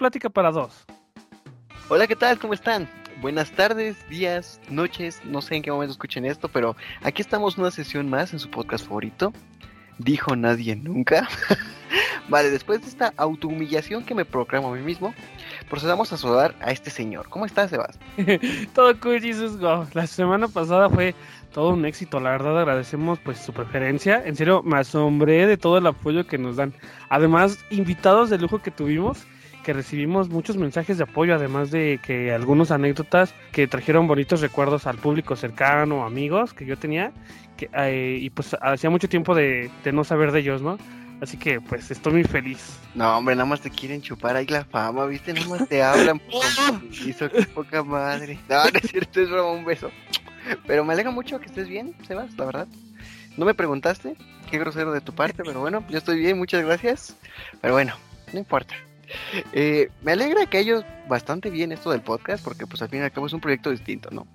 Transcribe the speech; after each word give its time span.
Plática 0.00 0.30
para 0.30 0.50
Dos. 0.50 0.86
Hola, 1.90 2.06
¿qué 2.06 2.16
tal? 2.16 2.38
¿Cómo 2.38 2.54
están? 2.54 2.88
Buenas 3.20 3.50
tardes, 3.50 3.98
días, 4.08 4.58
noches, 4.70 5.20
no 5.26 5.42
sé 5.42 5.56
en 5.56 5.62
qué 5.62 5.70
momento 5.70 5.92
escuchen 5.92 6.24
esto, 6.24 6.48
pero 6.48 6.74
aquí 7.02 7.20
estamos 7.20 7.58
una 7.58 7.70
sesión 7.70 8.08
más 8.08 8.32
en 8.32 8.38
su 8.38 8.48
podcast 8.50 8.86
favorito. 8.86 9.30
Dijo 9.98 10.34
nadie 10.36 10.74
nunca. 10.74 11.28
vale, 12.30 12.48
después 12.48 12.80
de 12.80 12.88
esta 12.88 13.12
autohumillación 13.18 14.02
que 14.02 14.14
me 14.14 14.24
proclamo 14.24 14.72
a 14.72 14.74
mí 14.74 14.80
mismo, 14.80 15.14
procedamos 15.68 16.10
a 16.14 16.16
saludar 16.16 16.54
a 16.62 16.70
este 16.70 16.88
señor. 16.88 17.28
¿Cómo 17.28 17.44
estás, 17.44 17.68
Sebas? 17.68 17.98
todo 18.74 18.98
cool, 19.00 19.20
Jesus. 19.20 19.58
Go. 19.58 19.86
La 19.92 20.06
semana 20.06 20.48
pasada 20.48 20.88
fue 20.88 21.14
todo 21.52 21.74
un 21.74 21.84
éxito, 21.84 22.20
la 22.20 22.30
verdad 22.30 22.58
agradecemos 22.58 23.18
pues 23.18 23.36
su 23.36 23.52
preferencia. 23.52 24.22
En 24.24 24.34
serio, 24.34 24.62
me 24.62 24.78
asombré 24.78 25.46
de 25.46 25.58
todo 25.58 25.76
el 25.76 25.86
apoyo 25.86 26.26
que 26.26 26.38
nos 26.38 26.56
dan. 26.56 26.72
Además, 27.10 27.58
invitados 27.68 28.30
de 28.30 28.38
lujo 28.38 28.60
que 28.60 28.70
tuvimos 28.70 29.26
que 29.64 29.72
recibimos 29.72 30.28
muchos 30.28 30.56
mensajes 30.56 30.98
de 30.98 31.04
apoyo, 31.04 31.34
además 31.34 31.70
de 31.70 32.00
que 32.04 32.32
algunas 32.32 32.70
anécdotas 32.70 33.34
que 33.52 33.66
trajeron 33.66 34.06
bonitos 34.06 34.40
recuerdos 34.40 34.86
al 34.86 34.98
público 34.98 35.36
cercano, 35.36 36.04
amigos 36.04 36.54
que 36.54 36.66
yo 36.66 36.76
tenía, 36.76 37.12
que, 37.56 37.70
eh, 37.74 38.18
y 38.20 38.30
pues 38.30 38.56
hacía 38.60 38.90
mucho 38.90 39.08
tiempo 39.08 39.34
de, 39.34 39.70
de, 39.84 39.92
no 39.92 40.04
saber 40.04 40.32
de 40.32 40.40
ellos, 40.40 40.62
¿no? 40.62 40.78
Así 41.20 41.36
que 41.36 41.60
pues 41.60 41.90
estoy 41.90 42.14
muy 42.14 42.24
feliz. 42.24 42.78
No, 42.94 43.18
hombre, 43.18 43.34
nada 43.34 43.44
más 43.44 43.60
te 43.60 43.70
quieren 43.70 44.00
chupar 44.00 44.36
ahí 44.36 44.46
la 44.46 44.64
fama, 44.64 45.04
¿viste? 45.04 45.34
Nada 45.34 45.48
más 45.48 45.68
te 45.68 45.82
hablan. 45.82 46.20
Hizo 47.06 47.30
que 47.30 47.42
poca 47.42 47.82
madre. 47.82 48.38
No, 48.48 48.64
no 48.64 48.78
es 48.82 48.90
cierto, 48.90 49.20
es 49.20 49.30
broma, 49.30 49.52
un 49.52 49.64
beso. 49.64 49.90
Pero 50.66 50.84
me 50.84 50.94
alegra 50.94 51.10
mucho 51.10 51.38
que 51.38 51.46
estés 51.46 51.68
bien, 51.68 51.94
Sebas, 52.06 52.34
la 52.38 52.46
verdad. 52.46 52.68
No 53.36 53.44
me 53.44 53.54
preguntaste, 53.54 54.16
qué 54.50 54.58
grosero 54.58 54.92
de 54.92 55.00
tu 55.02 55.14
parte, 55.14 55.42
pero 55.44 55.60
bueno, 55.60 55.84
yo 55.90 55.98
estoy 55.98 56.18
bien, 56.18 56.38
muchas 56.38 56.64
gracias. 56.64 57.16
Pero 57.60 57.74
bueno, 57.74 57.94
no 58.32 58.38
importa. 58.38 58.74
Eh, 59.52 59.88
me 60.02 60.12
alegra 60.12 60.46
que 60.46 60.58
haya 60.58 60.84
bastante 61.08 61.50
bien 61.50 61.72
esto 61.72 61.90
del 61.90 62.02
podcast, 62.02 62.44
porque 62.44 62.66
pues 62.66 62.82
al 62.82 62.88
fin 62.88 63.00
y 63.00 63.02
al 63.02 63.12
cabo 63.12 63.26
es 63.26 63.32
un 63.32 63.40
proyecto 63.40 63.70
distinto, 63.70 64.10
¿no? 64.10 64.26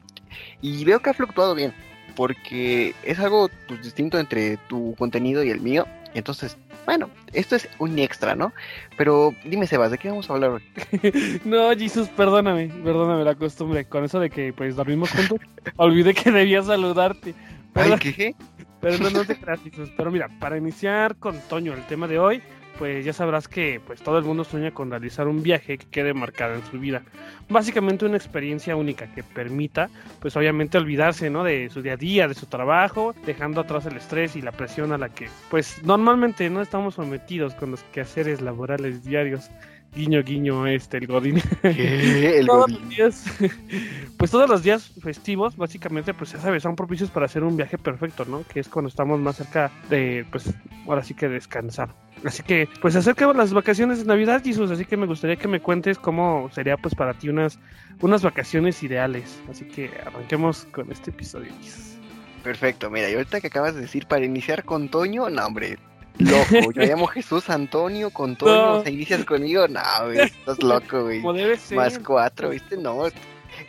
Y 0.62 0.84
veo 0.86 1.00
que 1.00 1.10
ha 1.10 1.14
fluctuado 1.14 1.56
bien, 1.56 1.74
porque 2.16 2.94
es 3.04 3.20
algo 3.20 3.50
pues, 3.68 3.82
distinto 3.82 4.20
entre 4.20 4.58
tu 4.68 4.96
contenido 4.98 5.44
y 5.44 5.50
el 5.50 5.62
mío. 5.62 5.86
Entonces, 6.14 6.58
bueno, 6.86 7.10
esto 7.34 7.56
es 7.56 7.68
un 7.80 7.98
extra, 8.00 8.36
¿no? 8.36 8.54
Pero 8.98 9.34
dime, 9.44 9.68
Sebas, 9.68 9.92
¿de 9.92 9.98
qué 9.98 10.10
vamos 10.10 10.30
a 10.30 10.34
hablar 10.34 10.52
hoy? 10.52 10.62
no, 11.46 11.76
Jesus, 11.76 12.08
perdóname, 12.10 12.68
perdóname 12.84 13.24
la 13.24 13.36
costumbre. 13.36 13.86
Con 13.86 14.06
eso 14.06 14.20
de 14.20 14.30
que 14.30 14.54
pues 14.54 14.76
dormimos 14.76 15.12
juntos, 15.12 15.40
olvidé 15.78 16.14
que 16.14 16.32
debía 16.32 16.62
saludarte. 16.62 17.34
Pero, 17.74 17.96
Ay, 17.96 18.14
¿qué? 18.14 18.36
Pero 18.80 18.98
no, 19.00 19.10
no 19.10 19.26
te 19.26 19.36
creas. 19.36 19.60
Pero 19.98 20.12
mira, 20.12 20.30
para 20.40 20.58
iniciar 20.58 21.16
con 21.18 21.40
Toño, 21.50 21.74
el 21.74 21.86
tema 21.88 22.08
de 22.08 22.20
hoy, 22.20 22.42
pues 22.78 23.06
ya 23.06 23.14
sabrás 23.14 23.48
que 23.48 23.82
pues 23.86 24.02
todo 24.02 24.18
el 24.18 24.26
mundo 24.26 24.44
sueña 24.44 24.72
con 24.72 24.90
realizar 24.90 25.28
un 25.28 25.44
viaje 25.44 25.78
que 25.78 25.86
quede 25.88 26.14
marcado 26.14 26.56
en 26.56 26.66
su 26.66 26.80
vida. 26.80 27.04
Básicamente 27.50 28.06
una 28.06 28.18
experiencia 28.18 28.76
única 28.76 29.14
que 29.14 29.24
permita, 29.24 29.90
pues 30.20 30.36
obviamente 30.36 30.78
olvidarse, 30.78 31.30
¿no? 31.30 31.44
De 31.44 31.70
su 31.70 31.82
día 31.82 31.94
a 31.94 31.98
día, 31.98 32.28
de 32.28 32.34
su 32.34 32.46
trabajo, 32.46 33.14
dejando 33.26 33.62
atrás 33.62 33.86
el 33.86 33.98
estrés 33.98 34.36
y 34.36 34.42
la 34.42 34.52
presión 34.52 34.92
a 34.92 34.98
la 34.98 35.10
que, 35.10 35.28
pues 35.50 35.84
normalmente 35.84 36.50
no 36.50 36.62
estamos 36.62 36.96
sometidos 36.96 37.54
con 37.56 37.72
los 37.72 37.84
quehaceres 37.84 38.42
laborales 38.42 39.04
diarios. 39.04 39.50
Guiño, 39.96 40.24
guiño, 40.24 40.68
este, 40.68 40.98
el 40.98 41.08
Godín. 41.08 41.42
¿Qué? 41.62 42.40
El 42.40 42.48
todos 42.48 42.68
Godín. 42.68 42.80
los 42.82 42.90
días, 42.90 43.26
pues 44.18 44.30
todos 44.30 44.50
los 44.50 44.62
días 44.62 44.92
festivos, 45.02 45.56
básicamente, 45.56 46.14
pues 46.14 46.34
ya 46.34 46.40
sabes, 46.40 46.64
son 46.64 46.76
propicios 46.76 47.10
para 47.10 47.28
hacer 47.28 47.44
un 47.44 47.56
viaje 47.56 47.78
perfecto, 47.78 48.26
¿no? 48.26 48.44
Que 48.46 48.60
es 48.60 48.68
cuando 48.68 48.90
estamos 48.90 49.20
más 49.22 49.38
cerca 49.38 49.72
de, 49.90 50.26
pues, 50.32 50.54
ahora 50.86 51.02
sí 51.02 51.14
que 51.14 51.30
descansar. 51.30 51.96
Así 52.26 52.44
que, 52.44 52.68
pues 52.82 52.96
acerca 52.96 53.32
las 53.34 53.54
vacaciones 53.54 54.00
de 54.00 54.06
Navidad, 54.06 54.44
Jesús, 54.44 54.70
así 54.70 54.84
que 54.84 54.98
me 54.98 55.06
gustaría 55.06 55.38
que 55.38 55.48
me 55.48 55.62
cuentes 55.62 55.98
cómo 55.98 56.50
sería, 56.52 56.76
pues, 56.76 56.94
para 56.94 57.14
ti 57.14 57.30
unas, 57.30 57.58
unas 58.02 58.22
vacaciones 58.22 58.84
ideales. 58.84 59.42
Así 59.50 59.66
que 59.66 59.92
arranquemos 60.06 60.66
con 60.72 60.92
este 60.92 61.12
episodio, 61.12 61.54
Jesús. 61.62 61.96
Perfecto, 62.44 62.92
mira, 62.92 63.10
y 63.10 63.14
ahorita 63.14 63.40
que 63.42 63.48
acabas 63.48 63.76
de 63.76 63.82
decir 63.82 64.06
para 64.08 64.26
iniciar 64.26 64.66
con 64.66 64.90
Toño, 64.90 65.30
no, 65.30 65.46
hombre, 65.46 65.80
loco. 66.20 66.72
Yo 66.74 66.82
llamo 66.86 67.08
Jesús 67.08 67.50
Antonio 67.50 68.10
con 68.10 68.36
Toño, 68.36 68.54
No. 68.56 68.74
o 68.80 68.84
sea, 68.84 68.92
inicias 68.92 69.26
conmigo, 69.26 69.68
no, 69.68 69.82
güey, 70.06 70.20
estás 70.20 70.62
loco, 70.64 71.04
güey. 71.04 71.22
Como 71.22 71.34
debe 71.34 71.58
ser. 71.58 71.78
Más 71.78 72.00
cuatro, 72.00 72.50
¿viste? 72.50 72.78
No, 72.78 73.04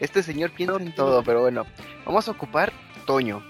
este 0.01 0.23
señor 0.23 0.51
piensa 0.51 0.77
en 0.77 0.95
todo, 0.95 1.23
pero 1.23 1.41
bueno, 1.43 1.65
vamos 2.05 2.27
a 2.29 2.33
ocupar 2.33 2.73
Toño. 3.07 3.43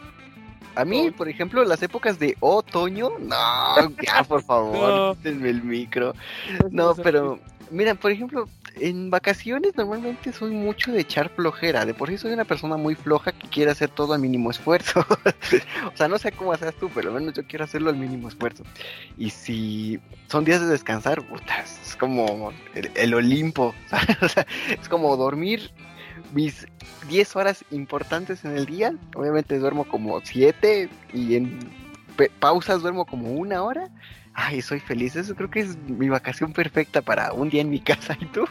A 0.75 0.85
mí, 0.85 1.11
por 1.11 1.27
ejemplo, 1.29 1.65
las 1.65 1.83
épocas 1.83 2.19
de 2.19 2.37
otoño, 2.41 3.11
no, 3.19 3.91
ya, 4.03 4.23
por 4.25 4.43
favor, 4.43 5.17
No. 5.25 5.31
el 5.31 5.63
micro. 5.63 6.13
No, 6.71 6.95
pero, 6.95 7.39
mira, 7.71 7.95
por 7.95 8.11
ejemplo, 8.11 8.47
en 8.79 9.11
vacaciones 9.11 9.77
normalmente 9.77 10.33
soy 10.33 10.53
mucho 10.53 10.93
de 10.93 11.01
echar 11.01 11.31
flojera. 11.31 11.85
De 11.87 11.95
por 11.95 12.09
sí 12.09 12.19
soy 12.19 12.33
una 12.33 12.45
persona 12.45 12.77
muy 12.77 12.95
floja 12.95 13.33
que 13.33 13.49
quiere 13.49 13.71
hacer 13.71 13.89
todo 13.89 14.13
al 14.13 14.21
mínimo 14.21 14.51
esfuerzo. 14.51 15.01
o 15.93 15.97
sea, 15.97 16.09
no 16.09 16.19
sé 16.19 16.33
cómo 16.33 16.53
haces 16.53 16.75
tú, 16.77 16.91
pero 16.95 17.09
al 17.09 17.21
menos 17.21 17.35
yo 17.35 17.47
quiero 17.47 17.65
hacerlo 17.65 17.91
al 17.91 17.97
mínimo 17.97 18.29
esfuerzo. 18.29 18.65
Y 19.17 19.31
si 19.31 20.01
son 20.29 20.45
días 20.45 20.61
de 20.61 20.67
descansar, 20.67 21.27
puta, 21.27 21.61
es 21.61 21.97
como 21.97 22.53
el, 22.75 22.91
el 22.95 23.15
Olimpo. 23.15 23.75
o 24.21 24.29
sea, 24.29 24.47
es 24.69 24.89
como 24.89 25.17
dormir 25.17 25.71
mis 26.33 26.67
10 27.09 27.37
horas 27.37 27.65
importantes 27.71 28.45
en 28.45 28.57
el 28.57 28.67
día. 28.67 28.95
Obviamente 29.15 29.59
duermo 29.59 29.85
como 29.85 30.21
7 30.23 30.89
y 31.13 31.37
en 31.37 31.59
pausas 32.41 32.83
duermo 32.83 33.07
como 33.07 33.33
una 33.33 33.63
hora. 33.63 33.91
Ay, 34.39 34.61
soy 34.61 34.81
feliz. 34.81 35.17
Eso 35.17 35.35
creo 35.35 35.51
que 35.51 35.61
es 35.61 35.77
mi 35.89 36.11
vacación 36.11 36.53
perfecta 36.53 37.01
para 37.01 37.33
un 37.33 37.49
día 37.49 37.63
en 37.63 37.71
mi 37.71 37.81
casa. 37.81 38.17
¿Y 38.21 38.27
tú? 38.27 38.45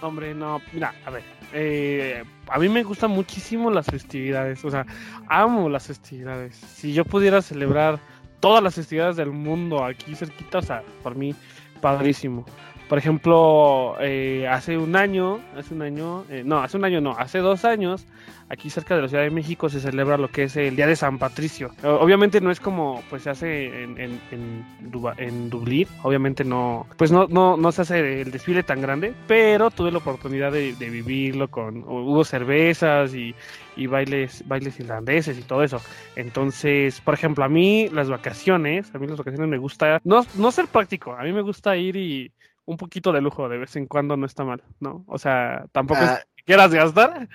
Hombre, 0.00 0.34
no, 0.34 0.60
mira, 0.72 0.94
a 1.04 1.10
ver, 1.10 1.22
eh, 1.52 2.22
a 2.48 2.58
mí 2.58 2.68
me 2.68 2.82
gustan 2.82 3.10
muchísimo 3.10 3.70
las 3.70 3.86
festividades, 3.86 4.62
o 4.64 4.70
sea, 4.70 4.86
amo 5.28 5.68
las 5.68 5.86
festividades. 5.86 6.54
Si 6.56 6.92
yo 6.92 7.04
pudiera 7.04 7.40
celebrar 7.40 7.98
todas 8.38 8.62
las 8.62 8.74
festividades 8.74 9.16
del 9.16 9.30
mundo 9.30 9.82
aquí 9.82 10.14
cerquita, 10.14 10.58
o 10.58 10.62
sea, 10.62 10.82
por 11.02 11.16
mí, 11.16 11.34
padrísimo. 11.80 12.44
Por 12.88 12.98
ejemplo, 12.98 13.96
eh, 13.98 14.46
hace 14.48 14.76
un 14.76 14.94
año, 14.94 15.40
hace 15.56 15.72
un 15.72 15.82
año, 15.82 16.24
eh, 16.28 16.42
no, 16.44 16.58
hace 16.58 16.76
un 16.76 16.84
año 16.84 17.00
no, 17.00 17.12
hace 17.12 17.38
dos 17.38 17.64
años, 17.64 18.06
aquí 18.48 18.70
cerca 18.70 18.94
de 18.96 19.02
la 19.02 19.08
Ciudad 19.08 19.24
de 19.24 19.30
México 19.30 19.68
se 19.68 19.80
celebra 19.80 20.16
lo 20.18 20.28
que 20.28 20.44
es 20.44 20.56
el 20.56 20.76
Día 20.76 20.86
de 20.86 20.96
San 20.96 21.18
Patricio. 21.18 21.70
Obviamente 21.82 22.40
no 22.40 22.50
es 22.50 22.60
como 22.60 23.02
pues 23.10 23.22
se 23.22 23.30
hace 23.30 23.82
en, 23.84 23.98
en, 23.98 24.20
en, 24.30 24.64
Duba- 24.92 25.14
en 25.18 25.50
Dublín, 25.50 25.88
obviamente 26.02 26.44
no, 26.44 26.86
pues 26.96 27.10
no, 27.10 27.26
no, 27.28 27.56
no 27.56 27.72
se 27.72 27.82
hace 27.82 28.20
el 28.22 28.30
desfile 28.30 28.62
tan 28.62 28.80
grande, 28.80 29.14
pero 29.26 29.70
tuve 29.70 29.90
la 29.90 29.98
oportunidad 29.98 30.52
de, 30.52 30.74
de 30.74 30.90
vivirlo 30.90 31.48
con, 31.48 31.78
hubo 31.84 32.24
cervezas 32.24 33.14
y, 33.14 33.34
y 33.76 33.86
bailes, 33.86 34.46
bailes 34.46 34.78
irlandeses 34.78 35.38
y 35.38 35.42
todo 35.42 35.62
eso. 35.62 35.80
Entonces, 36.16 37.00
por 37.00 37.14
ejemplo, 37.14 37.44
a 37.44 37.48
mí 37.48 37.88
las 37.92 38.08
vacaciones, 38.08 38.94
a 38.94 38.98
mí 38.98 39.06
las 39.06 39.18
vacaciones 39.18 39.48
me 39.48 39.58
gusta, 39.58 40.00
no, 40.04 40.24
no 40.36 40.50
ser 40.52 40.66
práctico, 40.68 41.12
a 41.14 41.22
mí 41.22 41.32
me 41.32 41.42
gusta 41.42 41.76
ir 41.76 41.96
y 41.96 42.32
un 42.66 42.76
poquito 42.76 43.12
de 43.12 43.20
lujo 43.20 43.48
de 43.48 43.58
vez 43.58 43.76
en 43.76 43.86
cuando 43.86 44.16
no 44.16 44.24
está 44.26 44.42
mal, 44.44 44.62
¿no? 44.80 45.04
O 45.06 45.18
sea, 45.18 45.66
tampoco 45.72 46.00
Ah. 46.02 46.14
es 46.20 46.24
que 46.36 46.42
quieras 46.44 46.72
gastar, 46.72 47.28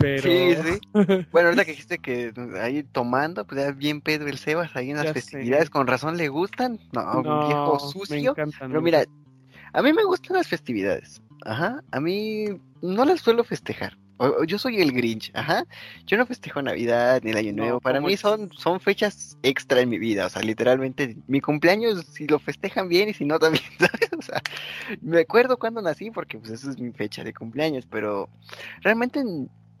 pero... 0.00 0.22
Sí, 0.22 0.56
sí. 0.64 0.80
Bueno, 1.30 1.48
ahorita 1.48 1.64
que 1.64 1.70
dijiste 1.72 1.98
que 1.98 2.32
ahí 2.60 2.82
tomando, 2.82 3.46
pues 3.46 3.60
ya 3.62 3.70
bien 3.70 4.00
Pedro 4.00 4.28
el 4.28 4.38
Sebas 4.38 4.74
ahí 4.74 4.90
en 4.90 4.96
las 4.96 5.04
Ya 5.06 5.14
sé. 5.14 5.20
festividades, 5.20 5.70
con 5.70 5.86
razón 5.86 6.16
le 6.16 6.28
gustan. 6.28 6.80
No, 6.92 7.18
un 7.18 7.22
No, 7.22 7.46
viejo 7.46 7.72
me 7.74 7.92
sucio. 7.92 8.30
encantan, 8.32 8.68
Pero 8.70 8.80
me 8.80 8.86
mira, 8.86 9.04
a 9.72 9.82
mí 9.82 9.92
me 9.92 10.02
gustan 10.04 10.36
las 10.36 10.48
festividades. 10.48 11.22
Ajá. 11.44 11.82
A 11.92 12.00
mí 12.00 12.46
no 12.82 13.04
las 13.04 13.20
suelo 13.20 13.44
festejar. 13.44 13.96
O- 14.18 14.44
Yo 14.44 14.58
soy 14.58 14.80
el 14.82 14.92
Grinch, 14.92 15.30
ajá. 15.34 15.64
Yo 16.06 16.18
no 16.18 16.26
festejo 16.26 16.60
Navidad 16.60 17.22
ni 17.24 17.30
el 17.30 17.36
Año 17.38 17.52
No, 17.52 17.62
Nuevo. 17.62 17.80
Para 17.80 17.98
¿cómo 17.98 18.08
mí 18.08 18.14
es? 18.14 18.20
son, 18.20 18.50
son 18.52 18.78
fechas 18.80 19.38
extra 19.42 19.80
en 19.80 19.88
mi 19.88 19.98
vida. 19.98 20.26
O 20.26 20.28
sea, 20.28 20.42
literalmente, 20.42 21.16
mi 21.26 21.40
cumpleaños, 21.40 22.04
si 22.12 22.26
lo 22.26 22.38
festejan 22.38 22.88
bien 22.88 23.08
y 23.08 23.14
si 23.14 23.24
no 23.24 23.38
también, 23.38 23.64
¿sabes? 23.78 24.10
O 24.18 24.22
sea, 24.22 24.42
me 25.00 25.20
acuerdo 25.20 25.56
cuando 25.58 25.80
nací 25.80 26.10
porque 26.10 26.38
pues 26.38 26.50
esa 26.50 26.70
es 26.70 26.78
mi 26.78 26.90
fecha 26.92 27.24
de 27.24 27.32
cumpleaños, 27.32 27.86
pero 27.90 28.28
realmente 28.82 29.24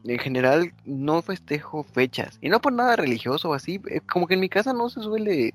en, 0.04 0.10
en 0.10 0.18
general 0.18 0.72
no 0.84 1.22
festejo 1.22 1.84
fechas. 1.84 2.38
Y 2.40 2.48
no 2.48 2.60
por 2.60 2.72
nada 2.72 2.96
religioso 2.96 3.50
o 3.50 3.54
así, 3.54 3.80
eh, 3.90 4.00
como 4.00 4.26
que 4.26 4.34
en 4.34 4.40
mi 4.40 4.48
casa 4.48 4.72
no 4.72 4.88
se 4.88 5.00
suele 5.00 5.54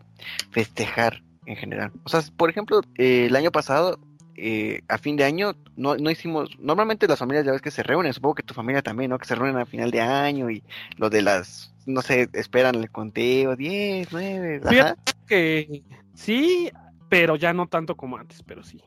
festejar 0.52 1.22
en 1.46 1.56
general. 1.56 1.92
O 2.04 2.10
sea, 2.10 2.22
por 2.36 2.50
ejemplo, 2.50 2.82
eh, 2.98 3.26
el 3.28 3.36
año 3.36 3.52
pasado 3.52 4.00
eh, 4.38 4.82
a 4.90 4.98
fin 4.98 5.16
de 5.16 5.24
año 5.24 5.56
no, 5.78 5.96
no 5.96 6.12
hicimos, 6.12 6.50
normalmente 6.60 7.08
las 7.08 7.20
familias 7.20 7.46
ya 7.46 7.54
ves 7.54 7.62
que 7.62 7.72
se 7.72 7.84
reúnen, 7.84 8.14
supongo 8.14 8.36
que 8.36 8.44
tu 8.44 8.54
familia 8.54 8.82
también, 8.82 9.10
¿no? 9.10 9.18
Que 9.18 9.26
se 9.26 9.36
reúnen 9.36 9.58
a 9.58 9.66
final 9.66 9.92
de 9.92 10.02
año 10.02 10.50
y 10.50 10.62
lo 10.98 11.10
de 11.10 11.22
las, 11.22 11.74
no 11.86 12.02
sé, 12.02 12.30
esperan 12.34 12.76
el 12.76 12.90
conteo, 12.92 13.56
10, 13.56 14.10
9, 14.12 14.60
ajá. 14.62 14.70
Fíjate 14.70 15.14
que 15.28 15.84
sí, 16.14 16.70
pero 17.08 17.38
ya 17.38 17.54
no 17.54 17.68
tanto 17.68 17.96
como 17.96 18.18
antes, 18.18 18.44
pero 18.44 18.64
sí. 18.64 18.82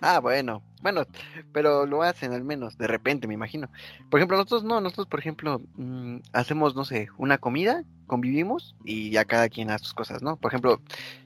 Ah, 0.00 0.20
bueno, 0.20 0.62
bueno, 0.82 1.04
pero 1.52 1.86
lo 1.86 2.02
hacen 2.02 2.32
al 2.32 2.44
menos, 2.44 2.78
de 2.78 2.86
repente, 2.86 3.26
me 3.26 3.34
imagino. 3.34 3.68
Por 4.10 4.20
ejemplo, 4.20 4.36
nosotros 4.36 4.64
no, 4.64 4.80
nosotros, 4.80 5.06
por 5.06 5.20
ejemplo, 5.20 5.60
mm, 5.76 6.18
hacemos, 6.32 6.74
no 6.74 6.84
sé, 6.84 7.08
una 7.18 7.38
comida, 7.38 7.84
convivimos 8.06 8.74
y 8.84 9.10
ya 9.10 9.24
cada 9.24 9.48
quien 9.48 9.70
hace 9.70 9.84
sus 9.84 9.94
cosas, 9.94 10.22
¿no? 10.22 10.36
Por 10.36 10.50
ejemplo, 10.50 10.80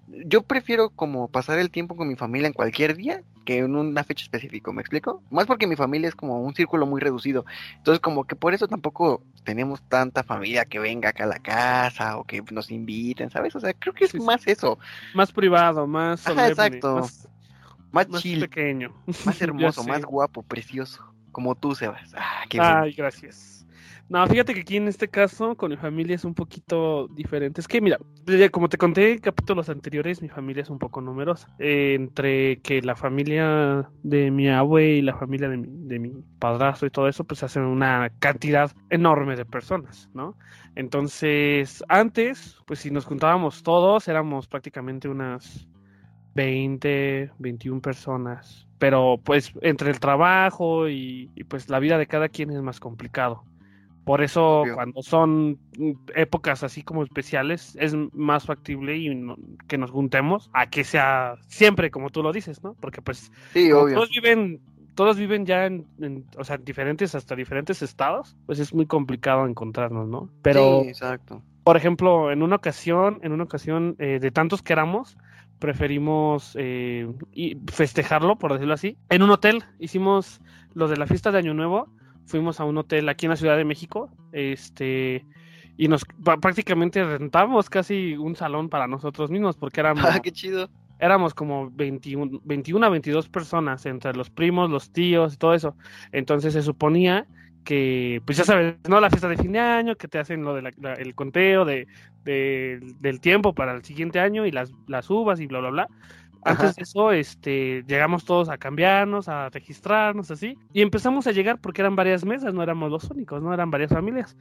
yo 0.08 0.42
prefiero 0.42 0.90
como 0.90 1.28
pasar 1.28 1.58
el 1.58 1.70
tiempo 1.70 1.96
con 1.96 2.08
mi 2.08 2.16
familia 2.16 2.46
en 2.46 2.52
cualquier 2.52 2.96
día 2.96 3.22
que 3.44 3.58
en 3.58 3.74
una 3.74 4.04
fecha 4.04 4.24
específica, 4.24 4.72
¿me 4.72 4.82
explico? 4.82 5.22
Más 5.30 5.46
porque 5.46 5.66
mi 5.66 5.76
familia 5.76 6.08
es 6.08 6.14
como 6.14 6.42
un 6.42 6.54
círculo 6.54 6.86
muy 6.86 7.00
reducido. 7.00 7.44
Entonces, 7.76 8.00
como 8.00 8.24
que 8.24 8.36
por 8.36 8.54
eso 8.54 8.68
tampoco 8.68 9.22
tenemos 9.44 9.82
tanta 9.88 10.22
familia 10.22 10.64
que 10.64 10.78
venga 10.78 11.10
acá 11.10 11.24
a 11.24 11.28
la 11.28 11.38
casa 11.38 12.18
o 12.18 12.24
que 12.24 12.42
nos 12.50 12.70
inviten, 12.70 13.30
¿sabes? 13.30 13.54
O 13.56 13.60
sea, 13.60 13.72
creo 13.72 13.94
que 13.94 14.04
es 14.04 14.14
más 14.16 14.46
eso. 14.46 14.78
Más 15.14 15.32
privado, 15.32 15.86
más 15.86 16.20
solemne, 16.20 16.48
exacto. 16.48 16.96
Más, 16.96 17.28
pequeño. 18.40 18.94
Más 19.24 19.40
hermoso, 19.42 19.84
más 19.84 20.04
guapo, 20.04 20.42
precioso. 20.42 21.04
Como 21.32 21.54
tú, 21.54 21.74
Sebas. 21.74 22.14
Ah, 22.16 22.44
Ay, 22.58 22.92
gracias. 22.92 23.56
No, 24.08 24.24
fíjate 24.28 24.54
que 24.54 24.60
aquí 24.60 24.76
en 24.76 24.86
este 24.86 25.08
caso 25.08 25.56
con 25.56 25.70
mi 25.70 25.76
familia 25.76 26.14
es 26.14 26.24
un 26.24 26.34
poquito 26.34 27.08
diferente. 27.08 27.60
Es 27.60 27.66
que, 27.66 27.80
mira, 27.80 27.98
como 28.52 28.68
te 28.68 28.78
conté 28.78 29.12
en 29.12 29.18
capítulos 29.18 29.68
anteriores, 29.68 30.22
mi 30.22 30.28
familia 30.28 30.62
es 30.62 30.70
un 30.70 30.78
poco 30.78 31.00
numerosa. 31.00 31.48
entre 31.58 32.60
que 32.60 32.80
la 32.82 32.94
familia 32.94 33.90
de 34.04 34.30
mi 34.30 34.48
abue 34.48 34.98
y 34.98 35.02
la 35.02 35.16
familia 35.16 35.48
de 35.48 35.56
mi, 35.56 35.66
de 35.88 35.98
mi 35.98 36.12
padrastro 36.38 36.86
y 36.86 36.90
todo 36.90 37.08
eso, 37.08 37.24
pues 37.24 37.42
hacen 37.42 37.64
una 37.64 38.10
cantidad 38.20 38.70
enorme 38.90 39.34
de 39.34 39.44
personas, 39.44 40.08
¿no? 40.14 40.36
Entonces, 40.76 41.82
antes, 41.88 42.56
pues 42.64 42.78
si 42.78 42.92
nos 42.92 43.06
juntábamos 43.06 43.64
todos, 43.64 44.06
éramos 44.06 44.46
prácticamente 44.46 45.08
unas 45.08 45.66
20, 46.36 47.32
21 47.38 47.80
personas. 47.80 48.68
Pero 48.78 49.18
pues 49.24 49.52
entre 49.62 49.90
el 49.90 49.98
trabajo 49.98 50.88
y, 50.88 51.30
y 51.34 51.44
pues 51.44 51.68
la 51.68 51.80
vida 51.80 51.98
de 51.98 52.06
cada 52.06 52.28
quien 52.28 52.50
es 52.50 52.62
más 52.62 52.78
complicado. 52.78 53.42
Por 54.06 54.22
eso 54.22 54.62
cuando 54.72 55.02
son 55.02 55.58
épocas 56.14 56.62
así 56.62 56.84
como 56.84 57.02
especiales 57.02 57.76
es 57.80 57.92
más 58.12 58.44
factible 58.44 58.96
y 58.96 59.10
que 59.66 59.78
nos 59.78 59.90
juntemos 59.90 60.48
a 60.52 60.70
que 60.70 60.84
sea 60.84 61.34
siempre 61.48 61.90
como 61.90 62.10
tú 62.10 62.22
lo 62.22 62.32
dices, 62.32 62.62
¿no? 62.62 62.74
Porque 62.74 63.02
pues 63.02 63.32
todos 63.52 64.10
viven 64.10 64.60
todos 64.94 65.18
viven 65.18 65.44
ya 65.44 65.66
en, 65.66 65.86
o 66.38 66.44
sea, 66.44 66.56
diferentes 66.56 67.16
hasta 67.16 67.34
diferentes 67.34 67.82
estados, 67.82 68.36
pues 68.46 68.60
es 68.60 68.72
muy 68.72 68.86
complicado 68.86 69.44
encontrarnos, 69.44 70.08
¿no? 70.08 70.30
Pero 70.40 70.82
exacto. 70.82 71.42
Por 71.64 71.76
ejemplo, 71.76 72.30
en 72.30 72.42
una 72.42 72.56
ocasión, 72.56 73.18
en 73.22 73.32
una 73.32 73.42
ocasión 73.42 73.96
eh, 73.98 74.20
de 74.20 74.30
tantos 74.30 74.62
que 74.62 74.72
éramos, 74.72 75.18
preferimos 75.58 76.56
eh, 76.58 77.10
festejarlo, 77.72 78.36
por 78.36 78.52
decirlo 78.52 78.74
así, 78.74 78.96
en 79.08 79.22
un 79.22 79.30
hotel. 79.30 79.64
Hicimos 79.78 80.40
lo 80.74 80.88
de 80.88 80.96
la 80.96 81.06
fiesta 81.06 81.32
de 81.32 81.38
Año 81.38 81.54
Nuevo 81.54 81.88
fuimos 82.26 82.60
a 82.60 82.64
un 82.64 82.76
hotel 82.76 83.08
aquí 83.08 83.26
en 83.26 83.30
la 83.30 83.36
Ciudad 83.36 83.56
de 83.56 83.64
México, 83.64 84.10
este, 84.32 85.24
y 85.76 85.88
nos 85.88 86.04
prácticamente 86.40 87.02
rentamos 87.04 87.70
casi 87.70 88.16
un 88.16 88.36
salón 88.36 88.68
para 88.68 88.86
nosotros 88.86 89.30
mismos, 89.30 89.56
porque 89.56 89.80
éramos... 89.80 90.04
Ah, 90.04 90.20
qué 90.20 90.32
chido. 90.32 90.68
Éramos 90.98 91.34
como 91.34 91.70
21, 91.70 92.40
21 92.44 92.86
a 92.86 92.88
22 92.88 93.28
personas, 93.28 93.84
entre 93.86 94.14
los 94.14 94.30
primos, 94.30 94.70
los 94.70 94.92
tíos 94.92 95.34
y 95.34 95.36
todo 95.36 95.54
eso. 95.54 95.76
Entonces 96.10 96.54
se 96.54 96.62
suponía 96.62 97.26
que, 97.66 98.22
pues 98.24 98.38
ya 98.38 98.44
sabes, 98.44 98.76
¿no? 98.88 99.00
La 99.00 99.10
fiesta 99.10 99.28
de 99.28 99.36
fin 99.36 99.50
de 99.50 99.58
año, 99.58 99.96
que 99.96 100.06
te 100.06 100.20
hacen 100.20 100.44
lo 100.44 100.54
del 100.54 100.72
el 100.98 101.14
conteo 101.16 101.64
de, 101.64 101.88
del 102.24 103.20
tiempo 103.20 103.54
para 103.54 103.72
el 103.72 103.84
siguiente 103.84 104.20
año 104.20 104.46
y 104.46 104.52
las, 104.52 104.72
las 104.86 105.10
uvas 105.10 105.40
y 105.40 105.46
bla, 105.48 105.58
bla, 105.58 105.70
bla. 105.70 105.88
Antes 106.44 106.76
de 106.76 106.82
eso, 106.84 107.10
este, 107.10 107.82
llegamos 107.88 108.24
todos 108.24 108.48
a 108.48 108.56
cambiarnos, 108.56 109.28
a 109.28 109.48
registrarnos, 109.48 110.30
así, 110.30 110.56
y 110.72 110.80
empezamos 110.80 111.26
a 111.26 111.32
llegar 111.32 111.60
porque 111.60 111.82
eran 111.82 111.96
varias 111.96 112.24
mesas, 112.24 112.54
no 112.54 112.62
éramos 112.62 112.88
los 112.88 113.10
únicos, 113.10 113.42
no 113.42 113.52
eran 113.52 113.72
varias 113.72 113.90
familias. 113.90 114.36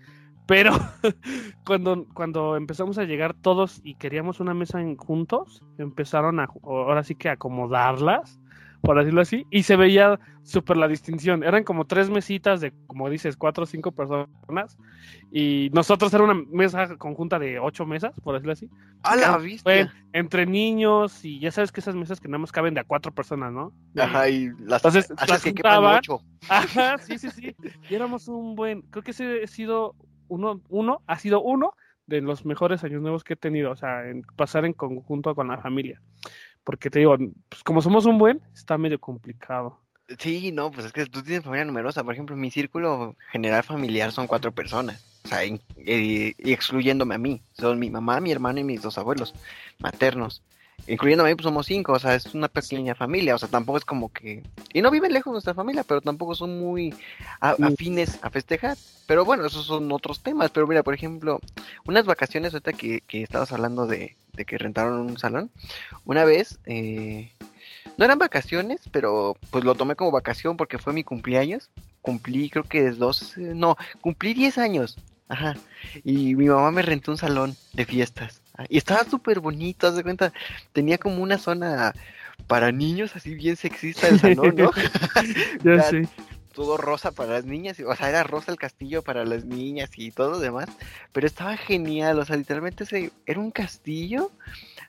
Pero 0.45 0.71
cuando, 1.65 2.05
cuando 2.13 2.57
empezamos 2.57 2.99
a 2.99 3.05
llegar 3.05 3.33
todos 3.33 3.81
y 3.83 3.95
queríamos 3.95 4.39
una 4.39 4.53
mesa 4.53 4.79
en, 4.79 4.97
juntos, 4.97 5.63
empezaron 5.79 6.39
a, 6.39 6.47
ahora 6.63 7.03
sí 7.03 7.15
que 7.15 7.29
acomodarlas 7.29 8.39
por 8.85 8.97
decirlo 8.97 9.21
así, 9.21 9.45
y 9.49 9.63
se 9.63 9.75
veía 9.75 10.19
súper 10.43 10.77
la 10.77 10.87
distinción. 10.87 11.43
Eran 11.43 11.63
como 11.63 11.85
tres 11.85 12.09
mesitas 12.09 12.61
de, 12.61 12.71
como 12.87 13.09
dices, 13.09 13.35
cuatro 13.35 13.63
o 13.63 13.67
cinco 13.67 13.91
personas, 13.91 14.77
y 15.31 15.69
nosotros 15.73 16.13
era 16.13 16.23
una 16.23 16.35
mesa 16.35 16.95
conjunta 16.97 17.39
de 17.39 17.59
ocho 17.59 17.85
mesas, 17.85 18.13
por 18.21 18.35
decirlo 18.35 18.53
así. 18.53 18.69
A 19.03 19.15
la 19.15 19.37
vista. 19.37 19.71
entre 20.13 20.45
niños, 20.45 21.25
y 21.25 21.39
ya 21.39 21.51
sabes 21.51 21.71
que 21.71 21.79
esas 21.79 21.95
mesas 21.95 22.19
que 22.19 22.27
nada 22.27 22.39
más 22.39 22.51
caben 22.51 22.73
de 22.73 22.81
a 22.81 22.83
cuatro 22.83 23.11
personas, 23.11 23.51
¿no? 23.51 23.73
Ajá, 23.97 24.29
y 24.29 24.49
las, 24.59 24.85
Entonces, 24.85 25.11
las 25.27 25.43
que 25.43 25.53
ocho. 25.63 26.19
Ajá, 26.47 26.97
sí, 26.99 27.17
sí, 27.17 27.29
sí. 27.31 27.55
Y 27.89 27.95
éramos 27.95 28.27
un 28.27 28.55
buen, 28.55 28.83
creo 28.83 29.03
que 29.03 29.11
ese 29.11 29.43
ha 29.43 29.47
sido 29.47 29.95
uno, 30.27 30.61
uno, 30.69 31.01
ha 31.07 31.17
sido 31.17 31.41
uno 31.41 31.73
de 32.07 32.21
los 32.21 32.45
mejores 32.45 32.83
años 32.83 33.01
nuevos 33.01 33.23
que 33.23 33.33
he 33.33 33.37
tenido, 33.37 33.71
o 33.71 33.75
sea, 33.75 34.07
en 34.07 34.21
pasar 34.35 34.65
en 34.65 34.73
conjunto 34.73 35.33
con 35.33 35.47
la 35.47 35.57
familia. 35.57 36.01
Porque 36.65 36.89
te 36.89 36.99
digo, 36.99 37.15
pues 37.47 37.63
como 37.63 37.81
somos 37.81 38.05
un 38.05 38.17
buen, 38.17 38.41
está 38.53 38.77
medio 38.77 38.99
complicado. 38.99 39.79
Sí, 40.19 40.51
no, 40.51 40.71
pues 40.71 40.87
es 40.87 40.91
que 40.91 41.05
tú 41.05 41.23
tienes 41.23 41.43
familia 41.43 41.63
numerosa. 41.63 42.03
Por 42.03 42.13
ejemplo, 42.13 42.35
mi 42.35 42.51
círculo 42.51 43.15
general 43.31 43.63
familiar 43.63 44.11
son 44.11 44.27
cuatro 44.27 44.51
personas. 44.51 45.03
O 45.23 45.27
sea, 45.27 45.45
y, 45.45 46.35
excluyéndome 46.39 47.15
a 47.15 47.19
mí. 47.19 47.41
Son 47.53 47.79
mi 47.79 47.89
mamá, 47.89 48.19
mi 48.19 48.31
hermano 48.31 48.59
y 48.59 48.63
mis 48.63 48.81
dos 48.81 48.97
abuelos 48.97 49.33
maternos. 49.79 50.41
Incluyéndome 50.87 51.29
a 51.29 51.33
mí, 51.33 51.35
pues 51.35 51.45
somos 51.45 51.65
cinco. 51.65 51.93
O 51.93 51.99
sea, 51.99 52.15
es 52.15 52.33
una 52.33 52.47
pequeña 52.47 52.95
familia. 52.95 53.35
O 53.35 53.37
sea, 53.37 53.49
tampoco 53.49 53.77
es 53.77 53.85
como 53.85 54.11
que. 54.11 54.43
Y 54.73 54.81
no 54.81 54.91
viven 54.91 55.13
lejos 55.13 55.31
de 55.31 55.35
nuestra 55.35 55.53
familia, 55.53 55.83
pero 55.83 56.01
tampoco 56.01 56.35
son 56.35 56.59
muy 56.59 56.93
afines 57.39 58.19
a 58.21 58.29
festejar. 58.29 58.77
Pero 59.07 59.25
bueno, 59.25 59.45
esos 59.45 59.65
son 59.65 59.91
otros 59.91 60.21
temas. 60.21 60.51
Pero 60.51 60.67
mira, 60.67 60.83
por 60.83 60.93
ejemplo, 60.93 61.39
unas 61.85 62.05
vacaciones, 62.05 62.53
ahorita 62.53 62.73
que, 62.73 63.01
que 63.01 63.23
estabas 63.23 63.51
hablando 63.51 63.87
de, 63.87 64.15
de 64.33 64.45
que 64.45 64.57
rentaron 64.57 64.99
un 64.99 65.17
salón. 65.17 65.51
Una 66.05 66.25
vez, 66.25 66.59
eh, 66.65 67.31
no 67.97 68.05
eran 68.05 68.19
vacaciones, 68.19 68.81
pero 68.91 69.37
pues 69.49 69.63
lo 69.63 69.75
tomé 69.75 69.95
como 69.95 70.11
vacación 70.11 70.57
porque 70.57 70.77
fue 70.77 70.93
mi 70.93 71.03
cumpleaños. 71.03 71.69
Cumplí, 72.01 72.49
creo 72.49 72.63
que 72.63 72.87
es 72.87 72.97
dos, 72.97 73.35
no, 73.37 73.77
cumplí 74.01 74.33
10 74.33 74.57
años. 74.57 74.97
Ajá. 75.27 75.55
Y 76.03 76.35
mi 76.35 76.45
mamá 76.45 76.71
me 76.71 76.81
rentó 76.81 77.11
un 77.11 77.17
salón 77.17 77.55
de 77.73 77.85
fiestas. 77.85 78.41
Y 78.69 78.77
estaba 78.77 79.03
súper 79.03 79.39
bonito, 79.39 79.87
haz 79.87 79.95
de 79.95 80.03
cuenta. 80.03 80.33
Tenía 80.73 80.97
como 80.97 81.21
una 81.21 81.37
zona 81.37 81.93
para 82.47 82.71
niños, 82.71 83.15
así 83.15 83.33
bien 83.35 83.55
sexista 83.55 84.07
el 84.07 84.19
salón, 84.19 84.55
¿no? 84.57 84.71
ya 85.63 85.83
sé 85.83 86.07
todo 86.55 86.77
rosa 86.77 87.11
para 87.11 87.33
las 87.33 87.45
niñas, 87.45 87.77
o 87.85 87.95
sea, 87.95 88.09
era 88.09 88.23
rosa 88.23 88.51
el 88.51 88.57
castillo 88.57 89.03
para 89.03 89.25
las 89.25 89.43
niñas 89.43 89.89
y 89.97 90.11
todo 90.11 90.31
lo 90.31 90.39
demás, 90.39 90.67
pero 91.11 91.27
estaba 91.27 91.57
genial, 91.57 92.17
o 92.17 92.25
sea, 92.25 92.37
literalmente 92.37 92.85
ese, 92.85 93.11
era 93.25 93.41
un 93.41 93.51
castillo 93.51 94.31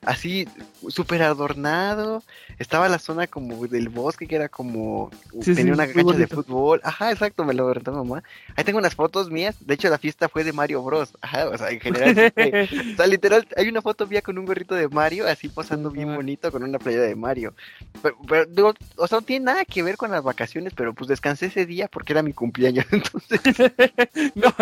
así 0.01 0.47
súper 0.87 1.23
adornado, 1.23 2.23
estaba 2.59 2.87
la 2.87 2.99
zona 2.99 3.27
como 3.27 3.67
del 3.67 3.89
bosque 3.89 4.27
que 4.27 4.35
era 4.35 4.49
como, 4.49 5.11
tenía 5.43 5.73
una 5.73 5.87
cancha 5.87 6.15
de 6.15 6.27
fútbol, 6.27 6.79
ajá, 6.83 7.11
exacto, 7.11 7.43
me 7.43 7.53
lo 7.53 7.73
rentó 7.73 7.91
mamá, 7.91 8.23
ahí 8.55 8.63
tengo 8.63 8.79
unas 8.79 8.95
fotos 8.95 9.29
mías, 9.29 9.55
de 9.59 9.73
hecho 9.73 9.89
la 9.89 9.97
fiesta 9.97 10.29
fue 10.29 10.43
de 10.43 10.53
Mario 10.53 10.81
Bros, 10.83 11.09
ajá, 11.21 11.49
o 11.49 11.57
sea, 11.57 11.69
en 11.71 11.79
general, 11.79 12.33
o 12.93 12.95
sea, 12.95 13.07
literal, 13.07 13.47
hay 13.57 13.67
una 13.67 13.81
foto 13.81 14.07
mía 14.07 14.21
con 14.21 14.37
un 14.37 14.45
gorrito 14.45 14.75
de 14.75 14.87
Mario, 14.87 15.27
así 15.27 15.49
posando 15.49 15.89
bien 15.89 16.15
bonito 16.15 16.51
con 16.51 16.63
una 16.63 16.79
playa 16.79 17.01
de 17.01 17.15
Mario, 17.15 17.53
pero, 18.01 18.73
o 18.95 19.07
sea, 19.07 19.19
no 19.19 19.21
tiene 19.25 19.45
nada 19.45 19.65
que 19.65 19.83
ver 19.83 19.97
con 19.97 20.11
las 20.11 20.23
vacaciones, 20.23 20.73
pero 20.73 20.93
pues 20.93 21.07
descansé 21.07 21.49
día 21.65 21.87
porque 21.87 22.13
era 22.13 22.21
mi 22.21 22.33
cumpleaños. 22.33 22.85
Entonces... 22.91 23.41
no, 24.35 24.53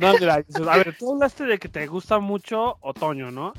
no, 0.00 0.18
gracias. 0.18 0.68
A 0.68 0.76
ver, 0.76 0.96
tú 0.98 1.12
hablaste 1.12 1.44
de 1.44 1.58
que 1.58 1.68
te 1.68 1.86
gusta 1.86 2.18
mucho 2.18 2.78
otoño, 2.80 3.30
¿no? 3.30 3.52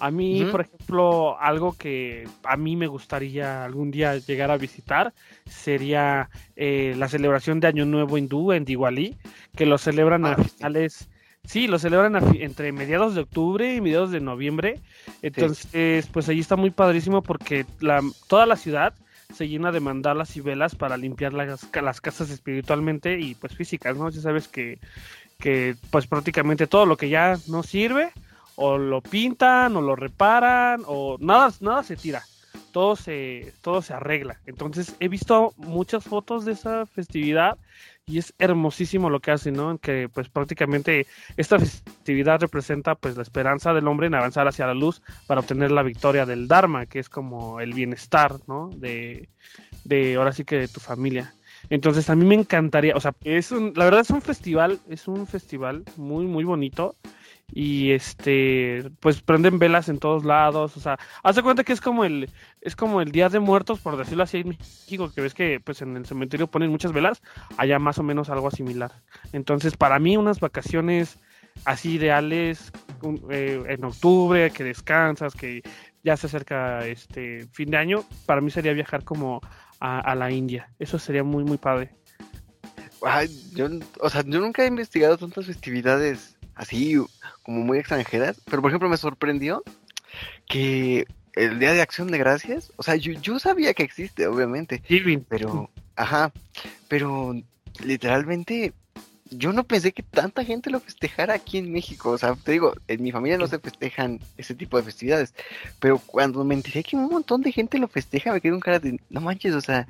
A 0.00 0.10
mí, 0.10 0.46
por 0.50 0.62
ejemplo, 0.62 1.38
algo 1.38 1.72
que 1.72 2.26
a 2.44 2.56
mí 2.56 2.74
me 2.76 2.86
gustaría 2.86 3.64
algún 3.64 3.90
día 3.90 4.16
llegar 4.16 4.50
a 4.50 4.56
visitar 4.56 5.12
sería 5.46 6.30
eh, 6.56 6.94
la 6.96 7.08
celebración 7.08 7.60
de 7.60 7.66
Año 7.66 7.84
Nuevo 7.84 8.16
hindú 8.16 8.52
en 8.52 8.64
Diwali, 8.64 9.16
que 9.54 9.66
lo 9.66 9.76
celebran 9.78 10.24
a 10.24 10.32
ah, 10.32 10.36
finales, 10.36 11.08
sí, 11.44 11.66
lo 11.66 11.78
celebran 11.78 12.16
entre 12.40 12.72
mediados 12.72 13.14
de 13.14 13.22
octubre 13.22 13.74
y 13.74 13.80
mediados 13.80 14.10
de 14.10 14.20
noviembre. 14.20 14.80
Entonces, 15.20 16.06
pues 16.06 16.28
allí 16.28 16.40
está 16.40 16.56
muy 16.56 16.70
padrísimo 16.70 17.22
porque 17.22 17.66
la, 17.80 18.00
toda 18.28 18.46
la 18.46 18.56
ciudad 18.56 18.94
se 19.34 19.48
llena 19.48 19.72
de 19.72 19.80
mandalas 19.80 20.36
y 20.36 20.40
velas 20.40 20.74
para 20.74 20.96
limpiar 20.96 21.32
las, 21.32 21.68
las 21.82 22.00
casas 22.00 22.30
espiritualmente 22.30 23.18
y 23.18 23.34
pues 23.34 23.54
físicas, 23.54 23.96
¿no? 23.96 24.10
Ya 24.10 24.20
sabes 24.20 24.48
que, 24.48 24.78
que 25.38 25.76
pues 25.90 26.06
prácticamente 26.06 26.66
todo 26.66 26.86
lo 26.86 26.96
que 26.96 27.08
ya 27.08 27.38
no 27.48 27.62
sirve 27.62 28.12
o 28.62 28.76
lo 28.76 29.00
pintan 29.00 29.74
o 29.74 29.80
lo 29.80 29.96
reparan 29.96 30.82
o 30.86 31.16
nada, 31.18 31.50
nada 31.60 31.82
se 31.82 31.96
tira. 31.96 32.22
todo 32.72 32.94
se, 32.94 33.54
todo 33.62 33.80
se 33.80 33.94
arregla. 33.94 34.38
Entonces 34.44 34.94
he 35.00 35.08
visto 35.08 35.54
muchas 35.56 36.04
fotos 36.04 36.44
de 36.44 36.52
esa 36.52 36.84
festividad 36.86 37.56
y 38.06 38.18
es 38.18 38.34
hermosísimo 38.38 39.08
lo 39.08 39.20
que 39.20 39.30
hacen, 39.30 39.54
¿no? 39.54 39.78
Que 39.78 40.10
pues 40.12 40.28
prácticamente 40.28 41.06
esta 41.38 41.58
festividad 41.58 42.40
representa 42.40 42.94
pues 42.96 43.16
la 43.16 43.22
esperanza 43.22 43.72
del 43.72 43.88
hombre 43.88 44.08
en 44.08 44.14
avanzar 44.14 44.46
hacia 44.46 44.66
la 44.66 44.74
luz 44.74 45.00
para 45.26 45.40
obtener 45.40 45.70
la 45.70 45.82
victoria 45.82 46.26
del 46.26 46.46
Dharma, 46.46 46.84
que 46.84 46.98
es 46.98 47.08
como 47.08 47.60
el 47.60 47.72
bienestar, 47.72 48.40
¿no? 48.46 48.68
De, 48.76 49.30
de 49.84 50.16
ahora 50.16 50.32
sí 50.32 50.44
que 50.44 50.56
de 50.58 50.68
tu 50.68 50.80
familia. 50.80 51.32
Entonces 51.70 52.10
a 52.10 52.14
mí 52.14 52.26
me 52.26 52.34
encantaría, 52.34 52.94
o 52.94 53.00
sea, 53.00 53.14
es 53.24 53.52
un, 53.52 53.72
la 53.74 53.84
verdad 53.84 54.00
es 54.00 54.10
un 54.10 54.22
festival, 54.22 54.80
es 54.88 55.08
un 55.08 55.26
festival 55.26 55.84
muy, 55.96 56.26
muy 56.26 56.44
bonito 56.44 56.96
y 57.52 57.92
este 57.92 58.90
pues 59.00 59.20
prenden 59.22 59.58
velas 59.58 59.88
en 59.88 59.98
todos 59.98 60.24
lados 60.24 60.76
o 60.76 60.80
sea 60.80 60.98
hace 61.22 61.42
cuenta 61.42 61.64
que 61.64 61.72
es 61.72 61.80
como 61.80 62.04
el 62.04 62.30
es 62.60 62.76
como 62.76 63.00
el 63.00 63.10
día 63.10 63.28
de 63.28 63.40
muertos 63.40 63.80
por 63.80 63.96
decirlo 63.96 64.22
así 64.22 64.38
en 64.38 64.48
México 64.48 65.12
que 65.12 65.20
ves 65.20 65.34
que 65.34 65.60
pues 65.60 65.82
en 65.82 65.96
el 65.96 66.06
cementerio 66.06 66.46
ponen 66.46 66.70
muchas 66.70 66.92
velas 66.92 67.22
allá 67.56 67.78
más 67.78 67.98
o 67.98 68.02
menos 68.02 68.30
algo 68.30 68.50
similar. 68.50 68.92
Entonces 69.32 69.76
para 69.76 69.98
mí 69.98 70.16
unas 70.16 70.40
vacaciones 70.40 71.18
así 71.64 71.94
ideales 71.94 72.72
eh, 73.30 73.62
en 73.66 73.84
octubre 73.84 74.50
que 74.50 74.64
descansas 74.64 75.34
que 75.34 75.62
ya 76.02 76.16
se 76.16 76.26
acerca 76.26 76.86
este 76.86 77.46
fin 77.52 77.70
de 77.70 77.76
año 77.76 78.04
para 78.26 78.40
mí 78.40 78.50
sería 78.50 78.72
viajar 78.72 79.04
como 79.04 79.40
a, 79.80 80.00
a 80.00 80.14
la 80.14 80.30
India. 80.30 80.70
Eso 80.78 80.98
sería 80.98 81.24
muy 81.24 81.44
muy 81.44 81.58
padre. 81.58 81.94
Ay, 83.02 83.28
yo, 83.54 83.66
o 84.00 84.10
sea, 84.10 84.22
yo 84.26 84.40
nunca 84.40 84.62
he 84.62 84.66
investigado 84.66 85.16
tantas 85.16 85.46
festividades 85.46 86.36
así 86.60 86.96
como 87.42 87.62
muy 87.62 87.78
extranjeras, 87.78 88.40
pero 88.44 88.60
por 88.60 88.70
ejemplo 88.70 88.90
me 88.90 88.98
sorprendió 88.98 89.62
que 90.46 91.06
el 91.32 91.58
Día 91.58 91.72
de 91.72 91.80
Acción 91.80 92.10
de 92.10 92.18
Gracias, 92.18 92.70
o 92.76 92.82
sea, 92.82 92.96
yo, 92.96 93.12
yo 93.12 93.38
sabía 93.38 93.72
que 93.72 93.82
existe, 93.82 94.26
obviamente, 94.26 94.82
pero, 95.28 95.70
ajá, 95.96 96.32
pero 96.88 97.34
literalmente 97.82 98.74
yo 99.30 99.52
no 99.52 99.64
pensé 99.64 99.92
que 99.92 100.02
tanta 100.02 100.44
gente 100.44 100.70
lo 100.70 100.80
festejara 100.80 101.34
aquí 101.34 101.58
en 101.58 101.72
México. 101.72 102.10
O 102.10 102.18
sea, 102.18 102.34
te 102.34 102.52
digo, 102.52 102.74
en 102.88 103.02
mi 103.02 103.12
familia 103.12 103.38
no 103.38 103.46
se 103.46 103.60
festejan 103.60 104.18
ese 104.36 104.54
tipo 104.54 104.76
de 104.76 104.82
festividades. 104.82 105.34
Pero 105.78 105.98
cuando 105.98 106.44
me 106.44 106.54
enteré 106.54 106.82
que 106.82 106.96
un 106.96 107.08
montón 107.08 107.40
de 107.40 107.52
gente 107.52 107.78
lo 107.78 107.86
festeja, 107.86 108.32
me 108.32 108.40
quedé 108.40 108.52
un 108.52 108.60
cara 108.60 108.80
de, 108.80 109.00
no 109.08 109.20
manches, 109.20 109.54
o 109.54 109.60
sea, 109.60 109.86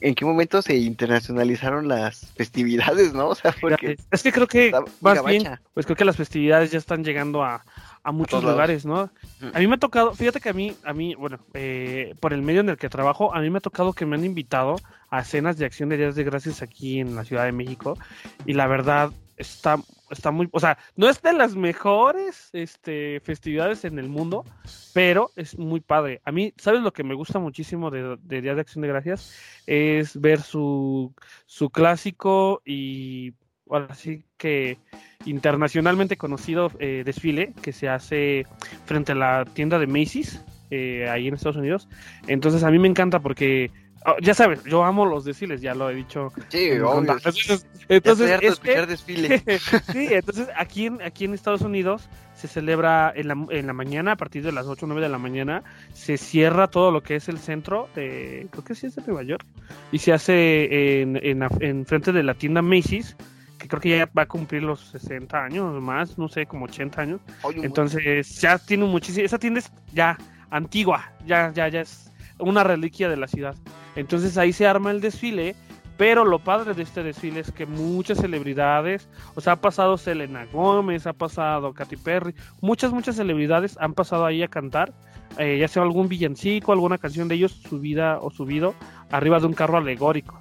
¿en 0.00 0.14
qué 0.14 0.24
momento 0.24 0.62
se 0.62 0.76
internacionalizaron 0.76 1.88
las 1.88 2.32
festividades, 2.32 3.12
no? 3.14 3.28
O 3.28 3.34
sea, 3.34 3.54
porque... 3.60 3.98
Es 4.10 4.22
que 4.22 4.32
creo 4.32 4.46
que, 4.46 4.72
más 5.00 5.24
bien, 5.24 5.44
pues 5.74 5.86
creo 5.86 5.96
que 5.96 6.04
las 6.04 6.16
festividades 6.16 6.70
ya 6.70 6.78
están 6.78 7.04
llegando 7.04 7.42
a, 7.42 7.64
a 8.02 8.12
muchos 8.12 8.42
lugares, 8.42 8.86
¿no? 8.86 9.10
A 9.52 9.58
mí 9.58 9.66
me 9.66 9.74
ha 9.74 9.78
tocado, 9.78 10.14
fíjate 10.14 10.40
que 10.40 10.48
a 10.48 10.52
mí, 10.52 10.74
a 10.84 10.92
mí, 10.92 11.14
bueno, 11.14 11.38
eh, 11.54 12.14
por 12.20 12.32
el 12.32 12.42
medio 12.42 12.60
en 12.60 12.70
el 12.70 12.76
que 12.76 12.88
trabajo, 12.88 13.34
a 13.34 13.40
mí 13.40 13.50
me 13.50 13.58
ha 13.58 13.60
tocado 13.60 13.92
que 13.92 14.06
me 14.06 14.16
han 14.16 14.24
invitado 14.24 14.76
a 15.10 15.24
cenas 15.24 15.58
de 15.58 15.66
acción 15.66 15.88
de 15.88 15.96
días 15.96 16.14
de 16.14 16.24
gracias 16.24 16.62
aquí 16.62 17.00
en 17.00 17.14
la 17.14 17.24
Ciudad 17.24 17.44
de 17.44 17.52
México 17.52 17.98
y 18.46 18.54
la 18.54 18.66
verdad 18.66 19.10
está, 19.38 19.76
está 20.10 20.30
muy, 20.30 20.48
o 20.52 20.60
sea, 20.60 20.78
no 20.96 21.08
es 21.08 21.22
de 21.22 21.32
las 21.32 21.54
mejores 21.54 22.50
este, 22.52 23.20
festividades 23.20 23.84
en 23.84 23.98
el 23.98 24.08
mundo, 24.08 24.44
pero 24.92 25.30
es 25.36 25.58
muy 25.58 25.80
padre. 25.80 26.20
A 26.24 26.32
mí, 26.32 26.52
¿sabes 26.58 26.82
lo 26.82 26.92
que 26.92 27.04
me 27.04 27.14
gusta 27.14 27.38
muchísimo 27.38 27.90
de, 27.90 28.18
de 28.22 28.42
Días 28.42 28.56
de 28.56 28.60
Acción 28.60 28.82
de 28.82 28.88
Gracias? 28.88 29.34
Es 29.66 30.20
ver 30.20 30.40
su, 30.40 31.14
su 31.46 31.70
clásico 31.70 32.62
y 32.64 33.32
ahora 33.70 33.94
sí 33.94 34.24
que 34.36 34.78
internacionalmente 35.24 36.16
conocido 36.16 36.70
eh, 36.78 37.02
desfile 37.04 37.54
que 37.62 37.72
se 37.72 37.88
hace 37.88 38.46
frente 38.86 39.12
a 39.12 39.14
la 39.14 39.44
tienda 39.44 39.78
de 39.78 39.86
Macy's, 39.86 40.42
eh, 40.70 41.08
ahí 41.08 41.28
en 41.28 41.34
Estados 41.34 41.56
Unidos. 41.56 41.88
Entonces 42.26 42.62
a 42.62 42.70
mí 42.70 42.78
me 42.78 42.88
encanta 42.88 43.20
porque, 43.20 43.70
oh, 44.06 44.16
ya 44.20 44.34
sabes, 44.34 44.64
yo 44.64 44.84
amo 44.84 45.04
los 45.04 45.24
desfiles, 45.24 45.60
ya 45.60 45.74
lo 45.74 45.90
he 45.90 45.94
dicho. 45.94 46.32
Sí, 46.48 46.70
obvio. 46.72 46.98
Entonces, 46.98 47.66
entonces 47.88 49.04
sí, 49.92 50.08
entonces 50.10 50.48
aquí 50.56 50.86
en, 50.86 51.02
aquí 51.02 51.24
en 51.24 51.34
Estados 51.34 51.62
Unidos 51.62 52.08
se 52.34 52.48
celebra 52.48 53.12
en 53.14 53.28
la, 53.28 53.46
en 53.50 53.66
la 53.66 53.72
mañana, 53.72 54.12
a 54.12 54.16
partir 54.16 54.42
de 54.42 54.52
las 54.52 54.66
8 54.66 54.84
o 54.84 54.88
9 54.88 55.02
de 55.02 55.08
la 55.08 55.18
mañana, 55.18 55.62
se 55.92 56.16
cierra 56.18 56.68
todo 56.68 56.90
lo 56.90 57.02
que 57.02 57.16
es 57.16 57.28
el 57.28 57.38
centro, 57.38 57.88
de, 57.94 58.46
creo 58.50 58.64
que 58.64 58.74
sí 58.74 58.86
es 58.86 58.96
de 58.96 59.02
Nueva 59.06 59.22
York, 59.22 59.44
y 59.90 59.98
se 59.98 60.12
hace 60.12 61.00
en, 61.02 61.16
en, 61.22 61.46
en 61.60 61.86
frente 61.86 62.12
de 62.12 62.22
la 62.22 62.34
tienda 62.34 62.62
Macy's 62.62 63.16
que 63.58 63.66
creo 63.66 63.80
que 63.80 63.88
ya 63.90 64.08
va 64.16 64.22
a 64.22 64.26
cumplir 64.26 64.62
los 64.62 64.80
60 64.90 65.44
años 65.44 65.82
más, 65.82 66.16
no 66.16 66.28
sé, 66.28 66.46
como 66.46 66.66
80 66.66 67.02
años. 67.02 67.20
Entonces 67.56 68.40
ya 68.40 68.58
tiene 68.58 68.84
muchísimo, 68.84 69.26
esa 69.26 69.38
tienda 69.38 69.60
es 69.60 69.70
ya 69.92 70.16
antigua, 70.50 71.12
ya, 71.26 71.52
ya, 71.52 71.68
ya 71.68 71.80
es 71.80 72.10
una 72.38 72.64
reliquia 72.64 73.08
de 73.08 73.16
la 73.16 73.28
ciudad. 73.28 73.54
Entonces 73.96 74.36
ahí 74.38 74.52
se 74.52 74.66
arma 74.66 74.90
el 74.90 75.00
desfile, 75.00 75.56
pero 75.96 76.24
lo 76.24 76.38
padre 76.38 76.74
de 76.74 76.82
este 76.82 77.02
desfile 77.02 77.40
es 77.40 77.50
que 77.50 77.66
muchas 77.66 78.18
celebridades, 78.18 79.08
o 79.34 79.40
sea, 79.40 79.54
ha 79.54 79.60
pasado 79.60 79.98
Selena 79.98 80.46
Gómez, 80.52 81.06
ha 81.06 81.12
pasado 81.12 81.74
Katy 81.74 81.96
Perry, 81.96 82.34
muchas, 82.60 82.92
muchas 82.92 83.16
celebridades 83.16 83.76
han 83.80 83.94
pasado 83.94 84.24
ahí 84.24 84.42
a 84.42 84.48
cantar, 84.48 84.92
eh, 85.38 85.58
ya 85.58 85.66
sea 85.66 85.82
algún 85.82 86.08
villancico, 86.08 86.72
alguna 86.72 86.98
canción 86.98 87.26
de 87.26 87.34
ellos 87.34 87.52
subida 87.52 88.18
o 88.20 88.30
subido 88.30 88.74
arriba 89.10 89.40
de 89.40 89.46
un 89.46 89.54
carro 89.54 89.78
alegórico. 89.78 90.40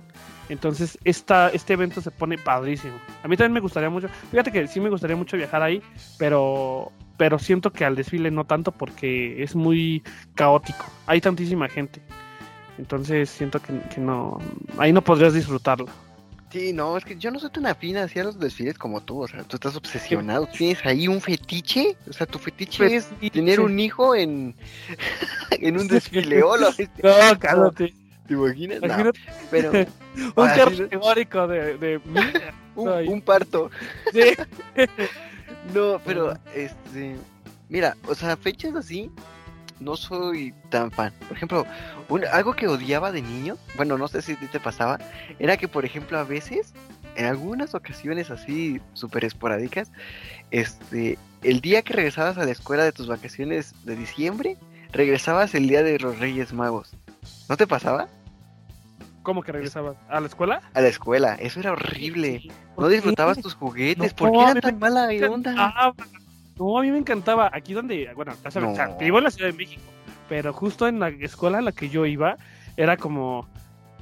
Entonces, 0.49 0.97
esta, 1.03 1.49
este 1.49 1.73
evento 1.73 2.01
se 2.01 2.11
pone 2.11 2.37
padrísimo. 2.37 2.95
A 3.23 3.27
mí 3.27 3.35
también 3.35 3.53
me 3.53 3.59
gustaría 3.59 3.89
mucho. 3.89 4.07
Fíjate 4.31 4.51
que 4.51 4.67
sí 4.67 4.79
me 4.79 4.89
gustaría 4.89 5.15
mucho 5.15 5.35
viajar 5.37 5.61
ahí, 5.61 5.81
pero, 6.17 6.91
pero 7.17 7.39
siento 7.39 7.74
que 7.74 7.83
al 7.83 7.95
desfile 7.95 8.31
no 8.31 8.45
tanto 8.45 8.71
porque 8.71 9.43
es 9.43 9.55
muy 9.55 10.03
caótico. 10.36 10.86
Hay 11.07 11.19
tantísima 11.19 11.67
gente. 11.67 12.01
Entonces, 12.77 13.29
siento 13.29 13.59
que, 13.59 14.00
no. 14.00 14.38
Ahí 14.77 14.93
no 14.93 15.01
podrías 15.01 15.33
disfrutarlo. 15.33 15.88
Sí, 16.51 16.71
no, 16.71 16.95
es 16.95 17.03
que 17.03 17.17
yo 17.17 17.29
no 17.29 17.39
soy 17.39 17.50
tan 17.50 17.65
afín 17.65 17.97
hacia 17.97 18.24
los 18.24 18.39
desfiles 18.39 18.77
como 18.77 19.01
tú, 19.01 19.24
o 19.24 19.27
sea, 19.27 19.43
tú 19.43 19.57
estás 19.57 19.75
obsesionado, 19.75 20.47
tienes 20.47 20.86
ahí 20.86 21.09
un 21.09 21.19
fetiche, 21.19 21.97
o 22.09 22.13
sea, 22.13 22.25
tu 22.25 22.39
fetiche 22.39 22.95
es 22.95 23.09
tener 23.33 23.59
un 23.59 23.77
hijo 23.77 24.15
en, 24.15 24.55
en 25.51 25.77
un 25.77 25.89
desfile, 25.89 26.41
hola. 26.41 26.74
No, 27.03 27.39
cállate. 27.39 27.93
¿Te 28.27 28.33
imaginas? 28.33 28.79
pero. 29.50 29.71
un 30.36 30.47
carro 30.47 30.88
teórico 30.88 31.47
de. 31.47 31.77
de 31.77 32.01
un, 32.75 33.21
parto. 33.21 33.71
Sí. 34.13 34.21
No, 35.74 36.01
pero, 36.05 36.33
este. 36.55 37.15
Mira, 37.69 37.95
o 38.07 38.15
sea, 38.15 38.38
fechas 38.38 38.75
así. 38.75 39.12
No 39.79 39.95
soy 39.95 40.55
tan 40.69 40.89
fan. 40.89 41.13
Por 41.27 41.38
ejemplo, 41.38 41.65
algo 42.33 42.55
que 42.55 42.67
odiaba 42.67 43.12
de 43.12 43.21
niño, 43.21 43.57
bueno, 43.75 43.95
no 43.97 44.07
sé 44.07 44.24
si 44.24 44.36
te 44.36 44.59
pasaba, 44.59 44.97
era 45.38 45.55
que, 45.55 45.67
por 45.67 45.86
ejemplo, 45.86 46.17
a 46.17 46.24
veces, 46.24 46.74
en 47.15 47.25
algunas 47.25 47.75
ocasiones 47.75 48.31
así 48.31 48.81
súper 48.93 49.24
esporádicas, 49.24 49.91
este, 50.50 51.19
el 51.43 51.62
día 51.62 51.83
que 51.83 51.93
regresabas 51.93 52.39
a 52.39 52.45
la 52.45 52.51
escuela 52.51 52.86
de 52.86 52.91
tus 52.91 53.07
vacaciones 53.07 53.75
de 53.86 53.95
diciembre, 53.95 54.57
regresabas 54.91 55.53
el 55.53 55.67
día 55.67 55.83
de 55.83 56.00
los 56.00 56.17
Reyes 56.17 56.53
Magos. 56.53 56.95
¿No 57.47 57.55
te 57.55 57.67
pasaba? 57.67 58.07
¿Cómo 59.27 59.43
que 59.43 59.51
regresabas? 59.51 59.98
¿A 60.07 60.22
la 60.22 60.27
escuela? 60.27 60.62
A 60.74 60.79
la 60.79 60.88
escuela, 60.88 61.36
eso 61.36 61.60
era 61.60 61.74
horrible. 61.74 62.50
No 62.77 62.88
disfrutabas 62.88 63.41
tus 63.41 63.55
juguetes, 63.55 64.13
¿por 64.13 64.31
qué 64.31 64.41
era 64.41 64.62
tan 64.62 64.79
mala 64.79 65.10
onda? 65.29 65.93
No, 66.57 66.79
a 66.79 66.81
mí 66.81 66.91
me 66.91 66.98
encantaba. 66.98 67.50
Aquí 67.51 67.74
donde, 67.74 68.10
bueno, 68.15 68.31
o 68.46 68.50
sea, 68.50 68.96
vivo 68.98 69.17
en 69.17 69.24
la 69.25 69.29
Ciudad 69.29 69.51
de 69.51 69.57
México, 69.57 69.81
pero 70.29 70.53
justo 70.53 70.88
en 70.88 71.01
la 71.01 71.10
escuela 71.10 71.60
en 71.60 71.65
la 71.65 71.74
que 71.74 71.89
yo 71.89 72.05
iba, 72.05 72.38
era 72.77 72.96
como, 72.96 73.46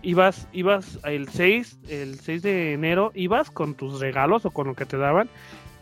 ibas, 0.04 0.48
ibas 0.54 1.00
el 1.06 1.28
6, 1.28 1.80
el 1.90 2.20
6 2.20 2.44
de 2.44 2.74
enero, 2.74 3.12
ibas 3.16 3.50
con 3.50 3.74
tus 3.74 4.00
regalos 4.00 4.46
o 4.46 4.52
con 4.52 4.68
lo 4.68 4.76
que 4.76 4.86
te 4.86 4.98
daban. 4.98 5.28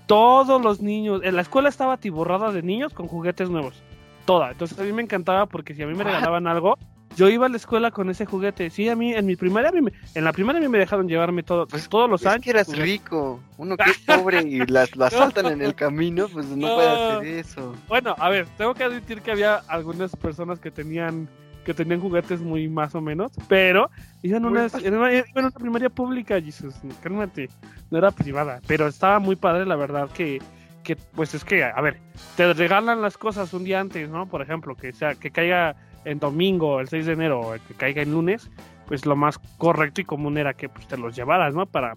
Todos 0.06 0.62
los 0.62 0.80
niños, 0.82 1.20
en 1.22 1.36
la 1.36 1.42
escuela 1.42 1.68
estaba 1.68 1.98
tiborrada 1.98 2.54
de 2.54 2.62
niños 2.62 2.94
con 2.94 3.10
juguetes 3.10 3.50
nuevos. 3.50 3.84
Toda. 4.24 4.52
Entonces 4.52 4.80
a 4.80 4.84
mí 4.84 4.94
me 4.94 5.02
encantaba 5.02 5.48
porque 5.48 5.76
si 5.76 5.84
a 5.84 5.88
mí 5.88 5.96
me 5.96 6.06
regalaban 6.06 6.48
algo, 6.48 6.78
yo 7.16 7.30
iba 7.30 7.46
a 7.46 7.50
la 7.50 7.58
escuela 7.58 7.92
con 7.92 8.10
ese 8.10 8.26
juguete. 8.26 8.70
Sí, 8.70 8.90
a 8.90 8.96
mí, 8.96 9.14
en 9.14 9.26
mi 9.26 9.36
primaria, 9.36 9.72
en 10.16 10.24
la 10.24 10.34
primaria 10.34 10.60
a 10.60 10.62
mí 10.62 10.68
me 10.68 10.80
dejaron 10.80 11.08
llevarme 11.08 11.44
todo, 11.44 11.68
pues, 11.68 11.88
todos 11.88 12.10
los 12.10 12.26
años. 12.26 12.44
que 12.44 12.50
eras 12.52 12.68
rico. 12.78 13.40
Uno 13.58 13.78
que 13.78 13.90
es 13.90 14.00
pobre 14.00 14.42
y 14.42 14.66
las, 14.66 14.96
las 14.96 15.14
saltan 15.14 15.48
en 15.48 15.62
el 15.62 15.76
camino, 15.76 16.28
pues 16.28 16.48
no, 16.48 16.76
puede 16.76 16.90
hacer 16.90 17.28
eso. 17.28 17.76
Bueno, 17.88 18.16
a 18.18 18.30
ver, 18.30 18.48
tengo 18.58 18.74
que 18.74 18.84
admitir 18.84 19.22
que 19.22 19.32
había 19.32 19.56
algunas 19.68 20.16
personas 20.16 20.60
que 20.60 20.72
tenían 20.72 21.28
que 21.64 21.74
tenían 21.74 22.02
juguetes 22.02 22.42
muy 22.42 22.68
más 22.68 22.94
o 22.94 23.00
menos, 23.00 23.32
pero 23.48 23.90
iban 24.22 24.44
una, 24.44 24.68
en 24.82 24.96
una, 24.96 25.14
en 25.14 25.26
una 25.34 25.50
primaria 25.50 25.90
pública, 25.90 26.42
Jesus, 26.42 26.76
cálmate, 27.02 27.50
no 27.90 27.98
era 27.98 28.12
privada, 28.12 28.60
pero 28.68 28.86
estaba 28.86 29.20
muy 29.20 29.38
padre, 29.38 29.66
la 29.66 29.78
verdad, 29.78 30.10
que, 30.10 30.42
que 30.84 30.98
pues 30.98 31.34
es 31.34 31.46
que, 31.46 31.64
a 31.64 31.80
ver, 31.80 32.00
te 32.36 32.54
regalan 32.54 33.02
las 33.02 33.18
cosas 33.18 33.54
un 33.54 33.64
día 33.64 33.80
antes, 33.80 34.10
¿no? 34.10 34.28
Por 34.28 34.42
ejemplo, 34.42 34.76
que 34.76 34.92
sea, 34.92 35.16
que 35.16 35.32
caiga 35.32 35.78
en 36.06 36.20
domingo, 36.20 36.80
el 36.80 36.88
6 36.88 37.06
de 37.06 37.14
enero, 37.14 37.54
que 37.68 37.74
caiga 37.74 38.02
en 38.02 38.12
lunes, 38.12 38.50
pues 38.88 39.06
lo 39.06 39.16
más 39.16 39.40
correcto 39.58 40.02
y 40.02 40.06
común 40.06 40.38
era 40.38 40.54
que 40.54 40.70
pues, 40.70 40.88
te 40.88 40.98
los 40.98 41.16
llevaras, 41.16 41.56
¿no? 41.56 41.66
Para, 41.66 41.96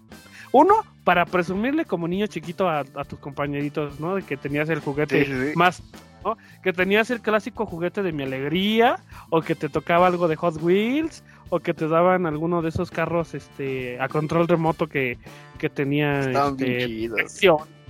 uno, 0.51 0.75
para 1.03 1.25
presumirle 1.25 1.85
como 1.85 2.07
niño 2.07 2.27
chiquito 2.27 2.69
a, 2.69 2.83
tus 2.83 3.19
compañeritos, 3.19 3.99
¿no? 3.99 4.15
De 4.15 4.23
que 4.23 4.37
tenías 4.37 4.69
el 4.69 4.79
juguete 4.79 5.53
más 5.55 5.83
¿no? 6.23 6.37
Que 6.63 6.73
tenías 6.73 7.09
el 7.11 7.21
clásico 7.21 7.65
juguete 7.65 8.01
de 8.01 8.11
mi 8.11 8.23
alegría, 8.23 8.99
o 9.29 9.41
que 9.41 9.55
te 9.55 9.69
tocaba 9.69 10.07
algo 10.07 10.27
de 10.27 10.35
Hot 10.35 10.61
Wheels, 10.61 11.23
o 11.49 11.59
que 11.59 11.73
te 11.73 11.87
daban 11.87 12.25
alguno 12.25 12.61
de 12.61 12.69
esos 12.69 12.91
carros 12.91 13.33
este 13.33 13.99
a 14.01 14.07
control 14.07 14.47
remoto 14.47 14.87
que, 14.87 15.17
que 15.57 15.69
tenía 15.69 16.21
este, 16.21 17.09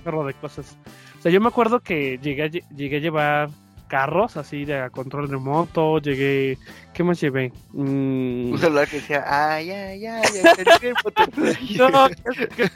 carro 0.04 0.26
de 0.26 0.34
cosas. 0.34 0.76
O 1.18 1.22
sea, 1.22 1.32
yo 1.32 1.40
me 1.40 1.48
acuerdo 1.48 1.80
que 1.80 2.18
llegué 2.22 2.44
a, 2.44 2.46
llegué 2.48 2.96
a 2.96 3.00
llevar 3.00 3.50
carros 3.88 4.36
así 4.36 4.64
de 4.64 4.80
a 4.80 4.90
control 4.90 5.28
remoto, 5.28 5.98
llegué, 5.98 6.58
¿qué 6.94 7.02
más 7.02 7.20
llevé? 7.20 7.52
Mm. 7.72 8.52
Un 8.52 8.58
celular 8.58 8.88
que 8.88 8.96
decía, 8.96 9.24
ay, 9.26 9.70
ay, 9.70 10.06
ay, 10.06 10.22
ay, 10.22 10.42
no, 11.78 12.08
¿qué, 12.38 12.68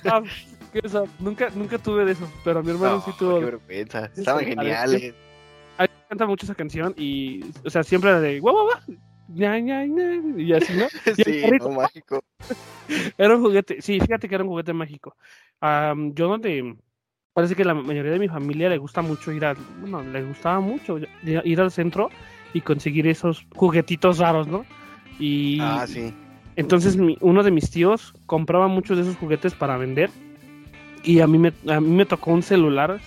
qué, 0.73 0.89
nunca, 1.19 1.51
nunca 1.55 1.79
tuve 1.79 2.05
de 2.05 2.13
eso, 2.13 2.31
pero 2.45 2.63
mi 2.63 2.71
hermano 2.71 3.03
sí 3.05 3.13
tuvo. 3.19 3.39
Qué 3.39 3.45
vergüenza, 3.45 4.11
estaban 4.17 4.45
geniales. 4.45 5.15
A 5.79 5.83
mí 5.85 5.89
me 5.89 6.05
encanta 6.05 6.27
mucho 6.27 6.47
esa 6.47 6.55
canción 6.55 6.95
y, 6.97 7.45
o 7.65 7.71
sea, 7.71 7.83
siempre 7.83 8.11
era 8.11 8.21
de, 8.21 8.41
guau, 8.41 8.55
guau, 8.55 8.67
guau, 8.67 8.99
y 9.35 10.53
así, 10.53 10.73
¿no? 10.75 10.89
sí, 11.25 11.43
no, 11.61 11.71
mágico. 11.71 12.23
Era 13.19 13.37
un 13.37 13.43
juguete, 13.43 13.81
sí, 13.81 13.99
fíjate 14.01 14.29
que 14.29 14.35
era 14.35 14.45
un 14.45 14.51
juguete 14.51 14.73
mágico. 14.73 15.17
yo 15.61 16.29
donde 16.29 16.77
parece 17.33 17.55
que 17.55 17.65
la 17.65 17.75
mayoría 17.75 18.13
de 18.13 18.19
mi 18.19 18.29
familia 18.29 18.69
le 18.69 18.79
gusta 18.79 19.03
mucho 19.03 19.33
ir 19.33 19.45
al, 19.45 19.57
bueno, 19.81 20.03
le 20.03 20.23
gustaba 20.23 20.61
mucho 20.61 20.99
ir 21.23 21.61
al 21.61 21.71
centro 21.71 22.11
y 22.53 22.61
conseguir 22.61 23.07
esos 23.07 23.47
juguetitos 23.55 24.19
raros, 24.19 24.47
¿no? 24.47 24.65
Y 25.19 25.59
ah, 25.61 25.87
sí. 25.87 26.13
Entonces 26.57 26.99
uno 27.21 27.43
de 27.43 27.51
mis 27.51 27.71
tíos 27.71 28.15
compraba 28.27 28.69
muchos 28.69 28.97
de 28.97 29.05
esos 29.05 29.17
juguetes 29.17 29.55
para 29.55 29.77
vender 29.77 30.11
y 31.03 31.21
a 31.21 31.27
mí 31.27 31.39
me, 31.39 31.53
a 31.69 31.81
mí 31.81 31.89
me 31.89 32.05
tocó 32.05 32.33
un 32.33 32.43
celular. 32.43 33.01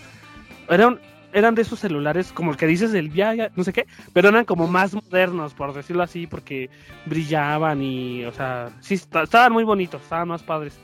Era 0.67 0.97
eran 1.35 1.53
de 1.53 1.63
esos 1.63 1.79
celulares 1.79 2.31
como 2.31 2.51
el 2.51 2.57
que 2.57 2.65
dices 2.65 2.93
del 2.93 3.09
viaje, 3.09 3.51
no 3.57 3.65
sé 3.65 3.73
qué, 3.73 3.85
pero 4.13 4.29
eran 4.29 4.45
como 4.45 4.67
más 4.67 4.93
modernos, 4.93 5.53
por 5.53 5.73
decirlo 5.73 6.01
así, 6.01 6.27
porque 6.27 6.69
brillaban 7.05 7.81
y, 7.83 8.23
o 8.23 8.31
sea, 8.31 8.69
sí, 8.79 8.93
estaban 8.93 9.51
muy 9.51 9.65
bonitos, 9.65 10.01
estaban 10.01 10.29
más 10.29 10.41
padres. 10.41 10.79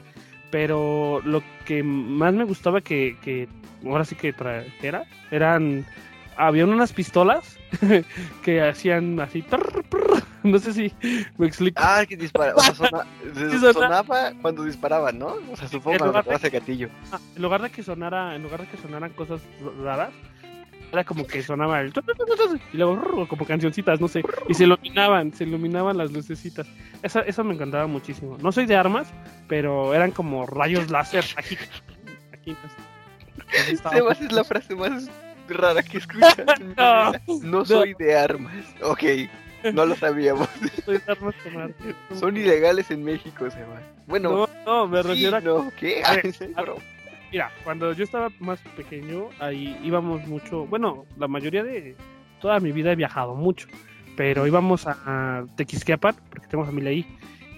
Pero 0.52 1.22
lo 1.24 1.42
que 1.66 1.82
más 1.82 2.34
me 2.34 2.44
gustaba 2.44 2.82
que, 2.82 3.18
que 3.22 3.48
ahora 3.86 4.06
sí 4.06 4.16
que 4.16 4.36
era, 4.82 5.06
eran, 5.32 5.86
habían 6.36 6.70
unas 6.70 6.94
pistolas 6.94 7.58
que 8.44 8.62
hacían 8.62 9.20
así, 9.20 9.44
no 10.44 10.60
sé 10.60 10.74
si 10.74 10.94
me 11.38 11.48
explico. 11.48 11.82
Ah, 11.84 12.04
que 12.08 12.18
disparaba, 12.18 12.58
o 12.58 12.62
sea, 12.62 13.74
sonaba 13.74 14.34
cuando 14.42 14.64
disparaban, 14.64 15.20
¿no? 15.20 15.36
O 15.52 15.56
sea, 15.56 15.68
supongo 15.68 16.12
que 16.24 16.34
hace 16.34 16.50
gatillo. 16.50 16.90
En 17.36 17.42
lugar 17.42 17.62
de 17.62 17.70
que 17.70 17.84
sonara, 17.84 18.36
en 18.36 18.44
lugar 18.44 18.62
de 18.62 18.68
que 18.68 18.78
sonaran 18.78 19.12
cosas 19.12 19.42
raras, 19.82 20.12
era 20.92 21.04
como 21.04 21.26
que 21.26 21.42
sonaba 21.42 21.82
el 21.82 21.94
y 22.74 22.78
luego 22.78 23.28
como 23.28 23.46
cancioncitas, 23.46 24.02
no 24.02 24.08
sé, 24.08 24.24
y 24.50 24.54
se 24.54 24.66
iluminaban, 24.66 25.34
se 25.34 25.46
iluminaban 25.46 25.98
las 25.98 26.12
lucecitas. 26.12 26.68
Eso, 27.04 27.20
eso 27.22 27.44
me 27.44 27.54
encantaba 27.54 27.88
muchísimo. 27.88 28.38
No 28.42 28.52
soy 28.52 28.66
de 28.66 28.76
armas, 28.76 29.12
pero 29.48 29.94
eran 29.94 30.12
como 30.12 30.46
rayos 30.46 30.92
láser 30.92 31.26
aquí. 31.36 31.58
aquí 32.32 32.56
Sebas 33.76 34.22
es 34.22 34.32
la 34.32 34.44
frase 34.44 34.76
más 34.76 35.10
rara 35.50 35.84
que 35.84 35.98
escuchas. 35.98 36.38
no, 36.78 37.12
no, 37.44 37.66
soy 37.66 37.94
de 37.96 38.16
armas. 38.16 38.54
Ok, 38.84 39.04
no 39.74 39.86
lo 39.86 39.96
sabíamos. 39.96 40.48
Soy 40.86 40.98
de 40.98 41.12
armas 41.12 41.36
Son 42.20 42.36
ilegales 42.36 42.90
en 42.92 43.04
México, 43.04 43.50
Sebas. 43.50 43.84
Bueno, 44.08 44.32
no, 44.32 44.50
no 44.66 44.88
me 44.88 45.02
refiero 45.02 45.38
a. 45.38 45.42
No, 45.42 45.72
¿qué? 45.80 46.04
Mira, 47.32 47.50
cuando 47.64 47.94
yo 47.94 48.04
estaba 48.04 48.30
más 48.40 48.60
pequeño, 48.76 49.30
ahí 49.40 49.80
íbamos 49.84 50.28
mucho. 50.28 50.66
Bueno, 50.66 51.06
la 51.18 51.28
mayoría 51.28 51.64
de 51.64 51.96
toda 52.42 52.60
mi 52.60 52.72
vida 52.72 52.92
he 52.92 52.96
viajado 52.96 53.36
mucho, 53.36 53.68
pero 54.22 54.46
íbamos 54.46 54.86
a 54.86 55.46
Tequisquiapan, 55.56 56.14
porque 56.30 56.46
tengo 56.46 56.64
familia 56.64 56.92
ahí. 56.92 57.08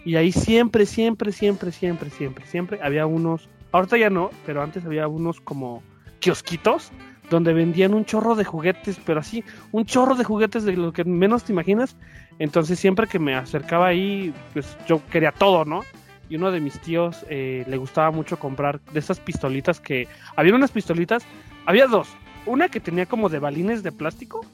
Y 0.05 0.15
ahí 0.15 0.32
siempre, 0.32 0.86
siempre, 0.86 1.34
siempre, 1.34 1.74
siempre, 1.74 2.10
siempre, 2.10 2.46
siempre 2.46 2.79
había 2.82 3.05
unos. 3.05 3.50
Ahorita 3.74 3.98
ya 3.98 4.10
no, 4.10 4.29
pero 4.46 4.63
antes 4.63 4.86
había 4.86 5.10
unos 5.10 5.41
como 5.41 5.84
kiosquitos 6.22 6.93
donde 7.29 7.51
vendían 7.51 7.93
un 7.93 8.05
chorro 8.05 8.36
de 8.36 8.46
juguetes, 8.46 8.98
pero 9.05 9.20
así, 9.20 9.43
un 9.74 9.84
chorro 9.84 10.15
de 10.15 10.24
juguetes 10.24 10.63
de 10.63 10.77
lo 10.77 10.93
que 10.93 11.03
menos 11.03 11.43
te 11.43 11.51
imaginas. 11.51 11.98
Entonces 12.39 12.79
siempre 12.79 13.08
que 13.08 13.20
me 13.20 13.36
acercaba 13.36 13.88
ahí, 13.88 14.34
pues 14.53 14.77
yo 14.88 15.01
quería 15.12 15.34
todo, 15.34 15.65
¿no? 15.65 15.82
y 16.29 16.38
uno 16.38 16.50
de 16.50 16.62
mis 16.62 16.79
tíos 16.79 17.25
eh, 17.29 17.65
le 17.67 17.75
gustaba 17.75 18.10
mucho 18.10 18.39
comprar 18.39 18.79
de 18.94 19.00
esas 19.00 19.20
pistolitas 19.20 19.81
que... 19.81 20.07
Había 20.38 20.55
unas 20.55 20.72
pistolitas, 20.72 21.25
había 21.66 21.88
dos. 21.88 22.07
Una 22.46 22.70
que 22.70 22.79
tenía 22.79 23.05
como 23.05 23.27
de 23.27 23.40
balines 23.40 23.83
de 23.83 23.92
plástico 23.92 24.46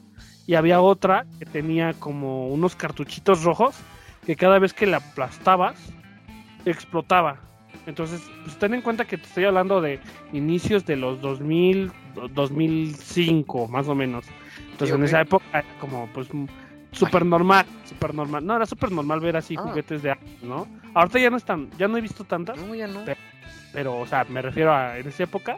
y 0.46 0.54
había 0.54 0.80
otra 0.80 1.26
que 1.38 1.46
tenía 1.46 1.92
como 1.94 2.48
unos 2.48 2.76
cartuchitos 2.76 3.44
rojos 3.44 3.76
que 4.26 4.36
cada 4.36 4.58
vez 4.58 4.72
que 4.72 4.86
la 4.86 4.98
aplastabas 4.98 5.92
explotaba. 6.64 7.40
Entonces, 7.86 8.22
pues 8.44 8.58
ten 8.58 8.74
en 8.74 8.82
cuenta 8.82 9.04
que 9.04 9.16
te 9.16 9.24
estoy 9.24 9.44
hablando 9.44 9.80
de 9.80 10.00
inicios 10.32 10.84
de 10.84 10.96
los 10.96 11.20
2000, 11.20 11.90
2005 12.32 13.68
más 13.68 13.88
o 13.88 13.94
menos. 13.94 14.26
Entonces, 14.72 14.96
en 14.96 15.04
esa 15.04 15.20
época 15.20 15.44
era 15.52 15.64
como 15.80 16.08
pues 16.12 16.28
súper 16.92 17.24
normal, 17.24 17.66
súper 17.84 18.14
normal. 18.14 18.44
No, 18.44 18.56
era 18.56 18.66
súper 18.66 18.92
normal 18.92 19.20
ver 19.20 19.36
así 19.36 19.54
ah. 19.58 19.62
juguetes 19.62 20.02
de 20.02 20.14
¿no? 20.42 20.66
Ahorita 20.94 21.18
ya 21.18 21.30
no 21.30 21.36
están, 21.36 21.70
ya 21.78 21.88
no 21.88 21.96
he 21.96 22.00
visto 22.00 22.24
tantas. 22.24 22.58
No, 22.58 22.74
ya 22.74 22.86
no. 22.86 23.04
Pero, 23.72 23.98
o 23.98 24.06
sea, 24.06 24.24
me 24.24 24.42
refiero 24.42 24.74
a 24.74 24.98
en 24.98 25.06
esa 25.06 25.24
época, 25.24 25.56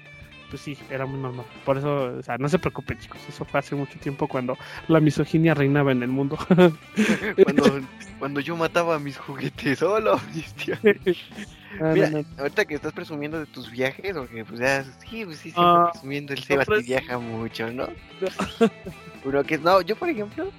pues 0.52 0.60
sí, 0.60 0.76
era 0.90 1.06
muy 1.06 1.18
normal. 1.18 1.46
Por 1.64 1.78
eso, 1.78 2.18
o 2.18 2.22
sea, 2.22 2.36
no 2.36 2.46
se 2.46 2.58
preocupen, 2.58 2.98
chicos. 2.98 3.18
Eso 3.26 3.42
fue 3.46 3.58
hace 3.58 3.74
mucho 3.74 3.98
tiempo 3.98 4.28
cuando 4.28 4.58
la 4.86 5.00
misoginia 5.00 5.54
reinaba 5.54 5.92
en 5.92 6.02
el 6.02 6.10
mundo. 6.10 6.36
cuando, 7.42 7.80
cuando 8.18 8.40
yo 8.40 8.54
mataba 8.54 8.98
mis 8.98 9.16
juguetes 9.16 9.78
solo, 9.78 10.20
ah, 11.80 11.92
Mira, 11.94 12.22
ahorita 12.38 12.66
que 12.66 12.74
estás 12.74 12.92
presumiendo 12.92 13.40
de 13.40 13.46
tus 13.46 13.70
viajes, 13.70 14.12
porque 14.12 14.44
pues 14.44 14.60
ya, 14.60 14.84
sí, 14.84 15.24
pues 15.24 15.38
sí, 15.38 15.52
siempre 15.52 15.64
ah, 15.64 15.88
presumiendo 15.90 16.34
el 16.34 16.42
Sebas 16.42 16.68
que 16.68 16.82
viaja 16.82 17.16
mucho, 17.16 17.72
¿no? 17.72 17.88
Pero 19.24 19.44
que 19.44 19.56
no, 19.56 19.80
yo 19.80 19.96
por 19.96 20.10
ejemplo, 20.10 20.52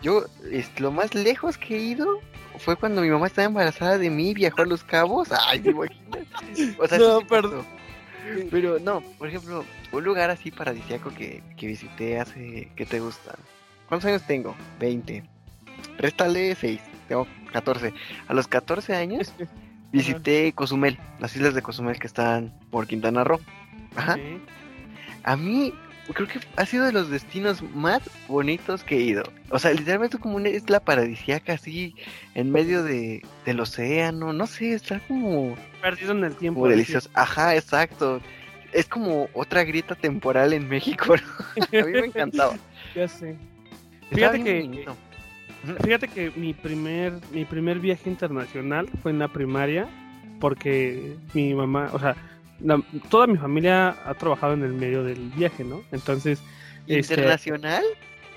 yo, 0.00 0.24
lo 0.78 0.90
más 0.92 1.14
lejos 1.14 1.58
que 1.58 1.76
he 1.76 1.80
ido 1.80 2.20
fue 2.58 2.74
cuando 2.76 3.02
mi 3.02 3.10
mamá 3.10 3.26
estaba 3.26 3.44
embarazada 3.44 3.98
de 3.98 4.08
mí, 4.08 4.32
viajó 4.32 4.62
a 4.62 4.64
Los 4.64 4.82
Cabos. 4.82 5.28
Ay, 5.46 5.60
¿te 5.60 5.72
imaginas? 5.72 6.26
O 6.78 6.86
sea, 6.86 6.96
no, 6.96 7.20
perdón. 7.20 7.75
Pero 8.50 8.78
no, 8.78 9.00
por 9.18 9.28
ejemplo, 9.28 9.64
un 9.92 10.04
lugar 10.04 10.30
así 10.30 10.50
paradisíaco 10.50 11.10
que, 11.10 11.42
que 11.56 11.66
visité 11.66 12.18
hace. 12.18 12.70
¿Qué 12.76 12.86
te 12.86 13.00
gusta? 13.00 13.36
¿Cuántos 13.88 14.08
años 14.08 14.22
tengo? 14.26 14.54
20. 14.80 15.22
Réstale 15.98 16.54
6. 16.54 16.80
Tengo 17.08 17.26
14. 17.52 17.92
A 18.28 18.34
los 18.34 18.48
14 18.48 18.94
años 18.94 19.32
visité 19.92 20.52
Cozumel, 20.52 20.98
las 21.20 21.34
islas 21.36 21.54
de 21.54 21.62
Cozumel 21.62 21.98
que 21.98 22.06
están 22.06 22.52
por 22.70 22.86
Quintana 22.86 23.24
Roo. 23.24 23.40
Ajá. 23.94 24.16
A 25.22 25.36
mí 25.36 25.72
creo 26.14 26.28
que 26.28 26.40
ha 26.56 26.66
sido 26.66 26.84
de 26.84 26.92
los 26.92 27.10
destinos 27.10 27.62
más 27.62 28.02
bonitos 28.28 28.84
que 28.84 28.96
he 28.96 29.00
ido. 29.00 29.24
O 29.50 29.58
sea, 29.58 29.72
literalmente 29.72 30.18
como 30.18 30.36
una 30.36 30.48
isla 30.48 30.80
paradisíaca 30.80 31.54
así 31.54 31.94
en 32.34 32.50
medio 32.50 32.82
de, 32.82 33.22
del 33.44 33.60
océano, 33.60 34.32
no 34.32 34.46
sé, 34.46 34.72
está 34.72 35.00
como 35.00 35.56
perdido 35.82 36.12
en 36.12 36.24
el 36.24 36.34
tiempo. 36.36 36.60
Como 36.60 36.70
delicioso. 36.70 37.10
Ajá, 37.14 37.54
exacto. 37.56 38.20
Es 38.72 38.86
como 38.86 39.28
otra 39.32 39.64
grieta 39.64 39.94
temporal 39.94 40.52
en 40.52 40.68
México. 40.68 41.14
a 41.56 41.84
mí 41.84 41.92
me 41.92 42.06
encantaba. 42.06 42.56
ya 42.94 43.08
sé. 43.08 43.36
Fíjate 44.10 44.42
que 44.42 44.86
Fíjate 45.82 46.06
que 46.06 46.30
mi 46.36 46.54
primer 46.54 47.14
mi 47.32 47.44
primer 47.44 47.80
viaje 47.80 48.08
internacional 48.08 48.88
fue 49.02 49.10
en 49.10 49.18
la 49.18 49.26
primaria 49.26 49.88
porque 50.38 51.16
mi 51.34 51.54
mamá, 51.54 51.90
o 51.92 51.98
sea, 51.98 52.14
toda 53.10 53.26
mi 53.26 53.36
familia 53.36 53.96
ha 54.04 54.14
trabajado 54.14 54.54
en 54.54 54.62
el 54.62 54.72
medio 54.72 55.04
del 55.04 55.30
viaje, 55.36 55.64
¿no? 55.64 55.82
Entonces... 55.92 56.42
Este, 56.86 57.14
¿Internacional? 57.14 57.84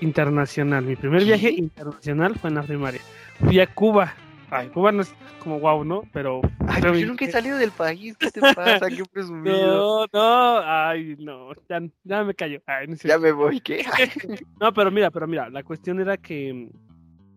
internacional. 0.00 0.84
Mi 0.84 0.96
primer 0.96 1.24
viaje 1.24 1.50
internacional 1.50 2.34
fue 2.38 2.50
en 2.50 2.56
la 2.56 2.62
primaria. 2.62 3.00
Fui 3.38 3.60
a 3.60 3.66
Cuba. 3.66 4.14
Ay, 4.50 4.68
Cuba 4.68 4.90
no 4.90 5.02
es 5.02 5.14
como 5.38 5.60
guau, 5.60 5.84
¿no? 5.84 6.02
Pero... 6.12 6.40
Ay, 6.66 6.82
yo 6.82 7.06
nunca 7.06 7.24
he 7.24 7.30
salido 7.30 7.56
del 7.56 7.70
país. 7.70 8.16
¿Qué 8.16 8.30
te 8.30 8.40
pasa? 8.40 8.88
Qué 8.88 9.02
presumido. 9.12 10.06
No, 10.06 10.06
no. 10.12 10.60
Ay, 10.64 11.16
no. 11.18 11.50
Ya, 12.04 12.24
me 12.24 12.34
callo. 12.34 12.60
ya 13.04 13.18
me 13.18 13.32
voy. 13.32 13.60
¿Qué? 13.60 13.84
no, 14.60 14.72
pero 14.72 14.90
mira, 14.90 15.10
pero 15.10 15.26
mira. 15.26 15.48
La 15.50 15.62
cuestión 15.62 16.00
era 16.00 16.16
que... 16.16 16.68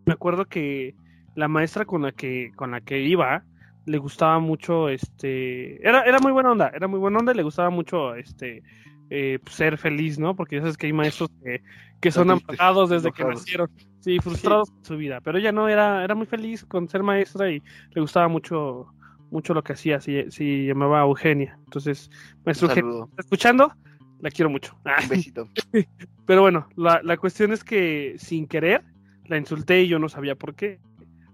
Me 0.06 0.14
acuerdo 0.14 0.46
que 0.46 0.96
la 1.36 1.48
maestra 1.48 1.86
con 1.86 2.02
la 2.02 2.12
que, 2.12 2.52
con 2.56 2.72
la 2.72 2.82
que 2.82 3.00
iba 3.00 3.44
le 3.86 3.98
gustaba 3.98 4.40
mucho, 4.40 4.90
este, 4.90 5.86
era, 5.88 6.04
era 6.04 6.20
muy 6.20 6.32
buena 6.32 6.52
onda, 6.52 6.72
era 6.74 6.88
muy 6.88 7.00
buena 7.00 7.20
onda 7.20 7.34
y 7.34 7.36
le 7.36 7.44
gustaba 7.44 7.70
mucho, 7.70 8.16
este, 8.16 8.64
eh, 9.10 9.40
ser 9.50 9.78
feliz, 9.78 10.18
¿no? 10.18 10.36
Porque 10.36 10.56
ya 10.56 10.62
sabes 10.62 10.78
que 10.78 10.88
hay 10.88 10.94
maestros 10.94 11.30
que, 11.44 11.62
que 12.00 12.12
son 12.12 12.32
amargados 12.32 12.90
desde 12.90 13.12
que 13.12 13.24
nacieron, 13.24 13.70
sí, 14.00 14.20
frustrados 14.20 14.72
con 14.72 14.86
su 14.86 14.98
vida, 14.98 15.20
pero 15.22 15.38
ella 15.38 15.52
no, 15.52 15.68
era, 15.68 16.04
era 16.04 16.16
muy 16.16 16.26
feliz 16.26 16.64
con 16.66 16.88
ser 16.88 17.04
maestra 17.04 17.52
y 17.52 17.62
le 17.92 18.02
gustaba 18.02 18.28
mucho, 18.28 18.88
mucho 19.32 19.54
lo 19.54 19.64
que 19.64 19.74
hacía, 19.74 20.00
se, 20.00 20.32
se 20.32 20.66
llamaba 20.66 21.02
Eugenia, 21.02 21.58
entonces, 21.66 22.10
maestro 22.46 22.70
Eugenia, 22.70 23.06
escuchando? 23.18 23.74
La 24.20 24.32
quiero 24.32 24.50
mucho. 24.50 24.78
Un 24.86 25.10
besito. 25.10 25.50
Pero 26.26 26.42
bueno, 26.42 26.70
la, 26.78 27.02
la, 27.04 27.18
cuestión 27.18 27.52
es 27.52 27.66
que 27.66 28.16
sin 28.18 28.48
querer 28.48 28.86
la 29.26 29.38
insulté 29.38 29.82
y 29.82 29.90
yo 29.90 30.00
no 30.00 30.08
sabía 30.08 30.36
por 30.36 30.56
qué. 30.56 30.80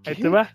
Ahí 0.07 0.15
te 0.15 0.27
va. 0.27 0.49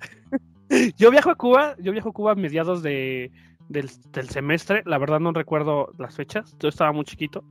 yo 0.97 1.11
viajo 1.11 1.31
a 1.31 1.35
Cuba, 1.37 1.77
yo 1.79 1.93
viajo 1.93 2.11
a 2.11 2.13
Cuba 2.13 2.33
a 2.33 2.35
mediados 2.35 2.83
de, 2.83 3.31
del, 3.69 3.89
semestre, 4.29 4.83
la 4.87 4.99
verdad 4.99 5.21
no 5.21 5.33
recuerdo 5.33 5.93
las 5.99 6.17
fechas, 6.17 6.57
yo 6.59 6.69
estaba 6.69 6.93
muy 6.93 7.05
chiquito, 7.05 7.45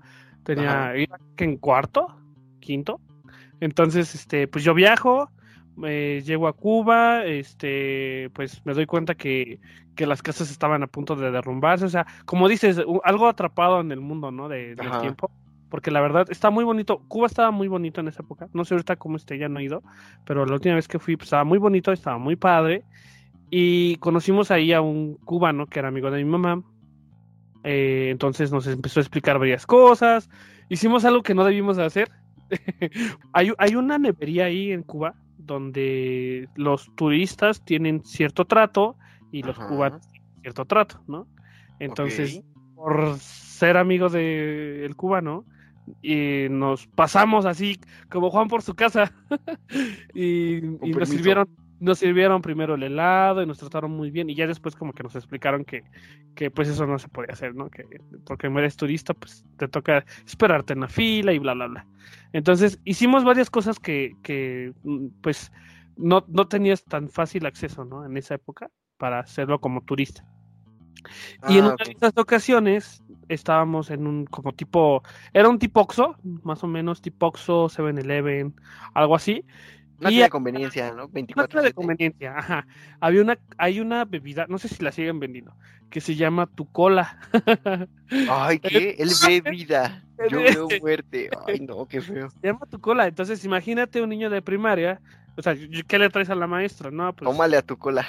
tenía 0.43 0.93
que 1.36 1.43
en 1.43 1.58
cuarto, 1.58 2.08
quinto, 2.60 2.99
entonces 3.60 4.13
este, 4.15 4.47
pues 4.47 4.63
yo 4.63 4.73
viajo, 4.73 5.30
eh, 5.84 6.21
llego 6.26 6.47
a 6.47 6.54
Cuba, 6.54 7.26
este, 7.26 8.30
pues 8.34 8.62
me 8.65 8.73
doy 8.73 8.86
cuenta 8.86 9.15
que, 9.15 9.60
que, 9.95 10.06
las 10.06 10.21
casas 10.21 10.52
estaban 10.52 10.84
a 10.84 10.88
punto 10.88 11.15
de 11.15 11.32
derrumbarse, 11.32 11.86
o 11.86 11.89
sea, 11.89 12.06
como 12.26 12.47
dices, 12.47 12.80
algo 13.04 13.28
atrapado 13.28 13.82
en 13.82 13.91
el 13.91 13.99
mundo, 13.99 14.32
¿no? 14.32 14.49
De, 14.49 14.76
del 14.76 14.91
tiempo, 14.99 15.32
porque 15.74 15.90
la 15.90 16.02
verdad 16.02 16.28
está 16.30 16.52
muy 16.52 16.64
bonito, 16.64 17.02
Cuba 17.08 17.26
estaba 17.26 17.50
muy 17.50 17.68
bonito 17.68 18.00
en 18.00 18.08
esa 18.08 18.22
época, 18.22 18.48
no 18.54 18.64
sé 18.64 18.76
ahorita 18.76 18.96
cómo 18.98 19.18
esté, 19.18 19.40
ya 19.40 19.50
no 19.50 19.60
he 19.60 19.64
ido, 19.64 19.82
pero 20.24 20.46
la 20.46 20.54
última 20.54 20.76
vez 20.76 20.88
que 20.88 21.00
fui 21.00 21.16
pues, 21.16 21.26
estaba 21.26 21.46
muy 21.46 21.58
bonito, 21.58 21.92
estaba 21.92 22.20
muy 22.20 22.36
padre, 22.36 22.84
y 23.50 23.96
conocimos 23.96 24.52
ahí 24.52 24.72
a 24.72 24.82
un 24.82 25.16
cubano 25.16 25.66
que 25.66 25.80
era 25.80 25.88
amigo 25.88 26.12
de 26.12 26.24
mi 26.24 26.30
mamá. 26.30 26.62
Eh, 27.64 28.10
entonces 28.12 28.52
nos 28.52 28.68
empezó 28.68 29.00
a 29.00 29.02
explicar 29.02 29.40
varias 29.40 29.66
cosas. 29.66 30.30
Hicimos 30.70 31.06
algo 31.06 31.24
que 31.24 31.34
no 31.34 31.44
debimos 31.44 31.80
hacer. 31.80 32.12
hay, 33.34 33.52
hay, 33.58 33.76
una 33.76 33.98
nevería 33.98 34.46
ahí 34.46 34.72
en 34.72 34.84
Cuba 34.84 35.16
donde 35.40 36.50
los 36.56 36.94
turistas 36.94 37.66
tienen 37.66 38.04
cierto 38.06 38.46
trato 38.46 38.96
y 39.32 39.42
los 39.42 39.58
cubanos 39.58 40.08
tienen 40.12 40.42
cierto 40.42 40.66
trato, 40.66 41.02
¿no? 41.08 41.26
Entonces, 41.80 42.44
por 42.76 43.18
ser 43.18 43.78
amigo 43.78 44.10
del 44.10 44.96
cubano, 44.96 45.46
y 46.02 46.48
nos 46.50 46.88
pasamos 46.88 47.46
así 47.46 47.80
como 48.10 48.30
Juan 48.30 48.48
por 48.48 48.62
su 48.62 48.74
casa 48.74 49.13
y, 50.13 50.58
y 50.58 50.91
nos 50.91 51.10
sirvieron 51.10 51.48
nos 51.84 52.00
sirvieron 52.00 52.41
primero 52.41 52.76
el 52.76 52.84
helado 52.84 53.41
y 53.41 53.46
nos 53.46 53.58
trataron 53.58 53.91
muy 53.91 54.10
bien 54.10 54.30
y 54.30 54.36
ya 54.36 54.48
después 54.48 54.74
como 54.74 54.93
que 54.93 55.04
nos 55.04 55.15
explicaron 55.15 55.65
que, 55.65 55.84
que 56.34 56.50
pues 56.50 56.69
eso 56.69 56.88
no 56.88 56.98
se 56.98 57.10
podía 57.10 57.34
hacer, 57.34 57.56
¿no? 57.56 57.69
Que 57.69 57.84
porque 58.26 58.50
no 58.50 58.60
eres 58.60 58.78
turista 58.78 59.13
pues 59.13 59.43
te 59.58 59.67
toca 59.67 60.06
esperarte 60.26 60.72
en 60.72 60.80
la 60.80 60.88
fila 60.88 61.34
y 61.34 61.39
bla, 61.39 61.54
bla, 61.54 61.67
bla. 61.67 61.88
Entonces 62.32 62.80
hicimos 62.86 63.26
varias 63.26 63.50
cosas 63.50 63.80
que, 63.80 64.13
que 64.24 64.72
mm, 64.84 65.08
pues 65.22 65.52
no, 65.98 66.24
no 66.30 66.48
tenías 66.48 66.86
tan 66.86 67.10
fácil 67.10 67.46
acceso, 67.46 67.84
¿no? 67.84 68.06
En 68.06 68.15
esa 68.15 68.36
época 68.36 68.72
para 68.98 69.19
hacerlo 69.19 69.60
como 69.60 69.82
turista. 69.82 70.26
y 71.50 71.58
en 71.58 71.65
ah, 71.65 71.76
una 71.76 71.84
de 71.84 71.91
esas 71.91 72.17
ocasiones 72.17 73.03
estábamos 73.34 73.89
en 73.89 74.08
un 74.08 74.26
como 74.26 74.54
tipo, 74.54 75.04
era 75.34 75.50
un 75.50 75.60
tipo 75.60 75.82
Oxxo, 75.82 76.15
más 76.43 76.63
o 76.63 76.67
menos 76.67 77.02
tipo 77.02 77.28
Oxxo, 77.28 77.69
7-Eleven, 77.69 78.54
algo 78.93 79.15
así. 79.15 79.46
Una 80.00 80.10
de 80.10 80.30
conveniencia, 80.30 80.91
¿no? 80.91 81.08
24 81.08 81.62
de 81.62 81.74
conveniencia, 81.74 82.38
ajá. 82.38 82.67
Había 83.00 83.22
una, 83.22 83.39
hay 83.58 83.80
una 83.80 84.06
bebida, 84.06 84.46
no 84.50 84.58
sé 84.58 84.67
si 84.67 84.84
la 84.84 84.91
siguen 84.91 85.19
vendiendo, 85.19 85.56
que 85.89 86.02
se 86.02 86.15
llama 86.15 86.48
tu 86.48 86.65
cola. 86.72 87.19
Ay, 88.30 88.60
¿qué? 88.60 88.96
El 89.00 89.10
bebida. 89.43 90.04
Yo 90.30 90.39
veo 90.39 90.67
fuerte. 90.80 91.30
Ay, 91.48 91.60
no, 91.60 91.86
qué 91.86 92.02
feo. 92.02 92.30
Se 92.30 92.48
llama 92.48 92.65
tu 92.69 92.80
cola. 92.80 93.08
Entonces, 93.08 93.43
imagínate 93.46 94.02
un 94.02 94.10
niño 94.10 94.30
de 94.30 94.41
primaria. 94.41 95.02
O 95.36 95.41
sea, 95.41 95.56
¿qué 95.88 96.00
le 96.00 96.10
traes 96.10 96.30
a 96.30 96.36
la 96.36 96.48
maestra? 96.48 96.91
No, 96.91 97.13
pues. 97.13 97.30
Tómale 97.30 97.58
a 97.58 97.62
tu 97.62 97.78
cola. 97.78 98.06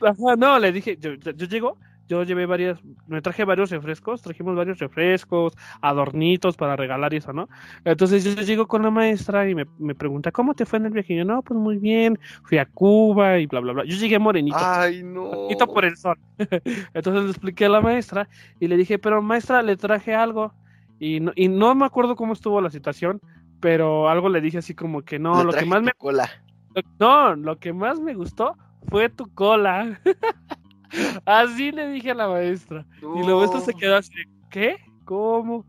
Ajá, 0.00 0.36
no, 0.36 0.58
le 0.58 0.72
dije, 0.72 0.96
yo, 0.98 1.14
yo 1.14 1.46
llego 1.46 1.78
yo 2.12 2.22
llevé 2.24 2.44
varias, 2.44 2.78
me 3.06 3.22
traje 3.22 3.44
varios 3.44 3.70
refrescos, 3.70 4.20
trajimos 4.20 4.54
varios 4.54 4.78
refrescos, 4.78 5.54
adornitos 5.80 6.56
para 6.56 6.76
regalar 6.76 7.14
y 7.14 7.16
eso, 7.16 7.32
¿no? 7.32 7.48
Entonces 7.84 8.22
yo 8.22 8.42
llego 8.42 8.66
con 8.66 8.82
la 8.82 8.90
maestra 8.90 9.48
y 9.48 9.54
me, 9.54 9.64
me 9.78 9.94
pregunta, 9.94 10.30
¿cómo 10.30 10.52
te 10.52 10.66
fue 10.66 10.78
en 10.78 10.86
el 10.86 10.92
viaje? 10.92 11.14
Y 11.14 11.16
yo, 11.16 11.24
no, 11.24 11.40
pues 11.40 11.58
muy 11.58 11.78
bien, 11.78 12.18
fui 12.44 12.58
a 12.58 12.66
Cuba 12.66 13.38
y 13.38 13.46
bla, 13.46 13.60
bla, 13.60 13.72
bla. 13.72 13.84
Yo 13.84 13.96
llegué 13.96 14.18
morenito. 14.18 14.58
Ay, 14.60 15.02
no. 15.02 15.24
Morenito 15.24 15.66
por 15.66 15.86
el 15.86 15.96
sol. 15.96 16.18
Entonces 16.94 17.24
le 17.24 17.30
expliqué 17.30 17.64
a 17.64 17.70
la 17.70 17.80
maestra 17.80 18.28
y 18.60 18.68
le 18.68 18.76
dije, 18.76 18.98
pero 18.98 19.22
maestra, 19.22 19.62
le 19.62 19.76
traje 19.76 20.14
algo. 20.14 20.52
Y 20.98 21.20
no, 21.20 21.32
y 21.34 21.48
no 21.48 21.74
me 21.74 21.86
acuerdo 21.86 22.14
cómo 22.14 22.34
estuvo 22.34 22.60
la 22.60 22.70
situación, 22.70 23.22
pero 23.60 24.10
algo 24.10 24.28
le 24.28 24.42
dije 24.42 24.58
así 24.58 24.74
como 24.74 25.02
que 25.02 25.18
no, 25.18 25.42
lo 25.44 25.52
que 25.52 25.64
más 25.64 25.82
me... 25.82 25.92
Cola. 25.92 26.28
No, 26.98 27.34
lo 27.36 27.58
que 27.58 27.72
más 27.72 28.00
me 28.00 28.14
gustó 28.14 28.56
fue 28.88 29.08
tu 29.08 29.32
cola. 29.34 30.00
Así 31.24 31.72
le 31.72 31.88
dije 31.88 32.10
a 32.10 32.14
la 32.14 32.28
maestra. 32.28 32.86
Y 33.00 33.26
la 33.26 33.34
maestra 33.34 33.60
se 33.60 33.74
quedó 33.74 33.96
así, 33.96 34.12
¿qué? 34.50 34.76
¿Cómo? 35.04 35.66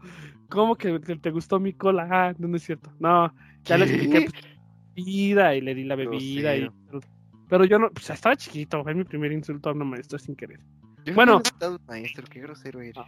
¿Cómo 0.50 0.76
que 0.76 1.00
te, 1.00 1.32
gustó 1.32 1.60
mi 1.60 1.74
cola? 1.74 2.08
Ah, 2.12 2.34
no, 2.38 2.48
no 2.48 2.58
es 2.58 2.64
cierto. 2.64 2.92
No, 3.00 3.34
ya 3.64 3.78
le 3.78 3.86
expliqué 3.86 4.28
bebida 4.96 5.56
y 5.56 5.62
le 5.62 5.74
di 5.74 5.84
la 5.84 5.96
bebida. 5.96 6.56
Y, 6.56 6.70
pero, 7.50 7.66
yo 7.66 7.80
no, 7.80 7.90
pues 7.90 8.10
estaba 8.10 8.36
chiquito, 8.36 8.84
fue 8.84 8.94
mi 8.94 9.04
primer 9.04 9.32
insulto 9.32 9.70
a 9.70 9.74
una 9.74 9.86
maestra 9.86 10.20
sin 10.20 10.36
querer. 10.36 10.60
bueno, 11.16 11.42
maestro, 11.88 12.26
qué 12.30 12.42
grosero 12.42 12.82
eres. 12.82 13.04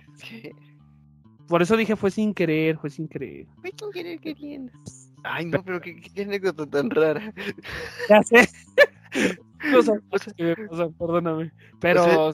Por 1.48 1.62
eso 1.62 1.78
dije 1.78 1.96
fue 1.96 2.10
sin 2.10 2.34
querer, 2.34 2.78
fue 2.78 2.90
sin 2.90 3.08
querer. 3.08 3.46
Fue 3.62 3.72
sin 3.78 3.92
querer, 3.92 4.20
qué 4.20 4.34
bien. 4.34 4.72
Ay, 5.24 5.46
no, 5.46 5.64
pero 5.64 5.80
qué, 5.80 6.02
qué 6.02 6.24
anécdota 6.24 6.66
tan 6.66 6.90
rara. 6.90 7.34
Ya 8.10 8.24
sé. 8.24 8.50
perdóname. 10.98 11.52
Pero, 11.80 12.34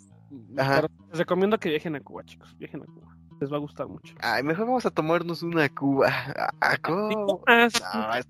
les 1.10 1.18
recomiendo 1.18 1.60
que 1.60 1.70
viajen 1.70 1.96
a 1.96 2.00
Cuba, 2.00 2.24
chicos. 2.24 2.56
Viajen 2.58 2.82
a 2.82 2.86
Cuba. 2.86 3.18
Les 3.40 3.52
va 3.52 3.58
a 3.58 3.60
gustar 3.60 3.88
mucho. 3.88 4.14
Ay, 4.20 4.44
mejor 4.44 4.68
vamos 4.68 4.86
a 4.86 4.92
tomarnos 4.92 5.42
una 5.42 5.68
Cuba. 5.70 6.12
¿A 6.60 6.78
Cuba? 6.78 8.22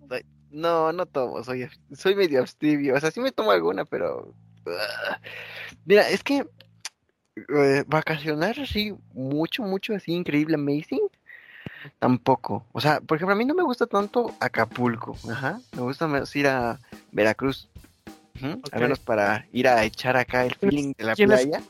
No, 0.52 0.92
no, 0.92 1.06
tomo. 1.06 1.44
Soy, 1.44 1.68
soy 1.94 2.16
medio 2.16 2.42
abstibio. 2.42 2.96
O 2.96 3.00
sea, 3.00 3.12
sí 3.12 3.20
me 3.20 3.32
tomo 3.32 3.52
alguna, 3.52 3.86
pero. 3.86 4.34
Mira, 5.86 6.10
es 6.10 6.24
que. 6.24 6.46
Eh, 7.36 7.84
vacacionar 7.88 8.60
así, 8.60 8.94
mucho, 9.14 9.64
mucho, 9.64 9.96
así, 9.96 10.12
increíble, 10.14 10.56
amazing. 10.56 11.08
Tampoco. 12.00 12.66
O 12.74 12.82
sea, 12.82 13.00
por 13.00 13.18
ejemplo, 13.18 13.34
a 13.34 13.38
mí 13.38 13.46
no 13.46 13.54
me 13.54 13.64
gusta 13.64 13.88
tanto 13.88 14.36
Acapulco. 14.40 15.18
Ajá. 15.30 15.60
Me 15.74 15.82
gusta 15.82 16.08
más 16.08 16.36
ir 16.36 16.48
a 16.48 16.80
Veracruz. 17.12 17.71
Al 18.42 18.82
menos 18.82 19.00
para 19.00 19.46
ir 19.52 19.68
a 19.68 19.84
echar 19.84 20.18
acá 20.18 20.46
el 20.46 20.56
feeling 20.56 20.94
de 20.98 21.04
la 21.04 21.16
playa. 21.16 21.62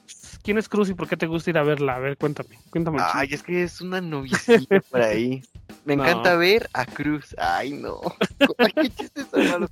¿Quién 0.43 0.57
es 0.57 0.69
Cruz 0.69 0.89
y 0.89 0.93
por 0.93 1.07
qué 1.07 1.17
te 1.17 1.27
gusta 1.27 1.51
ir 1.51 1.57
a 1.57 1.63
verla? 1.63 1.95
A 1.95 1.99
ver, 1.99 2.17
cuéntame. 2.17 2.57
cuéntame 2.71 2.99
Ay, 3.01 3.29
es 3.31 3.43
que 3.43 3.63
es 3.63 3.79
una 3.81 4.01
novicita 4.01 4.79
por 4.91 5.01
ahí. 5.01 5.43
Me 5.85 5.93
encanta 5.93 6.35
ver 6.35 6.69
a 6.73 6.85
Cruz. 6.85 7.35
Ay, 7.37 7.73
no. 7.73 7.99
qué 8.75 8.89
chistes 8.89 9.27
malos. 9.33 9.69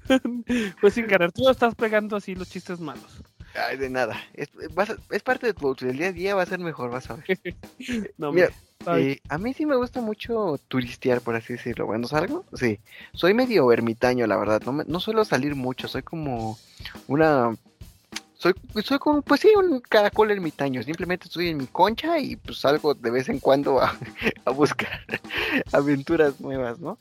Pues 0.79 0.93
sin 0.93 1.07
querer, 1.07 1.31
tú 1.31 1.49
estás 1.49 1.73
pegando 1.75 2.15
así 2.15 2.35
los 2.35 2.49
chistes 2.49 2.79
malos. 2.79 3.23
Ay, 3.55 3.77
de 3.77 3.89
nada. 3.89 4.15
Es, 4.33 4.49
es 5.09 5.23
parte 5.23 5.47
de 5.47 5.53
tu 5.53 5.75
El 5.81 5.97
día 5.97 6.07
a 6.07 6.11
día 6.11 6.35
va 6.35 6.43
a 6.43 6.47
ser 6.47 6.59
mejor, 6.59 6.91
vas 6.91 7.09
a 7.09 7.15
ver. 7.15 7.39
no, 8.17 8.31
Mira, 8.31 8.51
eh, 8.87 9.19
a 9.27 9.37
mí 9.37 9.53
sí 9.53 9.65
me 9.65 9.75
gusta 9.75 10.01
mucho 10.01 10.59
turistear, 10.67 11.21
por 11.21 11.35
así 11.35 11.53
decirlo. 11.53 11.85
Bueno, 11.85 12.07
¿salgo? 12.07 12.45
Sí. 12.53 12.79
Soy 13.13 13.33
medio 13.33 13.71
ermitaño, 13.71 14.25
la 14.25 14.37
verdad. 14.37 14.61
No, 14.65 14.83
no 14.85 14.99
suelo 14.99 15.25
salir 15.25 15.55
mucho. 15.55 15.87
Soy 15.87 16.03
como 16.03 16.57
una... 17.07 17.55
Soy, 18.35 18.53
soy 18.85 18.99
como, 18.99 19.21
pues 19.21 19.41
sí, 19.41 19.49
un 19.57 19.81
caracol 19.81 20.31
ermitaño. 20.31 20.81
Simplemente 20.81 21.25
estoy 21.25 21.49
en 21.49 21.57
mi 21.57 21.67
concha 21.67 22.19
y 22.19 22.37
pues 22.37 22.59
salgo 22.59 22.93
de 22.93 23.11
vez 23.11 23.27
en 23.27 23.39
cuando 23.39 23.81
a, 23.81 23.97
buscar 24.55 25.01
aventuras 25.73 26.39
nuevas, 26.39 26.79
¿no? 26.79 26.97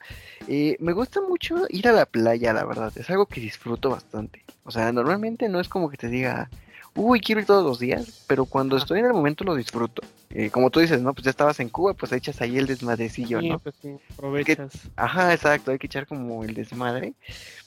Eh, 0.48 0.76
me 0.80 0.92
gusta 0.92 1.20
mucho 1.20 1.66
ir 1.68 1.86
a 1.86 1.92
la 1.92 2.06
playa, 2.06 2.52
la 2.52 2.64
verdad. 2.64 2.92
Es 2.96 3.08
algo 3.08 3.26
que 3.26 3.40
disfruto 3.40 3.90
bastante. 3.90 4.44
O 4.64 4.72
sea, 4.72 4.90
normalmente 4.90 5.48
no 5.48 5.60
es 5.60 5.68
como 5.68 5.88
que 5.90 5.96
te 5.96 6.08
diga 6.08 6.50
uy, 6.98 7.20
quiero 7.20 7.40
ir 7.40 7.46
todos 7.46 7.64
los 7.64 7.78
días, 7.78 8.24
pero 8.26 8.44
cuando 8.44 8.76
estoy 8.76 8.98
en 8.98 9.06
el 9.06 9.12
momento 9.12 9.44
lo 9.44 9.54
disfruto. 9.54 10.02
Eh, 10.30 10.50
como 10.50 10.70
tú 10.70 10.80
dices, 10.80 11.00
¿no? 11.00 11.14
Pues 11.14 11.24
ya 11.24 11.30
estabas 11.30 11.60
en 11.60 11.68
Cuba, 11.68 11.94
pues 11.94 12.12
echas 12.12 12.40
ahí 12.40 12.58
el 12.58 12.66
desmadrecillo, 12.66 13.40
¿no? 13.40 13.58
Pues 13.60 13.76
sí, 13.80 13.96
aprovechas. 14.12 14.72
ajá, 14.96 15.32
exacto, 15.32 15.70
hay 15.70 15.78
que 15.78 15.86
echar 15.86 16.06
como 16.06 16.42
el 16.44 16.54
desmadre. 16.54 17.14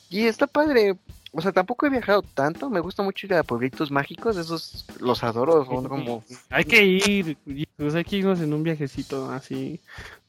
Y 0.10 0.26
está 0.26 0.46
padre, 0.46 0.98
o 1.32 1.42
sea, 1.42 1.54
tampoco 1.54 1.86
he 1.86 1.90
viajado 1.90 2.22
tanto, 2.22 2.70
me 2.70 2.82
gusta 2.82 3.02
mucho 3.04 3.26
ir 3.26 3.34
a 3.34 3.44
pueblitos 3.44 3.90
mágicos, 3.90 4.36
esos 4.36 4.86
los 5.00 5.24
adoro, 5.24 5.66
son 5.66 5.88
como... 5.88 6.24
Hay 6.50 6.66
que 6.66 6.84
ir, 6.84 7.38
pues 7.78 7.96
hay 7.96 8.04
que 8.04 8.18
irnos 8.18 8.42
en 8.42 8.54
un 8.54 8.64
viajecito 8.64 9.32
así 9.32 9.80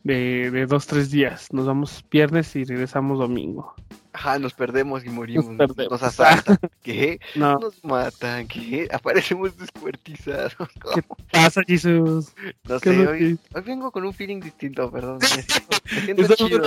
de, 0.04 0.52
de 0.52 0.66
dos, 0.66 0.86
tres 0.86 1.10
días. 1.10 1.52
Nos 1.52 1.66
vamos 1.66 2.04
viernes 2.08 2.54
y 2.54 2.64
regresamos 2.64 3.18
domingo. 3.18 3.74
Ajá, 4.12 4.38
nos 4.38 4.52
perdemos 4.52 5.04
y 5.04 5.08
morimos. 5.08 5.48
Nos, 5.48 5.76
nos 5.76 6.02
asaltan. 6.02 6.58
¿Qué? 6.82 7.18
No. 7.34 7.58
Nos 7.58 7.82
matan. 7.82 8.46
¿Qué? 8.46 8.88
Aparecemos 8.92 9.56
descuartizados. 9.56 10.54
¿Qué 10.94 11.02
pasa, 11.30 11.62
Jesús? 11.66 12.32
No 12.64 12.78
sé, 12.78 12.90
hoy, 13.06 13.38
hoy, 13.54 13.62
vengo 13.62 13.90
con 13.90 14.04
un 14.04 14.12
feeling 14.12 14.40
distinto, 14.40 14.90
perdón. 14.90 15.18
Me 15.96 16.00
siento 16.02 16.34
chido, 16.34 16.62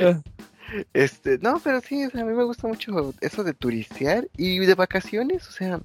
ah. 0.00 0.20
Este, 0.94 1.38
no, 1.38 1.60
pero 1.62 1.80
sí, 1.80 2.04
a 2.04 2.24
mí 2.24 2.32
me 2.32 2.44
gusta 2.44 2.66
mucho 2.66 3.12
eso 3.20 3.44
de 3.44 3.52
turistear 3.52 4.28
y 4.38 4.58
de 4.58 4.74
vacaciones, 4.74 5.46
o 5.46 5.52
sea, 5.52 5.80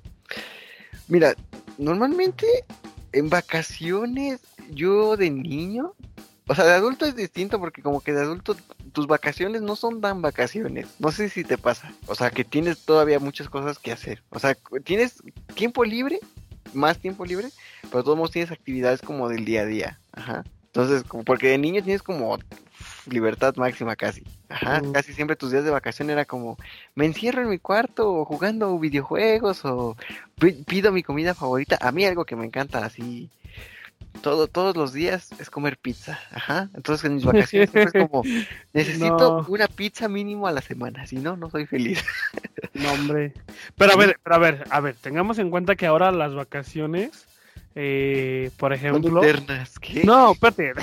mira, 1.09 1.35
normalmente 1.77 2.47
en 3.11 3.29
vacaciones 3.29 4.39
yo 4.71 5.17
de 5.17 5.29
niño 5.29 5.93
o 6.47 6.55
sea, 6.55 6.65
de 6.65 6.71
adulto 6.71 7.05
es 7.05 7.15
distinto 7.15 7.60
porque 7.60 7.81
como 7.81 8.01
que 8.01 8.13
de 8.13 8.21
adulto 8.21 8.55
tus 8.93 9.07
vacaciones 9.07 9.62
no 9.62 9.75
son 9.75 10.01
tan 10.01 10.21
vacaciones. 10.21 10.88
No 10.99 11.12
sé 11.12 11.29
si 11.29 11.43
te 11.43 11.57
pasa. 11.57 11.91
O 12.07 12.15
sea, 12.15 12.31
que 12.31 12.43
tienes 12.43 12.86
todavía 12.86 13.19
muchas 13.19 13.49
cosas 13.49 13.79
que 13.79 13.91
hacer. 13.91 14.23
O 14.29 14.39
sea, 14.39 14.55
tienes 14.83 15.21
tiempo 15.55 15.83
libre, 15.83 16.19
más 16.73 16.99
tiempo 16.99 17.25
libre, 17.25 17.49
pero 17.91 18.03
todos 18.03 18.17
modos 18.17 18.31
tienes 18.31 18.51
actividades 18.51 19.01
como 19.01 19.27
del 19.27 19.45
día 19.45 19.62
a 19.62 19.65
día. 19.65 19.99
Ajá. 20.13 20.43
Entonces, 20.67 21.03
como 21.03 21.23
porque 21.23 21.47
de 21.47 21.57
niño 21.57 21.83
tienes 21.83 22.03
como 22.03 22.38
libertad 23.10 23.55
máxima 23.55 23.95
casi. 23.95 24.23
Ajá, 24.49 24.81
casi 24.93 25.13
siempre 25.13 25.36
tus 25.36 25.51
días 25.51 25.63
de 25.63 25.71
vacación 25.71 26.10
era 26.10 26.25
como, 26.25 26.57
me 26.95 27.05
encierro 27.05 27.41
en 27.41 27.49
mi 27.49 27.60
cuarto 27.60 28.23
jugando 28.25 28.77
videojuegos 28.79 29.65
o 29.65 29.97
pido 30.65 30.91
mi 30.91 31.03
comida 31.03 31.33
favorita. 31.33 31.77
A 31.81 31.91
mí 31.91 32.05
algo 32.05 32.25
que 32.25 32.36
me 32.36 32.45
encanta 32.45 32.86
así 32.86 33.29
todo, 34.21 34.47
todos 34.47 34.75
los 34.75 34.93
días 34.93 35.29
es 35.39 35.49
comer 35.49 35.77
pizza. 35.77 36.19
Ajá. 36.31 36.69
Entonces 36.75 37.05
en 37.05 37.15
mis 37.15 37.25
vacaciones 37.25 37.69
es 37.73 37.91
como, 38.10 38.23
necesito 38.73 39.45
una 39.47 39.67
pizza 39.67 40.07
mínimo 40.07 40.47
a 40.47 40.51
la 40.51 40.62
semana, 40.62 41.05
si 41.05 41.17
no, 41.17 41.38
no 41.38 41.49
soy 41.49 41.65
feliz. 41.65 42.03
no, 42.73 42.91
hombre. 42.91 43.33
Pero 43.75 43.93
a 43.93 43.95
ver, 43.95 44.19
pero 44.23 44.36
a 44.36 44.39
ver, 44.39 44.63
a 44.69 44.79
ver, 44.79 44.95
tengamos 44.95 45.39
en 45.39 45.49
cuenta 45.49 45.75
que 45.75 45.86
ahora 45.86 46.12
las 46.12 46.33
vacaciones, 46.33 47.25
eh, 47.75 48.51
por 48.57 48.73
ejemplo... 48.73 49.23
eternas, 49.23 49.79
¿qué? 49.79 50.03
No, 50.03 50.33
espérate. 50.33 50.73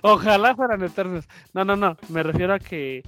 Ojalá 0.02 0.54
fueran 0.56 0.82
eternas. 0.82 1.28
No, 1.52 1.64
no, 1.64 1.76
no, 1.76 1.96
me 2.08 2.22
refiero 2.22 2.54
a 2.54 2.58
que 2.58 3.02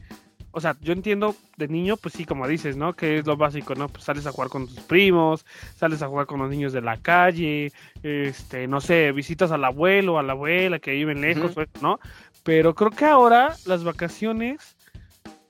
o 0.57 0.61
sea, 0.61 0.75
yo 0.81 0.95
entiendo 0.95 1.37
de 1.59 1.69
niño, 1.69 1.99
pues 1.99 2.15
sí, 2.15 2.25
como 2.25 2.49
dices, 2.49 2.79
¿no? 2.79 2.95
Que 2.95 3.19
es 3.19 3.27
lo 3.27 3.37
básico, 3.37 3.75
¿no? 3.75 3.91
Pues 3.91 4.05
sales 4.05 4.27
a 4.27 4.33
jugar 4.33 4.49
con 4.49 4.67
tus 4.67 4.81
primos, 4.81 5.45
sales 5.77 6.01
a 6.01 6.09
jugar 6.09 6.25
con 6.25 6.41
los 6.41 6.49
niños 6.49 6.73
de 6.73 6.81
la 6.81 6.97
calle, 6.97 7.75
este, 8.03 8.67
no 8.67 8.81
sé, 8.81 9.13
visitas 9.13 9.51
al 9.51 9.67
abuelo 9.67 10.15
o 10.15 10.19
a 10.19 10.23
la 10.23 10.33
abuela 10.33 10.79
que 10.79 10.93
viven 10.93 11.21
lejos, 11.21 11.55
¿no? 11.83 12.01
Pero 12.43 12.75
creo 12.75 12.91
que 12.91 13.05
ahora 13.05 13.55
las 13.67 13.85
vacaciones 13.85 14.79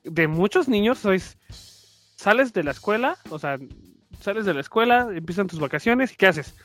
de 0.02 0.26
muchos 0.26 0.66
niños 0.66 1.04
es, 1.04 1.38
sales 2.16 2.52
de 2.52 2.64
la 2.64 2.72
escuela, 2.72 3.16
o 3.30 3.38
sea, 3.38 3.60
sales 4.18 4.44
de 4.44 4.54
la 4.54 4.60
escuela, 4.60 5.06
empiezan 5.14 5.46
tus 5.46 5.60
vacaciones 5.60 6.14
y 6.14 6.16
¿qué 6.16 6.26
haces? 6.26 6.56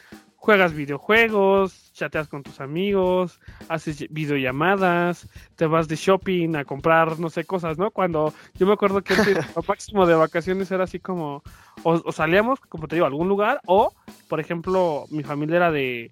Juegas 0.41 0.73
videojuegos, 0.73 1.93
chateas 1.93 2.27
con 2.27 2.41
tus 2.41 2.62
amigos, 2.62 3.39
haces 3.69 4.08
videollamadas, 4.10 5.30
te 5.56 5.67
vas 5.67 5.88
de 5.88 5.95
shopping 5.95 6.56
a 6.56 6.65
comprar, 6.65 7.19
no 7.19 7.30
sé, 7.30 7.43
cosas, 7.43 7.77
¿no? 7.77 7.91
Cuando 7.91 8.34
yo 8.56 8.65
me 8.65 8.73
acuerdo 8.73 9.04
que 9.04 9.13
el 9.13 9.19
máximo 9.67 10.08
de 10.08 10.15
vacaciones 10.15 10.71
era 10.71 10.86
así 10.86 10.99
como, 10.99 11.43
o, 11.84 12.12
salíamos, 12.12 12.60
como 12.60 12.88
te 12.88 12.95
digo, 12.95 13.06
a 13.06 13.10
algún 13.10 13.30
lugar, 13.30 13.62
o, 13.67 13.93
por 14.27 14.39
ejemplo, 14.39 15.06
mi 15.12 15.21
familia 15.21 15.58
era 15.58 15.71
de, 15.71 16.10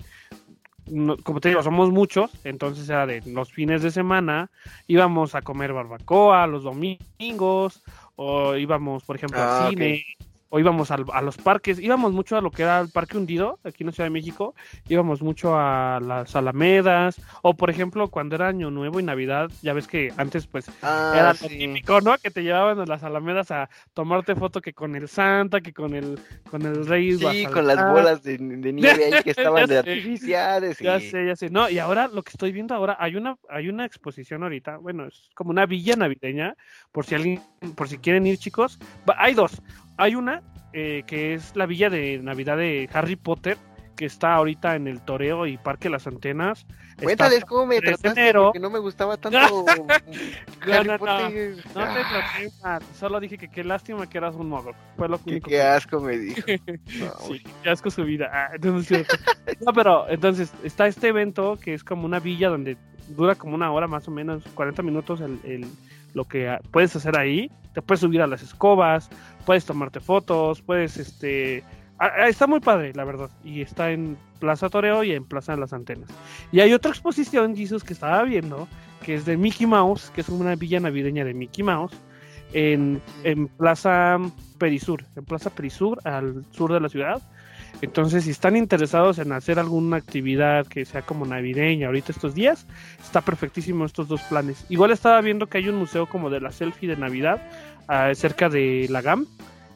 como 1.24 1.40
te 1.42 1.50
digo, 1.50 1.64
somos 1.64 1.90
muchos, 1.90 2.30
entonces 2.44 2.88
era 2.88 3.08
de 3.08 3.24
los 3.26 3.52
fines 3.52 3.82
de 3.82 3.90
semana, 3.90 4.52
íbamos 4.86 5.34
a 5.34 5.42
comer 5.42 5.74
barbacoa 5.74 6.46
los 6.46 6.62
domingos, 6.62 7.82
o 8.16 8.56
íbamos, 8.56 9.04
por 9.06 9.16
ejemplo, 9.16 9.42
al 9.42 9.50
ah, 9.50 9.70
cine 9.72 10.06
o 10.50 10.60
íbamos 10.60 10.92
a, 10.92 10.98
los 10.98 11.38
parques, 11.38 11.80
íbamos 11.80 12.12
mucho 12.12 12.36
a 12.38 12.42
lo 12.42 12.52
que 12.52 12.64
era 12.64 12.80
el 12.80 12.90
Parque 12.90 13.18
Hundido, 13.18 13.60
aquí 13.64 13.84
en 13.84 13.88
la 13.88 13.94
Ciudad 13.94 14.08
de 14.08 14.12
México, 14.12 14.56
íbamos 14.88 15.22
mucho 15.22 15.56
a 15.56 16.00
las 16.02 16.36
Alamedas, 16.36 17.22
o 17.44 17.54
por 17.54 17.70
ejemplo, 17.70 18.10
cuando 18.10 18.36
era 18.36 18.48
Año 18.48 18.72
Nuevo 18.72 19.00
y 19.00 19.04
Navidad, 19.04 19.52
ya 19.62 19.74
ves 19.74 19.88
que 19.88 20.12
antes 20.18 20.48
pues 20.48 20.66
ah, 20.82 21.14
era 21.16 21.34
lo 21.34 21.48
típico, 21.48 22.02
¿no? 22.02 22.18
Que 22.18 22.32
te 22.32 22.42
llevaban 22.42 22.80
a 22.80 22.86
las 22.86 23.04
Alamedas 23.04 23.52
a 23.52 23.70
tomarte 23.94 24.36
foto 24.36 24.62
que 24.62 24.74
con 24.74 24.96
el 24.96 25.08
Santa, 25.08 25.62
que 25.62 25.74
con 25.74 25.94
el, 25.94 26.20
con 26.50 26.64
el 26.64 26.86
Rey. 26.88 27.18
Sí, 27.18 27.46
con 27.46 27.68
las 27.68 27.92
bolas 27.92 28.24
de, 28.24 28.40
nieve 28.40 29.06
ahí 29.06 29.24
que 29.24 29.32
estaban 29.32 29.68
de 29.68 29.78
artificiales. 29.78 30.80
Ya 30.80 31.00
sé, 31.00 31.28
ya 31.28 31.36
sé. 31.36 31.50
No, 31.50 31.70
y 31.70 31.78
ahora 31.78 32.08
lo 32.08 32.24
que 32.24 32.32
estoy 32.32 32.52
viendo 32.52 32.74
ahora, 32.74 32.98
hay 33.00 33.16
una, 33.16 33.38
hay 33.50 33.70
una 33.70 33.86
exposición 33.86 34.44
ahorita, 34.44 34.78
bueno, 34.78 35.06
es 35.06 35.30
como 35.36 35.52
una 35.52 35.66
villa 35.66 35.96
navideña, 35.96 36.56
por 36.92 37.06
si 37.06 37.16
alguien, 37.16 37.42
por 37.76 37.88
si 37.88 38.00
quieren 38.00 38.26
ir 38.26 38.38
chicos, 38.38 38.80
hay 39.18 39.34
dos 39.36 39.62
hay 40.00 40.16
una 40.16 40.42
eh, 40.72 41.04
que 41.06 41.34
es 41.34 41.56
la 41.56 41.66
villa 41.66 41.90
de 41.90 42.20
Navidad 42.20 42.58
de 42.58 42.90
Harry 42.94 43.18
Potter, 43.18 43.58
que 43.98 44.06
está 44.06 44.34
ahorita 44.36 44.76
en 44.76 44.88
el 44.88 45.02
Toreo 45.02 45.46
y 45.46 45.58
Parque 45.58 45.90
Las 45.90 46.08
Antenas. 46.08 46.66
Cuéntales 47.02 47.44
cómo 47.44 47.66
me 47.66 47.82
trataste, 47.82 48.34
porque 48.34 48.60
no 48.60 48.70
me 48.70 48.80
gustaba 48.80 49.18
tanto 49.18 49.38
Harry 50.62 50.98
Potter. 50.98 51.56
No, 51.76 51.94
te 51.94 52.00
traté 52.00 52.52
mal, 52.64 52.82
solo 52.98 53.20
dije 53.20 53.38
que 53.38 53.50
qué 53.50 53.64
lástima 53.64 54.08
que 54.08 54.18
eras 54.18 54.36
un 54.36 54.48
modo. 54.48 54.72
Fue 54.96 55.10
lo 55.10 55.20
único 55.26 55.50
qué 55.50 55.62
asco 55.62 56.00
me 56.00 56.18
dijo. 56.18 56.42
sí, 57.28 57.44
qué 57.62 57.70
asco 57.70 57.90
su 57.90 58.06
vida. 58.06 58.30
Ah, 58.32 58.52
no, 58.62 59.74
pero 59.74 60.10
entonces 60.10 60.54
está 60.64 60.88
este 60.88 61.10
evento 61.10 61.58
que 61.62 61.74
es 61.74 61.84
como 61.84 62.06
una 62.06 62.20
villa 62.20 62.48
donde 62.48 62.78
dura 63.10 63.36
como 63.36 63.56
una 63.56 63.70
hora 63.72 63.88
más 63.88 64.08
o 64.08 64.12
menos, 64.12 64.44
40 64.54 64.82
minutos 64.82 65.20
el, 65.20 65.40
el 65.44 65.68
lo 66.14 66.26
que 66.26 66.58
puedes 66.72 66.96
hacer 66.96 67.18
ahí. 67.18 67.52
Te 67.74 67.82
puedes 67.82 68.02
subir 68.02 68.22
a 68.22 68.28
las 68.28 68.42
escobas, 68.42 69.10
puedes 69.46 69.66
tomarte 69.66 70.00
fotos, 70.00 70.62
puedes, 70.62 70.98
este... 70.98 71.64
está 72.28 72.48
muy 72.48 72.60
padre, 72.60 72.94
la 72.94 73.04
verdad. 73.04 73.30
Y 73.44 73.62
está 73.62 73.92
en 73.92 74.18
Plaza 74.40 74.70
Toreo 74.70 75.04
y 75.04 75.12
en 75.12 75.26
Plaza 75.26 75.54
de 75.54 75.60
las 75.60 75.74
Antenas. 75.74 76.10
Y 76.52 76.62
hay 76.62 76.74
otra 76.74 76.92
exposición, 76.92 77.54
que 77.84 77.94
estaba 77.94 78.24
viendo, 78.24 78.68
que 79.04 79.16
es 79.16 79.26
de 79.26 79.38
Mickey 79.38 79.68
Mouse, 79.68 80.12
que 80.12 80.22
es 80.22 80.30
una 80.30 80.56
villa 80.56 80.80
navideña 80.80 81.24
de 81.24 81.34
Mickey 81.34 81.64
Mouse, 81.64 81.94
en, 82.54 83.02
en 83.24 83.48
Plaza 83.48 84.18
Perisur, 84.58 85.06
en 85.16 85.26
Plaza 85.26 85.52
Perisur, 85.52 86.00
al 86.06 86.44
sur 86.52 86.74
de 86.74 86.80
la 86.80 86.90
ciudad. 86.90 87.22
Entonces, 87.82 88.26
si 88.26 88.32
están 88.32 88.58
interesados 88.58 89.20
en 89.20 89.32
hacer 89.32 89.60
alguna 89.60 89.98
actividad 89.98 90.68
que 90.68 90.86
sea 90.86 91.02
como 91.02 91.26
navideña 91.26 91.88
ahorita 91.88 92.12
estos 92.12 92.36
días, 92.36 92.66
está 93.02 93.22
perfectísimo 93.22 93.86
estos 93.86 94.08
dos 94.08 94.22
planes. 94.24 94.66
Igual 94.70 94.92
estaba 94.92 95.22
viendo 95.22 95.48
que 95.48 95.60
hay 95.60 95.70
un 95.70 95.76
museo 95.76 96.08
como 96.08 96.30
de 96.30 96.42
la 96.42 96.52
selfie 96.52 96.90
de 96.90 96.98
Navidad 96.98 97.42
uh, 97.88 98.14
cerca 98.16 98.50
de 98.50 98.88
la 98.90 99.02
GAM. 99.02 99.28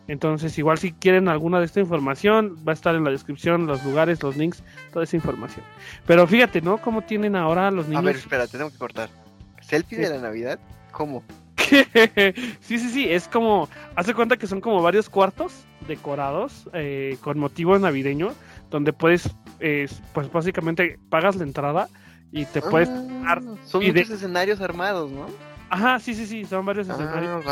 Entonces, 0.08 0.58
igual 0.58 0.78
si 0.78 0.92
quieren 0.92 1.30
alguna 1.30 1.60
de 1.60 1.66
esta 1.66 1.80
información, 1.80 2.58
va 2.68 2.74
a 2.74 2.76
estar 2.76 2.94
en 2.94 3.06
la 3.06 3.12
descripción, 3.12 3.68
los 3.68 3.86
lugares, 3.86 4.22
los 4.22 4.36
links, 4.36 4.62
toda 4.92 5.06
esa 5.06 5.16
información. 5.16 5.66
Pero 6.06 6.28
fíjate, 6.28 6.62
¿no? 6.62 6.78
¿Cómo 6.80 7.04
tienen 7.04 7.38
ahora 7.38 7.72
los 7.72 7.88
niños? 7.88 8.04
A 8.04 8.06
ver, 8.08 8.16
espera, 8.18 8.48
tengo 8.48 8.70
que 8.70 8.78
cortar. 8.78 9.10
¿Selfie 9.62 9.98
de 9.98 10.10
la 10.10 10.18
Navidad? 10.18 10.60
¿Cómo? 10.92 11.24
sí, 12.62 12.80
sí, 12.80 12.90
sí, 12.90 13.10
es 13.10 13.28
como, 13.28 13.70
hace 13.96 14.14
cuenta 14.14 14.38
que 14.38 14.48
son 14.48 14.62
como 14.62 14.82
varios 14.82 15.10
cuartos 15.10 15.66
decorados 15.88 16.70
eh, 16.74 17.18
con 17.22 17.40
motivo 17.40 17.78
navideño, 17.78 18.34
donde 18.70 18.94
puedes, 18.94 19.30
pues 20.14 20.32
básicamente 20.32 21.00
pagas 21.10 21.36
la 21.36 21.44
entrada 21.44 21.90
y 22.32 22.46
te 22.46 22.62
puedes... 22.62 22.90
Ah, 23.26 23.40
son 23.66 23.86
muchos 23.86 24.10
escenarios 24.10 24.60
armados, 24.62 25.12
¿no? 25.12 25.28
Ajá, 25.74 26.00
sí, 26.00 26.14
sí, 26.14 26.28
sí, 26.28 26.46
son 26.46 26.66
varios 26.66 26.88
ah, 26.90 26.94
escenarios. 26.94 27.44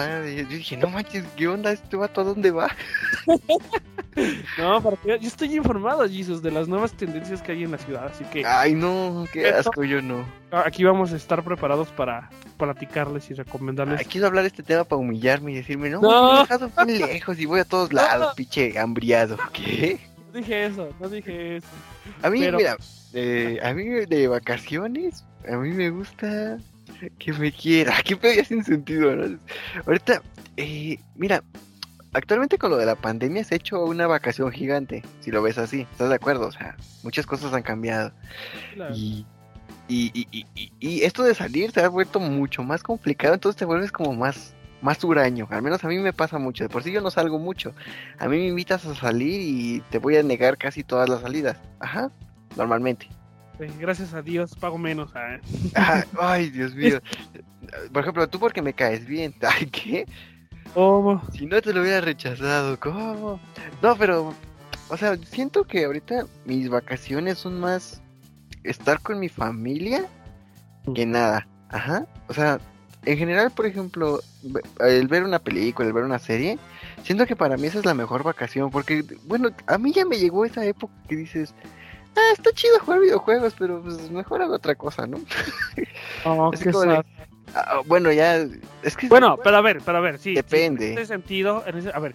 Yo 0.50 0.58
dije, 0.58 0.78
no 0.78 0.90
manches, 0.90 1.26
¿qué 1.36 1.48
onda? 1.48 1.72
¿Este 1.72 1.98
vato 1.98 2.22
a 2.22 2.24
dónde 2.24 2.52
va? 2.52 2.70
no, 4.60 4.80
porque 4.82 5.18
yo 5.20 5.28
estoy 5.28 5.56
informado, 5.56 6.08
Jesus, 6.08 6.44
de 6.44 6.52
las 6.52 6.68
nuevas 6.68 6.94
tendencias 6.94 7.42
que 7.42 7.54
hay 7.54 7.64
en 7.64 7.72
la 7.72 7.80
ciudad, 7.80 8.06
así 8.06 8.24
que... 8.26 8.46
Ay, 8.46 8.76
no, 8.76 9.26
qué 9.34 9.50
asco, 9.50 9.84
yo 9.84 10.04
no. 10.04 10.24
Aquí 10.52 10.84
vamos 10.84 11.14
a 11.14 11.16
estar 11.16 11.44
preparados 11.44 11.88
para 11.90 12.30
platicarles 12.66 13.30
y 13.32 13.34
recomendarles. 13.34 14.00
Ay, 14.00 14.06
quiero 14.06 14.28
hablar 14.28 14.44
de 14.44 14.50
este 14.50 14.64
tema 14.64 14.84
para 14.84 15.00
humillarme 15.00 15.52
y 15.52 15.56
decirme, 15.56 15.90
no, 15.90 16.00
no. 16.00 16.34
me 16.34 16.38
he 16.38 16.42
dejado 16.42 16.72
muy 16.78 16.98
lejos 17.00 17.40
y 17.40 17.46
voy 17.46 17.60
a 17.60 17.66
todos 17.66 17.92
lados, 17.92 18.36
pinche 18.36 18.78
hambriado. 18.78 19.38
¿Qué? 19.52 20.00
No 20.28 20.34
dije 20.40 20.66
eso, 20.66 20.90
no 21.00 21.10
dije 21.10 21.58
eso. 21.58 21.68
A 22.22 22.30
mí, 22.30 22.40
mira, 22.40 22.78
eh, 23.14 23.60
a 23.64 23.74
mí 23.74 23.86
de 23.86 24.28
vacaciones, 24.28 25.26
a 25.52 25.58
mí 25.58 25.72
me 25.72 25.90
gusta 25.90 26.60
que 27.18 27.34
me 27.34 27.52
quiera. 27.52 27.96
Qué 28.06 28.16
pedía 28.16 28.46
sin 28.46 28.64
sentido, 28.64 29.12
Ahorita, 29.86 30.22
eh, 30.58 31.00
mira, 31.16 31.44
actualmente 32.14 32.58
con 32.58 32.70
lo 32.70 32.78
de 32.78 32.86
la 32.86 32.96
pandemia 32.96 33.44
se 33.44 33.56
ha 33.56 33.58
hecho 33.58 33.84
una 33.84 34.06
vacación 34.06 34.52
gigante, 34.52 35.04
si 35.22 35.32
lo 35.32 35.42
ves 35.42 35.58
así, 35.58 35.88
¿estás 35.92 36.10
de 36.10 36.16
acuerdo? 36.16 36.48
O 36.48 36.52
sea, 36.52 36.76
muchas 37.04 37.26
cosas 37.26 37.54
han 37.54 37.64
cambiado. 37.64 38.12
Y, 38.94 39.26
y, 39.92 40.28
y, 40.32 40.72
y, 40.80 41.02
esto 41.02 41.24
de 41.24 41.36
salir 41.36 41.72
se 41.72 41.82
ha 41.82 41.90
vuelto 41.90 42.20
mucho 42.20 42.64
más 42.64 42.82
complicado, 42.82 43.34
entonces 43.34 43.60
te 43.60 43.66
vuelves 43.66 43.92
como 43.92 44.14
más, 44.14 44.56
más 44.82 45.04
huraño. 45.04 45.48
Al 45.50 45.62
menos 45.62 45.84
a 45.84 45.90
mí 45.90 45.98
me 45.98 46.14
pasa 46.14 46.38
mucho. 46.38 46.64
De 46.64 46.70
por 46.70 46.84
sí 46.84 46.92
yo 46.94 47.02
no 47.02 47.12
salgo 47.12 47.40
mucho. 47.40 47.74
A 48.18 48.30
mí 48.30 48.38
me 48.38 48.48
invitas 48.48 48.86
a 48.86 48.96
salir 48.96 49.42
y 49.42 49.82
te 49.90 49.98
voy 49.98 50.16
a 50.16 50.24
negar 50.24 50.58
casi 50.58 50.84
todas 50.84 51.10
las 51.10 51.22
salidas. 51.22 51.58
Ajá, 51.80 52.10
normalmente. 52.56 53.10
Gracias 53.80 54.14
a 54.14 54.22
Dios 54.22 54.56
pago 54.56 54.78
menos. 54.78 55.12
Ah, 55.14 55.40
ay, 56.20 56.50
Dios 56.50 56.74
mío. 56.74 57.02
Por 57.92 58.02
ejemplo, 58.02 58.28
tú 58.30 58.40
porque 58.40 58.62
me 58.62 58.74
caes 58.74 59.06
bien. 59.06 59.36
Ay, 59.42 59.66
¿qué? 59.68 60.06
¿Cómo? 60.74 61.22
Si 61.34 61.46
no 61.46 61.62
te 61.62 61.74
lo 61.74 61.82
hubiera 61.82 62.00
rechazado, 62.00 62.80
¿cómo? 62.80 63.40
No, 63.82 63.96
pero, 63.98 64.34
o 64.88 64.98
sea, 64.98 65.18
siento 65.18 65.66
que 65.66 65.84
ahorita 65.84 66.26
mis 66.46 66.70
vacaciones 66.70 67.40
son 67.40 67.60
más 67.60 68.01
estar 68.64 69.02
con 69.02 69.20
mi 69.20 69.30
familia 69.30 70.06
que 70.96 71.06
nada. 71.06 71.48
Ajá. 71.70 72.06
O 72.28 72.34
sea, 72.34 72.60
en 73.06 73.18
general, 73.18 73.52
por 73.52 73.66
ejemplo, 73.66 74.20
el 74.80 75.08
ver 75.08 75.24
una 75.24 75.40
película, 75.40 75.88
el 75.88 75.94
ver 75.94 76.04
una 76.04 76.20
serie, 76.20 76.60
siento 77.04 77.26
que 77.26 77.36
para 77.36 77.58
mí 77.58 77.68
esa 77.68 77.80
es 77.80 77.86
la 77.86 77.94
mejor 77.94 78.24
vacación. 78.24 78.70
Porque, 78.70 79.04
bueno, 79.26 79.50
a 79.68 79.78
mí 79.78 79.92
ya 79.92 80.06
me 80.06 80.18
llegó 80.18 80.46
esa 80.46 80.66
época 80.66 80.94
que 81.08 81.16
dices, 81.16 81.54
ah, 82.16 82.34
está 82.34 82.52
chido 82.52 82.80
jugar 82.80 83.00
videojuegos, 83.00 83.56
pero 83.58 83.82
pues 83.82 84.12
mejor 84.12 84.42
hago 84.42 84.56
otra 84.56 84.76
cosa, 84.76 85.08
¿no? 85.08 85.20
Oh, 86.26 86.52
qué 86.52 86.72
ah, 87.56 87.82
bueno, 87.88 88.12
ya, 88.12 88.46
es 88.84 88.96
que... 88.96 89.08
Bueno, 89.08 89.38
pero 89.44 89.58
a 89.58 89.62
ver, 89.62 89.82
pero 89.84 89.98
a 89.98 90.02
ver, 90.02 90.20
sí. 90.20 90.36
Depende. 90.36 90.92
en 90.92 90.98
ese 91.00 91.08
sentido, 91.08 91.64
en 91.66 91.78
ese, 91.80 91.92
a 91.92 92.00
ver, 92.00 92.14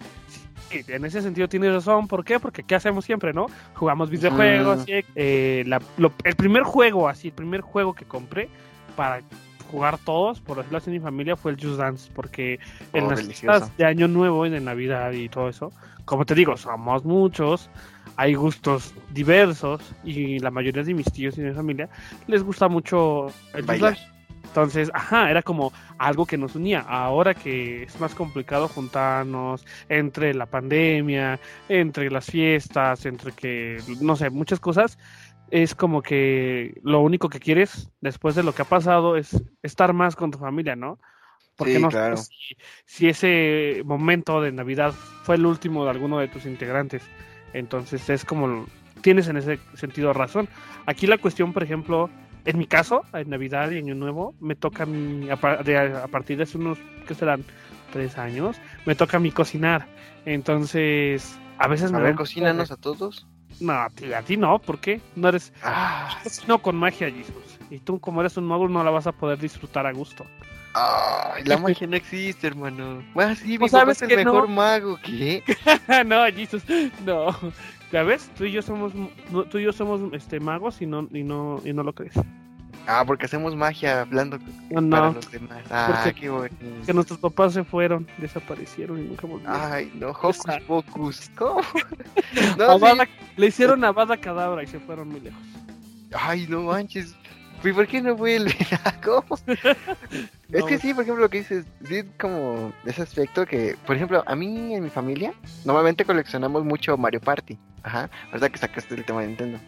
en 0.71 1.05
ese 1.05 1.21
sentido 1.21 1.47
tienes 1.47 1.73
razón. 1.73 2.07
¿Por 2.07 2.23
qué? 2.23 2.39
Porque 2.39 2.63
¿qué 2.63 2.75
hacemos 2.75 3.05
siempre, 3.05 3.33
no? 3.33 3.47
Jugamos 3.73 4.09
videojuegos. 4.09 4.85
Eh, 4.87 5.65
el 6.23 6.35
primer 6.35 6.63
juego, 6.63 7.07
así, 7.07 7.29
el 7.29 7.33
primer 7.33 7.61
juego 7.61 7.93
que 7.93 8.05
compré 8.05 8.49
para 8.95 9.21
jugar 9.71 9.97
todos, 9.97 10.39
por 10.39 10.57
decirlo 10.57 10.77
así, 10.77 10.89
en 10.89 10.95
mi 10.95 10.99
familia 10.99 11.35
fue 11.35 11.51
el 11.51 11.61
Just 11.61 11.77
Dance. 11.77 12.11
Porque 12.13 12.59
en 12.93 13.05
oh, 13.05 13.09
las 13.11 13.23
fiestas 13.23 13.75
de 13.77 13.85
Año 13.85 14.07
Nuevo 14.07 14.45
y 14.45 14.49
de 14.49 14.59
Navidad 14.59 15.11
y 15.11 15.29
todo 15.29 15.49
eso, 15.49 15.71
como 16.05 16.25
te 16.25 16.35
digo, 16.35 16.57
somos 16.57 17.05
muchos. 17.05 17.69
Hay 18.15 18.33
gustos 18.33 18.95
diversos 19.11 19.81
y 20.03 20.39
la 20.39 20.49
mayoría 20.49 20.81
de 20.81 20.93
mis 20.93 21.11
tíos 21.11 21.37
y 21.37 21.41
de 21.41 21.49
mi 21.49 21.55
familia 21.55 21.87
les 22.25 22.41
gusta 22.41 22.67
mucho 22.67 23.27
el 23.53 23.65
Just 23.65 23.81
Dance. 23.81 24.16
Entonces, 24.57 24.89
ajá, 24.91 25.29
era 25.29 25.43
como 25.43 25.71
algo 25.99 26.25
que 26.25 26.35
nos 26.35 26.55
unía. 26.55 26.79
Ahora 26.79 27.35
que 27.35 27.83
es 27.83 27.99
más 27.99 28.15
complicado 28.15 28.67
juntarnos 28.67 29.63
entre 29.87 30.33
la 30.33 30.47
pandemia, 30.47 31.39
entre 31.69 32.09
las 32.09 32.25
fiestas, 32.25 33.05
entre 33.05 33.33
que, 33.33 33.77
no 34.01 34.15
sé, 34.15 34.31
muchas 34.31 34.59
cosas, 34.59 34.97
es 35.51 35.75
como 35.75 36.01
que 36.01 36.73
lo 36.81 37.01
único 37.01 37.29
que 37.29 37.39
quieres 37.39 37.91
después 38.01 38.33
de 38.33 38.41
lo 38.41 38.55
que 38.55 38.63
ha 38.63 38.65
pasado 38.65 39.15
es 39.15 39.43
estar 39.61 39.93
más 39.93 40.15
con 40.15 40.31
tu 40.31 40.39
familia, 40.39 40.75
¿no? 40.75 40.97
Porque 41.55 41.77
no 41.77 41.91
sé 41.91 42.17
si, 42.17 42.57
si, 42.87 43.09
ese 43.09 43.83
momento 43.85 44.41
de 44.41 44.51
Navidad 44.51 44.91
fue 45.21 45.35
el 45.35 45.45
último 45.45 45.83
de 45.83 45.91
alguno 45.91 46.17
de 46.17 46.29
tus 46.29 46.47
integrantes. 46.47 47.03
Entonces 47.53 48.09
es 48.09 48.25
como, 48.25 48.65
tienes 49.03 49.27
en 49.27 49.37
ese 49.37 49.59
sentido 49.75 50.13
razón. 50.13 50.49
Aquí 50.87 51.05
la 51.05 51.19
cuestión, 51.19 51.53
por 51.53 51.61
ejemplo, 51.61 52.09
en 52.47 52.57
mi 52.57 52.65
caso, 52.65 53.01
en 53.11 53.29
Navidad 53.29 53.71
y 53.71 53.77
Año 53.77 53.93
Nuevo, 53.93 54.33
me 54.39 54.55
toca 54.55 54.83
a, 54.83 54.85
mí, 54.85 55.29
a, 55.29 55.35
partir 55.35 56.37
de 56.37 56.43
hace 56.43 56.57
unos, 56.57 56.77
¿qué 57.05 57.13
serán? 57.13 57.43
Tres 57.91 58.17
años, 58.17 58.55
me 58.85 58.95
toca 58.95 59.17
a 59.17 59.19
mí 59.19 59.31
cocinar. 59.31 59.85
Entonces, 60.25 61.37
a 61.57 61.67
veces 61.67 61.91
a 61.91 61.97
me... 61.97 62.03
ver, 62.03 62.15
cocínanos 62.15 62.71
a 62.71 62.77
todos. 62.77 63.27
No, 63.59 63.73
a 63.73 63.89
ti, 63.89 64.13
a 64.13 64.21
ti 64.21 64.37
no, 64.37 64.59
¿por 64.59 64.79
qué? 64.79 65.01
No 65.17 65.27
eres... 65.27 65.51
Ah. 65.61 66.21
No 66.47 66.61
con 66.61 66.77
magia, 66.77 67.11
Jesus. 67.11 67.59
Y 67.69 67.79
tú, 67.79 67.99
como 67.99 68.21
eres 68.21 68.37
un 68.37 68.45
mago, 68.45 68.69
no 68.69 68.81
la 68.81 68.91
vas 68.91 69.07
a 69.07 69.11
poder 69.11 69.39
disfrutar 69.39 69.85
a 69.85 69.91
gusto. 69.91 70.25
Ay, 70.73 71.43
la 71.43 71.57
magia 71.57 71.85
no 71.85 71.97
existe, 71.97 72.47
hermano. 72.47 73.03
Bueno, 73.13 73.35
sí, 73.35 73.57
mi 73.57 73.67
sabes 73.67 74.01
es 74.01 74.09
el 74.09 74.15
mejor 74.15 74.47
mago, 74.47 74.97
¿qué? 75.03 75.43
no, 76.05 76.25
Jesus, 76.27 76.63
no. 77.05 77.35
¿Ya 77.91 78.03
ves? 78.03 78.29
Tú 78.37 78.45
y 78.45 78.51
yo 78.51 78.61
somos, 78.61 78.93
tú 79.49 79.57
y 79.57 79.63
yo 79.63 79.71
somos 79.71 80.01
este, 80.13 80.39
magos 80.39 80.81
y 80.81 80.85
no, 80.85 81.07
y 81.11 81.23
no, 81.23 81.61
y 81.63 81.73
no 81.73 81.83
lo 81.83 81.93
crees. 81.93 82.15
Ah, 82.85 83.03
porque 83.05 83.25
hacemos 83.25 83.53
magia 83.55 84.01
hablando 84.01 84.39
no, 84.69 84.89
para 84.89 85.11
los 85.11 85.29
demás. 85.29 85.63
Ah, 85.69 86.09
qué 86.17 86.29
bueno. 86.29 86.55
Que 86.85 86.93
nuestros 86.93 87.19
papás 87.19 87.53
se 87.53 87.63
fueron, 87.65 88.07
desaparecieron 88.17 88.99
y 88.99 89.03
nunca 89.03 89.27
volvieron. 89.27 89.55
Ay, 89.55 89.91
no, 89.93 90.11
Hocus 90.11 90.39
Pocus. 90.65 91.29
¿Cómo? 91.37 91.61
no, 92.57 92.77
Le 93.35 93.47
hicieron 93.47 93.83
a 93.83 93.91
Bada 93.91 94.15
Cadabra 94.15 94.63
y 94.63 94.67
se 94.67 94.79
fueron 94.79 95.09
muy 95.09 95.19
lejos. 95.19 95.41
Ay, 96.13 96.47
no 96.47 96.61
manches. 96.61 97.13
¿Y 97.63 97.71
por 97.73 97.87
qué 97.87 98.01
no 98.01 98.15
vuelve? 98.15 98.55
¿Cómo? 99.03 99.37
Es 100.49 100.63
que 100.63 100.77
sí, 100.77 100.93
por 100.93 101.03
ejemplo, 101.03 101.23
lo 101.23 101.29
que 101.29 101.39
dices, 101.39 101.65
sí, 101.85 102.03
como 102.17 102.71
ese 102.85 103.01
aspecto 103.01 103.45
que, 103.45 103.75
por 103.85 103.97
ejemplo, 103.97 104.23
a 104.25 104.33
mí 104.33 104.73
en 104.73 104.81
mi 104.81 104.89
familia, 104.89 105.33
normalmente 105.65 106.05
coleccionamos 106.05 106.63
mucho 106.63 106.95
Mario 106.95 107.19
Party. 107.19 107.59
Ajá, 107.83 108.09
verdad 108.31 108.49
que 108.49 108.57
sacaste 108.57 108.95
el 108.95 109.03
tema 109.03 109.21
de 109.21 109.27
Nintendo. 109.27 109.59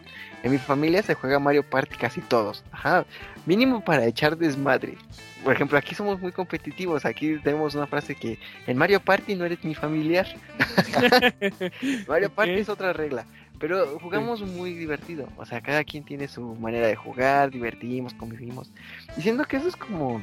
En 0.42 0.50
mi 0.50 0.56
familia 0.58 1.02
se 1.02 1.14
juega 1.14 1.38
Mario 1.38 1.68
Party 1.68 1.96
casi 1.96 2.22
todos. 2.22 2.64
Ajá, 2.72 3.04
mínimo 3.44 3.84
para 3.84 4.06
echar 4.06 4.38
desmadre. 4.38 4.96
Por 5.44 5.54
ejemplo, 5.54 5.76
aquí 5.76 5.94
somos 5.94 6.20
muy 6.20 6.32
competitivos. 6.32 7.04
Aquí 7.04 7.38
tenemos 7.42 7.74
una 7.74 7.86
frase 7.86 8.14
que 8.14 8.38
en 8.66 8.76
Mario 8.76 9.00
Party 9.00 9.34
no 9.34 9.44
eres 9.44 9.62
mi 9.64 9.74
familiar. 9.74 10.26
Mario 12.08 12.30
Party 12.30 12.52
es 12.52 12.68
otra 12.68 12.92
regla. 12.92 13.26
Pero 13.60 13.98
jugamos 14.00 14.40
muy 14.40 14.72
divertido. 14.72 15.28
O 15.36 15.44
sea, 15.44 15.60
cada 15.60 15.84
quien 15.84 16.02
tiene 16.02 16.28
su 16.28 16.42
manera 16.56 16.86
de 16.86 16.96
jugar, 16.96 17.50
divertimos, 17.50 18.14
convivimos. 18.14 18.72
Diciendo 19.14 19.44
que 19.44 19.58
eso 19.58 19.68
es 19.68 19.76
como 19.76 20.22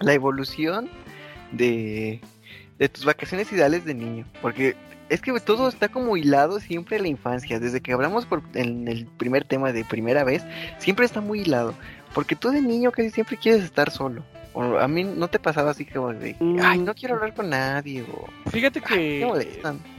la 0.00 0.12
evolución 0.12 0.90
de, 1.52 2.20
de 2.78 2.88
tus 2.88 3.04
vacaciones 3.04 3.50
ideales 3.52 3.84
de 3.84 3.94
niño. 3.94 4.26
Porque 4.42 4.74
es 5.08 5.22
que 5.22 5.38
todo 5.38 5.68
está 5.68 5.88
como 5.88 6.16
hilado 6.16 6.58
siempre 6.58 6.96
en 6.96 7.02
la 7.02 7.08
infancia. 7.08 7.60
Desde 7.60 7.80
que 7.80 7.92
hablamos 7.92 8.26
por, 8.26 8.42
en 8.54 8.88
el 8.88 9.06
primer 9.06 9.44
tema 9.44 9.72
de 9.72 9.84
primera 9.84 10.24
vez, 10.24 10.42
siempre 10.78 11.06
está 11.06 11.20
muy 11.20 11.42
hilado. 11.42 11.72
Porque 12.14 12.34
tú 12.34 12.50
de 12.50 12.62
niño 12.62 12.90
casi 12.90 13.10
siempre 13.10 13.36
quieres 13.36 13.62
estar 13.62 13.92
solo. 13.92 14.24
O 14.54 14.78
a 14.78 14.88
mí 14.88 15.04
no 15.04 15.28
te 15.28 15.38
pasaba 15.38 15.70
así 15.70 15.84
como 15.84 16.12
de, 16.14 16.34
ay, 16.62 16.78
no 16.80 16.94
quiero 16.94 17.14
hablar 17.14 17.32
con 17.34 17.48
nadie. 17.48 18.02
O, 18.02 18.50
Fíjate 18.50 18.80
que, 18.80 19.24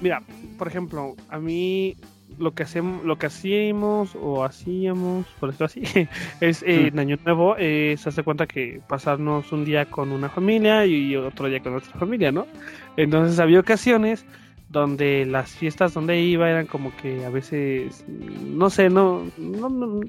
mira, 0.01 0.21
por 0.57 0.67
ejemplo, 0.67 1.15
a 1.29 1.37
mí 1.37 1.95
lo 2.37 2.53
que 2.53 2.63
hacemos, 2.63 3.03
lo 3.03 3.17
que 3.17 3.27
hacíamos 3.27 4.15
o 4.15 4.43
hacíamos, 4.43 5.25
por 5.39 5.49
esto 5.49 5.65
así, 5.65 5.81
es 6.41 6.63
eh, 6.63 6.87
en 6.87 6.99
Año 6.99 7.17
Nuevo, 7.23 7.55
eh, 7.57 7.95
se 7.97 8.09
hace 8.09 8.23
cuenta 8.23 8.47
que 8.47 8.81
pasarnos 8.87 9.51
un 9.51 9.65
día 9.65 9.85
con 9.85 10.11
una 10.11 10.29
familia 10.29 10.85
y 10.85 11.15
otro 11.15 11.47
día 11.47 11.61
con 11.61 11.75
otra 11.75 11.91
familia, 11.93 12.31
¿no? 12.31 12.47
Entonces 12.95 13.39
había 13.39 13.59
ocasiones 13.59 14.25
donde 14.69 15.25
las 15.25 15.51
fiestas 15.51 15.93
donde 15.93 16.19
iba 16.19 16.49
eran 16.49 16.67
como 16.67 16.95
que 16.97 17.25
a 17.25 17.29
veces, 17.29 18.05
no 18.07 18.69
sé, 18.69 18.89
no, 18.89 19.25
no, 19.37 20.01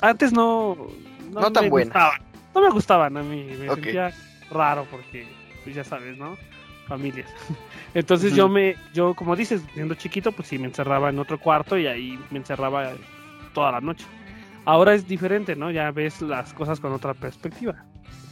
antes 0.00 0.32
no, 0.32 0.76
no, 1.32 1.52
tan 1.52 1.68
buenas. 1.68 2.14
No 2.54 2.60
me 2.60 2.70
gustaban 2.70 3.16
a 3.16 3.22
mí, 3.22 3.46
me 3.60 3.68
sentía 3.68 4.12
raro 4.50 4.86
porque, 4.90 5.26
pues 5.62 5.76
ya 5.76 5.84
sabes, 5.84 6.16
¿no? 6.18 6.36
Familias. 6.86 7.30
Entonces 7.94 8.34
yo 8.34 8.48
me, 8.48 8.76
yo 8.94 9.14
como 9.14 9.34
dices, 9.34 9.62
siendo 9.74 9.94
chiquito, 9.94 10.32
pues 10.32 10.48
sí, 10.48 10.58
me 10.58 10.66
encerraba 10.66 11.10
en 11.10 11.18
otro 11.18 11.38
cuarto 11.38 11.76
y 11.76 11.86
ahí 11.86 12.18
me 12.30 12.38
encerraba 12.38 12.92
toda 13.52 13.72
la 13.72 13.80
noche. 13.80 14.06
Ahora 14.64 14.94
es 14.94 15.08
diferente, 15.08 15.56
¿no? 15.56 15.70
Ya 15.70 15.90
ves 15.90 16.22
las 16.22 16.52
cosas 16.52 16.78
con 16.78 16.92
otra 16.92 17.14
perspectiva, 17.14 17.84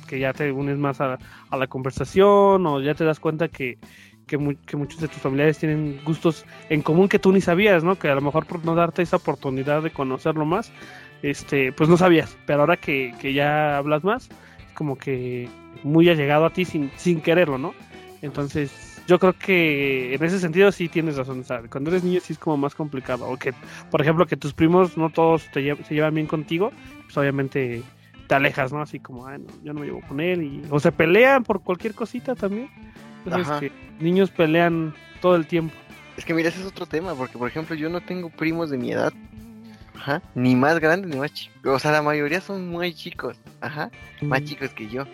que 0.07 0.21
ya 0.21 0.33
te 0.33 0.53
unes 0.53 0.79
más 0.79 1.01
a, 1.01 1.19
la 1.51 1.67
conversación 1.67 2.67
o 2.67 2.81
ya 2.81 2.95
te 2.95 3.05
das 3.05 3.19
cuenta 3.19 3.49
que, 3.49 3.79
que, 4.27 4.37
muchos 4.39 5.01
de 5.01 5.09
tus 5.09 5.19
familiares 5.19 5.59
tienen 5.59 6.01
gustos 6.05 6.45
en 6.69 6.83
común 6.83 7.09
que 7.09 7.19
tú 7.19 7.33
ni 7.33 7.41
sabías, 7.41 7.83
¿no? 7.83 7.99
Que 7.99 8.11
a 8.11 8.15
lo 8.15 8.21
mejor 8.21 8.47
por 8.47 8.65
no 8.65 8.77
darte 8.77 9.03
esa 9.03 9.17
oportunidad 9.17 9.83
de 9.83 9.91
conocerlo 9.91 10.45
más, 10.45 10.71
este, 11.23 11.73
pues 11.73 11.89
no 11.89 11.97
sabías, 11.97 12.37
pero 12.47 12.61
ahora 12.61 12.77
que, 12.77 13.13
que 13.21 13.33
ya 13.33 13.77
hablas 13.77 14.05
más, 14.05 14.29
es 14.69 14.75
como 14.75 14.97
que 14.97 15.49
muy 15.83 16.09
allegado 16.09 16.47
a 16.47 16.51
ti 16.51 16.65
sin, 16.65 16.93
sin 16.97 17.21
quererlo, 17.21 17.59
¿no? 17.59 17.75
Entonces 18.23 18.88
yo 19.09 19.19
creo 19.19 19.33
que 19.33 20.15
en 20.15 20.23
ese 20.23 20.39
sentido 20.39 20.71
sí 20.71 20.89
tienes 20.91 21.17
razón. 21.17 21.43
cuando 21.71 21.91
eres 21.91 22.05
niño 22.05 22.21
sí 22.23 22.35
es 22.35 22.39
como 22.39 22.59
más 22.59 22.75
complicado. 22.75 23.27
O 23.27 23.39
que, 23.39 23.55
por 23.91 24.03
ejemplo, 24.03 24.27
que 24.27 24.37
tus 24.37 24.53
primos 24.53 24.99
no 24.99 25.09
todos 25.09 25.51
te 25.51 25.75
se 25.83 25.95
llevan 25.95 26.15
bien 26.15 26.27
contigo, 26.27 26.73
pues 27.05 27.17
obviamente 27.17 27.83
te 28.27 28.35
alejas, 28.35 28.71
¿no? 28.71 28.83
Así 28.83 29.01
como, 29.01 29.27
no, 29.31 29.47
yo 29.65 29.73
no 29.73 29.81
me 29.81 29.87
llevo 29.87 30.03
con 30.07 30.21
él. 30.21 30.43
Y, 30.43 30.63
o 30.71 30.79
se 30.79 30.93
pelean 30.93 31.43
por 31.43 31.63
cualquier 31.63 31.95
cosita 31.95 32.35
también. 32.35 32.69
Entonces, 33.25 33.59
que 33.59 33.73
niños 33.99 34.31
pelean 34.31 34.95
todo 35.23 35.37
el 35.37 35.47
tiempo. 35.47 35.75
Es 36.19 36.27
que 36.27 36.35
mira, 36.35 36.51
ese 36.51 36.61
es 36.61 36.67
otro 36.67 36.85
tema, 36.85 37.15
porque 37.15 37.39
por 37.39 37.49
ejemplo 37.49 37.75
yo 37.75 37.89
no 37.89 38.03
tengo 38.03 38.29
primos 38.29 38.69
de 38.69 38.77
mi 38.77 38.93
edad. 38.93 39.15
Ajá. 39.95 40.21
Ni 40.35 40.55
más 40.55 40.81
grandes 40.81 41.11
ni 41.11 41.17
más 41.17 41.33
chicos. 41.33 41.63
O 41.65 41.79
sea, 41.79 41.93
la 41.93 42.03
mayoría 42.03 42.43
son 42.43 42.69
muy 42.69 42.93
chicos. 42.93 43.39
Ajá. 43.63 43.91
Más 44.21 44.45
chicos 44.45 44.69
que 44.71 44.87
yo. 44.87 45.05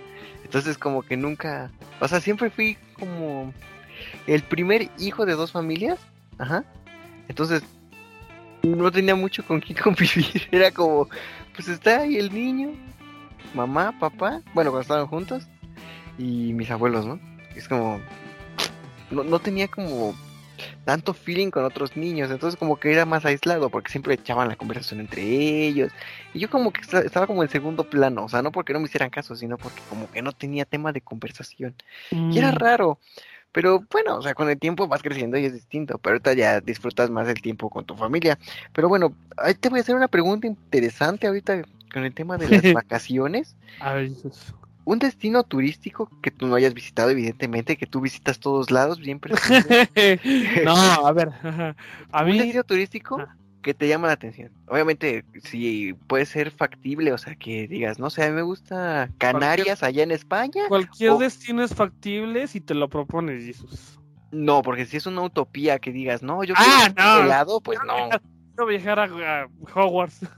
Entonces 0.42 0.78
como 0.78 1.02
que 1.02 1.16
nunca... 1.16 1.70
O 2.00 2.08
sea, 2.08 2.20
siempre 2.20 2.50
fui 2.50 2.76
como 2.98 3.54
el 4.26 4.42
primer 4.42 4.90
hijo 4.98 5.26
de 5.26 5.34
dos 5.34 5.52
familias. 5.52 5.98
Ajá. 6.38 6.64
Entonces, 7.28 7.62
no 8.62 8.90
tenía 8.90 9.14
mucho 9.14 9.44
con 9.44 9.60
quién 9.60 9.78
convivir. 9.82 10.48
Era 10.50 10.70
como, 10.70 11.08
pues 11.54 11.68
está 11.68 12.00
ahí 12.00 12.16
el 12.16 12.32
niño, 12.32 12.72
mamá, 13.54 13.98
papá, 13.98 14.42
bueno, 14.54 14.70
cuando 14.70 14.80
estaban 14.80 15.06
juntos, 15.06 15.46
y 16.18 16.52
mis 16.52 16.70
abuelos, 16.70 17.06
¿no? 17.06 17.20
Es 17.54 17.68
como, 17.68 18.00
no, 19.10 19.24
no 19.24 19.38
tenía 19.38 19.68
como 19.68 20.14
tanto 20.84 21.14
feeling 21.14 21.50
con 21.50 21.64
otros 21.64 21.96
niños, 21.96 22.30
entonces 22.30 22.58
como 22.58 22.78
que 22.78 22.92
era 22.92 23.04
más 23.04 23.24
aislado 23.24 23.70
porque 23.70 23.90
siempre 23.90 24.14
echaban 24.14 24.48
la 24.48 24.56
conversación 24.56 25.00
entre 25.00 25.22
ellos 25.22 25.90
y 26.32 26.38
yo 26.38 26.48
como 26.48 26.72
que 26.72 26.80
estaba 26.80 27.26
como 27.26 27.42
en 27.42 27.48
segundo 27.48 27.84
plano, 27.84 28.24
o 28.24 28.28
sea, 28.28 28.42
no 28.42 28.52
porque 28.52 28.72
no 28.72 28.80
me 28.80 28.86
hicieran 28.86 29.10
caso, 29.10 29.34
sino 29.34 29.56
porque 29.56 29.80
como 29.88 30.10
que 30.10 30.22
no 30.22 30.32
tenía 30.32 30.64
tema 30.64 30.92
de 30.92 31.00
conversación. 31.00 31.74
Y 32.10 32.38
era 32.38 32.52
mm. 32.52 32.56
raro. 32.56 32.98
Pero 33.54 33.84
bueno, 33.88 34.16
o 34.16 34.22
sea, 34.22 34.34
con 34.34 34.50
el 34.50 34.58
tiempo 34.58 34.88
vas 34.88 35.00
creciendo 35.00 35.38
y 35.38 35.44
es 35.44 35.54
distinto, 35.54 35.96
pero 35.98 36.14
ahorita 36.14 36.32
ya 36.32 36.60
disfrutas 36.60 37.08
más 37.08 37.28
del 37.28 37.40
tiempo 37.40 37.70
con 37.70 37.84
tu 37.84 37.94
familia. 37.94 38.36
Pero 38.72 38.88
bueno, 38.88 39.14
ahí 39.36 39.54
te 39.54 39.68
voy 39.68 39.78
a 39.78 39.82
hacer 39.82 39.94
una 39.94 40.08
pregunta 40.08 40.48
interesante 40.48 41.28
ahorita 41.28 41.62
con 41.92 42.02
el 42.02 42.12
tema 42.12 42.36
de 42.36 42.48
las 42.48 42.72
vacaciones. 42.74 43.54
A 43.78 43.94
ver, 43.94 44.10
un 44.84 44.98
destino 44.98 45.44
turístico 45.44 46.10
que 46.20 46.32
tú 46.32 46.48
no 46.48 46.56
hayas 46.56 46.74
visitado, 46.74 47.10
evidentemente, 47.10 47.76
que 47.76 47.86
tú 47.86 48.00
visitas 48.00 48.40
todos 48.40 48.72
lados, 48.72 48.98
bien 48.98 49.20
no, 50.64 50.74
a 50.74 51.12
ver, 51.12 51.30
a 52.10 52.24
mí... 52.24 52.32
¿Un 52.32 52.38
destino 52.38 52.64
turístico 52.64 53.24
que 53.64 53.74
te 53.74 53.88
llama 53.88 54.06
la 54.06 54.12
atención. 54.12 54.52
Obviamente, 54.68 55.24
si 55.42 55.94
puede 56.06 56.26
ser 56.26 56.50
factible, 56.50 57.12
o 57.12 57.18
sea, 57.18 57.34
que 57.34 57.66
digas, 57.66 57.98
no 57.98 58.10
sé, 58.10 58.22
a 58.22 58.28
mí 58.28 58.34
me 58.34 58.42
gusta 58.42 59.08
Canarias 59.18 59.82
allá 59.82 60.02
en 60.02 60.12
España. 60.12 60.68
Cualquier 60.68 61.14
destino 61.14 61.64
es 61.64 61.74
factible 61.74 62.46
si 62.46 62.60
te 62.60 62.74
lo 62.74 62.88
propones, 62.88 63.44
Jesús. 63.44 63.98
No, 64.30 64.62
porque 64.62 64.84
si 64.84 64.98
es 64.98 65.06
una 65.06 65.22
utopía 65.22 65.78
que 65.78 65.92
digas, 65.92 66.22
no, 66.22 66.44
yo 66.44 66.54
ah, 66.56 66.92
quiero 66.94 67.18
no. 67.18 67.24
helado, 67.24 67.60
pues 67.60 67.78
no. 67.86 68.10
Quiero 68.54 68.66
viajar 68.66 69.00
a, 69.00 69.48
Hogwarts. 69.74 70.28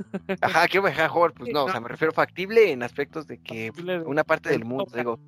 Ajá, 0.40 0.68
quiero 0.68 0.86
viajar 0.86 1.06
a 1.06 1.12
Hogwarts, 1.12 1.36
pues 1.36 1.52
no, 1.52 1.64
o 1.64 1.70
sea, 1.70 1.80
me 1.80 1.88
refiero 1.88 2.12
factible 2.12 2.70
en 2.70 2.82
aspectos 2.82 3.26
de 3.26 3.38
que 3.38 3.72
una 4.06 4.22
parte 4.22 4.50
del 4.50 4.64
mundo, 4.64 4.86
digo, 4.94 5.18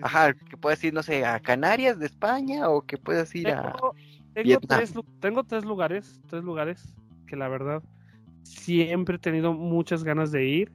ajá, 0.00 0.32
que 0.32 0.56
puedas 0.56 0.82
ir, 0.82 0.94
no 0.94 1.02
sé, 1.02 1.24
a 1.24 1.38
Canarias 1.38 1.98
de 1.98 2.06
España 2.06 2.70
o 2.70 2.80
que 2.80 2.96
puedas 2.96 3.34
ir 3.34 3.50
a 3.50 3.76
tengo 4.32 4.60
tres, 4.60 4.94
tengo 5.20 5.44
tres 5.44 5.64
lugares, 5.64 6.20
tres 6.28 6.44
lugares 6.44 6.94
que 7.26 7.36
la 7.36 7.48
verdad 7.48 7.82
siempre 8.42 9.16
he 9.16 9.18
tenido 9.18 9.52
muchas 9.52 10.04
ganas 10.04 10.30
de 10.32 10.44
ir 10.46 10.72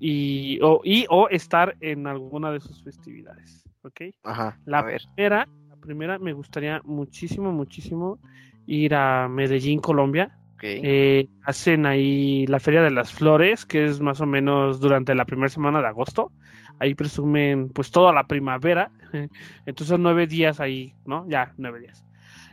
y 0.00 0.58
o, 0.62 0.80
y, 0.84 1.06
o 1.08 1.28
estar 1.28 1.76
en 1.80 2.06
alguna 2.06 2.50
de 2.50 2.60
sus 2.60 2.82
festividades, 2.82 3.64
¿ok? 3.82 4.02
Ajá, 4.24 4.58
la 4.64 4.84
primera, 4.84 5.48
la 5.68 5.76
primera 5.76 6.18
me 6.18 6.32
gustaría 6.32 6.80
muchísimo, 6.84 7.52
muchísimo 7.52 8.18
ir 8.66 8.94
a 8.94 9.28
Medellín, 9.28 9.80
Colombia. 9.80 10.36
Eh, 10.62 11.28
hacen 11.44 11.84
ahí 11.86 12.46
la 12.46 12.58
Feria 12.58 12.82
de 12.82 12.90
las 12.90 13.12
Flores, 13.12 13.66
que 13.66 13.84
es 13.84 14.00
más 14.00 14.20
o 14.20 14.26
menos 14.26 14.80
durante 14.80 15.14
la 15.14 15.24
primera 15.24 15.48
semana 15.48 15.80
de 15.80 15.86
agosto. 15.86 16.32
Ahí 16.78 16.94
presumen 16.94 17.68
pues 17.68 17.90
toda 17.90 18.12
la 18.12 18.26
primavera. 18.26 18.90
Entonces 19.66 19.98
nueve 19.98 20.26
días 20.26 20.58
ahí, 20.58 20.94
¿no? 21.04 21.26
Ya, 21.28 21.52
nueve 21.58 21.80
días. 21.80 22.04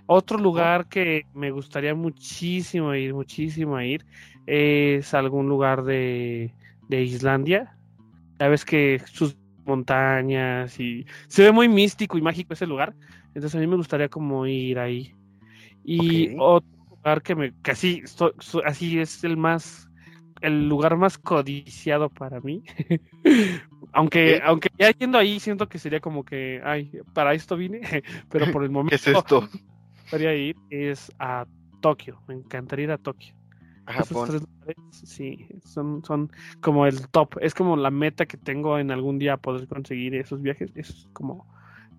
Otro 0.06 0.38
lugar 0.38 0.88
que 0.88 1.26
me 1.34 1.52
gustaría 1.52 1.96
muchísimo 1.96 2.94
ir, 2.94 3.14
muchísimo 3.14 3.80
ir, 3.80 4.06
es 4.46 5.14
algún 5.14 5.48
lugar 5.48 5.84
de, 5.84 6.54
Islandia. 6.90 7.76
Ya 8.40 8.48
ves 8.50 8.66
que 8.66 9.02
sus 9.12 9.38
montañas 9.66 10.80
y 10.80 11.06
se 11.28 11.44
ve 11.44 11.52
muy 11.52 11.70
místico 11.70 12.18
y 12.18 12.22
mágico 12.22 12.54
ese 12.54 12.68
lugar. 12.68 12.94
Entonces 13.28 13.56
a 13.56 13.60
mí 13.60 13.68
me 13.68 13.78
gustaría 13.78 14.10
como 14.10 14.46
ir 14.46 14.78
ahí. 14.78 15.16
Y 15.86 16.36
otro 16.38 16.70
lugar 16.90 17.22
que 17.22 17.36
me, 17.36 17.54
que 17.64 17.72
así, 17.72 18.04
así 18.66 19.00
es 19.00 19.24
el 19.24 19.38
más, 19.38 19.90
el 20.42 20.68
lugar 20.68 20.98
más 20.98 21.18
codiciado 21.18 22.10
para 22.10 22.42
mí. 22.42 22.64
aunque, 23.94 24.42
aunque 24.44 24.70
ya 24.78 24.92
yendo 24.92 25.18
ahí 25.18 25.40
siento 25.40 25.68
que 25.70 25.80
sería 25.80 26.00
como 26.00 26.26
que, 26.26 26.62
ay, 26.64 26.92
para 27.14 27.34
esto 27.34 27.56
vine, 27.56 27.82
pero 28.30 28.52
por 28.52 28.64
el 28.64 28.70
momento. 28.70 28.90
¿Qué 29.04 29.10
es 29.10 29.18
esto? 29.18 29.50
Gustaría 30.04 30.36
ir 30.36 30.56
es 30.70 31.12
a 31.20 31.46
Tokio. 31.82 32.22
Me 32.28 32.36
encantaría 32.36 32.86
ir 32.86 32.92
a 32.92 32.98
Tokio. 32.98 33.34
A 33.86 33.94
Japón. 33.94 34.46
sí, 34.92 35.46
son, 35.66 36.04
son 36.06 36.32
como 36.62 36.86
el 36.86 37.08
top. 37.10 37.36
Es 37.42 37.54
como 37.54 37.76
la 37.76 37.92
meta 37.92 38.26
que 38.26 38.38
tengo 38.38 38.80
en 38.80 38.92
algún 38.92 39.20
día 39.20 39.36
poder 39.38 39.68
conseguir 39.68 40.16
esos 40.16 40.42
viajes. 40.42 40.72
Es 40.76 41.10
como. 41.14 41.46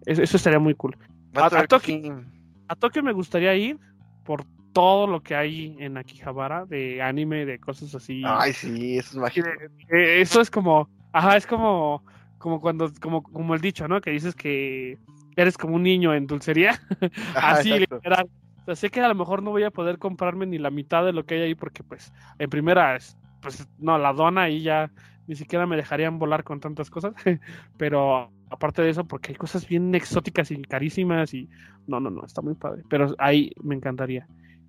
Eso, 0.06 0.22
estaría 0.22 0.58
muy 0.58 0.74
cool. 0.74 0.96
A, 1.34 1.66
Tokio, 1.66 2.24
a 2.68 2.76
Tokio 2.76 3.02
me 3.02 3.12
gustaría 3.12 3.54
ir 3.54 3.78
por 4.24 4.44
todo 4.72 5.06
lo 5.06 5.22
que 5.22 5.34
hay 5.34 5.76
en 5.78 5.96
Akihabara 5.96 6.66
de 6.66 7.02
anime, 7.02 7.44
de 7.44 7.58
cosas 7.58 7.94
así. 7.94 8.22
Ay, 8.24 8.52
sí, 8.52 8.98
eso 8.98 9.10
es 9.10 9.16
mágico. 9.16 9.48
eso 9.88 10.40
es 10.40 10.50
como. 10.50 10.88
Ajá, 11.12 11.36
es 11.36 11.46
como. 11.46 12.02
Como 12.38 12.60
cuando. 12.60 12.90
Como, 13.00 13.22
como 13.22 13.54
el 13.54 13.60
dicho, 13.60 13.88
¿no? 13.88 14.00
Que 14.00 14.10
dices 14.10 14.34
que 14.34 14.98
eres 15.36 15.58
como 15.58 15.76
un 15.76 15.82
niño 15.82 16.14
en 16.14 16.26
dulcería. 16.26 16.80
Así, 17.34 17.78
literal. 17.78 18.28
O 18.62 18.64
sea, 18.64 18.76
sé 18.76 18.90
que 18.90 19.00
a 19.00 19.08
lo 19.08 19.14
mejor 19.14 19.42
no 19.42 19.50
voy 19.50 19.64
a 19.64 19.70
poder 19.70 19.98
comprarme 19.98 20.46
ni 20.46 20.58
la 20.58 20.70
mitad 20.70 21.04
de 21.04 21.12
lo 21.12 21.24
que 21.26 21.34
hay 21.34 21.40
ahí 21.42 21.54
porque, 21.54 21.82
pues, 21.82 22.12
en 22.38 22.48
primera, 22.48 22.98
pues, 23.42 23.68
no, 23.78 23.98
la 23.98 24.12
dona 24.12 24.48
y 24.48 24.62
ya 24.62 24.90
ni 25.26 25.34
siquiera 25.34 25.66
me 25.66 25.76
dejarían 25.76 26.18
volar 26.18 26.44
con 26.44 26.60
tantas 26.60 26.90
cosas. 26.90 27.14
Pero 27.76 28.30
aparte 28.50 28.82
de 28.82 28.90
eso, 28.90 29.04
porque 29.04 29.32
hay 29.32 29.36
cosas 29.36 29.66
bien 29.68 29.94
exóticas 29.94 30.50
y 30.50 30.60
carísimas 30.62 31.34
y 31.34 31.48
no, 31.86 32.00
no, 32.00 32.10
no, 32.10 32.24
está 32.24 32.40
muy 32.40 32.54
padre. 32.54 32.82
Pero 32.88 33.14
ahí 33.18 33.52
me 33.62 33.74
encantaría. 33.74 34.26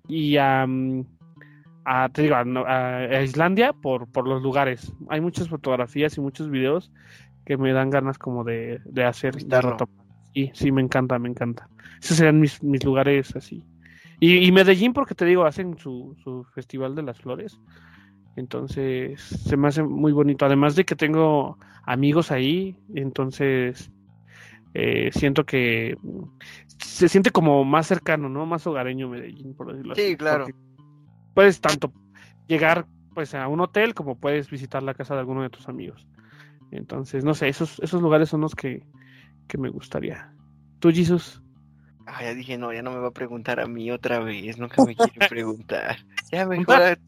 Y 0.08 0.36
a, 0.36 0.66
te 2.12 2.22
digo, 2.22 2.36
a, 2.36 3.22
Islandia 3.22 3.72
por, 3.72 4.10
por 4.10 4.28
los 4.28 4.42
lugares. 4.42 4.92
Hay 5.08 5.20
muchas 5.20 5.48
fotografías 5.48 6.16
y 6.16 6.20
muchos 6.20 6.50
videos 6.50 6.92
que 7.44 7.56
me 7.56 7.72
dan 7.72 7.90
ganas 7.90 8.18
como 8.18 8.44
de, 8.44 8.80
de 8.84 9.04
hacer. 9.04 9.36
Sí, 10.36 10.50
sí, 10.52 10.70
me 10.70 10.82
encanta, 10.82 11.18
me 11.18 11.30
encanta. 11.30 11.66
Esos 11.98 12.18
serían 12.18 12.38
mis, 12.38 12.62
mis 12.62 12.84
lugares 12.84 13.34
así. 13.34 13.64
Y, 14.20 14.52
Medellín, 14.52 14.92
porque 14.92 15.14
te 15.14 15.24
digo, 15.24 15.46
hacen 15.46 15.78
su, 15.78 16.14
su 16.22 16.44
Festival 16.54 16.94
de 16.94 17.02
las 17.02 17.18
Flores. 17.18 17.58
Entonces, 18.36 19.18
se 19.18 19.56
me 19.56 19.68
hace 19.68 19.82
muy 19.82 20.12
bonito. 20.12 20.44
Además 20.44 20.76
de 20.76 20.84
que 20.84 20.94
tengo 20.94 21.56
amigos 21.84 22.30
ahí, 22.30 22.76
entonces 22.94 23.90
eh, 24.74 25.08
siento 25.10 25.46
que 25.46 25.96
se 26.76 27.08
siente 27.08 27.30
como 27.30 27.64
más 27.64 27.86
cercano, 27.86 28.28
¿no? 28.28 28.44
Más 28.44 28.66
hogareño 28.66 29.08
Medellín, 29.08 29.54
por 29.54 29.72
decirlo 29.72 29.94
así. 29.94 30.02
Sí, 30.02 30.16
claro. 30.16 30.44
Puedes 31.32 31.62
tanto 31.62 31.94
llegar 32.46 32.86
pues 33.14 33.34
a 33.34 33.48
un 33.48 33.60
hotel 33.60 33.94
como 33.94 34.18
puedes 34.18 34.50
visitar 34.50 34.82
la 34.82 34.92
casa 34.92 35.14
de 35.14 35.20
alguno 35.20 35.40
de 35.40 35.48
tus 35.48 35.66
amigos. 35.66 36.06
Entonces, 36.72 37.24
no 37.24 37.32
sé, 37.32 37.48
esos, 37.48 37.80
esos 37.80 38.02
lugares 38.02 38.28
son 38.28 38.42
los 38.42 38.54
que, 38.54 38.82
que 39.46 39.58
me 39.58 39.68
gustaría. 39.68 40.32
¿Tú, 40.78 40.90
Jesus? 40.90 41.42
Ah, 42.06 42.22
ya 42.22 42.34
dije, 42.34 42.56
no, 42.56 42.72
ya 42.72 42.82
no 42.82 42.92
me 42.92 42.98
va 42.98 43.08
a 43.08 43.12
preguntar 43.12 43.58
a 43.60 43.66
mí 43.66 43.90
otra 43.90 44.20
vez, 44.20 44.58
nunca 44.58 44.84
me 44.84 44.94
quiere 44.94 45.12
preguntar. 45.28 45.96
Ya 46.30 46.46
mejor 46.46 46.82
a... 46.82 46.98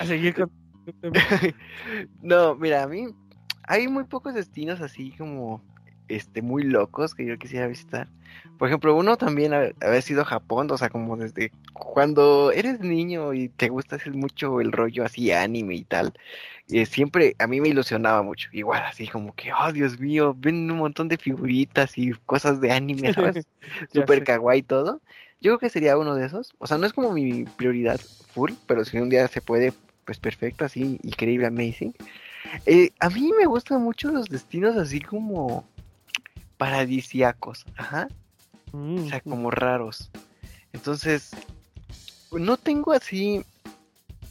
a 0.00 0.06
seguir 0.06 0.34
con... 0.34 0.50
no, 2.22 2.54
mira, 2.54 2.82
a 2.82 2.86
mí 2.86 3.06
hay 3.66 3.88
muy 3.88 4.04
pocos 4.04 4.34
destinos 4.34 4.80
así 4.80 5.12
como 5.12 5.62
este 6.08 6.42
muy 6.42 6.62
locos 6.62 7.14
que 7.14 7.26
yo 7.26 7.38
quisiera 7.38 7.66
visitar. 7.66 8.08
Por 8.58 8.68
ejemplo, 8.68 8.94
uno 8.94 9.16
también 9.16 9.52
haber 9.52 10.02
sido 10.02 10.24
Japón, 10.24 10.70
o 10.70 10.78
sea, 10.78 10.88
como 10.88 11.16
desde 11.16 11.50
cuando 11.72 12.52
eres 12.52 12.80
niño 12.80 13.34
y 13.34 13.48
te 13.48 13.68
gusta 13.68 13.96
hacer 13.96 14.14
mucho 14.14 14.60
el 14.60 14.72
rollo 14.72 15.04
así 15.04 15.32
anime 15.32 15.74
y 15.74 15.84
tal, 15.84 16.12
eh, 16.68 16.86
siempre 16.86 17.36
a 17.38 17.46
mí 17.46 17.60
me 17.60 17.68
ilusionaba 17.68 18.22
mucho. 18.22 18.48
Igual 18.52 18.82
así 18.84 19.08
como 19.08 19.34
que, 19.34 19.52
oh 19.52 19.72
Dios 19.72 19.98
mío, 19.98 20.34
ven 20.38 20.70
un 20.70 20.78
montón 20.78 21.08
de 21.08 21.16
figuritas 21.16 21.98
y 21.98 22.12
cosas 22.26 22.60
de 22.60 22.72
anime, 22.72 23.12
¿sabes? 23.14 23.46
Súper 23.92 24.24
kawaii 24.24 24.62
todo. 24.62 25.00
Yo 25.40 25.52
creo 25.52 25.58
que 25.58 25.70
sería 25.70 25.98
uno 25.98 26.14
de 26.14 26.26
esos. 26.26 26.54
O 26.58 26.66
sea, 26.66 26.78
no 26.78 26.86
es 26.86 26.92
como 26.92 27.12
mi 27.12 27.44
prioridad 27.44 28.00
full, 28.32 28.52
pero 28.66 28.84
si 28.84 28.98
un 28.98 29.10
día 29.10 29.28
se 29.28 29.40
puede, 29.42 29.72
pues 30.04 30.18
perfecto, 30.18 30.64
así, 30.64 30.98
increíble, 31.02 31.46
amazing. 31.46 31.94
Eh, 32.66 32.90
a 33.00 33.10
mí 33.10 33.32
me 33.36 33.46
gustan 33.46 33.82
mucho 33.82 34.10
los 34.10 34.28
destinos 34.28 34.76
así 34.76 35.00
como 35.00 35.66
paradisiacos, 36.56 37.66
ajá. 37.76 38.08
o 38.72 39.08
sea, 39.08 39.20
como 39.20 39.50
raros. 39.50 40.10
Entonces, 40.72 41.30
no 42.32 42.56
tengo 42.56 42.92
así 42.92 43.44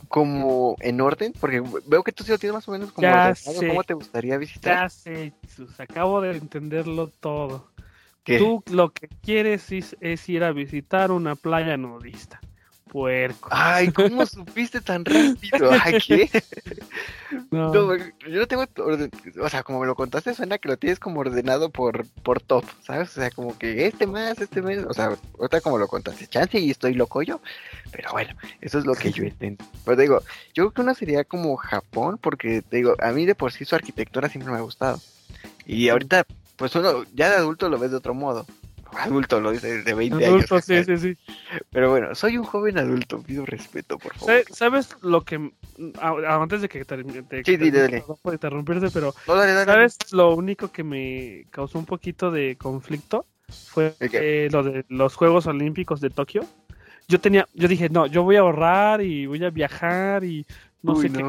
como 0.08 0.76
en 0.80 1.02
orden, 1.02 1.34
porque 1.40 1.64
veo 1.88 2.04
que 2.04 2.12
tú 2.12 2.24
sí 2.24 2.32
lo 2.32 2.38
tienes 2.38 2.54
más 2.54 2.68
o 2.68 2.72
menos 2.72 2.92
como 2.92 3.08
ya 3.08 3.34
¿Cómo 3.68 3.84
te 3.84 3.94
gustaría 3.94 4.38
visitar? 4.38 4.84
Ya 4.84 4.90
sé, 4.90 5.34
Jesús, 5.42 5.80
acabo 5.80 6.22
de 6.22 6.38
entenderlo 6.38 7.08
todo. 7.08 7.72
Tú 8.24 8.64
lo 8.72 8.94
que 8.94 9.08
quieres 9.08 9.72
es, 9.72 10.30
ir 10.30 10.44
a 10.44 10.52
visitar 10.52 11.12
una 11.12 11.36
playa 11.36 11.78
nudista 11.78 12.40
puerco. 12.94 13.50
Ay, 13.52 13.92
¿cómo 13.92 14.26
supiste 14.26 14.80
tan 14.80 15.04
rápido? 15.04 15.72
Ay, 15.84 15.98
¿qué? 16.00 16.30
No. 17.50 17.74
yo 17.96 18.40
no 18.40 18.48
tengo, 18.48 18.64
o 19.42 19.50
sea, 19.50 19.64
como 19.64 19.80
me 19.80 19.88
lo 19.88 19.96
contaste, 19.96 20.36
suena 20.36 20.60
que 20.60 20.70
lo 20.70 20.78
tienes 20.78 21.00
como 21.00 21.20
ordenado 21.20 21.72
por, 21.72 22.06
por 22.22 22.40
top, 22.40 22.64
¿sabes? 22.84 23.10
O 23.10 23.14
sea, 23.14 23.32
como 23.32 23.58
que 23.58 23.88
este 23.88 24.06
más, 24.06 24.40
este 24.40 24.62
mes, 24.62 24.86
o 24.88 24.94
sea, 24.94 25.18
otra 25.40 25.60
como 25.60 25.80
lo 25.80 25.88
contaste, 25.88 26.28
chance 26.28 26.60
y 26.60 26.70
estoy 26.70 26.94
loco 26.94 27.24
yo, 27.24 27.42
pero 27.92 28.12
bueno, 28.12 28.36
eso 28.62 28.78
es 28.78 28.86
lo 28.86 28.94
que 28.94 29.12
yo 29.12 29.24
entiendo. 29.24 29.66
Pero 29.84 30.00
digo, 30.00 30.20
yo 30.54 30.66
creo 30.66 30.72
que 30.72 30.82
una 30.82 30.94
sería 30.94 31.24
como 31.24 31.56
Japón, 31.58 32.20
porque 32.22 32.62
te 32.62 32.78
digo, 32.78 32.96
a 33.00 33.12
mí 33.12 33.26
de 33.26 33.34
por 33.34 33.52
sí 33.52 33.66
su 33.66 33.74
arquitectura 33.74 34.30
siempre 34.30 34.52
me 34.52 34.60
ha 34.60 34.62
gustado. 34.62 35.02
Y 35.66 35.90
ahorita, 35.90 36.26
pues 36.56 36.76
uno 36.76 37.04
ya 37.16 37.32
de 37.32 37.38
adulto 37.38 37.68
lo 37.68 37.80
ves 37.80 37.90
de 37.90 37.98
otro 37.98 38.14
modo 38.14 38.46
adulto, 38.98 39.40
lo 39.40 39.52
dice 39.52 39.84
de 39.84 39.94
20 39.94 40.26
adulto, 40.26 40.56
años. 40.56 40.66
Sí, 40.66 40.84
sí, 40.84 40.98
sí. 40.98 41.18
Pero 41.72 41.92
bueno, 41.92 42.14
soy 42.16 42.38
un 42.38 42.44
joven 42.44 42.78
adulto, 42.78 43.22
pido 43.22 43.46
respeto, 43.46 43.98
por 43.98 44.14
favor. 44.16 44.44
¿Sabes 44.52 44.96
lo 45.02 45.22
que 45.22 45.52
antes 46.02 46.62
de 46.62 46.70
que 46.70 46.86
termine, 46.86 47.24
sí, 47.44 47.58
dale, 47.58 48.04
no 48.08 48.16
puedo 48.16 48.34
interrumpirte, 48.34 48.90
pero 48.92 49.14
¿sabes 49.66 49.98
lo 50.12 50.36
único 50.36 50.72
que 50.72 50.84
me 50.84 51.46
causó 51.50 51.80
un 51.80 51.86
poquito 51.86 52.32
de 52.32 52.58
conflicto? 52.58 53.26
Fue 53.50 53.96
eh, 54.00 54.50
lo 54.52 54.64
de 54.64 54.86
los 54.90 55.16
Juegos 55.16 55.48
Olímpicos 55.48 56.02
de 56.02 56.10
Tokio. 56.10 56.46
Yo 57.08 57.20
tenía, 57.20 57.48
yo 57.54 57.68
dije, 57.68 57.90
no, 57.90 58.08
yo 58.08 58.24
voy 58.24 58.38
a 58.38 58.42
ahorrar 58.42 59.02
y 59.02 59.26
voy 59.26 59.44
a 59.44 59.50
viajar 59.50 60.24
y 60.24 60.46
no 60.82 60.96
sé 60.96 61.12
qué. 61.12 61.24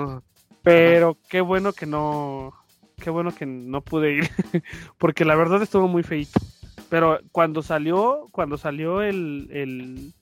Pero 0.62 1.18
qué 1.28 1.40
bueno 1.40 1.72
que 1.72 1.84
no, 1.84 2.54
qué 3.00 3.10
bueno 3.10 3.34
que 3.34 3.44
no 3.44 3.80
pude 3.82 4.12
ir, 4.12 4.30
porque 4.98 5.24
la 5.24 5.34
verdad 5.34 5.62
estuvo 5.62 5.88
muy 5.88 6.02
feito. 6.02 6.40
Pero 6.88 7.18
cuando 7.32 7.62
salió, 7.62 8.28
cuando 8.30 8.56
salió 8.58 9.02
el, 9.02 10.12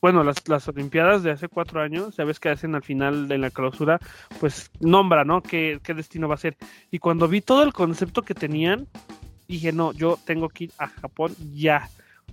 bueno, 0.00 0.22
las, 0.24 0.46
las 0.48 0.68
Olimpiadas 0.68 1.22
de 1.22 1.30
hace 1.30 1.48
cuatro 1.48 1.80
años, 1.80 2.14
sabes 2.14 2.40
que 2.40 2.48
hacen 2.48 2.74
al 2.74 2.82
final 2.82 3.28
de 3.28 3.38
la 3.38 3.50
clausura, 3.50 3.98
pues 4.38 4.70
nombra, 4.80 5.24
¿no? 5.24 5.42
¿Qué, 5.42 5.80
qué 5.82 5.94
destino 5.94 6.28
va 6.28 6.34
a 6.34 6.38
ser. 6.38 6.56
Y 6.90 6.98
cuando 6.98 7.28
vi 7.28 7.40
todo 7.40 7.62
el 7.62 7.72
concepto 7.72 8.22
que 8.22 8.34
tenían, 8.34 8.86
dije, 9.48 9.72
no, 9.72 9.92
yo 9.92 10.18
tengo 10.24 10.48
que 10.48 10.64
ir 10.64 10.72
a 10.78 10.88
Japón 10.88 11.34
ya. 11.52 11.88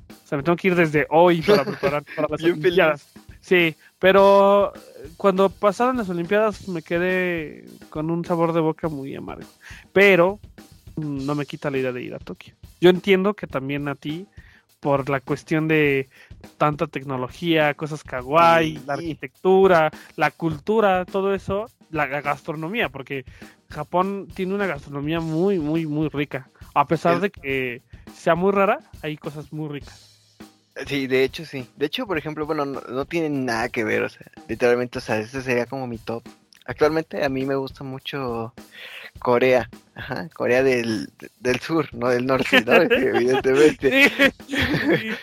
O 0.09 0.27
sea, 0.27 0.37
me 0.37 0.43
tengo 0.43 0.55
que 0.55 0.69
ir 0.69 0.75
desde 0.75 1.07
hoy 1.09 1.41
para 1.41 1.63
preparar 1.65 2.03
para 2.15 2.27
las 2.29 2.43
Olimpiadas. 2.43 3.07
Sí, 3.41 3.75
pero 3.99 4.73
cuando 5.15 5.49
pasaron 5.49 5.97
las 5.97 6.09
Olimpiadas 6.09 6.67
me 6.67 6.81
quedé 6.81 7.65
con 7.89 8.09
un 8.11 8.25
sabor 8.25 8.53
de 8.53 8.59
boca 8.59 8.89
muy 8.89 9.15
amargo. 9.15 9.47
Pero 9.93 10.39
mm, 10.95 11.25
no 11.25 11.35
me 11.35 11.45
quita 11.45 11.71
la 11.71 11.77
idea 11.77 11.91
de 11.91 12.03
ir 12.03 12.13
a 12.13 12.19
Tokio. 12.19 12.56
Yo 12.79 12.89
entiendo 12.89 13.33
que 13.33 13.47
también 13.47 13.87
a 13.87 13.95
ti 13.95 14.27
por 14.79 15.09
la 15.09 15.19
cuestión 15.21 15.67
de 15.67 16.09
tanta 16.57 16.87
tecnología, 16.87 17.73
cosas 17.73 18.03
kawaii, 18.03 18.81
la 18.85 18.93
arquitectura, 18.93 19.91
la 20.15 20.31
cultura, 20.31 21.05
todo 21.05 21.33
eso, 21.33 21.65
la 21.89 22.05
gastronomía, 22.05 22.89
porque 22.89 23.25
Japón 23.69 24.27
tiene 24.33 24.53
una 24.53 24.67
gastronomía 24.67 25.19
muy, 25.19 25.59
muy, 25.59 25.85
muy 25.87 26.09
rica. 26.09 26.49
A 26.75 26.85
pesar 26.85 27.19
de 27.19 27.31
que 27.31 27.81
sea 28.13 28.35
muy 28.35 28.51
rara, 28.51 28.79
hay 29.01 29.17
cosas 29.17 29.51
muy 29.51 29.67
ricas. 29.69 30.07
Sí, 30.85 31.07
de 31.07 31.23
hecho 31.23 31.43
sí. 31.43 31.67
De 31.75 31.87
hecho, 31.87 32.05
por 32.05 32.19
ejemplo, 32.19 32.45
bueno, 32.45 32.65
no, 32.65 32.81
no 32.81 33.05
tienen 33.05 33.45
nada 33.45 33.69
que 33.69 33.83
ver, 33.83 34.03
o 34.03 34.09
sea, 34.09 34.27
literalmente, 34.47 34.99
o 34.99 35.01
sea, 35.01 35.17
este 35.19 35.41
sería 35.41 35.65
como 35.65 35.87
mi 35.87 35.97
top. 35.97 36.23
Actualmente 36.67 37.23
a 37.23 37.29
mí 37.29 37.45
me 37.45 37.55
gusta 37.55 37.83
mucho 37.83 38.53
Corea, 39.19 39.69
ajá, 39.95 40.29
Corea 40.33 40.63
del, 40.63 41.09
del 41.39 41.59
sur, 41.59 41.93
no 41.93 42.09
del 42.09 42.25
norte, 42.25 42.61
¿no? 42.61 42.73
Evidentemente. 42.91 44.11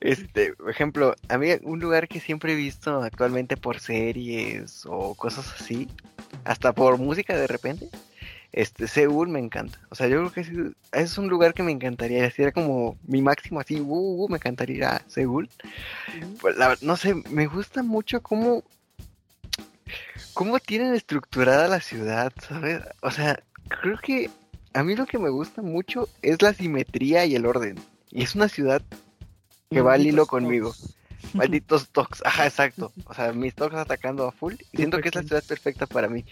Este, 0.00 0.52
por 0.52 0.68
ejemplo, 0.68 1.16
a 1.30 1.38
mí 1.38 1.48
un 1.62 1.80
lugar 1.80 2.06
que 2.06 2.20
siempre 2.20 2.52
he 2.52 2.56
visto 2.56 3.02
actualmente 3.02 3.56
por 3.56 3.80
series 3.80 4.84
o 4.84 5.14
cosas 5.14 5.54
así, 5.58 5.88
hasta 6.44 6.74
por 6.74 6.98
música 6.98 7.34
de 7.34 7.46
repente, 7.46 7.88
este, 8.52 8.88
Seúl 8.88 9.28
me 9.28 9.38
encanta. 9.38 9.78
O 9.88 9.94
sea, 9.94 10.08
yo 10.08 10.18
creo 10.18 10.32
que 10.32 10.74
es, 10.92 11.18
un 11.18 11.28
lugar 11.28 11.54
que 11.54 11.62
me 11.62 11.72
encantaría. 11.72 12.30
Si 12.30 12.42
era 12.42 12.52
como 12.52 12.98
mi 13.06 13.22
máximo 13.22 13.60
así, 13.60 13.80
uh, 13.80 14.24
uh, 14.24 14.28
me 14.28 14.36
encantaría 14.36 14.76
ir 14.76 14.84
a 14.84 15.02
Seúl. 15.06 15.48
Pues, 16.40 16.56
no 16.82 16.96
sé, 16.96 17.14
me 17.30 17.46
gusta 17.46 17.82
mucho 17.82 18.22
cómo 18.22 18.64
cómo 20.34 20.58
tienen 20.58 20.94
estructurada 20.94 21.68
la 21.68 21.80
ciudad, 21.80 22.32
¿sabes? 22.46 22.82
O 23.02 23.10
sea, 23.10 23.42
creo 23.68 23.98
que 23.98 24.30
a 24.72 24.82
mí 24.82 24.94
lo 24.94 25.06
que 25.06 25.18
me 25.18 25.30
gusta 25.30 25.62
mucho 25.62 26.08
es 26.22 26.40
la 26.42 26.52
simetría 26.54 27.24
y 27.26 27.34
el 27.34 27.46
orden. 27.46 27.78
Y 28.10 28.22
es 28.22 28.34
una 28.34 28.48
ciudad 28.48 28.82
que 29.70 29.80
va 29.80 29.94
al 29.94 30.06
hilo 30.06 30.26
conmigo. 30.26 30.74
Malditos 31.34 31.88
tocs, 31.90 32.22
ajá, 32.24 32.46
exacto. 32.46 32.92
O 33.04 33.14
sea, 33.14 33.32
mis 33.32 33.54
tocs 33.54 33.76
atacando 33.76 34.26
a 34.26 34.32
full. 34.32 34.54
Y 34.72 34.76
siento 34.76 35.00
que 35.00 35.08
es 35.08 35.14
la 35.14 35.22
ciudad 35.22 35.44
perfecta 35.44 35.86
para 35.86 36.08
mí. 36.08 36.24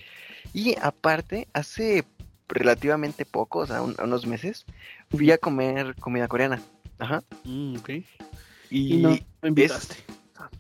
Y 0.53 0.77
aparte, 0.81 1.49
hace 1.53 2.05
relativamente 2.49 3.25
poco, 3.25 3.61
o 3.61 3.67
sea, 3.67 3.83
unos 3.83 4.27
meses, 4.27 4.65
fui 5.11 5.31
a 5.31 5.39
comer 5.39 5.95
comida 5.97 6.29
coreana. 6.29 6.61
Ajá. 6.99 7.23
Mm, 7.45 7.77
ok. 7.77 7.91
Y, 8.71 8.97
no 8.99 9.11
me 9.43 9.49
invitaste. 9.49 9.97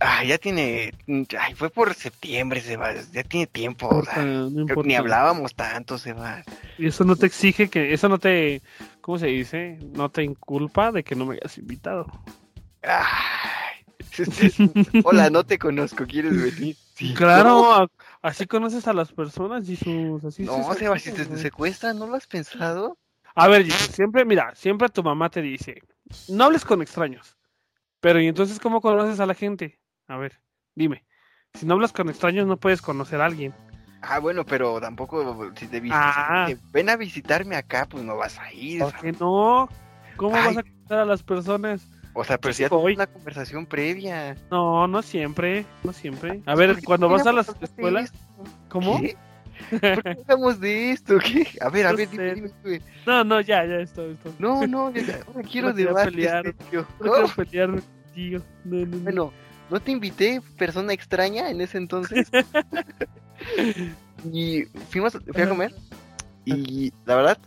Ah, 0.00 0.24
ya 0.24 0.38
tiene. 0.38 0.92
Ay, 1.38 1.54
fue 1.54 1.70
por 1.70 1.94
septiembre, 1.94 2.62
va 2.76 2.94
Ya 3.12 3.22
tiene 3.22 3.46
tiempo. 3.46 3.88
o 3.88 4.04
sea, 4.04 4.24
ni 4.24 4.94
hablábamos 4.94 5.54
tanto, 5.54 5.98
se 5.98 6.12
va 6.12 6.44
Y 6.76 6.86
eso 6.86 7.04
no 7.04 7.16
te 7.16 7.26
exige 7.26 7.68
que. 7.68 7.92
Eso 7.92 8.08
no 8.08 8.18
te. 8.18 8.62
¿Cómo 9.00 9.18
se 9.18 9.26
dice? 9.26 9.78
No 9.94 10.10
te 10.10 10.22
inculpa 10.22 10.92
de 10.92 11.02
que 11.02 11.14
no 11.14 11.26
me 11.26 11.36
hayas 11.36 11.58
invitado. 11.58 12.06
Ay. 12.82 13.58
Hola, 15.04 15.30
no 15.30 15.44
te 15.44 15.58
conozco, 15.58 16.06
¿quieres 16.06 16.40
venir? 16.40 16.76
claro, 17.14 17.88
así 18.22 18.46
conoces 18.46 18.86
a 18.88 18.92
las 18.92 19.12
personas 19.12 19.68
y 19.68 19.76
sus. 19.76 20.24
Así 20.24 20.42
no, 20.42 20.74
Seba, 20.74 20.98
si 20.98 21.12
te, 21.12 21.24
secuestran, 21.36 21.98
¿no 21.98 22.06
lo 22.06 22.16
has 22.16 22.26
pensado? 22.26 22.98
A 23.34 23.46
ver, 23.48 23.70
siempre, 23.70 24.24
mira, 24.24 24.54
siempre 24.54 24.88
tu 24.88 25.02
mamá 25.02 25.30
te 25.30 25.42
dice: 25.42 25.82
no 26.28 26.44
hables 26.44 26.64
con 26.64 26.82
extraños. 26.82 27.37
Pero, 28.00 28.20
¿y 28.20 28.28
entonces 28.28 28.58
cómo 28.60 28.80
conoces 28.80 29.20
a 29.20 29.26
la 29.26 29.34
gente? 29.34 29.80
A 30.06 30.16
ver, 30.16 30.40
dime. 30.74 31.04
Si 31.54 31.66
no 31.66 31.74
hablas 31.74 31.92
con 31.92 32.08
extraños, 32.08 32.46
no 32.46 32.56
puedes 32.56 32.82
conocer 32.82 33.20
a 33.20 33.26
alguien. 33.26 33.54
Ah, 34.02 34.20
bueno, 34.20 34.44
pero 34.44 34.80
tampoco 34.80 35.52
si 35.56 35.66
te, 35.66 35.82
ah. 35.90 36.48
ven 36.72 36.88
a 36.88 36.96
visitarme 36.96 37.56
acá, 37.56 37.86
pues 37.90 38.04
no 38.04 38.16
vas 38.16 38.38
a 38.38 38.52
ir. 38.52 38.80
¿Por 38.80 38.94
qué 38.94 39.12
no? 39.12 39.68
¿Cómo 40.16 40.32
vas 40.32 40.56
a 40.56 40.62
conocer 40.62 40.98
a 40.98 41.04
las 41.04 41.22
personas? 41.22 41.86
O 42.14 42.24
sea, 42.24 42.38
pero 42.38 42.54
si 42.54 42.62
ya 42.62 42.74
una 42.74 43.06
conversación 43.06 43.66
previa. 43.66 44.36
No, 44.50 44.86
no 44.86 45.02
siempre, 45.02 45.66
no 45.84 45.92
siempre. 45.92 46.42
A 46.46 46.54
ver, 46.54 46.82
cuando 46.84 47.08
vas 47.08 47.26
a 47.26 47.32
las 47.32 47.48
escuelas, 47.60 48.12
¿cómo? 48.68 49.00
¿Por 49.70 50.02
qué 50.02 50.10
hablamos 50.10 50.60
de 50.60 50.92
esto? 50.92 51.18
¿Qué? 51.18 51.46
A 51.60 51.68
ver, 51.68 51.86
a 51.86 51.92
ver, 51.92 52.08
dime, 52.08 52.34
dime, 52.34 52.80
No, 53.06 53.24
no, 53.24 53.40
ya, 53.40 53.64
ya, 53.64 53.76
esto, 53.76 54.10
esto. 54.10 54.34
No, 54.38 54.66
no, 54.66 54.90
ya, 54.92 55.20
no 55.34 55.42
quiero 55.42 55.72
debate. 55.72 56.12
Pelear, 56.12 56.54
no, 56.72 56.80
no 56.80 57.12
quiero 57.12 57.28
pelear 57.34 57.70
contigo. 57.70 58.42
No, 58.64 58.86
no, 58.86 58.98
bueno, 58.98 59.32
¿no 59.70 59.80
te 59.80 59.90
invité, 59.90 60.40
persona 60.56 60.92
extraña, 60.92 61.50
en 61.50 61.60
ese 61.60 61.78
entonces? 61.78 62.28
y 64.32 64.64
fuimos, 64.90 65.18
fui 65.32 65.42
a 65.42 65.48
comer. 65.48 65.74
Y 66.44 66.92
la 67.04 67.16
verdad, 67.16 67.38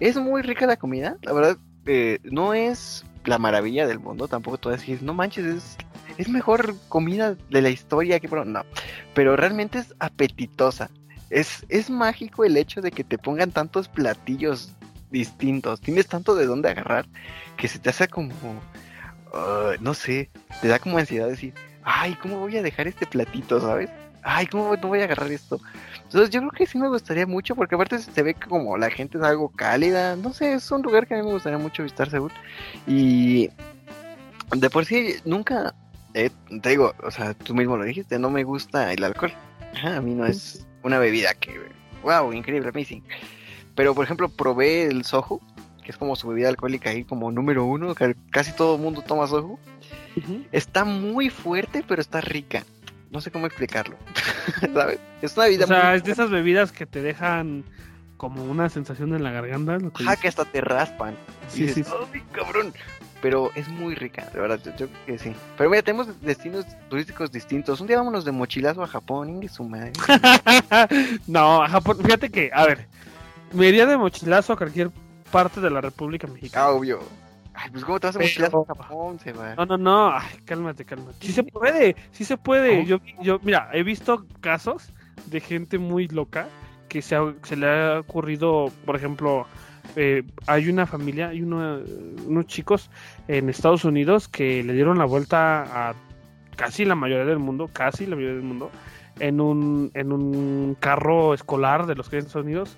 es 0.00 0.16
muy 0.16 0.42
rica 0.42 0.66
la 0.66 0.76
comida. 0.76 1.16
La 1.22 1.32
verdad, 1.32 1.58
eh, 1.86 2.18
no 2.22 2.54
es 2.54 3.04
la 3.24 3.38
maravilla 3.38 3.86
del 3.86 3.98
mundo. 3.98 4.28
Tampoco 4.28 4.58
tú 4.58 4.68
decir, 4.68 5.02
no 5.02 5.14
manches, 5.14 5.44
es, 5.44 5.76
es 6.18 6.28
mejor 6.28 6.74
comida 6.88 7.36
de 7.50 7.62
la 7.62 7.70
historia 7.70 8.20
que... 8.20 8.28
No, 8.28 8.64
pero 9.14 9.36
realmente 9.36 9.78
es 9.78 9.94
apetitosa. 9.98 10.90
Es, 11.30 11.64
es 11.68 11.90
mágico 11.90 12.44
el 12.44 12.56
hecho 12.56 12.80
de 12.80 12.90
que 12.90 13.04
te 13.04 13.18
pongan 13.18 13.50
tantos 13.50 13.88
platillos 13.88 14.72
distintos. 15.10 15.80
Tienes 15.80 16.06
tanto 16.06 16.34
de 16.34 16.46
dónde 16.46 16.70
agarrar 16.70 17.06
que 17.56 17.68
se 17.68 17.78
te 17.78 17.90
hace 17.90 18.08
como... 18.08 18.32
Ah, 19.32 19.72
no 19.80 19.94
sé, 19.94 20.30
te 20.60 20.68
da 20.68 20.78
como 20.78 20.98
ansiedad 20.98 21.28
decir, 21.28 21.52
ay, 21.82 22.14
¿cómo 22.20 22.38
voy 22.38 22.56
a 22.56 22.62
dejar 22.62 22.86
este 22.86 23.06
platito, 23.06 23.60
sabes? 23.60 23.90
Ay, 24.22 24.46
¿cómo 24.46 24.76
no 24.76 24.88
voy 24.88 25.00
a 25.00 25.04
agarrar 25.04 25.30
esto? 25.30 25.60
Entonces 26.02 26.30
yo 26.30 26.40
creo 26.40 26.50
que 26.50 26.66
sí 26.66 26.78
me 26.78 26.88
gustaría 26.88 27.26
mucho, 27.26 27.54
porque 27.54 27.74
aparte 27.74 27.98
se 27.98 28.22
ve 28.22 28.34
como 28.34 28.76
la 28.76 28.90
gente 28.90 29.18
es 29.18 29.24
algo 29.24 29.48
cálida, 29.50 30.16
no 30.16 30.32
sé, 30.32 30.54
es 30.54 30.70
un 30.70 30.82
lugar 30.82 31.06
que 31.06 31.14
a 31.14 31.18
mí 31.18 31.24
me 31.24 31.32
gustaría 31.32 31.58
mucho 31.58 31.82
visitar 31.82 32.10
Seúl. 32.10 32.32
Y 32.86 33.50
de 34.56 34.70
por 34.70 34.84
sí 34.84 35.16
nunca, 35.24 35.74
te 36.12 36.68
digo, 36.68 36.92
o 37.04 37.10
sea, 37.10 37.34
tú 37.34 37.54
mismo 37.54 37.76
lo 37.76 37.84
dijiste, 37.84 38.18
no 38.18 38.30
me 38.30 38.42
gusta 38.42 38.92
el 38.92 39.04
alcohol. 39.04 39.32
a 39.84 40.00
mí 40.00 40.14
no 40.14 40.26
es 40.26 40.65
una 40.86 40.98
bebida 40.98 41.34
que, 41.34 41.60
wow, 42.02 42.32
increíble, 42.32 42.68
amazing. 42.68 43.02
Pero 43.74 43.94
por 43.94 44.04
ejemplo, 44.04 44.28
probé 44.28 44.84
el 44.84 45.04
Soju, 45.04 45.40
que 45.84 45.90
es 45.90 45.98
como 45.98 46.16
su 46.16 46.28
bebida 46.28 46.48
alcohólica 46.48 46.90
ahí 46.90 47.04
como 47.04 47.30
número 47.30 47.64
uno, 47.64 47.94
que 47.94 48.16
casi 48.30 48.52
todo 48.52 48.76
el 48.76 48.82
mundo 48.82 49.02
toma 49.02 49.26
Soju. 49.26 49.58
Está 50.52 50.84
muy 50.84 51.28
fuerte, 51.28 51.84
pero 51.86 52.00
está 52.00 52.20
rica. 52.20 52.64
No 53.10 53.20
sé 53.20 53.30
cómo 53.30 53.46
explicarlo. 53.46 53.96
¿Sabes? 54.74 54.98
Es 55.22 55.36
una 55.36 55.46
bebida. 55.46 55.64
O 55.64 55.68
sea, 55.68 55.94
es 55.94 56.04
de 56.04 56.12
esas 56.12 56.30
bebidas 56.30 56.72
que 56.72 56.86
te 56.86 57.02
dejan 57.02 57.64
como 58.16 58.44
una 58.44 58.68
sensación 58.70 59.14
en 59.14 59.22
la 59.22 59.30
garganta. 59.30 59.78
Ajá, 59.94 60.16
que 60.16 60.28
hasta 60.28 60.44
te 60.44 60.60
raspan. 60.60 61.16
Sí, 61.48 61.68
sí, 61.68 61.84
sí. 61.84 61.92
¡Ay, 62.12 62.22
cabrón! 62.32 62.72
Pero 63.20 63.50
es 63.54 63.68
muy 63.68 63.94
rica, 63.94 64.28
de 64.32 64.40
verdad, 64.40 64.60
yo, 64.64 64.72
creo 64.74 64.88
que 65.06 65.18
sí. 65.18 65.32
Pero 65.56 65.70
mira, 65.70 65.82
tenemos 65.82 66.20
destinos 66.20 66.66
turísticos 66.88 67.32
distintos. 67.32 67.80
Un 67.80 67.86
día 67.86 67.96
vámonos 67.96 68.24
de 68.24 68.32
mochilazo 68.32 68.82
a 68.82 68.86
Japón, 68.86 69.42
y 69.42 69.48
su 69.48 69.64
madre. 69.64 69.92
no, 71.26 71.62
a 71.62 71.68
Japón, 71.68 71.98
fíjate 72.02 72.30
que, 72.30 72.50
a 72.52 72.66
ver, 72.66 72.86
me 73.52 73.68
iría 73.68 73.86
de 73.86 73.96
mochilazo 73.96 74.52
a 74.52 74.56
cualquier 74.56 74.90
parte 75.30 75.60
de 75.60 75.70
la 75.70 75.80
República 75.80 76.26
Mexicana. 76.26 76.66
Ah, 76.66 76.70
obvio. 76.70 77.00
Ay, 77.54 77.70
pues 77.70 77.84
cómo 77.84 77.98
te 77.98 78.08
vas 78.08 78.16
a 78.16 78.18
mochilazo 78.18 78.66
a 78.68 78.74
Japón, 78.74 79.18
se 79.18 79.32
va. 79.32 79.54
No, 79.54 79.64
no, 79.64 79.78
no, 79.78 80.10
Ay, 80.10 80.38
cálmate, 80.44 80.84
cálmate. 80.84 81.26
Sí 81.26 81.32
se 81.32 81.42
puede, 81.42 81.96
sí 82.12 82.24
se 82.24 82.36
puede. 82.36 82.84
Yo, 82.84 82.98
yo, 83.22 83.40
mira, 83.42 83.70
he 83.72 83.82
visto 83.82 84.26
casos 84.40 84.92
de 85.26 85.40
gente 85.40 85.78
muy 85.78 86.06
loca 86.08 86.48
que 86.88 87.00
se, 87.00 87.16
se 87.42 87.56
le 87.56 87.66
ha 87.66 88.00
ocurrido, 88.00 88.70
por 88.84 88.94
ejemplo, 88.94 89.46
eh, 89.94 90.24
hay 90.46 90.68
una 90.68 90.86
familia, 90.86 91.28
hay 91.28 91.42
unos 91.42 92.46
chicos 92.46 92.90
en 93.28 93.48
Estados 93.48 93.84
Unidos 93.84 94.28
que 94.28 94.62
le 94.62 94.72
dieron 94.72 94.98
la 94.98 95.04
vuelta 95.04 95.88
a 95.90 95.94
casi 96.56 96.84
la 96.84 96.94
mayoría 96.94 97.26
del 97.26 97.38
mundo, 97.38 97.68
casi 97.72 98.06
la 98.06 98.16
mayoría 98.16 98.36
del 98.36 98.44
mundo, 98.44 98.70
en 99.20 99.40
un, 99.40 99.90
en 99.94 100.12
un 100.12 100.76
carro 100.80 101.34
escolar 101.34 101.86
de 101.86 101.94
los 101.94 102.08
que 102.08 102.16
hay 102.16 102.20
en 102.20 102.26
Estados 102.26 102.46
Unidos. 102.46 102.76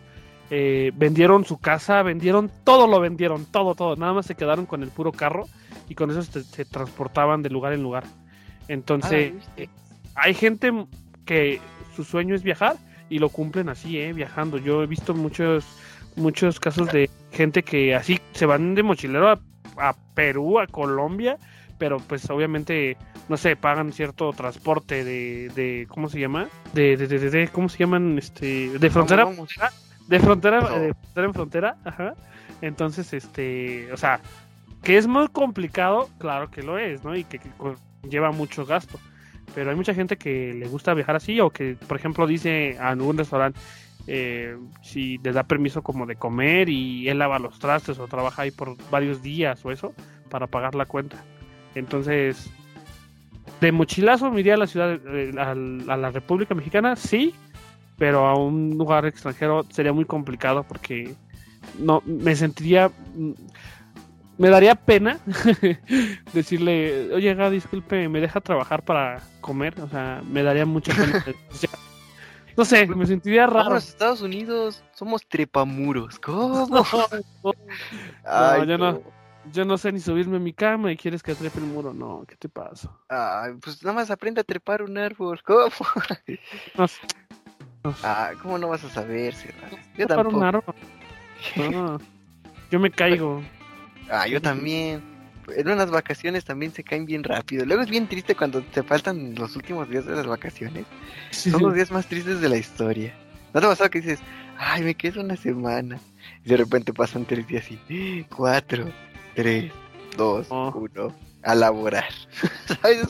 Eh, 0.51 0.93
vendieron 0.95 1.45
su 1.45 1.59
casa, 1.59 2.03
vendieron 2.03 2.51
todo, 2.65 2.87
lo 2.87 3.01
vendieron, 3.01 3.45
todo, 3.47 3.75
todo. 3.75 3.97
Nada 3.97 4.15
más 4.15 4.27
se 4.27 4.35
quedaron 4.35 4.67
con 4.67 4.83
el 4.83 4.89
puro 4.89 5.13
carro 5.13 5.47
y 5.89 5.95
con 5.95 6.11
eso 6.11 6.23
se, 6.23 6.65
transportaban 6.65 7.43
de 7.43 7.51
lugar 7.51 7.73
en 7.73 7.83
lugar. 7.83 8.05
Entonces, 8.67 9.33
ah, 9.59 9.63
hay 10.15 10.35
gente 10.35 10.73
que 11.25 11.61
su 11.95 12.05
sueño 12.05 12.35
es 12.35 12.43
viajar 12.43 12.77
y 13.11 13.19
lo 13.19 13.29
cumplen 13.29 13.69
así, 13.69 13.99
eh, 13.99 14.13
viajando. 14.13 14.59
Yo 14.59 14.83
he 14.83 14.87
visto 14.87 15.15
muchos 15.15 15.65
muchos 16.19 16.61
casos 16.61 16.91
de 16.93 17.11
gente 17.33 17.63
que 17.63 17.95
así 17.95 18.21
se 18.33 18.47
van 18.47 18.75
de 18.75 18.83
mochilero 18.83 19.31
a, 19.31 19.41
Perú, 20.15 20.59
a 20.59 20.67
Colombia, 20.67 21.39
pero 21.79 21.99
pues 21.99 22.29
obviamente, 22.31 22.97
no 23.29 23.37
sé, 23.37 23.55
pagan 23.55 23.93
cierto 23.93 24.33
transporte 24.33 25.05
de, 25.05 25.51
de 25.55 25.87
¿cómo 25.89 26.09
se 26.09 26.19
llama? 26.19 26.49
De, 26.73 26.97
de, 26.97 27.07
de, 27.07 27.31
de 27.31 27.49
¿cómo 27.49 27.69
se 27.69 27.79
llaman? 27.79 28.19
Este, 28.19 28.77
de 28.79 28.91
frontera, 28.91 29.27
de 30.09 30.21
frontera, 30.21 30.61
de 30.61 30.95
frontera 30.95 31.27
en 31.27 31.35
frontera, 31.35 31.77
ajá. 31.85 32.15
Entonces, 32.61 33.13
este, 33.13 33.93
o 33.93 33.97
sea, 33.97 34.21
que 34.83 34.97
es 34.97 35.07
muy 35.07 35.29
complicado, 35.29 36.09
claro 36.19 36.51
que 36.51 36.63
lo 36.63 36.79
es, 36.79 37.05
¿no? 37.05 37.17
Y 37.17 37.25
que, 37.25 37.41
lleva 38.09 38.31
mucho 38.33 38.65
gasto. 38.65 38.99
Pero 39.55 39.71
hay 39.71 39.77
mucha 39.77 39.95
gente 39.95 40.17
que 40.17 40.55
le 40.55 40.69
gusta 40.69 40.95
viajar 40.95 41.17
así 41.17 41.41
o 41.41 41.51
que, 41.51 41.77
por 41.87 41.97
ejemplo, 41.97 42.27
dice 42.27 42.77
a 42.79 42.91
algún 42.91 43.19
restaurante, 43.19 43.59
eh, 44.11 44.57
si 44.81 45.19
les 45.19 45.35
da 45.35 45.43
permiso 45.43 45.83
como 45.83 46.07
de 46.07 46.17
comer 46.17 46.71
y 46.71 47.09
él 47.11 47.19
lava 47.19 47.39
los 47.39 47.59
trastes 47.59 47.99
o 47.99 48.09
trabaja 48.09 48.43
ahí 48.43 48.51
por 48.51 48.77
varios 48.91 49.21
días 49.21 49.63
o 49.67 49.71
eso 49.71 49.93
para 50.31 50.47
pagar 50.47 50.75
la 50.75 50.87
cuenta. 50.87 51.23
Entonces, 51.75 52.51
de 53.61 53.71
mochilazo 53.71 54.31
me 54.31 54.41
iría 54.41 54.55
a 54.55 54.57
la 54.57 54.67
ciudad, 54.67 54.99
eh, 55.15 55.33
a, 55.39 55.55
la 55.55 56.11
República 56.11 56.55
Mexicana, 56.55 56.97
sí, 56.97 57.35
pero 57.99 58.27
a 58.27 58.35
un 58.35 58.79
lugar 58.79 59.05
extranjero 59.05 59.67
sería 59.69 59.93
muy 59.93 60.07
complicado 60.07 60.65
porque 60.67 61.15
no 61.79 62.03
me 62.07 62.35
sentiría 62.35 62.91
mm, 63.15 63.33
me 64.39 64.49
daría 64.49 64.75
pena 64.75 65.19
decirle, 66.33 67.13
oye, 67.13 67.51
disculpe, 67.51 68.09
me 68.09 68.21
deja 68.21 68.41
trabajar 68.41 68.83
para 68.85 69.21
comer, 69.43 69.79
o 69.81 69.89
sea, 69.89 70.23
me 70.27 70.43
daría 70.43 70.65
mucha 70.65 70.95
pena. 70.95 71.25
No 72.59 72.65
sé, 72.65 72.89
me 72.89 73.07
sentiría 73.07 73.47
raro. 73.47 73.69
Vamos 73.69 73.87
a 73.87 73.89
Estados 73.89 74.21
Unidos, 74.21 74.83
somos 74.93 75.25
trepamuros. 75.29 76.19
¿Cómo? 76.19 76.67
no, 78.25 78.65
yo 78.65 78.79
no. 78.79 79.01
Yo 79.53 79.65
no 79.65 79.79
sé 79.79 79.93
ni 79.93 80.01
subirme 80.01 80.39
a 80.39 80.41
mi 80.41 80.53
cama 80.53 80.91
y 80.91 80.97
quieres 80.97 81.23
que 81.23 81.37
trepe 81.37 81.61
el 81.61 81.67
muro. 81.67 81.95
No, 81.95 82.25
¿qué 82.27 82.35
te 82.35 82.49
pasa? 82.49 82.91
Ay, 83.09 83.53
pues 83.63 83.81
nada 83.85 83.95
más 83.95 84.11
aprende 84.11 84.41
a 84.41 84.45
trepar 84.45 84.83
un 84.83 84.99
árbol. 84.99 85.41
¿Cómo? 85.45 85.71
No, 86.77 87.95
Ah, 88.03 88.33
¿cómo 88.43 88.59
no 88.59 88.69
vas 88.69 88.83
a 88.83 88.91
saber, 88.91 89.35
Yo 89.97 90.09
tampoco. 90.09 90.39
Un 90.39 90.45
árbol. 90.45 90.75
yo 92.73 92.81
me 92.81 92.91
caigo. 92.91 93.41
Ah, 94.11 94.27
yo 94.27 94.43
también 94.43 95.01
en 95.57 95.69
unas 95.69 95.91
vacaciones 95.91 96.45
también 96.45 96.73
se 96.73 96.85
caen 96.85 97.07
bien 97.07 97.25
rápido. 97.25 97.65
Luego 97.65 97.83
es 97.83 97.91
bien 97.91 98.07
triste 98.07 98.35
cuando 98.35 98.63
te 98.63 98.83
faltan 98.83 99.35
los 99.35 99.57
últimos 99.57 99.89
días 99.89 100.07
de 100.07 100.17
las 100.17 100.27
vacaciones. 100.27 100.87
Son 101.31 101.63
los 101.63 101.75
días 101.75 101.91
más 101.91 102.07
tristes 102.07 102.41
de 102.41 102.49
la 102.49 102.57
historia. 102.57 103.15
¿No 103.55 103.61
te 103.61 103.67
ha 103.67 103.71
pasado 103.71 103.91
que 103.91 104.01
dices, 104.01 104.21
ay, 104.59 104.83
me 104.83 104.95
quedo 104.95 105.21
una 105.21 105.37
semana? 105.37 105.99
Y 106.45 106.49
de 106.51 106.57
repente 106.57 106.93
pasan 106.93 107.25
tres 107.25 107.47
días 107.47 107.65
y 107.71 108.25
cuatro, 108.25 108.91
tres, 109.35 109.73
dos, 110.17 110.47
oh. 110.51 110.73
uno, 110.75 111.15
a 111.43 111.55
laborar. 111.55 112.09
¿Sabes? 112.83 113.07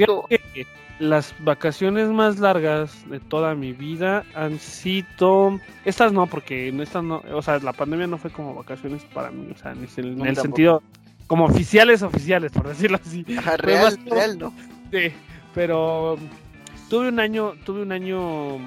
Las 0.99 1.33
vacaciones 1.45 2.09
más 2.09 2.41
largas 2.41 3.09
de 3.09 3.21
toda 3.21 3.55
mi 3.55 3.73
vida 3.73 4.25
han 4.35 4.59
sido. 4.59 5.61
Estas 5.85 6.13
no, 6.13 6.27
porque 6.27 6.71
estas 6.71 7.05
no. 7.05 7.23
O 7.33 7.41
sea, 7.41 7.61
la 7.61 7.73
pandemia 7.73 8.09
no 8.09 8.19
fue 8.19 8.33
como 8.33 8.55
vacaciones 8.55 9.05
para 9.15 9.31
mí. 9.31 9.49
O 9.53 9.57
sea, 9.57 9.73
en 9.73 10.27
el 10.27 10.37
sentido 10.37 10.83
como 11.29 11.45
oficiales 11.45 12.03
oficiales, 12.03 12.51
por 12.51 12.67
decirlo 12.67 12.99
así. 13.05 13.23
real, 13.23 13.99
real, 14.07 14.39
¿no? 14.39 14.53
Sí, 14.91 15.13
pero 15.55 16.19
tuve 16.89 17.11
un 17.11 17.21
año, 17.21 17.53
tuve 17.65 17.83
un 17.83 17.93
año, 17.93 18.59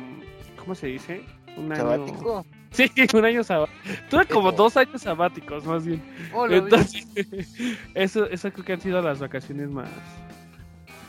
¿cómo 0.58 0.76
se 0.76 0.88
dice? 0.88 1.24
Un 1.58 1.74
año... 1.74 1.82
¿Sabático? 1.82 2.46
Sí, 2.70 2.90
un 3.14 3.26
año 3.26 3.44
sabático. 3.44 3.78
Tuve 4.10 4.26
como 4.28 4.52
dos 4.52 4.78
años 4.78 5.02
sabáticos, 5.02 5.66
más 5.66 5.86
bien. 5.86 6.02
Oh, 6.34 6.48
Entonces, 6.48 7.06
eso, 7.96 8.26
eso 8.30 8.52
creo 8.54 8.66
que 8.66 8.74
han 8.74 8.82
sido 8.82 9.02
las 9.02 9.20
vacaciones 9.20 9.70
más, 9.70 9.90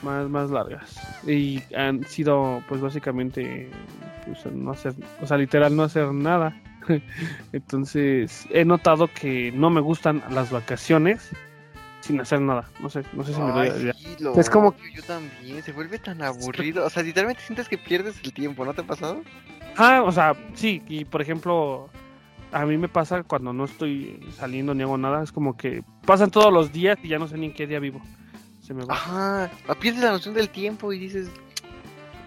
más, 0.02 0.28
más 0.28 0.50
largas. 0.50 0.98
Y 1.26 1.62
han 1.76 2.02
sido, 2.04 2.64
pues 2.68 2.80
básicamente, 2.80 3.70
pues, 4.24 4.46
no 4.52 4.72
hacer, 4.72 4.94
o 5.20 5.26
sea, 5.26 5.36
literal 5.36 5.76
no 5.76 5.84
hacer 5.84 6.12
nada. 6.12 6.58
Entonces, 7.52 8.46
he 8.50 8.64
notado 8.64 9.08
que 9.08 9.52
no 9.52 9.70
me 9.70 9.80
gustan 9.80 10.22
las 10.30 10.50
vacaciones 10.50 11.30
sin 12.00 12.20
hacer 12.20 12.40
nada. 12.40 12.68
No 12.80 12.90
sé, 12.90 13.02
no 13.12 13.24
sé 13.24 13.32
si 13.32 13.40
me 13.40 13.92
lo 14.20 14.38
Es 14.38 14.50
como 14.50 14.76
que 14.76 14.92
yo 14.92 15.02
también, 15.02 15.62
se 15.62 15.72
vuelve 15.72 15.98
tan 15.98 16.22
aburrido. 16.22 16.84
O 16.84 16.90
sea, 16.90 17.02
literalmente 17.02 17.42
sientes 17.42 17.68
que 17.68 17.78
pierdes 17.78 18.16
el 18.22 18.32
tiempo, 18.32 18.64
¿no 18.64 18.74
te 18.74 18.82
ha 18.82 18.86
pasado? 18.86 19.22
Ah, 19.76 20.02
o 20.04 20.12
sea, 20.12 20.34
sí, 20.54 20.82
y 20.88 21.04
por 21.04 21.22
ejemplo, 21.22 21.88
a 22.50 22.66
mí 22.66 22.76
me 22.76 22.88
pasa 22.88 23.22
cuando 23.22 23.52
no 23.52 23.64
estoy 23.64 24.20
saliendo 24.36 24.74
ni 24.74 24.82
hago 24.82 24.98
nada, 24.98 25.22
es 25.22 25.32
como 25.32 25.56
que 25.56 25.82
pasan 26.04 26.30
todos 26.30 26.52
los 26.52 26.72
días 26.72 26.98
y 27.02 27.08
ya 27.08 27.18
no 27.18 27.28
sé 27.28 27.38
ni 27.38 27.46
en 27.46 27.54
qué 27.54 27.66
día 27.66 27.78
vivo. 27.78 28.02
Se 28.60 28.74
me 28.74 28.84
va. 28.84 28.94
Ajá, 28.94 29.50
pierdes 29.80 30.02
la 30.02 30.12
noción 30.12 30.34
del 30.34 30.50
tiempo 30.50 30.92
y 30.92 30.98
dices, 30.98 31.30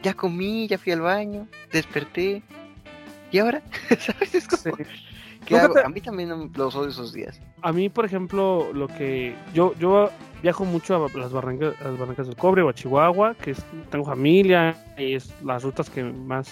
ya 0.03 0.13
comí, 0.13 0.67
ya 0.67 0.77
fui 0.77 0.91
al 0.91 1.01
baño, 1.01 1.47
desperté, 1.71 2.43
¿y 3.35 3.39
ahora? 3.39 3.61
¿Sabes? 3.99 4.33
Es 4.33 4.47
como... 4.47 4.77
¿Qué 5.45 5.57
hago? 5.57 5.77
A 5.77 5.89
mí 5.89 6.01
también 6.01 6.51
los 6.55 6.75
odio 6.75 6.89
esos 6.89 7.13
días. 7.13 7.39
A 7.61 7.71
mí, 7.71 7.89
por 7.89 8.05
ejemplo, 8.05 8.71
lo 8.73 8.87
que 8.87 9.35
yo 9.53 9.75
yo 9.75 10.09
viajo 10.41 10.65
mucho 10.65 10.95
a 10.95 11.19
las 11.19 11.31
barrancas, 11.31 11.75
las 11.83 11.99
barrancas 11.99 12.27
del 12.27 12.35
Cobre 12.35 12.63
o 12.63 12.69
a 12.69 12.73
Chihuahua, 12.73 13.35
que 13.35 13.55
tengo 13.91 14.05
familia 14.05 14.75
y 14.97 15.13
es 15.13 15.31
las 15.43 15.61
rutas 15.63 15.89
que 15.89 16.03
más 16.03 16.49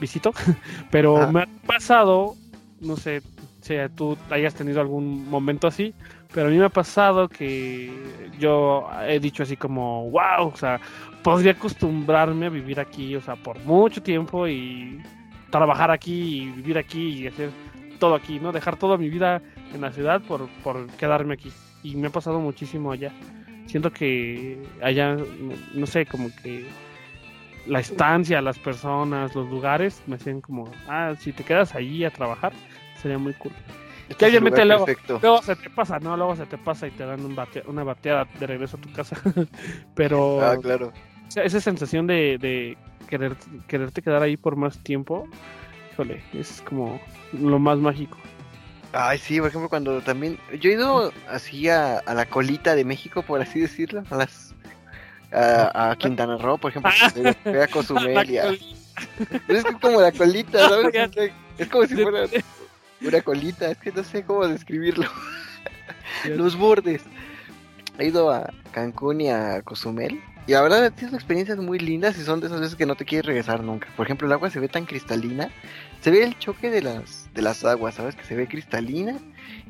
visito, 0.00 0.32
pero 0.92 1.30
me 1.32 1.42
ha 1.42 1.48
pasado, 1.66 2.36
no 2.80 2.96
sé 2.96 3.22
si 3.62 3.74
tú 3.96 4.16
hayas 4.30 4.54
tenido 4.54 4.80
algún 4.80 5.28
momento 5.28 5.66
así, 5.66 5.92
pero 6.32 6.46
a 6.46 6.50
mí 6.50 6.56
me 6.56 6.66
ha 6.66 6.70
pasado 6.70 7.28
que 7.28 7.92
yo 8.38 8.88
he 9.08 9.18
dicho 9.18 9.42
así 9.42 9.56
como, 9.56 10.08
wow, 10.10 10.48
o 10.52 10.56
sea, 10.56 10.80
podría 11.24 11.52
acostumbrarme 11.52 12.46
a 12.46 12.50
vivir 12.50 12.78
aquí, 12.78 13.16
o 13.16 13.20
sea, 13.20 13.34
por 13.34 13.58
mucho 13.64 14.00
tiempo 14.02 14.46
y 14.46 15.02
trabajar 15.50 15.90
aquí 15.90 16.42
y 16.42 16.50
vivir 16.50 16.78
aquí 16.78 17.20
y 17.20 17.26
hacer 17.26 17.50
todo 17.98 18.14
aquí, 18.14 18.40
¿no? 18.40 18.52
Dejar 18.52 18.76
toda 18.76 18.96
mi 18.96 19.08
vida 19.08 19.42
en 19.74 19.80
la 19.80 19.92
ciudad 19.92 20.20
por, 20.22 20.48
por 20.62 20.86
quedarme 20.92 21.34
aquí. 21.34 21.52
Y 21.82 21.96
me 21.96 22.08
ha 22.08 22.10
pasado 22.10 22.40
muchísimo 22.40 22.92
allá. 22.92 23.12
Siento 23.66 23.92
que 23.92 24.60
allá, 24.82 25.16
no 25.74 25.86
sé, 25.86 26.06
como 26.06 26.30
que 26.42 26.66
la 27.66 27.80
estancia, 27.80 28.40
las 28.40 28.58
personas, 28.58 29.34
los 29.34 29.48
lugares, 29.48 30.02
me 30.06 30.16
hacen 30.16 30.40
como, 30.40 30.70
ah, 30.88 31.14
si 31.18 31.32
te 31.32 31.44
quedas 31.44 31.74
allí 31.74 32.04
a 32.04 32.10
trabajar, 32.10 32.52
sería 33.00 33.18
muy 33.18 33.34
cool. 33.34 33.52
Es 34.08 34.16
que 34.16 34.26
obviamente 34.26 34.64
luego, 34.64 34.86
luego, 35.22 35.42
se 35.42 35.54
te 35.54 35.70
pasa, 35.70 36.00
¿no? 36.00 36.16
Luego 36.16 36.34
se 36.34 36.44
te 36.46 36.58
pasa 36.58 36.88
y 36.88 36.90
te 36.90 37.06
dan 37.06 37.24
un 37.24 37.36
una 37.66 37.84
bateada 37.84 38.26
de 38.40 38.46
regreso 38.46 38.76
a 38.76 38.80
tu 38.80 38.92
casa. 38.92 39.16
Pero. 39.94 40.40
Ah, 40.40 40.56
claro. 40.60 40.92
Esa 41.36 41.60
sensación 41.60 42.06
de, 42.06 42.38
de 42.38 42.76
querer, 43.08 43.36
quererte 43.68 44.02
quedar 44.02 44.22
ahí 44.22 44.36
por 44.36 44.56
más 44.56 44.78
tiempo, 44.78 45.28
híjole, 45.92 46.22
es 46.32 46.62
como 46.62 47.00
lo 47.32 47.58
más 47.58 47.78
mágico. 47.78 48.18
Ay, 48.92 49.18
sí, 49.18 49.38
por 49.38 49.48
ejemplo, 49.48 49.68
cuando 49.68 50.00
también. 50.00 50.38
Yo 50.60 50.70
he 50.70 50.74
ido 50.74 51.12
así 51.28 51.68
a, 51.68 52.02
la 52.06 52.26
colita 52.26 52.74
de 52.74 52.84
México, 52.84 53.22
por 53.22 53.40
así 53.40 53.60
decirlo, 53.60 54.02
a 54.10 54.16
las. 54.16 54.54
A, 55.32 55.94
Quintana 55.98 56.36
Roo, 56.38 56.58
por 56.58 56.72
ejemplo, 56.72 56.90
a 56.90 57.66
Cozumel 57.68 58.28
Es 59.48 59.64
como 59.80 60.00
la 60.00 60.10
colita, 60.10 60.58
¿sabes? 60.68 61.12
Es 61.56 61.68
como 61.68 61.86
si 61.86 61.94
fuera 61.94 62.26
una 63.00 63.22
colita, 63.22 63.70
es 63.70 63.78
que 63.78 63.92
no 63.92 64.02
sé 64.02 64.24
cómo 64.24 64.46
describirlo. 64.48 65.08
Los 66.24 66.56
bordes. 66.56 67.02
He 67.98 68.06
ido 68.06 68.30
a 68.30 68.52
Cancún 68.72 69.20
y 69.20 69.30
a 69.30 69.62
Cozumel 69.62 70.20
y 70.46 70.52
la 70.52 70.62
verdad 70.62 70.92
tienes 70.92 71.14
experiencias 71.14 71.58
muy 71.58 71.78
lindas 71.78 72.18
y 72.18 72.24
son 72.24 72.40
de 72.40 72.46
esas 72.46 72.60
veces 72.60 72.76
que 72.76 72.86
no 72.86 72.96
te 72.96 73.04
quieres 73.04 73.26
regresar 73.26 73.62
nunca. 73.62 73.88
Por 73.96 74.06
ejemplo, 74.06 74.26
el 74.26 74.32
agua 74.32 74.50
se 74.50 74.60
ve 74.60 74.68
tan 74.68 74.86
cristalina, 74.86 75.50
se 76.00 76.10
ve 76.10 76.24
el 76.24 76.38
choque 76.38 76.70
de 76.70 76.82
las, 76.82 77.28
de 77.34 77.42
las 77.42 77.64
aguas, 77.64 77.94
¿sabes? 77.94 78.16
Que 78.16 78.24
se 78.24 78.34
ve 78.34 78.48
cristalina 78.48 79.18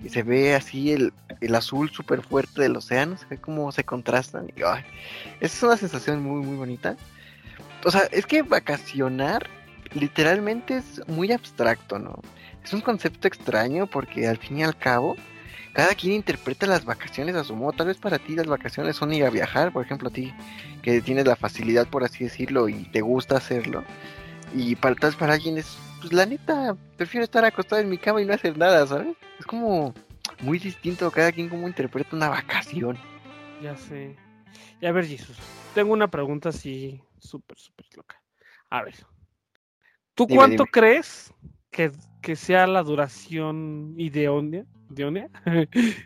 y 0.02 0.08
se 0.08 0.22
ve 0.22 0.54
así 0.54 0.92
el, 0.92 1.12
el 1.40 1.54
azul 1.54 1.90
súper 1.90 2.22
fuerte 2.22 2.62
del 2.62 2.76
océano, 2.76 3.16
se 3.16 3.26
ve 3.26 3.38
cómo 3.38 3.72
se 3.72 3.84
contrastan. 3.84 4.48
Y, 4.56 4.60
esa 4.60 4.84
es 5.40 5.62
una 5.62 5.76
sensación 5.76 6.22
muy, 6.22 6.44
muy 6.44 6.56
bonita. 6.56 6.96
O 7.84 7.90
sea, 7.90 8.02
es 8.10 8.26
que 8.26 8.42
vacacionar 8.42 9.48
literalmente 9.92 10.78
es 10.78 11.06
muy 11.08 11.32
abstracto, 11.32 11.98
¿no? 11.98 12.20
Es 12.64 12.72
un 12.72 12.80
concepto 12.80 13.26
extraño 13.26 13.86
porque 13.86 14.28
al 14.28 14.36
fin 14.36 14.58
y 14.58 14.62
al 14.62 14.76
cabo 14.76 15.16
cada 15.72 15.94
quien 15.94 16.14
interpreta 16.14 16.66
las 16.66 16.84
vacaciones 16.84 17.36
a 17.36 17.44
su 17.44 17.54
modo. 17.54 17.72
Tal 17.72 17.86
vez 17.88 17.98
para 17.98 18.18
ti 18.18 18.34
las 18.34 18.46
vacaciones 18.46 18.96
son 18.96 19.12
ir 19.12 19.24
a 19.24 19.30
viajar, 19.30 19.72
por 19.72 19.84
ejemplo, 19.84 20.08
a 20.08 20.12
ti 20.12 20.32
que 20.82 21.00
tienes 21.00 21.26
la 21.26 21.36
facilidad, 21.36 21.86
por 21.88 22.04
así 22.04 22.24
decirlo, 22.24 22.68
y 22.68 22.84
te 22.84 23.00
gusta 23.00 23.36
hacerlo. 23.36 23.84
Y 24.54 24.76
para, 24.76 24.94
tal 24.96 25.10
vez 25.10 25.18
para 25.18 25.34
alguien 25.34 25.58
es, 25.58 25.78
pues 26.00 26.12
la 26.12 26.26
neta, 26.26 26.76
prefiero 26.96 27.24
estar 27.24 27.44
acostado 27.44 27.80
en 27.80 27.88
mi 27.88 27.98
cama 27.98 28.20
y 28.20 28.24
no 28.24 28.34
hacer 28.34 28.56
nada, 28.58 28.86
¿sabes? 28.86 29.16
Es 29.38 29.46
como 29.46 29.94
muy 30.40 30.58
distinto 30.58 31.10
cada 31.10 31.30
quien 31.32 31.48
como 31.48 31.68
interpreta 31.68 32.16
una 32.16 32.28
vacación. 32.28 32.98
Ya 33.62 33.76
sé. 33.76 34.16
Y 34.80 34.86
a 34.86 34.92
ver, 34.92 35.06
Jesús, 35.06 35.36
tengo 35.74 35.92
una 35.92 36.10
pregunta 36.10 36.48
así 36.48 37.00
súper, 37.18 37.58
súper 37.58 37.86
loca. 37.96 38.20
A 38.70 38.82
ver, 38.82 38.94
¿tú 40.14 40.26
cuánto 40.26 40.64
crees 40.66 41.32
que, 41.70 41.92
que 42.22 42.34
sea 42.34 42.66
la 42.66 42.82
duración 42.82 43.94
idónea? 43.98 44.64
Idónea, 44.90 45.28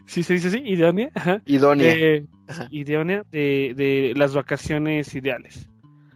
si 0.07 0.23
se 0.23 0.35
dice 0.35 0.49
así, 0.49 0.63
idónea, 0.65 1.11
idónea. 1.47 2.23
idónea 2.71 3.25
de, 3.31 3.75
de, 3.77 4.13
las 4.17 4.35
vacaciones 4.35 5.15
ideales. 5.15 5.69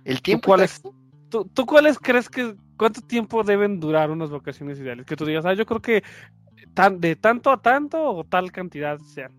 ¿El 0.04 0.22
tiempo? 0.22 0.42
¿Tú 0.42 0.46
cuáles, 0.46 0.82
tú, 1.28 1.50
¿Tú 1.52 1.66
cuáles 1.66 1.98
crees 1.98 2.28
que, 2.28 2.54
cuánto 2.76 3.00
tiempo 3.00 3.42
deben 3.42 3.80
durar 3.80 4.10
unas 4.10 4.30
vacaciones 4.30 4.78
ideales? 4.78 5.06
Que 5.06 5.16
tú 5.16 5.24
digas, 5.24 5.44
ah, 5.44 5.54
yo 5.54 5.66
creo 5.66 5.80
que 5.80 6.02
tan, 6.74 7.00
de 7.00 7.16
tanto 7.16 7.50
a 7.50 7.60
tanto 7.60 8.02
o 8.02 8.24
tal 8.24 8.52
cantidad 8.52 8.98
sean. 9.00 9.32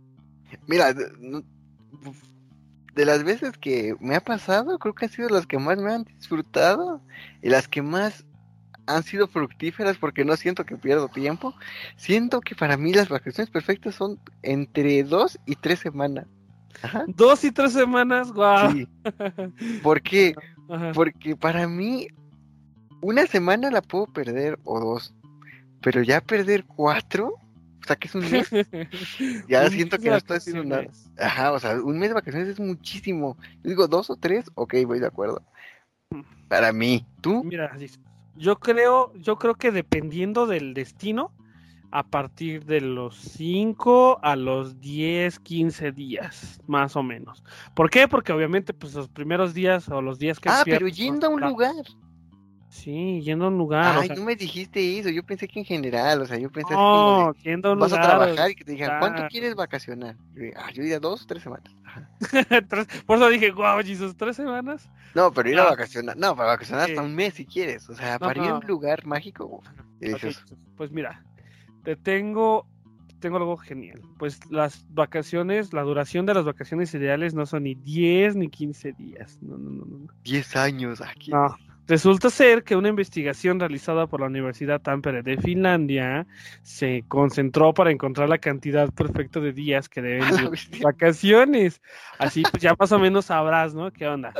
Mira, 0.67 0.93
de 0.93 3.05
las 3.05 3.23
veces 3.23 3.57
que 3.57 3.95
me 3.99 4.15
ha 4.15 4.21
pasado, 4.21 4.77
creo 4.79 4.93
que 4.93 5.05
han 5.05 5.11
sido 5.11 5.29
las 5.29 5.47
que 5.47 5.57
más 5.57 5.77
me 5.77 5.93
han 5.93 6.03
disfrutado 6.03 7.01
y 7.41 7.49
las 7.49 7.67
que 7.67 7.81
más 7.81 8.25
han 8.89 9.03
sido 9.03 9.27
fructíferas 9.27 9.97
porque 9.97 10.25
no 10.25 10.35
siento 10.35 10.65
que 10.65 10.75
pierdo 10.75 11.07
tiempo. 11.07 11.53
Siento 11.95 12.41
que 12.41 12.55
para 12.55 12.75
mí 12.75 12.93
las 12.93 13.07
vacaciones 13.07 13.49
perfectas 13.49 13.95
son 13.95 14.19
entre 14.41 15.03
dos 15.03 15.39
y 15.45 15.55
tres 15.55 15.79
semanas. 15.79 16.25
Dos 17.07 17.43
y 17.43 17.51
tres 17.51 17.73
semanas, 17.73 18.31
guau. 18.31 18.71
Sí. 18.71 18.87
¿Por 19.83 20.01
qué? 20.01 20.33
Porque 20.93 21.35
para 21.35 21.67
mí 21.67 22.07
una 23.01 23.25
semana 23.27 23.69
la 23.69 23.81
puedo 23.81 24.07
perder 24.07 24.59
o 24.63 24.79
dos, 24.79 25.13
pero 25.81 26.01
ya 26.01 26.21
perder 26.21 26.65
cuatro, 26.65 27.35
o 27.81 27.85
sea 27.87 27.95
que 27.95 28.07
es 28.07 28.15
un 28.15 28.29
mes, 28.29 28.49
ya 29.47 29.69
siento 29.69 29.97
que 29.97 30.09
no 30.09 30.15
estoy 30.15 30.37
haciendo 30.37 30.63
nada. 30.63 30.87
Ajá, 31.17 31.51
o 31.53 31.59
sea, 31.59 31.79
un 31.81 31.97
mes 31.97 32.09
de 32.09 32.15
vacaciones 32.15 32.49
es 32.49 32.59
muchísimo. 32.59 33.37
Yo 33.63 33.69
digo 33.69 33.87
dos 33.87 34.09
o 34.09 34.15
tres, 34.15 34.45
ok, 34.55 34.75
voy 34.85 34.99
de 34.99 35.07
acuerdo. 35.07 35.41
Mm. 36.11 36.21
Para 36.47 36.71
mí, 36.71 37.05
¿tú? 37.21 37.43
Mira, 37.43 37.71
yo 38.39 38.59
creo, 38.59 39.13
yo 39.15 39.37
creo 39.37 39.55
que 39.55 39.71
dependiendo 39.71 40.47
del 40.47 40.73
destino, 40.73 41.31
a 41.91 42.03
partir 42.03 42.65
de 42.65 42.81
los 42.81 43.15
5 43.15 44.19
a 44.21 44.35
los 44.35 44.79
10, 44.79 45.39
15 45.39 45.91
días, 45.91 46.61
más 46.67 46.95
o 46.95 47.03
menos. 47.03 47.43
¿Por 47.73 47.89
qué? 47.89 48.07
Porque 48.07 48.31
obviamente, 48.31 48.73
pues 48.73 48.93
los 48.93 49.09
primeros 49.09 49.53
días 49.53 49.89
o 49.89 50.01
los 50.01 50.19
días 50.19 50.39
que... 50.39 50.49
Ah, 50.49 50.61
pero 50.63 50.87
yendo 50.87 51.27
a 51.27 51.29
un 51.29 51.41
lugar. 51.41 51.85
Sí, 52.69 53.21
yendo 53.21 53.45
a 53.45 53.47
un 53.47 53.57
lugar. 53.57 53.97
Ay, 53.97 54.09
no 54.15 54.23
me 54.23 54.35
dijiste 54.35 54.99
eso, 54.99 55.09
yo 55.09 55.23
pensé 55.23 55.47
que 55.47 55.59
en 55.59 55.65
general, 55.65 56.21
o 56.21 56.25
sea, 56.25 56.37
yo 56.37 56.51
pensé 56.51 56.73
no, 56.75 57.33
yendo 57.33 57.69
a 57.69 57.73
un 57.73 57.79
vas 57.79 57.91
lugar. 57.91 58.05
a 58.05 58.07
trabajar 58.07 58.51
y 58.51 58.55
que 58.55 58.63
te 58.63 58.73
digan, 58.73 58.99
¿cuánto 58.99 59.27
quieres 59.27 59.55
vacacionar? 59.55 60.15
ah, 60.55 60.69
yo 60.71 60.83
diría 60.83 60.99
dos 60.99 61.23
o 61.23 61.25
tres 61.25 61.41
semanas. 61.41 61.75
Por 63.07 63.17
eso 63.17 63.29
dije, 63.29 63.51
wow, 63.51 63.79
Jesus, 63.83 64.15
tres 64.15 64.35
semanas. 64.35 64.87
No, 65.15 65.33
pero 65.33 65.49
ir 65.49 65.59
a 65.59 65.63
vacacionar, 65.63 66.15
no, 66.15 66.35
para 66.35 66.49
vacacionar 66.49 66.89
hasta 66.89 67.01
un 67.01 67.15
mes 67.15 67.33
si 67.33 67.45
quieres, 67.45 67.89
o 67.89 67.95
sea, 67.95 68.19
para 68.19 68.43
ir 68.43 68.49
a 68.51 68.59
un 68.59 68.67
lugar 68.67 69.03
mágico, 69.05 69.63
pues 70.77 70.91
mira, 70.91 71.23
te 71.83 71.95
tengo, 71.95 72.67
tengo 73.19 73.37
algo 73.37 73.57
genial. 73.57 73.99
Pues 74.19 74.39
las 74.51 74.85
vacaciones, 74.93 75.73
la 75.73 75.81
duración 75.81 76.27
de 76.27 76.35
las 76.35 76.45
vacaciones 76.45 76.93
ideales 76.93 77.33
no 77.33 77.47
son 77.47 77.63
ni 77.63 77.73
10 77.73 78.35
ni 78.35 78.47
15 78.47 78.91
días. 78.93 79.39
No, 79.41 79.57
no, 79.57 79.71
no, 79.71 79.85
no. 79.85 80.13
10 80.23 80.55
años 80.55 81.01
aquí. 81.01 81.31
No, 81.31 81.57
Resulta 81.89 82.29
ser 82.29 82.63
que 82.63 82.75
una 82.75 82.89
investigación 82.89 83.59
realizada 83.59 84.05
por 84.05 84.19
la 84.19 84.27
Universidad 84.27 84.79
Tampere 84.79 85.23
de 85.23 85.37
Finlandia 85.37 86.27
se 86.61 87.03
concentró 87.07 87.73
para 87.73 87.89
encontrar 87.89 88.29
la 88.29 88.37
cantidad 88.37 88.93
perfecta 88.93 89.39
de 89.39 89.53
días 89.53 89.89
que 89.89 90.03
deben 90.03 90.29
de 90.69 90.79
vacaciones. 90.83 91.81
Así 92.19 92.43
pues 92.43 92.61
ya 92.61 92.75
más 92.79 92.91
o 92.91 92.99
menos 92.99 93.25
sabrás, 93.25 93.73
¿no? 93.73 93.91
¿Qué 93.91 94.07
onda? 94.07 94.31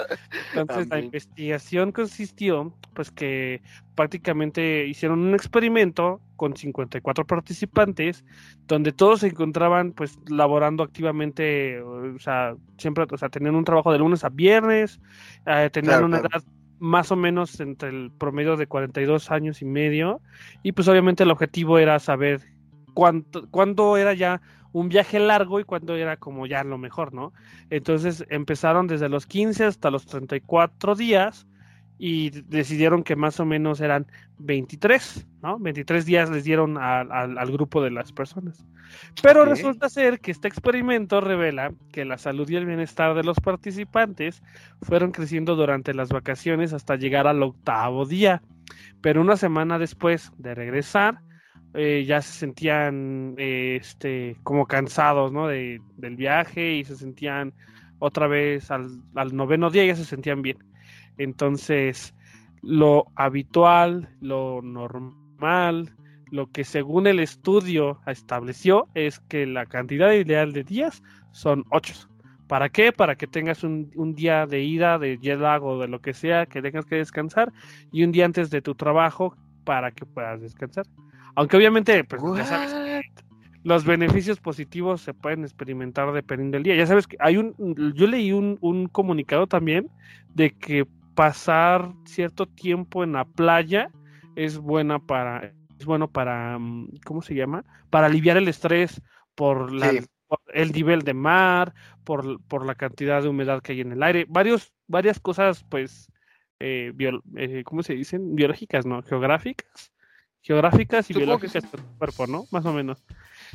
Entonces 0.54 0.90
la 0.90 1.00
investigación 1.00 1.92
consistió 1.92 2.72
pues 2.94 3.10
que 3.10 3.64
prácticamente 3.96 4.86
hicieron 4.86 5.18
un 5.18 5.34
experimento 5.34 6.22
con 6.36 6.56
54 6.56 7.26
participantes 7.26 8.24
donde 8.68 8.92
todos 8.92 9.22
se 9.22 9.28
encontraban 9.28 9.94
pues 9.94 10.20
laborando 10.28 10.84
activamente, 10.84 11.82
o 11.82 12.20
sea, 12.20 12.54
siempre, 12.78 13.08
o 13.10 13.18
sea, 13.18 13.30
tenían 13.30 13.56
un 13.56 13.66
trabajo 13.66 13.92
de 13.92 13.98
lunes 13.98 14.24
a 14.24 14.30
viernes, 14.30 15.00
eh, 15.48 15.72
tenían 15.74 16.04
una 16.04 16.20
edad 16.20 16.44
más 16.80 17.12
o 17.12 17.16
menos 17.16 17.60
entre 17.60 17.90
el 17.90 18.12
promedio 18.12 18.58
de 18.58 18.68
42 18.68 19.32
años 19.32 19.62
y 19.62 19.66
medio. 19.66 20.22
Y 20.64 20.72
pues 20.72 20.88
obviamente 20.88 21.24
el 21.24 21.32
objetivo 21.32 21.78
era 21.78 22.00
saber 22.00 22.42
cuánto, 22.94 23.50
cuándo 23.50 23.98
era 23.98 24.14
ya 24.14 24.42
un 24.72 24.90
viaje 24.90 25.20
largo 25.20 25.60
y 25.60 25.64
cuándo 25.64 25.96
era 25.96 26.18
como 26.18 26.46
ya 26.46 26.64
lo 26.64 26.78
mejor, 26.78 27.14
¿no? 27.14 27.34
Entonces 27.70 28.26
empezaron 28.30 28.88
desde 28.88 29.10
los 29.10 29.26
15 29.26 29.66
hasta 29.66 29.90
los 29.90 30.06
34 30.06 30.96
días 30.96 31.48
y 32.02 32.30
decidieron 32.30 33.04
que 33.04 33.18
más 33.18 33.42
o 33.42 33.46
menos 33.46 33.82
eran 33.82 34.08
23, 34.38 35.28
¿no? 35.44 35.60
23 35.60 36.06
días 36.06 36.30
les 36.30 36.46
dieron 36.46 36.78
al 36.78 37.52
grupo 37.52 37.84
de 37.84 37.92
las 37.92 38.14
personas. 38.14 38.66
Pero 39.22 39.44
resulta 39.44 39.90
ser 39.90 40.22
que 40.22 40.32
este 40.32 40.48
experimento 40.48 41.20
revela 41.20 41.74
que 41.92 42.06
la 42.06 42.18
salud 42.18 42.50
y 42.50 42.56
el 42.56 42.66
bienestar 42.66 43.14
de 43.16 43.24
los 43.24 43.40
participantes 43.42 44.42
fueron 44.82 45.12
creciendo 45.12 45.58
durante 45.58 45.94
las 45.94 46.10
vacaciones 46.10 46.72
hasta 46.72 46.96
llegar 46.96 47.28
al 47.28 47.44
octavo 47.44 48.06
día. 48.06 48.42
Pero 49.02 49.20
una 49.20 49.36
semana 49.36 49.78
después 49.78 50.32
de 50.38 50.56
regresar, 50.56 51.20
eh, 51.74 52.06
ya 52.08 52.22
se 52.22 52.32
sentían 52.32 53.36
eh, 53.38 53.78
este, 53.80 54.38
como 54.44 54.66
cansados 54.66 55.34
¿no? 55.34 55.48
del 55.50 56.16
viaje 56.16 56.76
y 56.76 56.86
se 56.86 56.96
sentían 56.96 57.54
otra 58.00 58.28
vez 58.28 58.72
al, 58.72 59.02
al 59.16 59.36
noveno 59.36 59.70
día, 59.70 59.86
ya 59.86 59.96
se 59.96 60.06
sentían 60.06 60.42
bien. 60.42 60.69
Entonces, 61.20 62.16
lo 62.62 63.06
habitual, 63.16 64.10
lo 64.22 64.62
normal, 64.64 65.94
lo 66.32 66.50
que 66.52 66.64
según 66.64 67.08
el 67.08 67.20
estudio 67.20 68.00
estableció 68.08 68.88
es 68.96 69.20
que 69.20 69.46
la 69.46 69.66
cantidad 69.66 70.12
ideal 70.14 70.54
de 70.54 70.64
días 70.64 71.04
son 71.32 71.66
ocho. 71.72 71.94
¿Para 72.48 72.70
qué? 72.70 72.92
Para 72.92 73.16
que 73.16 73.28
tengas 73.28 73.64
un, 73.64 74.16
día 74.16 74.48
de 74.48 74.64
ida, 74.64 74.98
de 74.98 75.20
jet 75.20 75.40
lag 75.40 75.64
o 75.64 75.80
de 75.80 75.88
lo 75.88 76.02
que 76.02 76.14
sea, 76.14 76.46
que 76.46 76.62
tengas 76.62 76.86
que 76.86 76.96
descansar, 76.96 77.52
y 77.92 78.04
un 78.04 78.12
día 78.12 78.26
antes 78.26 78.50
de 78.50 78.62
tu 78.62 78.74
trabajo 78.74 79.36
para 79.66 79.92
que 79.92 80.06
puedas 80.06 80.42
descansar. 80.42 80.86
Aunque 81.36 81.58
obviamente, 81.58 82.04
pues 82.06 82.22
ya 82.36 82.46
sabes, 82.46 83.06
los 83.64 83.84
beneficios 83.84 84.40
positivos 84.40 85.02
se 85.02 85.14
pueden 85.14 85.44
experimentar 85.44 86.12
dependiendo 86.14 86.56
del 86.56 86.64
día. 86.64 86.76
Ya 86.76 86.88
sabes 86.88 87.08
que 87.08 87.18
hay 87.20 87.38
un, 87.38 87.54
yo 87.94 88.08
leí 88.08 88.32
un, 88.32 88.58
un 88.62 88.88
comunicado 88.88 89.46
también 89.46 89.90
de 90.34 90.52
que 90.52 90.88
pasar 91.20 91.92
cierto 92.06 92.46
tiempo 92.46 93.04
en 93.04 93.12
la 93.12 93.26
playa 93.26 93.92
es 94.38 94.58
buena 94.58 95.00
para 95.00 95.52
es 95.78 95.84
bueno 95.86 96.10
para 96.10 96.58
mm, 96.58 97.00
¿cómo 97.04 97.22
se 97.22 97.36
llama? 97.36 97.66
para 97.90 98.08
aliviar 98.08 98.38
el 98.38 98.48
estrés 98.48 99.02
por, 99.36 99.70
la, 99.74 99.92
el 100.54 100.72
nivel 100.72 101.02
de 101.02 101.14
mar, 101.14 101.74
por, 102.06 102.42
por, 102.44 102.66
la 102.66 102.76
cantidad 102.76 103.22
de 103.22 103.28
humedad 103.28 103.62
que 103.62 103.74
hay 103.74 103.82
en 103.82 103.92
el 103.92 104.02
aire, 104.02 104.28
varios 104.30 104.72
varias 104.88 105.20
cosas 105.20 105.66
pues 105.68 106.10
eh, 106.62 106.94
eh 107.36 107.64
¿cómo 107.66 107.84
se 107.84 107.96
dicen? 107.96 108.34
biológicas, 108.34 108.86
¿no? 108.86 109.04
geográficas, 109.04 109.92
geográficas 110.40 111.10
y 111.10 111.16
biológicas 111.16 111.70
del 111.70 111.84
cuerpo, 111.98 112.28
¿no? 112.28 112.46
Más 112.52 112.66
o 112.66 112.72
menos. 112.72 113.04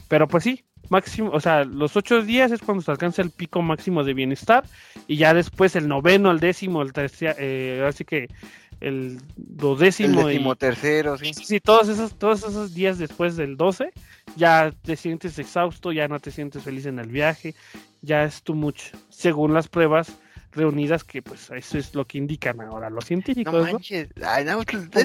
Pero 0.08 0.28
pues 0.28 0.44
sí, 0.44 0.64
máximo, 0.88 1.30
o 1.30 1.40
sea, 1.40 1.64
los 1.64 1.96
ocho 1.96 2.22
días 2.22 2.52
es 2.52 2.60
cuando 2.60 2.82
se 2.82 2.90
alcanza 2.90 3.22
el 3.22 3.30
pico 3.30 3.62
máximo 3.62 4.04
de 4.04 4.14
bienestar 4.14 4.64
y 5.06 5.16
ya 5.16 5.34
después 5.34 5.76
el 5.76 5.88
noveno, 5.88 6.30
el 6.30 6.40
décimo, 6.40 6.82
el 6.82 6.92
tercer, 6.92 7.36
eh, 7.38 7.84
así 7.86 8.04
que 8.04 8.28
el 8.80 9.18
dodécimo 9.36 10.20
el 10.22 10.26
décimo 10.26 10.56
tercero, 10.56 11.16
sí. 11.16 11.32
Sí, 11.32 11.60
todos 11.60 11.88
esos, 11.88 12.18
todos 12.18 12.40
esos 12.40 12.74
días 12.74 12.98
después 12.98 13.36
del 13.36 13.56
12 13.56 13.92
ya 14.36 14.72
te 14.82 14.96
sientes 14.96 15.38
exhausto, 15.38 15.92
ya 15.92 16.08
no 16.08 16.20
te 16.20 16.30
sientes 16.30 16.62
feliz 16.62 16.86
en 16.86 16.98
el 16.98 17.08
viaje, 17.08 17.54
ya 18.02 18.24
es 18.24 18.42
too 18.42 18.54
much, 18.54 18.92
según 19.08 19.54
las 19.54 19.68
pruebas 19.68 20.18
reunidas 20.54 21.04
que 21.04 21.22
pues 21.22 21.50
eso 21.50 21.78
es 21.78 21.94
lo 21.94 22.06
que 22.06 22.18
indican 22.18 22.60
ahora 22.60 22.90
los 22.90 23.04
científicos. 23.04 23.52
No 23.52 23.62
manches, 23.62 24.08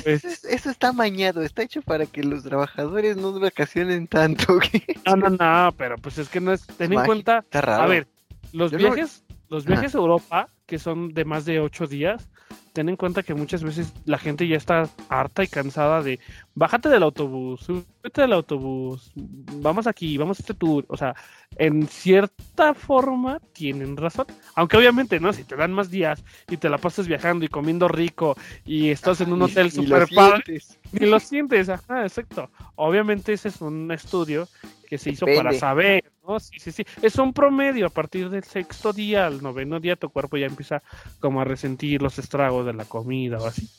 pues, 0.04 0.45
eso, 0.45 0.70
está 0.70 0.93
mañado, 0.93 1.41
está 1.41 1.64
hecho 1.64 1.82
para 1.82 2.06
que 2.06 2.24
los 2.24 2.43
trabajadores 2.43 3.18
no 3.18 3.38
vacacionen 3.39 4.08
tanto. 4.08 4.60
no, 5.06 5.16
no, 5.16 5.30
no, 5.30 5.72
pero 5.78 5.97
pues 5.97 6.18
es 6.18 6.30
que 6.30 6.39
no 6.39 6.54
es, 6.54 6.66
ten 6.66 6.93
en 6.93 7.06
cuenta, 7.06 7.45
a 7.52 7.88
ver, 7.88 8.08
los 8.52 8.72
viajes, 8.72 9.24
los 9.50 9.66
viajes 9.66 9.95
a 9.95 9.97
Europa, 9.97 10.50
que 10.66 10.80
son 10.80 11.14
de 11.14 11.26
más 11.26 11.45
de 11.45 11.60
ocho 11.60 11.88
días, 11.88 12.30
ten 12.74 12.90
en 12.90 12.96
cuenta 12.96 13.24
que 13.24 13.34
muchas 13.34 13.64
veces 13.64 13.94
la 14.06 14.18
gente 14.18 14.48
ya 14.48 14.58
está 14.58 14.90
harta 15.10 15.44
y 15.44 15.48
cansada 15.48 16.02
de 16.02 16.20
bájate 16.56 16.90
del 16.90 17.04
autobús, 17.04 17.62
súbete 17.62 18.22
del 18.22 18.34
autobús, 18.34 19.12
vamos 19.16 19.88
aquí, 19.88 20.18
vamos 20.18 20.40
a 20.40 20.42
este 20.42 20.54
tour. 20.54 20.86
O 20.90 20.98
sea, 20.98 21.16
en 21.58 21.88
cierta 21.88 22.74
forma 22.74 23.40
tienen 23.54 23.98
razón. 23.98 24.28
Aunque 24.56 24.78
obviamente, 24.78 25.20
¿no? 25.20 25.32
Si 25.34 25.44
te 25.44 25.56
dan 25.56 25.74
más 25.74 25.90
días 25.90 26.24
y 26.50 26.58
te 26.58 26.70
la 26.70 26.78
pasas 26.78 27.08
viajando 27.08 27.46
y 27.46 27.50
comiendo 27.50 27.88
rico 27.88 28.36
y 28.66 28.90
estás 28.90 29.22
en 29.22 29.32
un 29.34 29.42
hotel 29.42 29.72
super 29.72 30.08
padre, 30.14 30.60
ni 30.92 31.08
lo 31.08 31.20
sientes, 31.20 31.70
ajá, 31.70 32.04
exacto. 32.04 32.50
Obviamente 32.76 33.34
ese 33.34 33.50
es 33.50 33.62
un 33.62 33.92
estudio 33.92 34.48
que 34.90 34.98
se 34.98 35.12
hizo 35.12 35.26
para 35.26 35.54
saber, 35.54 36.12
¿no? 36.30 36.40
Sí, 36.40 36.60
sí, 36.60 36.72
sí. 36.72 36.86
Es 37.02 37.18
un 37.18 37.34
promedio. 37.34 37.88
A 37.88 37.90
partir 37.90 38.30
del 38.30 38.44
sexto 38.44 38.94
día 38.94 39.26
al 39.26 39.42
noveno 39.42 39.80
día, 39.80 39.96
tu 39.96 40.10
cuerpo 40.10 40.38
ya 40.38 40.46
empieza 40.46 40.82
como 41.20 41.42
a 41.42 41.44
resentir 41.44 42.02
los 42.02 42.20
estragos 42.20 42.66
de 42.66 42.74
la 42.74 42.86
comida 42.86 43.40
o 43.40 43.48
así. 43.48 43.70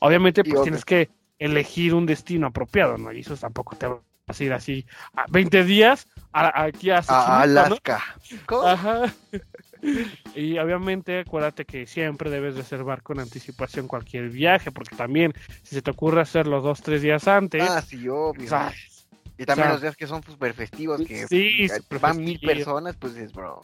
Obviamente, 0.00 0.42
pues 0.42 0.62
tienes 0.62 0.84
que 0.84 1.10
elegir 1.38 1.94
un 1.94 2.06
destino 2.06 2.48
apropiado, 2.48 2.98
¿no? 2.98 3.12
Y 3.12 3.20
eso 3.20 3.36
tampoco 3.36 3.76
te 3.76 3.86
va 3.86 4.00
a 4.26 4.42
ir 4.42 4.52
así 4.52 4.86
a 5.14 5.24
20 5.30 5.64
días 5.64 6.06
aquí 6.32 6.90
a, 6.90 7.00
Alaska. 7.42 8.02
Ajá. 8.64 9.12
Y 10.34 10.58
obviamente 10.58 11.20
acuérdate 11.20 11.64
que 11.64 11.86
siempre 11.86 12.30
debes 12.30 12.56
reservar 12.56 13.00
con 13.02 13.20
anticipación 13.20 13.86
cualquier 13.86 14.28
viaje, 14.28 14.72
porque 14.72 14.96
también 14.96 15.32
si 15.62 15.76
se 15.76 15.82
te 15.82 15.92
ocurre 15.92 16.20
hacerlo 16.20 16.60
dos, 16.60 16.82
tres 16.82 17.00
días 17.00 17.28
antes. 17.28 17.62
Ah, 17.62 17.80
sí, 17.80 18.08
obvio. 18.08 18.48
Y 19.38 19.44
también 19.46 19.68
los 19.70 19.80
días 19.80 19.96
que 19.96 20.08
son 20.08 20.22
súper 20.24 20.52
festivos, 20.52 21.00
que 21.00 21.28
sí, 21.28 21.68
van 22.00 22.18
mil 22.18 22.40
personas, 22.40 22.96
pues 22.96 23.16
es 23.16 23.32
bro. 23.32 23.62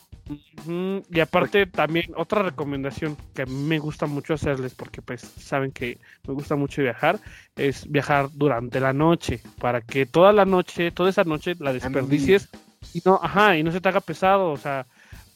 Y 1.10 1.20
aparte 1.20 1.66
también 1.66 2.12
otra 2.16 2.42
recomendación 2.42 3.16
que 3.34 3.44
me 3.44 3.80
gusta 3.80 4.06
mucho 4.06 4.34
hacerles, 4.34 4.72
porque 4.74 5.02
pues 5.02 5.20
saben 5.20 5.72
que 5.72 5.98
me 6.28 6.34
gusta 6.34 6.54
mucho 6.54 6.80
viajar, 6.80 7.18
es 7.56 7.90
viajar 7.90 8.28
durante 8.32 8.78
la 8.78 8.92
noche, 8.92 9.40
para 9.58 9.80
que 9.80 10.06
toda 10.06 10.32
la 10.32 10.44
noche, 10.44 10.92
toda 10.92 11.10
esa 11.10 11.24
noche 11.24 11.56
la 11.58 11.72
desperdicies 11.72 12.48
y 12.92 13.02
no, 13.04 13.18
ajá, 13.20 13.56
y 13.56 13.64
no 13.64 13.72
se 13.72 13.80
te 13.80 13.88
haga 13.88 14.00
pesado, 14.00 14.52
o 14.52 14.56
sea, 14.56 14.86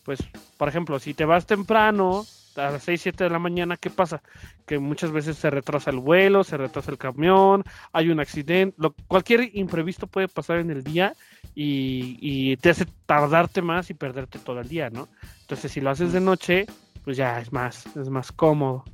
pues, 0.04 0.20
por 0.56 0.68
ejemplo, 0.68 1.00
si 1.00 1.14
te 1.14 1.24
vas 1.24 1.46
temprano, 1.46 2.24
a 2.58 2.70
las 2.70 2.82
6, 2.82 3.00
7 3.00 3.24
de 3.24 3.30
la 3.30 3.38
mañana, 3.38 3.76
¿qué 3.76 3.90
pasa? 3.90 4.22
Que 4.66 4.78
muchas 4.78 5.10
veces 5.12 5.36
se 5.36 5.50
retrasa 5.50 5.90
el 5.90 5.98
vuelo, 5.98 6.44
se 6.44 6.56
retrasa 6.56 6.90
el 6.90 6.98
camión, 6.98 7.64
hay 7.92 8.10
un 8.10 8.20
accidente, 8.20 8.74
lo, 8.78 8.94
cualquier 9.06 9.56
imprevisto 9.56 10.06
puede 10.06 10.28
pasar 10.28 10.58
en 10.58 10.70
el 10.70 10.82
día 10.82 11.14
y, 11.54 12.56
te 12.58 12.70
hace 12.70 12.86
tardarte 13.06 13.62
más 13.62 13.90
y 13.90 13.94
perderte 13.94 14.38
todo 14.38 14.60
el 14.60 14.68
día, 14.68 14.90
¿no? 14.90 15.08
Entonces, 15.40 15.72
si 15.72 15.80
lo 15.80 15.90
haces 15.90 16.12
de 16.12 16.20
noche, 16.20 16.66
pues 17.04 17.16
ya 17.16 17.40
es 17.40 17.52
más, 17.52 17.86
es 17.96 18.08
más 18.08 18.32
cómodo. 18.32 18.84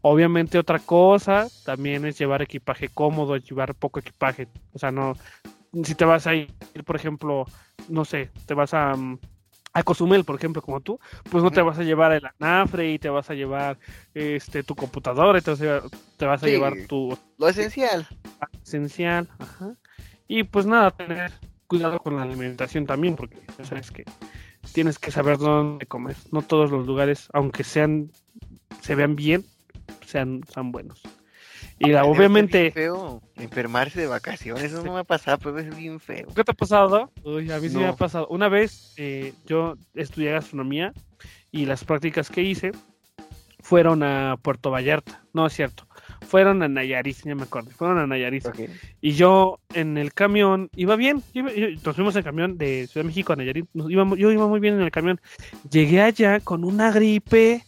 Obviamente 0.00 0.58
otra 0.58 0.78
cosa 0.78 1.48
también 1.64 2.04
es 2.04 2.18
llevar 2.18 2.42
equipaje 2.42 2.88
cómodo, 2.88 3.36
llevar 3.36 3.74
poco 3.74 4.00
equipaje. 4.00 4.48
O 4.72 4.78
sea, 4.78 4.90
no, 4.92 5.16
si 5.84 5.94
te 5.94 6.04
vas 6.04 6.26
a 6.26 6.34
ir, 6.34 6.52
por 6.84 6.96
ejemplo, 6.96 7.44
no 7.88 8.04
sé, 8.04 8.30
te 8.46 8.54
vas 8.54 8.74
a, 8.74 8.94
mm, 8.94 9.18
a 9.78 9.82
Cozumel, 9.82 10.24
por 10.24 10.36
ejemplo, 10.36 10.62
como 10.62 10.80
tú, 10.80 10.98
pues 11.30 11.42
no 11.42 11.50
te 11.50 11.62
vas 11.62 11.78
a 11.78 11.82
llevar 11.82 12.12
el 12.12 12.22
anafre 12.38 12.92
y 12.92 12.98
te 12.98 13.08
vas 13.08 13.30
a 13.30 13.34
llevar 13.34 13.78
este 14.14 14.62
tu 14.62 14.74
computadora 14.74 15.38
y 15.38 15.42
te 15.42 16.26
vas 16.26 16.42
a, 16.42 16.46
llevar 16.46 16.74
tu... 16.88 17.16
Lo 17.38 17.48
esencial. 17.48 18.06
Esencial, 18.62 19.28
ajá. 19.38 19.74
Y 20.26 20.42
pues 20.42 20.66
nada, 20.66 20.90
tener 20.90 21.32
cuidado 21.66 21.98
con 22.00 22.16
la 22.16 22.22
alimentación 22.22 22.86
también, 22.86 23.16
porque 23.16 23.38
ya 23.56 23.64
sabes 23.64 23.90
que 23.90 24.04
tienes 24.72 24.98
que 24.98 25.10
saber 25.10 25.38
dónde 25.38 25.86
comer. 25.86 26.16
No 26.32 26.42
todos 26.42 26.70
los 26.70 26.86
lugares, 26.86 27.28
aunque 27.32 27.64
sean, 27.64 28.10
se 28.80 28.94
vean 28.94 29.16
bien, 29.16 29.44
sean, 30.06 30.42
sean 30.52 30.72
buenos. 30.72 31.02
Y 31.78 31.92
obviamente. 31.94 32.70
feo 32.72 33.22
enfermarse 33.36 34.00
de 34.00 34.06
vacaciones, 34.06 34.64
eso 34.64 34.82
no 34.82 34.94
me 34.94 35.00
ha 35.00 35.04
pasado, 35.04 35.38
pero 35.38 35.58
es 35.58 35.76
bien 35.76 36.00
feo. 36.00 36.26
¿Qué 36.34 36.42
te 36.42 36.50
ha 36.50 36.54
pasado? 36.54 37.10
Uy, 37.22 37.50
a 37.50 37.58
mí 37.58 37.68
sí 37.68 37.76
me 37.76 37.86
ha 37.86 37.96
pasado. 37.96 38.26
Una 38.28 38.48
vez 38.48 38.94
eh, 38.96 39.32
yo 39.46 39.76
estudié 39.94 40.32
gastronomía 40.32 40.92
y 41.52 41.66
las 41.66 41.84
prácticas 41.84 42.30
que 42.30 42.42
hice 42.42 42.72
fueron 43.60 44.02
a 44.02 44.36
Puerto 44.42 44.70
Vallarta. 44.70 45.22
No 45.32 45.46
es 45.46 45.52
cierto. 45.52 45.86
Fueron 46.26 46.62
a 46.62 46.68
Nayarit, 46.68 47.18
ya 47.24 47.34
me 47.34 47.44
acuerdo. 47.44 47.70
Fueron 47.70 47.98
a 47.98 48.06
Nayarit. 48.06 48.48
Y 49.00 49.12
yo 49.12 49.60
en 49.72 49.98
el 49.98 50.12
camión 50.12 50.70
iba 50.74 50.96
bien. 50.96 51.22
nos 51.84 51.94
fuimos 51.94 52.16
en 52.16 52.22
camión 52.22 52.58
de 52.58 52.86
Ciudad 52.86 53.04
de 53.04 53.08
México 53.08 53.32
a 53.32 53.36
Nayarit. 53.36 53.66
yo 53.74 54.30
iba 54.30 54.46
muy 54.46 54.60
bien 54.60 54.74
en 54.74 54.82
el 54.82 54.90
camión. 54.90 55.20
Llegué 55.70 56.02
allá 56.02 56.40
con 56.40 56.64
una 56.64 56.90
gripe 56.90 57.62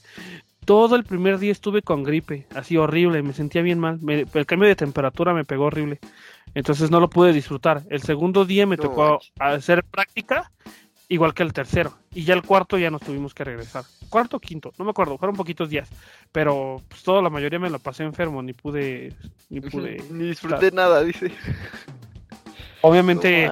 todo 0.65 0.97
el 0.97 1.05
primer 1.05 1.39
día 1.39 1.53
estuve 1.53 1.83
con 1.83 2.03
gripe, 2.03 2.47
así 2.55 2.77
horrible, 2.77 3.23
me 3.23 3.33
sentía 3.33 3.63
bien 3.63 3.79
mal. 3.79 3.99
el 4.09 4.47
cambio 4.47 4.69
de 4.69 4.77
temperatura 4.77 5.35
me 5.35 5.45
pegó 5.45 5.67
horrible. 5.67 5.99
Entonces 6.55 6.91
no 6.91 7.01
lo 7.01 7.09
pude 7.09 7.33
disfrutar. 7.33 7.83
El 7.91 8.03
segundo 8.03 8.45
día 8.45 8.67
me 8.67 8.77
tocó 8.77 9.21
hacer 9.39 9.85
práctica, 9.85 10.51
igual 11.09 11.35
que 11.35 11.43
el 11.43 11.53
tercero. 11.53 11.97
Y 12.13 12.25
ya 12.25 12.35
el 12.35 12.43
cuarto 12.43 12.77
ya 12.77 12.91
nos 12.91 13.03
tuvimos 13.03 13.35
que 13.35 13.45
regresar. 13.45 13.85
Cuarto 14.09 14.39
o 14.39 14.41
quinto, 14.41 14.73
no 14.79 14.85
me 14.85 14.91
acuerdo, 14.91 15.17
fueron 15.17 15.37
poquitos 15.37 15.71
días. 15.71 15.89
Pero 16.33 16.83
pues 16.89 17.03
toda 17.03 17.23
la 17.23 17.31
mayoría 17.31 17.59
me 17.59 17.71
lo 17.71 17.79
pasé 17.79 18.03
enfermo, 18.03 18.43
ni 18.43 18.53
pude. 18.53 19.15
Ni 19.49 19.61
pude. 19.61 20.03
ni 20.11 20.25
disfruté 20.25 20.73
nada, 20.73 21.03
dice. 21.05 21.33
Obviamente, 22.83 23.47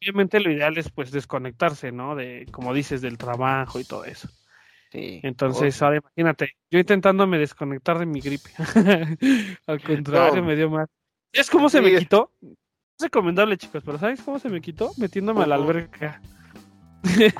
obviamente 0.00 0.40
lo 0.40 0.50
ideal 0.50 0.76
es 0.76 0.90
pues 0.90 1.12
desconectarse, 1.12 1.92
¿no? 1.92 2.16
De, 2.16 2.46
como 2.50 2.74
dices, 2.74 3.00
del 3.00 3.16
trabajo 3.16 3.78
y 3.78 3.84
todo 3.84 4.04
eso. 4.04 4.28
Entonces, 4.94 5.80
ahora 5.82 5.96
imagínate, 5.96 6.52
yo 6.70 6.78
intentándome 6.78 7.38
desconectar 7.38 7.98
de 7.98 8.06
mi 8.06 8.20
gripe. 8.20 8.50
Al 9.66 9.82
contrario, 9.82 10.42
me 10.42 10.54
dio 10.54 10.70
más. 10.70 10.88
¿Es 11.32 11.50
cómo 11.50 11.68
se 11.68 11.80
me 11.80 11.96
quitó? 11.96 12.30
Es 12.42 13.02
recomendable, 13.02 13.56
chicos, 13.56 13.82
pero 13.84 13.98
¿sabes 13.98 14.22
cómo 14.22 14.38
se 14.38 14.48
me 14.48 14.60
quitó? 14.60 14.92
Metiéndome 14.96 15.42
a 15.42 15.46
la 15.46 15.56
alberca. 15.56 16.20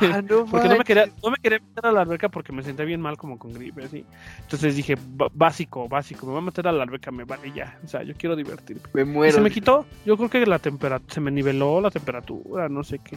Ah, 0.00 0.20
no 0.20 0.44
porque 0.50 0.68
no 0.68 0.76
me, 0.76 0.84
quería, 0.84 1.06
no 1.22 1.30
me 1.30 1.36
quería 1.36 1.60
meter 1.60 1.86
a 1.86 1.92
la 1.92 2.02
alberca 2.02 2.28
porque 2.28 2.52
me 2.52 2.62
sentía 2.62 2.84
bien 2.84 3.00
mal 3.00 3.16
como 3.16 3.38
con 3.38 3.52
gripe, 3.52 3.84
así. 3.84 4.04
Entonces 4.40 4.74
dije, 4.74 4.96
básico, 5.32 5.88
básico, 5.88 6.26
me 6.26 6.32
voy 6.32 6.42
a 6.42 6.44
meter 6.46 6.66
a 6.66 6.72
la 6.72 6.82
alberca, 6.82 7.12
me 7.12 7.24
vale 7.24 7.52
ya. 7.52 7.78
O 7.84 7.88
sea, 7.88 8.02
yo 8.02 8.14
quiero 8.14 8.34
divertirme. 8.34 8.82
Me 8.92 9.04
muero. 9.04 9.32
se 9.32 9.40
me 9.40 9.50
quitó. 9.50 9.86
Yo 10.04 10.16
creo 10.16 10.28
que 10.28 10.44
la 10.44 10.58
temperatura, 10.58 11.14
se 11.14 11.20
me 11.20 11.30
niveló 11.30 11.80
la 11.80 11.90
temperatura, 11.90 12.68
no 12.68 12.82
sé 12.82 12.98
qué. 12.98 13.16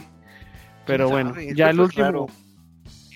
Pero 0.86 1.10
bueno, 1.10 1.34
ya 1.54 1.70
el 1.70 1.80
último. 1.80 2.28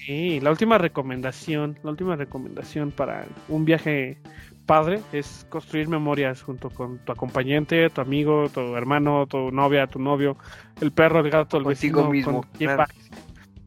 Sí, 0.07 0.41
la 0.41 0.51
última 0.51 0.79
recomendación, 0.79 1.79
la 1.85 1.91
última 1.91 2.17
recomendación 2.17 2.91
para 2.91 3.27
un 3.49 3.65
viaje 3.65 4.19
padre 4.67 5.01
es 5.13 5.47
construir 5.49 5.89
memorias 5.89 6.43
junto 6.43 6.71
con 6.71 6.99
tu 6.99 7.13
acompañante, 7.13 7.89
tu 7.91 8.01
amigo, 8.01 8.49
tu 8.49 8.75
hermano, 8.77 9.27
tu 9.27 9.53
novia, 9.53 9.87
tu 9.87 10.01
novio, 10.01 10.37
el 10.81 10.91
perro, 10.91 11.21
el 11.21 11.31
gato, 11.31 11.57
el 11.57 11.65
vecino, 11.65 12.11
mismo, 12.11 12.45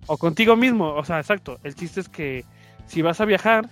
o 0.07 0.17
contigo 0.17 0.55
mismo, 0.57 0.93
o 0.93 1.05
sea, 1.05 1.19
exacto. 1.19 1.57
El 1.63 1.73
chiste 1.73 2.01
es 2.01 2.09
que 2.09 2.43
si 2.85 3.01
vas 3.01 3.21
a 3.21 3.25
viajar, 3.25 3.69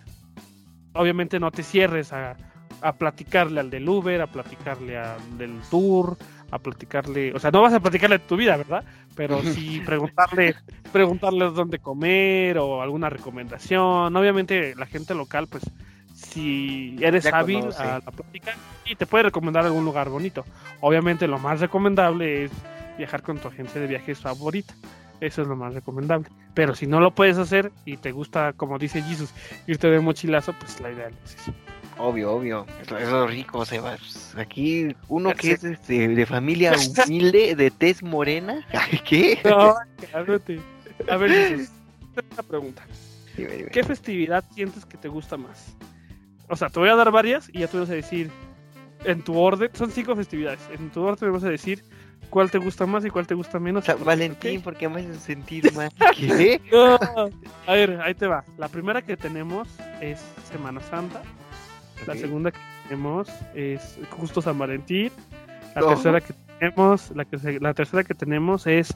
obviamente 0.93 1.39
no 1.39 1.51
te 1.51 1.63
cierres 1.63 2.13
a, 2.13 2.37
a 2.81 2.93
platicarle 2.93 3.59
al 3.59 3.69
del 3.69 3.87
Uber, 3.87 4.21
a 4.21 4.27
platicarle 4.27 4.97
al 4.97 5.37
del 5.37 5.59
tour, 5.69 6.17
a 6.51 6.59
platicarle, 6.59 7.33
o 7.33 7.39
sea, 7.39 7.51
no 7.51 7.61
vas 7.61 7.73
a 7.73 7.79
platicarle 7.79 8.19
tu 8.19 8.35
vida, 8.35 8.55
¿verdad? 8.57 8.85
Pero 9.15 9.41
sí 9.43 9.81
preguntarle, 9.85 10.55
preguntarle 10.91 11.45
dónde 11.51 11.79
comer 11.79 12.57
o 12.57 12.81
alguna 12.81 13.09
recomendación. 13.09 14.15
Obviamente 14.15 14.75
la 14.75 14.85
gente 14.85 15.13
local, 15.13 15.47
pues, 15.47 15.63
si 16.13 16.95
eres 16.99 17.25
hábil 17.27 17.65
a 17.77 17.99
la 18.03 18.11
plática, 18.11 18.53
y 18.85 18.95
te 18.95 19.05
puede 19.05 19.25
recomendar 19.25 19.65
algún 19.65 19.85
lugar 19.85 20.09
bonito. 20.09 20.45
Obviamente 20.81 21.27
lo 21.27 21.39
más 21.39 21.59
recomendable 21.59 22.45
es 22.45 22.51
viajar 22.97 23.21
con 23.21 23.39
tu 23.39 23.47
agencia 23.47 23.79
de 23.79 23.87
viajes 23.87 24.19
favorita. 24.19 24.73
Eso 25.19 25.41
es 25.41 25.47
lo 25.47 25.55
más 25.55 25.73
recomendable. 25.73 26.27
Pero 26.53 26.75
si 26.75 26.85
no 26.85 26.99
lo 26.99 27.11
puedes 27.11 27.37
hacer 27.37 27.71
y 27.85 27.97
te 27.97 28.11
gusta, 28.11 28.53
como 28.53 28.77
dice 28.77 29.01
Jesus, 29.01 29.33
irte 29.67 29.89
de 29.89 29.99
mochilazo, 29.99 30.53
pues 30.53 30.81
la 30.81 30.91
idea 30.91 31.07
es 31.07 31.35
eso. 31.35 31.53
Obvio, 31.97 32.33
obvio. 32.33 32.65
Es 32.81 33.09
lo 33.09 33.27
rico, 33.27 33.65
Sebas. 33.65 34.33
Aquí 34.37 34.95
uno 35.07 35.33
que 35.33 35.51
es 35.51 35.63
este, 35.63 36.07
de 36.07 36.25
familia 36.25 36.73
humilde, 37.05 37.55
de 37.55 37.71
tez 37.71 38.03
morena. 38.03 38.65
¿Qué? 39.07 39.39
No, 39.43 39.75
cálmate. 40.11 40.59
A 41.09 41.17
ver, 41.17 41.67
una 42.31 42.43
pregunta. 42.43 42.85
¿Qué 43.35 43.83
festividad 43.83 44.43
sientes 44.53 44.85
que 44.85 44.97
te 44.97 45.07
gusta 45.07 45.37
más? 45.37 45.75
O 46.49 46.55
sea, 46.55 46.69
te 46.69 46.79
voy 46.79 46.89
a 46.89 46.95
dar 46.95 47.09
varias 47.11 47.49
y 47.51 47.59
ya 47.59 47.67
tú 47.67 47.79
vas 47.79 47.89
a 47.89 47.93
decir 47.93 48.29
en 49.05 49.21
tu 49.23 49.37
orden. 49.37 49.69
Son 49.73 49.91
cinco 49.91 50.15
festividades. 50.15 50.59
En 50.71 50.89
tu 50.91 51.01
orden 51.01 51.31
vas 51.31 51.43
a 51.43 51.49
decir 51.49 51.83
cuál 52.29 52.51
te 52.51 52.57
gusta 52.57 52.85
más 52.85 53.05
y 53.05 53.09
cuál 53.09 53.27
te 53.27 53.33
gusta 53.33 53.59
menos. 53.59 53.85
Valentín, 54.03 54.61
porque 54.61 54.89
me 54.89 55.01
hace 55.01 55.19
sentir 55.19 55.71
más. 55.73 55.91
¿Qué? 56.15 56.61
A 57.67 57.73
ver, 57.73 58.01
ahí 58.01 58.13
te 58.13 58.27
va. 58.27 58.43
La 58.57 58.67
primera 58.67 59.01
que 59.01 59.17
tenemos 59.17 59.67
es 60.01 60.19
Semana 60.51 60.81
Santa. 60.81 61.21
La 62.07 62.15
segunda 62.15 62.51
que 62.51 62.59
tenemos 62.87 63.27
es 63.55 63.97
justo 64.09 64.41
San 64.41 64.57
Valentín. 64.57 65.11
La 65.75 65.87
tercera 65.87 66.21
que 66.21 66.33
tenemos, 66.59 67.11
la, 67.15 67.25
que, 67.25 67.59
la 67.59 67.73
tercera 67.73 68.03
que 68.03 68.13
tenemos 68.13 68.67
es 68.67 68.93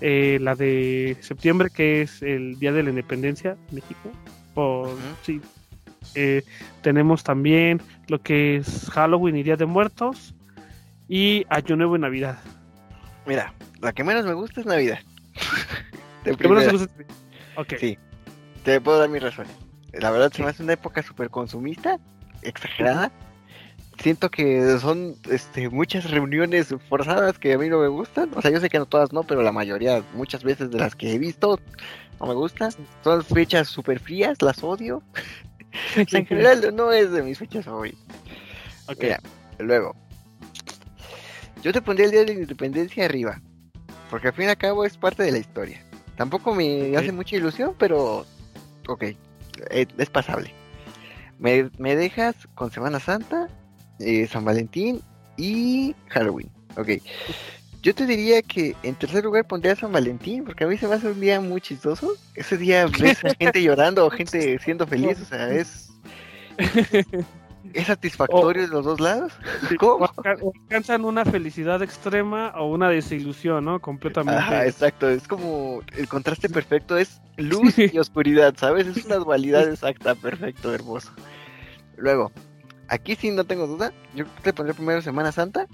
eh, 0.00 0.38
la 0.40 0.54
de 0.54 1.16
septiembre, 1.20 1.70
que 1.70 2.02
es 2.02 2.22
el 2.22 2.58
Día 2.58 2.72
de 2.72 2.82
la 2.82 2.90
Independencia 2.90 3.56
de 3.68 3.74
México. 3.74 4.10
O, 4.54 4.94
sí. 5.22 5.40
Eh, 6.14 6.42
tenemos 6.82 7.24
también 7.24 7.80
lo 8.08 8.20
que 8.20 8.56
es 8.56 8.88
Halloween 8.90 9.36
y 9.36 9.42
Día 9.42 9.56
de 9.56 9.66
Muertos. 9.66 10.34
Y 11.08 11.44
Año 11.50 11.76
Nuevo 11.76 11.96
y 11.96 11.98
Navidad. 11.98 12.38
Mira, 13.26 13.52
la 13.80 13.92
que 13.92 14.04
menos 14.04 14.24
me 14.24 14.32
gusta 14.32 14.60
es 14.60 14.66
Navidad. 14.66 14.98
¿La 16.24 16.34
que 16.34 16.48
menos 16.48 16.64
me 16.66 16.72
gusta 16.72 16.94
Ok. 17.56 17.74
Sí, 17.78 17.98
te 18.64 18.80
puedo 18.80 18.98
dar 18.98 19.08
mi 19.08 19.18
razón. 19.18 19.46
La 19.92 20.10
verdad 20.10 20.32
se 20.32 20.42
me 20.42 20.48
hace 20.48 20.62
una 20.62 20.72
época 20.72 21.02
súper 21.02 21.30
consumista 21.30 21.98
exagerada. 22.44 23.12
Siento 24.02 24.30
que 24.30 24.78
son 24.80 25.16
este, 25.30 25.68
muchas 25.68 26.10
reuniones 26.10 26.74
forzadas 26.88 27.38
que 27.38 27.52
a 27.52 27.58
mí 27.58 27.68
no 27.68 27.78
me 27.78 27.88
gustan. 27.88 28.30
O 28.34 28.42
sea, 28.42 28.50
yo 28.50 28.60
sé 28.60 28.68
que 28.68 28.78
no 28.78 28.86
todas 28.86 29.12
no, 29.12 29.22
pero 29.22 29.42
la 29.42 29.52
mayoría, 29.52 30.02
muchas 30.14 30.42
veces 30.42 30.70
de 30.70 30.78
las 30.78 30.96
que 30.96 31.12
he 31.12 31.18
visto, 31.18 31.60
no 32.20 32.26
me 32.26 32.34
gustan. 32.34 32.72
Son 33.02 33.24
fechas 33.24 33.68
súper 33.68 34.00
frías, 34.00 34.42
las 34.42 34.62
odio. 34.64 35.02
en 35.96 36.26
general 36.26 36.74
no 36.74 36.92
es 36.92 37.12
de 37.12 37.22
mis 37.22 37.38
fechas 37.38 37.64
favoritas. 37.64 38.00
Ok. 38.88 39.04
luego, 39.58 39.94
yo 41.62 41.72
te 41.72 41.80
pondría 41.80 42.06
el 42.06 42.12
Día 42.12 42.20
de 42.20 42.26
la 42.26 42.40
Independencia 42.40 43.06
arriba, 43.06 43.40
porque 44.10 44.28
al 44.28 44.34
fin 44.34 44.44
y 44.44 44.48
al 44.48 44.58
cabo 44.58 44.84
es 44.84 44.96
parte 44.96 45.22
de 45.22 45.32
la 45.32 45.38
historia. 45.38 45.82
Tampoco 46.16 46.54
me 46.54 46.96
hace 46.96 47.10
mucha 47.10 47.36
ilusión, 47.36 47.74
pero 47.78 48.26
ok, 48.86 49.04
es, 49.70 50.10
pasable. 50.10 50.52
Me, 51.38 51.96
dejas 51.96 52.34
con 52.54 52.70
Semana 52.70 53.00
Santa, 53.00 53.48
eh, 53.98 54.26
San 54.26 54.44
Valentín 54.44 55.00
y 55.36 55.94
Halloween. 56.08 56.50
Ok. 56.76 56.88
Yo 57.82 57.94
te 57.94 58.06
diría 58.06 58.40
que 58.40 58.74
en 58.82 58.94
tercer 58.94 59.24
lugar 59.24 59.46
pondría 59.46 59.76
San 59.76 59.92
Valentín, 59.92 60.44
porque 60.44 60.64
a 60.64 60.66
mí 60.66 60.78
se 60.78 60.88
me 60.88 60.94
hace 60.94 61.08
un 61.08 61.20
día 61.20 61.40
muy 61.40 61.60
chistoso. 61.60 62.14
Ese 62.34 62.56
día 62.56 62.86
ves 62.86 63.22
a 63.24 63.34
gente 63.34 63.62
llorando 63.62 64.06
o 64.06 64.10
gente 64.10 64.58
siendo 64.58 64.86
feliz, 64.86 65.20
o 65.20 65.24
sea, 65.26 65.50
es 65.50 65.90
¿Es 67.72 67.86
satisfactorio 67.86 68.62
de 68.62 68.68
los 68.68 68.84
dos 68.84 69.00
lados? 69.00 69.32
¿Cómo? 69.78 70.08
alcanzan 70.62 71.04
una 71.04 71.24
felicidad 71.24 71.82
extrema 71.82 72.52
o 72.56 72.68
una 72.68 72.88
desilusión, 72.88 73.64
¿no? 73.64 73.80
Completamente. 73.80 74.40
Ajá, 74.40 74.66
exacto. 74.66 75.08
Es 75.08 75.26
como 75.26 75.80
el 75.96 76.06
contraste 76.08 76.48
perfecto 76.48 76.96
es 76.96 77.20
luz 77.36 77.78
y 77.78 77.96
oscuridad, 77.98 78.54
¿sabes? 78.56 78.86
Es 78.86 79.04
una 79.04 79.16
dualidad 79.16 79.68
exacta, 79.68 80.14
perfecto, 80.14 80.74
hermoso. 80.74 81.10
Luego, 81.96 82.32
aquí 82.88 83.16
sí 83.16 83.30
no 83.30 83.44
tengo 83.44 83.66
duda. 83.66 83.92
Yo 84.14 84.26
te 84.42 84.52
pondré 84.52 84.74
primero 84.74 85.00
Semana 85.00 85.32
Santa. 85.32 85.66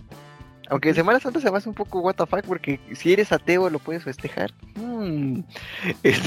Aunque 0.71 0.95
Semana 0.95 1.21
Santa 1.21 1.41
se 1.41 1.51
me 1.51 1.59
hace 1.59 1.69
un 1.69 1.75
poco 1.75 2.01
what 2.01 2.15
the 2.15 2.27
fuck 2.27 2.45
porque 2.47 2.81
si 2.95 3.13
eres 3.13 3.33
ateo 3.33 3.69
lo 3.69 3.79
puedes 3.79 4.05
festejar. 4.05 4.51
Mm. 4.77 5.41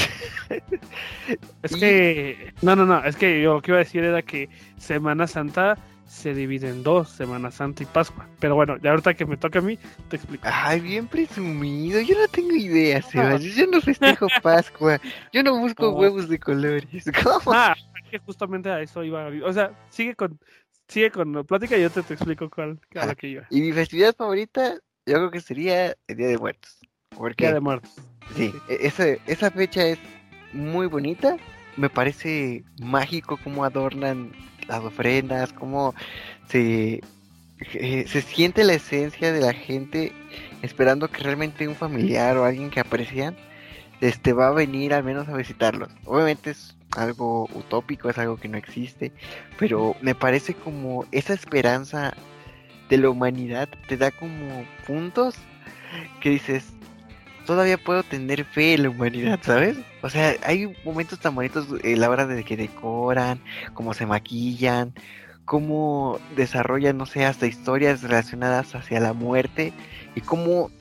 Es 1.63 1.75
que, 1.77 2.53
no, 2.61 2.75
no, 2.75 2.85
no, 2.85 3.03
es 3.05 3.15
que 3.15 3.41
yo 3.41 3.53
lo 3.53 3.61
que 3.61 3.71
iba 3.71 3.77
a 3.77 3.83
decir 3.83 4.03
era 4.03 4.21
que 4.21 4.49
Semana 4.77 5.25
Santa 5.25 5.77
se 6.05 6.33
divide 6.33 6.69
en 6.69 6.83
dos, 6.83 7.09
Semana 7.09 7.49
Santa 7.49 7.83
y 7.83 7.85
Pascua. 7.85 8.27
Pero 8.39 8.55
bueno, 8.55 8.77
ya 8.77 8.91
ahorita 8.91 9.13
que 9.13 9.25
me 9.25 9.37
toca 9.37 9.59
a 9.59 9.61
mí, 9.61 9.79
te 10.09 10.17
explico. 10.17 10.47
Ay, 10.51 10.79
bien 10.81 11.07
presumido, 11.07 12.01
yo 12.01 12.15
no 12.19 12.27
tengo 12.27 12.53
idea, 12.55 13.01
Sebas. 13.01 13.41
Yo 13.41 13.65
no 13.67 13.81
festejo 13.81 14.27
Pascua, 14.43 14.99
yo 15.31 15.41
no 15.41 15.57
busco 15.57 15.89
huevos 15.91 16.27
de 16.29 16.39
colores. 16.39 17.05
¿Cómo? 17.23 17.53
Ah, 17.53 17.75
que 18.11 18.19
justamente 18.19 18.69
a 18.69 18.81
eso 18.81 19.03
iba. 19.03 19.27
O 19.43 19.53
sea, 19.53 19.71
sigue 19.89 20.15
con, 20.15 20.39
sigue 20.93 21.11
con 21.11 21.33
la 21.33 21.43
plática 21.43 21.75
y 21.77 21.81
yo 21.81 21.89
te, 21.89 22.03
te 22.03 22.13
explico 22.13 22.49
cuál, 22.49 22.79
cuál 22.91 23.15
que 23.15 23.27
iba. 23.27 23.47
Y 23.49 23.61
mi 23.61 23.71
festividad 23.73 24.15
favorita, 24.15 24.75
yo 25.05 25.15
creo 25.15 25.31
que 25.31 25.41
sería 25.41 25.95
el 26.07 26.17
Día 26.17 26.27
de 26.27 26.37
Muertos. 26.37 26.79
Porque, 27.09 27.45
Día 27.45 27.55
de 27.55 27.59
Muertos. 27.59 27.91
Sí, 28.35 28.53
e, 28.69 28.77
esa, 28.81 29.07
esa 29.27 29.49
fecha 29.51 29.85
es 29.85 29.99
muy 30.53 30.87
bonita. 30.87 31.37
Me 31.77 31.89
parece 31.89 32.63
mágico 32.79 33.39
cómo 33.43 33.65
adornan 33.65 34.31
las 34.67 34.81
ofrendas, 34.81 35.51
cómo 35.51 35.95
se, 36.47 37.01
eh, 37.73 38.05
se 38.07 38.21
siente 38.21 38.63
la 38.63 38.73
esencia 38.73 39.33
de 39.33 39.41
la 39.41 39.53
gente 39.53 40.11
esperando 40.61 41.09
que 41.09 41.23
realmente 41.23 41.67
un 41.67 41.75
familiar 41.75 42.37
o 42.37 42.45
alguien 42.45 42.69
que 42.69 42.79
aprecian 42.79 43.35
este 43.99 44.33
va 44.33 44.47
a 44.47 44.51
venir 44.51 44.93
al 44.93 45.03
menos 45.03 45.27
a 45.29 45.37
visitarlos. 45.37 45.89
Obviamente 46.05 46.51
es 46.51 46.75
algo 46.95 47.49
utópico, 47.53 48.09
es 48.09 48.17
algo 48.17 48.37
que 48.37 48.47
no 48.47 48.57
existe, 48.57 49.11
pero 49.57 49.95
me 50.01 50.15
parece 50.15 50.53
como 50.53 51.05
esa 51.11 51.33
esperanza 51.33 52.13
de 52.89 52.97
la 52.97 53.09
humanidad 53.09 53.69
te 53.87 53.97
da 53.97 54.11
como 54.11 54.65
puntos 54.85 55.35
que 56.21 56.29
dices, 56.29 56.65
todavía 57.45 57.77
puedo 57.77 58.03
tener 58.03 58.45
fe 58.45 58.73
en 58.73 58.83
la 58.83 58.89
humanidad, 58.89 59.39
¿sabes? 59.41 59.77
O 60.01 60.09
sea, 60.09 60.35
hay 60.43 60.75
momentos 60.83 61.19
tan 61.19 61.35
bonitos 61.35 61.67
en 61.83 61.99
la 61.99 62.09
hora 62.09 62.25
de 62.25 62.43
que 62.43 62.57
decoran, 62.57 63.41
cómo 63.73 63.93
se 63.93 64.05
maquillan, 64.05 64.93
cómo 65.45 66.19
desarrollan, 66.35 66.97
no 66.97 67.05
sé, 67.05 67.25
hasta 67.25 67.47
historias 67.47 68.01
relacionadas 68.01 68.75
hacia 68.75 68.99
la 68.99 69.13
muerte 69.13 69.73
y 70.15 70.21
cómo 70.21 70.71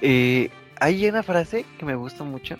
eh, 0.00 0.50
hay 0.80 1.06
una 1.08 1.22
frase 1.22 1.64
que 1.78 1.84
me 1.84 1.94
gusta 1.94 2.24
mucho, 2.24 2.56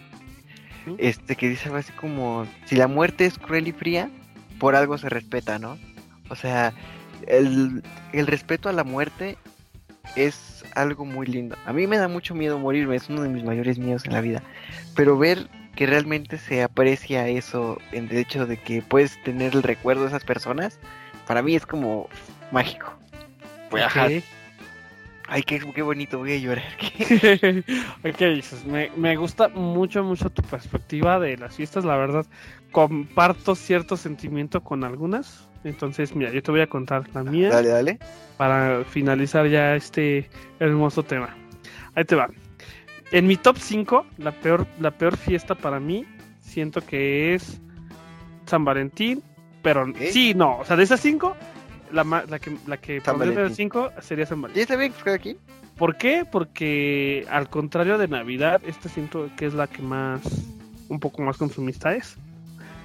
este 0.98 1.36
que 1.36 1.48
dice 1.48 1.66
algo 1.66 1.78
así 1.78 1.92
como, 1.92 2.46
si 2.64 2.76
la 2.76 2.88
muerte 2.88 3.26
es 3.26 3.38
cruel 3.38 3.68
y 3.68 3.72
fría, 3.72 4.10
por 4.58 4.74
algo 4.74 4.98
se 4.98 5.08
respeta, 5.08 5.58
¿no? 5.58 5.78
O 6.30 6.34
sea, 6.34 6.72
el, 7.26 7.82
el 8.12 8.26
respeto 8.26 8.68
a 8.68 8.72
la 8.72 8.84
muerte 8.84 9.36
es 10.16 10.64
algo 10.74 11.04
muy 11.04 11.26
lindo. 11.26 11.56
A 11.66 11.72
mí 11.72 11.86
me 11.86 11.98
da 11.98 12.08
mucho 12.08 12.34
miedo 12.34 12.58
morirme, 12.58 12.96
es 12.96 13.08
uno 13.08 13.22
de 13.22 13.28
mis 13.28 13.44
mayores 13.44 13.78
miedos 13.78 14.04
en 14.06 14.12
la 14.12 14.20
vida. 14.20 14.42
Pero 14.94 15.18
ver 15.18 15.48
que 15.74 15.86
realmente 15.86 16.38
se 16.38 16.62
aprecia 16.62 17.28
eso 17.28 17.78
en 17.92 18.06
el 18.10 18.16
hecho 18.16 18.46
de 18.46 18.56
que 18.56 18.82
puedes 18.82 19.22
tener 19.22 19.54
el 19.54 19.62
recuerdo 19.62 20.02
de 20.02 20.08
esas 20.08 20.24
personas, 20.24 20.78
para 21.26 21.42
mí 21.42 21.54
es 21.54 21.66
como 21.66 22.08
mágico. 22.50 22.92
Pues, 23.70 23.84
Ay, 25.30 25.42
qué, 25.42 25.60
qué, 25.60 25.82
bonito, 25.82 26.18
voy 26.18 26.32
a 26.32 26.38
llorar. 26.38 26.64
ok, 28.04 28.18
dices, 28.18 28.64
me, 28.64 28.90
me, 28.96 29.14
gusta 29.16 29.48
mucho, 29.48 30.02
mucho 30.02 30.30
tu 30.30 30.42
perspectiva 30.42 31.20
de 31.20 31.36
las 31.36 31.54
fiestas, 31.54 31.84
la 31.84 31.96
verdad. 31.96 32.24
Comparto 32.72 33.54
cierto 33.54 33.98
sentimiento 33.98 34.62
con 34.62 34.84
algunas, 34.84 35.48
entonces, 35.64 36.14
mira, 36.14 36.30
yo 36.30 36.42
te 36.42 36.50
voy 36.50 36.60
a 36.60 36.66
contar 36.66 37.04
la 37.14 37.22
mía. 37.24 37.50
Dale, 37.50 37.68
dale. 37.68 37.98
Para 38.36 38.84
finalizar 38.84 39.46
ya 39.48 39.74
este 39.74 40.28
hermoso 40.60 41.02
tema. 41.02 41.36
Ahí 41.94 42.04
te 42.04 42.14
va. 42.14 42.28
En 43.10 43.26
mi 43.26 43.36
top 43.36 43.56
5, 43.58 44.06
la 44.18 44.32
peor, 44.32 44.66
la 44.80 44.90
peor 44.90 45.16
fiesta 45.16 45.54
para 45.54 45.80
mí, 45.80 46.06
siento 46.40 46.80
que 46.80 47.34
es 47.34 47.60
San 48.46 48.64
Valentín. 48.64 49.22
Pero 49.62 49.86
sí, 50.10 50.34
no. 50.34 50.58
O 50.58 50.64
sea, 50.64 50.76
de 50.76 50.84
esas 50.84 51.00
5, 51.00 51.36
la, 51.92 52.04
la 52.04 52.38
que, 52.38 52.56
la 52.66 52.76
que 52.76 53.00
pondría 53.00 53.44
de 53.44 53.54
5 53.54 53.92
sería 54.00 54.26
San 54.26 54.42
Valentín. 54.42 54.60
¿Y 54.60 54.62
está 54.62 54.76
bien 54.76 54.92
que 54.92 55.10
aquí? 55.10 55.36
¿Por 55.76 55.96
qué? 55.96 56.26
Porque 56.30 57.24
al 57.30 57.48
contrario 57.48 57.98
de 57.98 58.08
Navidad, 58.08 58.60
esta 58.66 58.88
siento 58.88 59.30
que 59.36 59.46
es 59.46 59.54
la 59.54 59.68
que 59.68 59.80
más, 59.80 60.20
un 60.88 60.98
poco 60.98 61.22
más 61.22 61.36
consumista 61.36 61.94
es. 61.94 62.16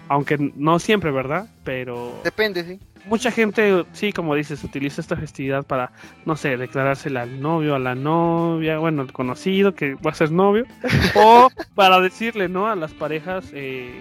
Aunque 0.10 0.38
no 0.56 0.78
siempre, 0.80 1.12
¿verdad? 1.12 1.47
Pero... 1.64 2.20
Depende, 2.24 2.64
sí. 2.64 2.80
Mucha 3.06 3.32
gente, 3.32 3.86
sí, 3.93 4.14
como 4.14 4.36
dices, 4.36 4.64
utiliza 4.64 5.01
esta 5.01 5.18
festividad 5.18 5.66
para, 5.66 5.91
no 6.26 6.38
sé, 6.38 6.56
declarársela 6.56 7.24
al 7.24 7.41
novio, 7.41 7.76
a 7.76 7.80
la 7.80 7.95
novia, 7.95 8.78
bueno, 8.78 9.01
al 9.01 9.12
conocido 9.12 9.74
que 9.74 9.95
va 9.95 10.12
a 10.12 10.16
ser 10.16 10.32
novio, 10.32 10.66
o 11.16 11.49
para 11.76 11.99
decirle, 11.99 12.47
¿no? 12.47 12.68
A 12.68 12.76
las 12.76 12.93
parejas 12.93 13.49
eh, 13.54 13.91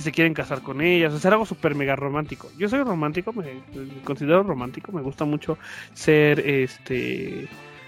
si 0.00 0.04
se 0.04 0.12
quieren 0.12 0.32
casar 0.32 0.62
con 0.62 0.80
ellas, 0.80 1.12
hacer 1.12 1.34
algo 1.34 1.44
súper 1.44 1.74
mega 1.74 1.94
romántico. 1.94 2.50
Yo 2.56 2.70
soy 2.70 2.82
romántico, 2.82 3.34
me, 3.34 3.44
me, 3.74 4.00
considero 4.02 4.42
romántico, 4.42 4.92
me 4.92 5.02
gusta 5.02 5.26
mucho 5.26 5.58
ser, 5.92 6.40
este, 6.40 7.46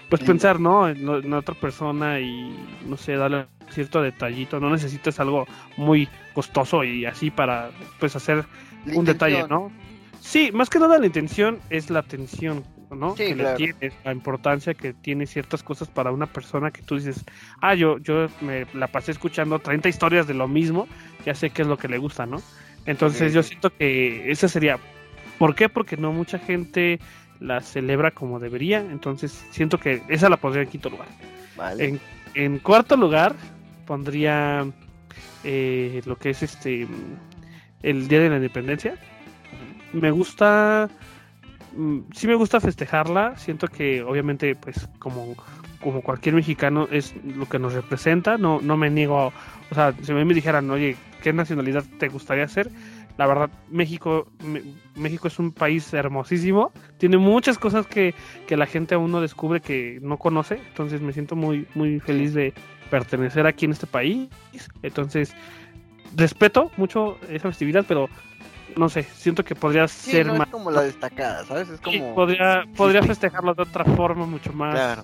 pues 0.09 0.21
pensar, 0.21 0.59
¿no? 0.59 0.87
En, 0.87 1.33
otra 1.33 1.55
persona 1.55 2.19
y, 2.19 2.55
no 2.85 2.97
sé, 2.97 3.13
darle 3.15 3.47
cierto 3.71 3.99
detallito. 3.99 4.59
No 4.59 4.69
necesitas 4.69 5.19
algo 5.19 5.47
muy 5.75 6.07
costoso 6.35 6.83
y 6.83 7.07
así 7.07 7.31
para, 7.31 7.71
pues, 7.99 8.15
hacer 8.15 8.45
un 8.93 9.05
detalle, 9.05 9.47
¿no? 9.49 9.71
Sí, 10.19 10.51
más 10.53 10.69
que 10.69 10.77
nada 10.77 10.99
la 10.99 11.07
intención 11.07 11.57
es 11.71 11.89
la 11.89 11.99
atención, 11.99 12.63
¿no? 12.95 13.15
que 13.15 13.35
le 13.35 13.53
tienes, 13.55 13.93
la 14.03 14.11
importancia 14.11 14.73
que 14.73 14.93
tiene 14.93 15.25
ciertas 15.25 15.63
cosas 15.63 15.87
para 15.87 16.11
una 16.11 16.27
persona 16.27 16.71
que 16.71 16.81
tú 16.81 16.95
dices, 16.95 17.23
ah, 17.61 17.75
yo, 17.75 17.97
yo 17.99 18.27
me 18.41 18.65
la 18.73 18.87
pasé 18.87 19.11
escuchando 19.11 19.59
30 19.59 19.89
historias 19.89 20.27
de 20.27 20.33
lo 20.33 20.47
mismo, 20.47 20.87
ya 21.25 21.35
sé 21.35 21.49
qué 21.49 21.61
es 21.63 21.67
lo 21.67 21.77
que 21.77 21.87
le 21.87 21.97
gusta, 21.97 22.25
¿no? 22.25 22.41
Entonces 22.85 23.33
yo 23.33 23.43
siento 23.43 23.69
que 23.69 24.29
esa 24.31 24.47
sería, 24.47 24.77
¿por 25.37 25.55
qué? 25.55 25.69
Porque 25.69 25.97
no 25.97 26.11
mucha 26.11 26.37
gente 26.37 26.99
la 27.39 27.61
celebra 27.61 28.11
como 28.11 28.39
debería. 28.39 28.79
Entonces 28.79 29.45
siento 29.51 29.77
que 29.77 30.01
esa 30.07 30.29
la 30.29 30.37
pondría 30.37 30.63
en 30.63 30.69
quinto 30.69 30.89
lugar. 30.89 31.07
En, 32.35 32.59
cuarto 32.59 32.95
lugar 32.95 33.35
pondría 33.85 34.65
eh, 35.43 36.01
lo 36.05 36.17
que 36.17 36.31
es 36.31 36.41
este 36.41 36.87
el 37.83 38.07
Día 38.07 38.21
de 38.21 38.29
la 38.29 38.37
Independencia. 38.37 38.95
Me 39.91 40.09
gusta, 40.09 40.89
sí 42.13 42.27
me 42.27 42.35
gusta 42.35 42.59
festejarla. 42.59 43.37
Siento 43.37 43.67
que 43.67 44.03
obviamente 44.03 44.55
pues 44.55 44.87
como 44.99 45.35
como 45.83 46.01
cualquier 46.01 46.33
mexicano 46.33 46.87
es 46.89 47.13
lo 47.23 47.45
que 47.47 47.59
nos 47.59 47.73
representa. 47.73 48.37
No, 48.37 48.59
no 48.61 48.77
me 48.77 48.89
niego, 48.89 49.33
o 49.69 49.75
sea, 49.75 49.93
si 50.01 50.13
me 50.13 50.33
dijeran, 50.33 50.71
oye, 50.71 50.95
¿qué 51.21 51.33
nacionalidad 51.33 51.83
te 51.99 52.07
gustaría 52.07 52.47
ser? 52.47 52.71
La 53.17 53.27
verdad, 53.27 53.51
México, 53.69 54.27
México 54.95 55.27
es 55.27 55.37
un 55.37 55.51
país 55.51 55.93
hermosísimo. 55.93 56.71
Tiene 56.97 57.17
muchas 57.17 57.59
cosas 57.59 57.85
que, 57.85 58.15
la 58.49 58.65
gente 58.65 58.95
aún 58.95 59.11
no 59.11 59.21
descubre 59.21 59.59
que 59.59 59.99
no 60.01 60.17
conoce. 60.17 60.55
Entonces 60.69 61.01
me 61.01 61.13
siento 61.13 61.35
muy, 61.35 61.67
muy 61.75 61.99
feliz 61.99 62.33
de 62.33 62.53
pertenecer 62.89 63.45
aquí 63.45 63.65
en 63.65 63.71
este 63.71 63.85
país. 63.85 64.29
Entonces, 64.81 65.35
respeto 66.15 66.71
mucho 66.77 67.17
esa 67.29 67.49
festividad, 67.49 67.85
pero 67.87 68.09
no 68.77 68.89
sé, 68.89 69.03
siento 69.03 69.43
que 69.43 69.55
podría 69.55 69.87
ser 69.87 70.31
más. 70.31 70.47
como 70.49 70.71
la 70.71 70.81
destacada, 70.81 71.45
¿sabes? 71.45 71.69
Es 71.69 71.81
como. 71.81 72.15
podría, 72.15 72.63
podría 72.75 73.03
festejarlo 73.03 73.53
de 73.53 73.63
otra 73.63 73.85
forma 73.85 74.25
mucho 74.25 74.53
más. 74.53 74.73
Claro. 74.73 75.03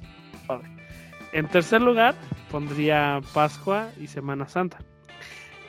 En 1.32 1.48
tercer 1.48 1.82
lugar, 1.82 2.16
pondría 2.52 3.22
Pascua 3.34 3.90
y 4.00 4.08
Semana 4.08 4.48
Santa. 4.48 4.80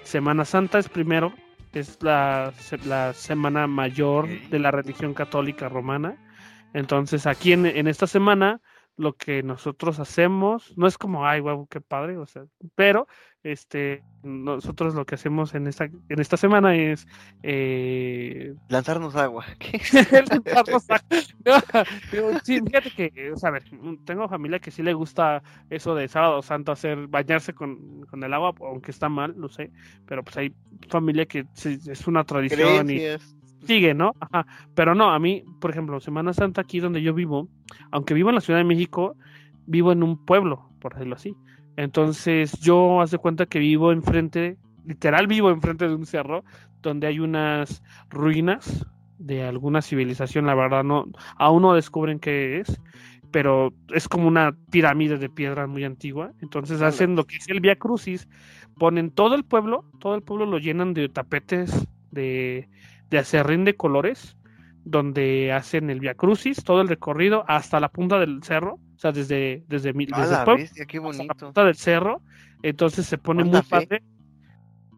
Semana 0.05 0.44
Santa 0.44 0.78
es 0.78 0.88
primero 0.88 1.32
es 1.72 1.98
la, 2.03 2.53
la 2.84 3.12
semana 3.12 3.66
mayor 3.66 4.28
de 4.48 4.59
la 4.59 4.70
religión 4.70 5.14
católica 5.14 5.68
romana. 5.68 6.16
Entonces 6.72 7.26
aquí 7.26 7.53
en, 7.53 7.66
esta 7.86 8.07
semana 8.07 8.61
lo 9.01 9.14
que 9.14 9.42
nosotros 9.42 9.98
hacemos. 9.98 10.76
No 10.76 10.86
es 10.86 10.98
como, 10.98 11.26
ay, 11.26 11.40
guau, 11.40 11.66
qué 11.68 11.80
padre, 11.80 12.18
o 12.18 12.26
sea, 12.26 12.44
pero 12.74 13.09
este, 13.42 14.05
nosotros 14.22 14.94
lo 14.94 15.07
que 15.07 15.14
hacemos 15.14 15.55
en 15.55 15.66
esta, 15.66 15.84
en 15.84 16.20
esta 16.20 16.36
semana 16.36 16.76
es 16.76 17.07
eh... 17.42 18.55
lanzarnos 18.68 19.16
agua. 19.16 19.46
lanzarnos 20.44 20.84
agua. 20.90 21.86
sí, 22.44 22.61
fíjate 22.61 22.90
que, 22.90 23.32
o 23.32 23.38
sea, 23.38 23.48
a 23.48 23.53
ver, 23.53 23.64
tengo 24.05 24.28
familia 24.28 24.59
que 24.59 24.70
sí 24.70 24.82
le 24.82 24.92
gusta 24.92 25.42
eso 25.70 25.94
de 25.94 26.07
sábado 26.07 26.42
santo 26.42 26.70
hacer, 26.70 27.07
bañarse 27.07 27.55
con, 27.55 28.03
con 28.03 28.22
el 28.22 28.34
agua, 28.34 28.53
aunque 28.61 28.90
está 28.90 29.09
mal, 29.09 29.34
lo 29.38 29.48
sé, 29.48 29.72
pero 30.07 30.22
pues 30.22 30.36
hay 30.36 30.55
familia 30.90 31.24
que 31.24 31.46
es 31.55 32.07
una 32.07 32.24
tradición 32.24 32.90
y 32.90 33.01
sigue, 33.64 33.94
¿no? 33.94 34.14
Ajá. 34.20 34.46
Pero 34.74 34.94
no, 34.94 35.11
a 35.11 35.18
mí, 35.18 35.44
por 35.61 35.70
ejemplo, 35.70 36.00
Semana 36.00 36.32
Santa 36.32 36.62
aquí 36.62 36.80
donde 36.80 37.02
yo 37.02 37.14
vivo, 37.14 37.48
aunque 37.90 38.14
vivo 38.14 38.28
en 38.30 38.36
la 38.36 38.40
Ciudad 38.40 38.61
de 38.61 38.64
México, 38.64 39.16
vivo 39.66 39.92
en 39.92 40.02
un 40.02 40.24
pueblo, 40.24 40.70
por 40.80 40.94
decirlo 40.94 41.16
así. 41.16 41.34
Entonces 41.76 42.58
yo 42.61 43.00
hace 43.00 43.18
cuenta 43.18 43.46
que 43.46 43.58
vivo 43.58 43.92
enfrente, 43.92 44.58
literal 44.84 45.26
vivo 45.26 45.50
enfrente 45.50 45.88
de 45.88 45.94
un 45.94 46.06
cerro 46.06 46.44
donde 46.82 47.06
hay 47.06 47.20
unas 47.20 47.82
ruinas 48.08 48.86
de 49.18 49.44
alguna 49.44 49.82
civilización, 49.82 50.46
la 50.46 50.54
verdad 50.54 50.82
no, 50.82 51.06
aún 51.36 51.62
no 51.62 51.74
descubren 51.74 52.18
qué 52.18 52.61
es, 52.61 52.80
pero 53.30 53.72
es 53.94 54.08
como 54.08 54.26
una 54.26 54.56
pirámide 54.70 55.18
de 55.18 55.28
piedra 55.28 55.66
muy 55.66 55.84
antigua. 55.84 56.32
Entonces 56.40 56.82
hacen 56.82 57.16
lo 57.16 57.24
que 57.26 57.36
es 57.36 57.48
el 57.48 57.61
Via 57.61 57.76
Crucis, 57.76 58.28
ponen 58.78 59.11
todo 59.11 59.34
el 59.34 59.44
pueblo, 59.44 59.84
todo 60.00 60.14
el 60.14 60.22
pueblo 60.22 60.46
lo 60.46 60.58
llenan 60.58 60.94
de 60.94 61.08
tapetes 61.08 61.86
de, 62.11 62.68
de 63.11 63.18
acerrín 63.18 63.64
de 63.64 63.76
colores, 63.76 64.36
donde 64.84 65.52
hacen 65.52 65.90
el 65.90 66.00
Via 66.00 66.14
Crucis, 66.14 66.64
todo 66.64 66.80
el 66.80 66.88
recorrido 66.88 67.44
hasta 67.48 67.80
la 67.80 67.90
punta 67.90 68.18
del 68.18 68.42
cerro, 68.42 68.74
o 68.74 68.98
sea, 68.98 69.12
desde, 69.12 69.64
desde, 69.68 69.92
desde 69.92 70.00
el 70.00 70.06
pueblo 70.08 71.11
hasta 71.11 71.24
la 71.24 71.34
punta 71.34 71.64
del 71.64 71.76
cerro, 71.76 72.22
entonces 72.62 73.06
se 73.06 73.18
pone 73.18 73.44
muy 73.44 73.62
padre. 73.62 74.02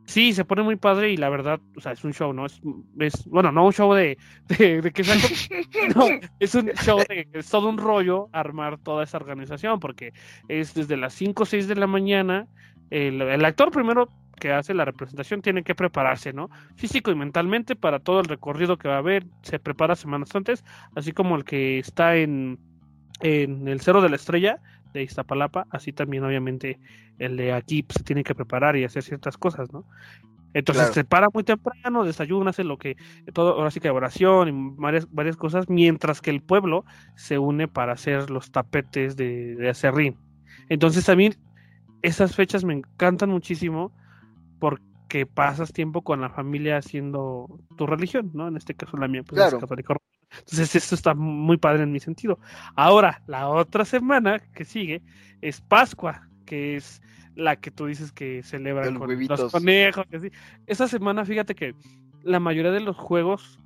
Sí, 0.05 0.33
se 0.33 0.45
pone 0.45 0.63
muy 0.63 0.77
padre 0.77 1.13
y 1.13 1.17
la 1.17 1.29
verdad, 1.29 1.61
o 1.77 1.81
sea, 1.81 1.93
es 1.93 2.03
un 2.05 2.13
show, 2.13 2.33
¿no? 2.33 2.45
Es, 2.45 2.61
es 2.99 3.25
bueno, 3.27 3.53
no 3.53 3.65
un 3.65 3.73
show 3.73 3.95
de, 3.95 4.19
de, 4.49 4.93
que 4.93 5.03
no, 5.97 6.07
es 6.41 6.55
un 6.57 6.71
show 6.71 6.99
de, 7.09 7.29
es 7.33 7.49
todo 7.49 7.69
un 7.69 7.79
rollo 7.79 8.29
armar 8.33 8.79
toda 8.79 9.05
esa 9.05 9.17
organización, 9.19 9.79
porque 9.79 10.13
es 10.49 10.75
desde 10.75 10.97
las 10.97 11.15
5 11.15 11.45
o 11.45 11.47
6 11.47 11.69
de 11.69 11.77
la 11.77 11.87
mañana, 11.87 12.49
el, 12.91 13.23
el 13.23 13.45
actor 13.45 13.71
primero 13.71 14.09
que 14.39 14.53
hace 14.53 14.75
la 14.75 14.85
representación 14.85 15.43
tiene 15.43 15.63
que 15.63 15.75
prepararse, 15.75 16.33
¿no? 16.33 16.51
Físico 16.77 17.11
y 17.11 17.15
mentalmente 17.15 17.77
para 17.77 18.01
todo 18.01 18.21
el 18.21 18.27
recorrido 18.27 18.79
que 18.79 18.89
va 18.89 18.97
a 18.97 18.99
haber, 18.99 19.27
se 19.43 19.59
prepara 19.59 19.97
semanas 19.97 20.35
antes, 20.35 20.65
así 20.95 21.13
como 21.13 21.37
el 21.37 21.45
que 21.45 21.79
está 21.79 22.17
en, 22.17 22.59
en 23.21 23.69
el 23.69 23.81
Cerro 23.81 24.03
de 24.03 24.09
la 24.09 24.17
Estrella 24.17 24.61
de 24.93 25.03
Iztapalapa, 25.03 25.67
así 25.71 25.93
también 25.93 26.25
obviamente 26.25 26.79
el 27.19 27.37
de 27.37 27.53
aquí 27.53 27.83
pues, 27.83 27.99
se 27.99 28.05
tiene 28.05 28.25
que 28.25 28.35
preparar 28.35 28.77
y 28.77 28.85
hacer 28.85 29.03
ciertas 29.03 29.37
cosas, 29.39 29.73
¿no? 29.73 29.85
Entonces 30.55 30.89
se 30.93 31.05
para 31.05 31.29
muy 31.33 31.45
temprano, 31.45 32.05
desayuna, 32.05 32.51
hace 32.51 32.63
lo 32.63 32.77
que, 32.77 32.97
todo, 33.33 33.55
ahora 33.55 33.71
sí 33.71 33.81
que 33.81 33.89
oración 33.89 34.49
y 34.49 34.77
varias, 34.79 35.11
varias 35.11 35.37
cosas, 35.37 35.71
mientras 35.71 36.21
que 36.21 36.31
el 36.31 36.43
pueblo 36.43 36.85
se 37.17 37.39
une 37.39 37.69
para 37.69 37.95
hacer 37.95 38.29
los 38.29 38.51
tapetes 38.51 39.17
de, 39.17 39.57
de 39.57 39.71
acerrín. 39.71 40.17
Entonces 40.69 41.09
mí 41.17 41.31
esas 42.03 42.35
fechas 42.35 42.65
me 42.65 42.75
encantan 42.75 43.31
muchísimo 43.31 43.93
porque 45.13 45.27
pasas 45.27 45.75
tiempo 45.75 46.01
con 46.01 46.23
la 46.23 46.31
familia 46.31 46.79
haciendo 46.79 47.61
tu 47.77 47.87
religión, 47.87 48.31
¿no? 48.33 48.49
En 48.49 48.57
este 48.57 48.75
caso 48.75 48.97
la 48.97 49.09
mía, 49.09 49.23
pues 49.23 49.43
es 49.43 49.61
católico. 49.61 49.95
Entonces 50.39 50.75
esto 50.75 50.95
está 50.95 51.13
muy 51.13 51.59
padre 51.59 51.83
en 51.83 51.93
mi 51.93 52.01
sentido. 52.01 52.39
Ahora, 52.77 53.23
la 53.27 53.51
otra 53.51 53.85
semana 53.85 54.39
que 54.39 54.65
sigue 54.65 55.03
es 55.43 55.61
Pascua, 55.61 56.31
que 56.47 56.77
es 56.77 57.03
la 57.35 57.57
que 57.57 57.71
tú 57.71 57.85
dices 57.85 58.11
que 58.11 58.43
celebran 58.43 58.95
con 58.95 59.11
los 59.29 59.53
conejos. 59.53 60.07
Así. 60.15 60.31
Esa 60.67 60.89
semana, 60.89 61.27
fíjate 61.27 61.55
que 61.55 61.75
la 62.23 62.41
mayoría 62.41 62.71
de 62.71 62.81
los 62.81 62.97
juegos 62.97 63.59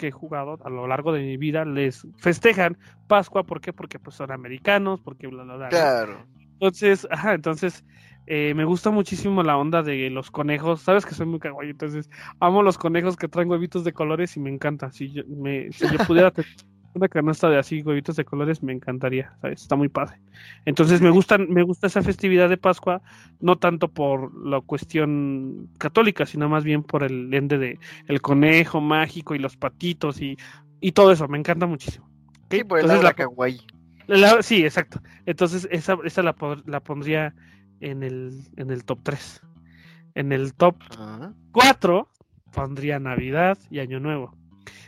que 0.00 0.08
he 0.08 0.10
jugado 0.10 0.58
a 0.64 0.70
lo 0.70 0.86
largo 0.86 1.12
de 1.12 1.20
mi 1.20 1.36
vida 1.36 1.66
les 1.66 2.06
festejan 2.16 2.78
Pascua, 3.06 3.44
¿por 3.44 3.60
qué? 3.60 3.72
Porque 3.72 3.98
pues 3.98 4.16
son 4.16 4.32
americanos, 4.32 5.00
porque 5.00 5.26
bla 5.26 5.44
bla 5.44 5.56
bla. 5.56 5.68
Claro. 5.68 6.26
Entonces, 6.54 7.06
ajá, 7.10 7.34
entonces 7.34 7.84
eh, 8.26 8.54
me 8.54 8.64
gusta 8.64 8.90
muchísimo 8.90 9.42
la 9.42 9.58
onda 9.58 9.82
de 9.82 10.08
los 10.08 10.30
conejos. 10.30 10.80
Sabes 10.80 11.04
que 11.04 11.14
soy 11.14 11.26
muy 11.26 11.38
kawaii, 11.38 11.70
entonces 11.70 12.08
amo 12.40 12.62
los 12.62 12.78
conejos 12.78 13.16
que 13.16 13.28
traen 13.28 13.50
huevitos 13.50 13.84
de 13.84 13.92
colores 13.92 14.36
y 14.36 14.40
me 14.40 14.48
encanta. 14.48 14.90
Si 14.90 15.12
yo, 15.12 15.22
me, 15.26 15.70
si 15.72 15.86
yo 15.90 15.98
pudiera 16.06 16.32
una 16.94 17.08
canasta 17.08 17.48
de 17.48 17.58
así 17.58 17.82
huevitos 17.82 18.16
de 18.16 18.24
colores, 18.24 18.62
me 18.62 18.72
encantaría. 18.72 19.32
¿sabes? 19.40 19.62
Está 19.62 19.76
muy 19.76 19.88
padre. 19.88 20.20
Entonces 20.64 21.00
me 21.00 21.10
gusta, 21.10 21.38
me 21.38 21.62
gusta 21.62 21.86
esa 21.86 22.02
festividad 22.02 22.48
de 22.48 22.56
Pascua, 22.56 23.02
no 23.40 23.56
tanto 23.56 23.88
por 23.88 24.34
la 24.46 24.60
cuestión 24.60 25.68
católica, 25.78 26.26
sino 26.26 26.48
más 26.48 26.64
bien 26.64 26.82
por 26.82 27.02
el 27.02 27.32
ende 27.32 27.58
de 27.58 27.78
el 28.06 28.20
conejo 28.20 28.80
mágico 28.80 29.34
y 29.34 29.38
los 29.38 29.56
patitos 29.56 30.20
y, 30.20 30.36
y 30.80 30.92
todo 30.92 31.12
eso. 31.12 31.28
Me 31.28 31.38
encanta 31.38 31.66
muchísimo. 31.66 32.08
Sí, 32.50 32.64
por 32.64 32.80
el 32.80 32.88
lado 32.88 33.02
la, 33.02 33.14
kawaii. 33.14 33.60
sí, 34.40 34.64
exacto. 34.64 35.00
Entonces 35.26 35.68
esa, 35.70 35.96
esa 36.04 36.22
la, 36.22 36.34
la 36.66 36.80
pondría 36.80 37.34
en 37.80 38.02
el, 38.02 38.42
en 38.56 38.70
el 38.70 38.84
top 38.84 39.00
3. 39.02 39.42
En 40.16 40.32
el 40.32 40.54
top 40.54 40.76
4 41.52 42.08
pondría 42.52 42.98
Navidad 42.98 43.58
y 43.70 43.78
Año 43.78 44.00
Nuevo. 44.00 44.39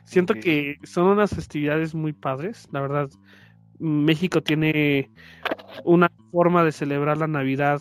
Siento 0.04 0.34
que 0.34 0.76
son 0.82 1.06
unas 1.06 1.34
festividades 1.34 1.94
muy 1.94 2.12
padres, 2.12 2.68
la 2.72 2.80
verdad. 2.80 3.10
México 3.78 4.42
tiene 4.42 5.10
una 5.84 6.10
forma 6.30 6.64
de 6.64 6.72
celebrar 6.72 7.18
la 7.18 7.26
Navidad 7.26 7.80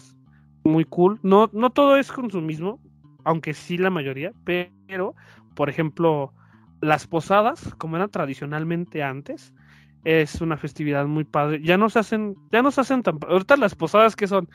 muy 0.64 0.86
cool. 0.86 1.20
No, 1.24 1.50
no 1.54 1.70
todo 1.72 1.98
es 1.98 2.12
consumismo, 2.12 2.80
aunque 3.24 3.54
sí 3.54 3.78
la 3.78 3.90
mayoría, 3.90 4.32
pero, 4.44 5.16
por 5.56 5.70
ejemplo, 5.70 6.34
las 6.82 7.08
posadas, 7.08 7.74
como 7.78 7.96
eran 7.96 8.10
tradicionalmente 8.10 9.04
antes, 9.04 9.54
es 10.04 10.42
una 10.42 10.58
festividad 10.58 11.06
muy 11.06 11.24
padre. 11.24 11.62
Ya 11.64 11.78
no 11.78 11.90
se 11.90 12.00
hacen, 12.00 12.36
ya 12.52 12.62
no 12.62 12.72
se 12.72 12.82
hacen 12.82 13.04
tan. 13.04 13.20
Ahorita 13.28 13.56
las 13.58 13.76
posadas 13.76 14.16
que 14.16 14.28
son 14.28 14.50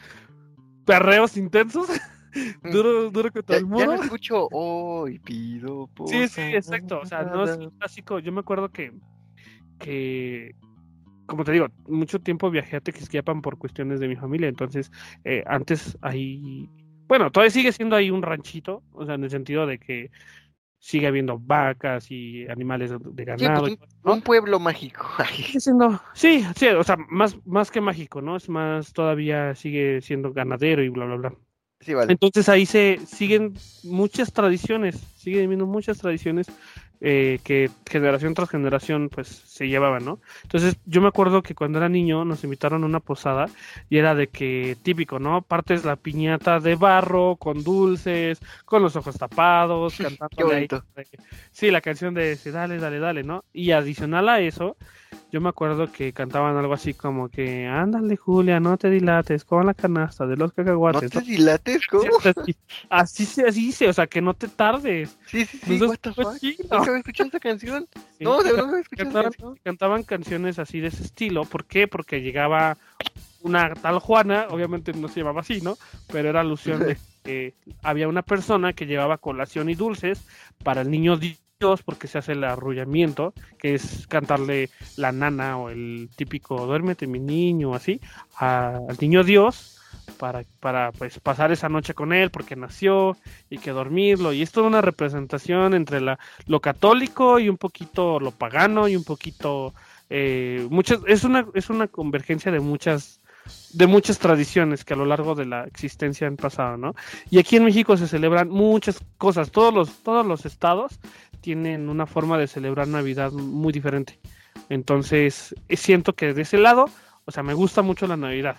perreos 0.84 1.36
intensos. 1.36 1.88
Duro, 2.62 3.10
duro 3.10 3.30
que 3.30 3.42
todo 3.42 3.56
el 3.56 3.66
mundo. 3.66 3.96
Ya, 3.96 4.02
escucho 4.02 4.48
hoy 4.52 5.18
pido 5.20 5.88
Sí, 6.06 6.28
sí, 6.28 6.40
exacto. 6.40 7.00
O 7.00 7.06
sea, 7.06 7.22
no 7.22 7.44
es 7.44 7.58
clásico. 7.78 8.18
Yo 8.18 8.32
me 8.32 8.40
acuerdo 8.40 8.70
que, 8.70 8.92
que 9.78 10.54
como 11.26 11.44
te 11.44 11.52
digo, 11.52 11.68
mucho 11.88 12.20
tiempo 12.20 12.50
viajé 12.50 12.76
a 12.76 12.80
Tequisquiapan 12.80 13.42
por 13.42 13.58
cuestiones 13.58 14.00
de 14.00 14.08
mi 14.08 14.16
familia. 14.16 14.48
Entonces, 14.48 14.90
eh, 15.24 15.42
antes 15.46 15.98
ahí. 16.00 16.68
Bueno, 17.08 17.30
todavía 17.30 17.50
sigue 17.50 17.72
siendo 17.72 17.94
ahí 17.94 18.10
un 18.10 18.22
ranchito, 18.22 18.82
o 18.92 19.04
sea, 19.04 19.14
en 19.14 19.24
el 19.24 19.30
sentido 19.30 19.66
de 19.66 19.78
que 19.78 20.10
sigue 20.78 21.06
habiendo 21.06 21.38
vacas 21.38 22.10
y 22.10 22.46
animales 22.48 22.92
de 22.98 23.24
ganado. 23.24 23.62
Pues, 23.62 23.78
un, 24.02 24.22
pueblo 24.22 24.60
mágico. 24.60 25.06
sí, 26.14 26.44
sí, 26.54 26.68
o 26.68 26.84
sea, 26.84 26.96
más, 27.08 27.36
más 27.46 27.70
que 27.70 27.80
mágico, 27.80 28.22
¿no? 28.22 28.36
Es 28.36 28.48
más, 28.48 28.92
todavía 28.92 29.54
sigue 29.54 30.00
siendo 30.00 30.32
ganadero 30.32 30.82
y 30.82 30.88
bla, 30.88 31.06
bla, 31.06 31.16
bla. 31.16 31.34
Sí, 31.80 31.94
vale. 31.94 32.12
Entonces 32.12 32.48
ahí 32.48 32.66
se 32.66 33.00
siguen 33.06 33.54
muchas 33.84 34.32
tradiciones, 34.32 34.96
siguen 35.16 35.48
viendo 35.48 35.66
muchas 35.66 35.98
tradiciones 35.98 36.46
eh, 37.02 37.40
que 37.44 37.70
generación 37.84 38.32
tras 38.32 38.48
generación 38.48 39.10
pues 39.10 39.28
se 39.28 39.68
llevaban, 39.68 40.04
¿no? 40.04 40.18
Entonces 40.44 40.78
yo 40.86 41.02
me 41.02 41.08
acuerdo 41.08 41.42
que 41.42 41.54
cuando 41.54 41.76
era 41.76 41.90
niño 41.90 42.24
nos 42.24 42.42
invitaron 42.42 42.82
a 42.82 42.86
una 42.86 43.00
posada 43.00 43.50
y 43.90 43.98
era 43.98 44.14
de 44.14 44.28
que 44.28 44.78
típico, 44.82 45.18
¿no? 45.18 45.42
Partes 45.42 45.84
la 45.84 45.96
piñata 45.96 46.58
de 46.58 46.74
barro, 46.74 47.36
con 47.36 47.62
dulces, 47.62 48.40
con 48.64 48.82
los 48.82 48.96
ojos 48.96 49.18
tapados, 49.18 49.96
cantando. 49.98 50.50
Ahí, 50.50 50.68
sí, 51.52 51.70
la 51.70 51.82
canción 51.82 52.14
de 52.14 52.36
dale, 52.46 52.78
dale, 52.78 52.98
dale, 52.98 53.22
¿no? 53.22 53.44
Y 53.52 53.72
adicional 53.72 54.30
a 54.30 54.40
eso, 54.40 54.78
yo 55.32 55.40
me 55.40 55.48
acuerdo 55.48 55.90
que 55.90 56.12
cantaban 56.12 56.56
algo 56.56 56.72
así 56.72 56.94
como 56.94 57.28
que, 57.28 57.66
ándale 57.66 58.16
Julia, 58.16 58.60
no 58.60 58.76
te 58.76 58.88
dilates, 58.88 59.44
con 59.44 59.66
la 59.66 59.74
canasta 59.74 60.26
de 60.26 60.36
los 60.36 60.52
cacahuates. 60.52 61.14
¿No 61.14 61.20
te 61.20 61.26
dilates? 61.26 61.86
¿Cómo? 61.88 62.04
así, 62.88 63.24
se 63.24 63.46
así 63.46 63.66
dice, 63.66 63.88
o 63.88 63.92
sea, 63.92 64.06
que 64.06 64.22
no 64.22 64.34
te 64.34 64.48
tardes. 64.48 65.18
Sí, 65.26 65.44
sí, 65.44 65.58
sí, 65.58 65.82
what 65.82 65.98
the 66.00 66.12
fuck? 66.12 66.36
¿Nunca 66.70 66.96
escuchado 66.98 67.28
esa 67.28 67.40
canción? 67.40 67.88
no, 68.20 68.42
de 68.42 68.52
verdad 68.52 68.66
no 68.66 68.82
cantaban, 68.96 69.32
cantaban 69.64 70.02
canciones 70.04 70.58
así 70.58 70.80
de 70.80 70.88
ese 70.88 71.02
estilo, 71.02 71.44
¿por 71.44 71.64
qué? 71.64 71.88
Porque 71.88 72.22
llegaba 72.22 72.76
una 73.42 73.74
tal 73.74 73.98
Juana, 73.98 74.46
obviamente 74.50 74.92
no 74.92 75.08
se 75.08 75.20
llamaba 75.20 75.40
así, 75.40 75.60
¿no? 75.60 75.76
Pero 76.08 76.28
era 76.28 76.40
alusión 76.40 76.80
de 76.80 76.96
que 77.24 77.54
había 77.82 78.08
una 78.08 78.22
persona 78.22 78.72
que 78.72 78.86
llevaba 78.86 79.18
colación 79.18 79.68
y 79.70 79.74
dulces 79.74 80.24
para 80.62 80.82
el 80.82 80.90
niño 80.90 81.16
Dios 81.58 81.82
porque 81.82 82.06
se 82.06 82.18
hace 82.18 82.32
el 82.32 82.44
arrullamiento, 82.44 83.32
que 83.58 83.74
es 83.74 84.06
cantarle 84.08 84.68
la 84.96 85.10
nana 85.12 85.56
o 85.56 85.70
el 85.70 86.10
típico 86.14 86.66
duérmete 86.66 87.06
mi 87.06 87.18
niño, 87.18 87.74
así, 87.74 87.98
al 88.36 88.96
niño 89.00 89.24
Dios 89.24 89.80
para, 90.18 90.44
para 90.60 90.92
pues 90.92 91.18
pasar 91.18 91.52
esa 91.52 91.70
noche 91.70 91.94
con 91.94 92.12
él 92.12 92.30
porque 92.30 92.56
nació 92.56 93.16
y 93.48 93.58
que 93.58 93.70
dormirlo 93.70 94.34
y 94.34 94.42
es 94.42 94.54
una 94.56 94.82
representación 94.82 95.72
entre 95.72 96.00
la, 96.02 96.18
lo 96.46 96.60
católico 96.60 97.38
y 97.38 97.48
un 97.48 97.56
poquito 97.56 98.20
lo 98.20 98.32
pagano 98.32 98.86
y 98.86 98.94
un 98.94 99.04
poquito 99.04 99.72
eh, 100.10 100.66
muchas, 100.70 101.00
es 101.06 101.24
una, 101.24 101.46
es 101.54 101.70
una 101.70 101.88
convergencia 101.88 102.52
de 102.52 102.60
muchas, 102.60 103.20
de 103.72 103.86
muchas 103.86 104.18
tradiciones 104.18 104.84
que 104.84 104.94
a 104.94 104.96
lo 104.96 105.04
largo 105.04 105.34
de 105.34 105.46
la 105.46 105.64
existencia 105.64 106.26
han 106.26 106.36
pasado, 106.36 106.76
¿no? 106.76 106.94
Y 107.30 107.38
aquí 107.38 107.56
en 107.56 107.64
México 107.64 107.96
se 107.96 108.06
celebran 108.06 108.48
muchas 108.48 109.00
cosas, 109.18 109.50
todos 109.50 109.74
los, 109.74 110.02
todos 110.02 110.24
los 110.24 110.46
estados 110.46 110.98
tienen 111.46 111.88
una 111.88 112.06
forma 112.06 112.38
de 112.38 112.48
celebrar 112.48 112.88
Navidad 112.88 113.30
muy 113.30 113.72
diferente. 113.72 114.18
Entonces, 114.68 115.54
siento 115.68 116.12
que 116.14 116.34
de 116.34 116.42
ese 116.42 116.58
lado, 116.58 116.86
o 117.24 117.30
sea, 117.30 117.44
me 117.44 117.54
gusta 117.54 117.82
mucho 117.82 118.08
la 118.08 118.16
Navidad. 118.16 118.56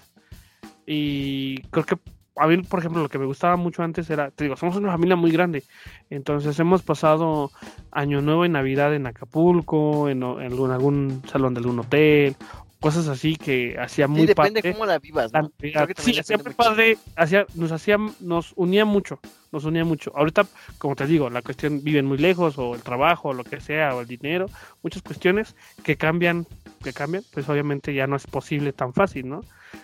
Y 0.86 1.64
creo 1.64 1.86
que 1.86 1.98
a 2.38 2.48
mí, 2.48 2.64
por 2.64 2.80
ejemplo, 2.80 3.02
lo 3.02 3.10
que 3.10 3.20
me 3.20 3.26
gustaba 3.26 3.58
mucho 3.58 3.84
antes 3.84 4.10
era, 4.10 4.32
te 4.32 4.46
digo, 4.46 4.56
somos 4.56 4.78
una 4.78 4.94
familia 4.94 5.18
muy 5.18 5.32
grande, 5.32 5.66
entonces 6.10 6.58
hemos 6.60 6.82
pasado 6.82 7.52
Año 7.92 8.22
Nuevo 8.22 8.46
y 8.46 8.50
Navidad 8.50 8.96
en 8.96 9.06
Acapulco, 9.06 10.08
en, 10.08 10.24
algún, 10.24 11.22
salón 11.30 11.56
de 11.56 11.60
algún 11.60 11.80
hotel, 11.80 12.38
cosas 12.80 13.10
así 13.10 13.36
que 13.36 13.76
hacía 13.78 14.08
muy 14.08 14.22
sí, 14.22 14.28
depende 14.28 14.62
cómo 14.72 14.86
la 14.86 14.98
vivas, 15.00 15.34
¿no? 15.34 15.52
sí, 15.98 16.18
hacía 16.18 16.38
muy 16.38 16.54
padre, 16.54 16.98
hacía, 17.18 17.46
nos 17.56 17.74
hacía, 17.74 17.98
nos 18.22 18.54
unía 18.56 18.86
mucho, 18.86 19.20
nos 19.52 19.66
unía 19.66 19.86
mucho. 19.86 20.12
Ahorita, 20.16 20.46
como 20.78 20.96
te 20.96 21.06
digo, 21.06 21.30
la 21.30 21.42
cuestión 21.42 21.84
viven 21.84 22.06
muy 22.06 22.18
lejos, 22.18 22.58
o 22.58 22.76
el 22.76 22.82
trabajo, 22.82 23.30
o 23.30 23.34
lo 23.34 23.44
que 23.44 23.60
sea, 23.60 23.96
o 23.96 24.02
el 24.02 24.08
dinero, 24.08 24.48
muchas 24.84 25.02
cuestiones 25.02 25.56
que 25.84 25.98
cambian, 25.98 26.46
que 26.84 26.94
cambian, 26.94 27.24
pues 27.32 27.48
obviamente 27.50 27.94
ya 27.94 28.08
no 28.08 28.16
es 28.16 28.28
posible 28.28 28.74
tan 28.74 28.94
fácil, 28.94 29.30
¿no? 29.30 29.42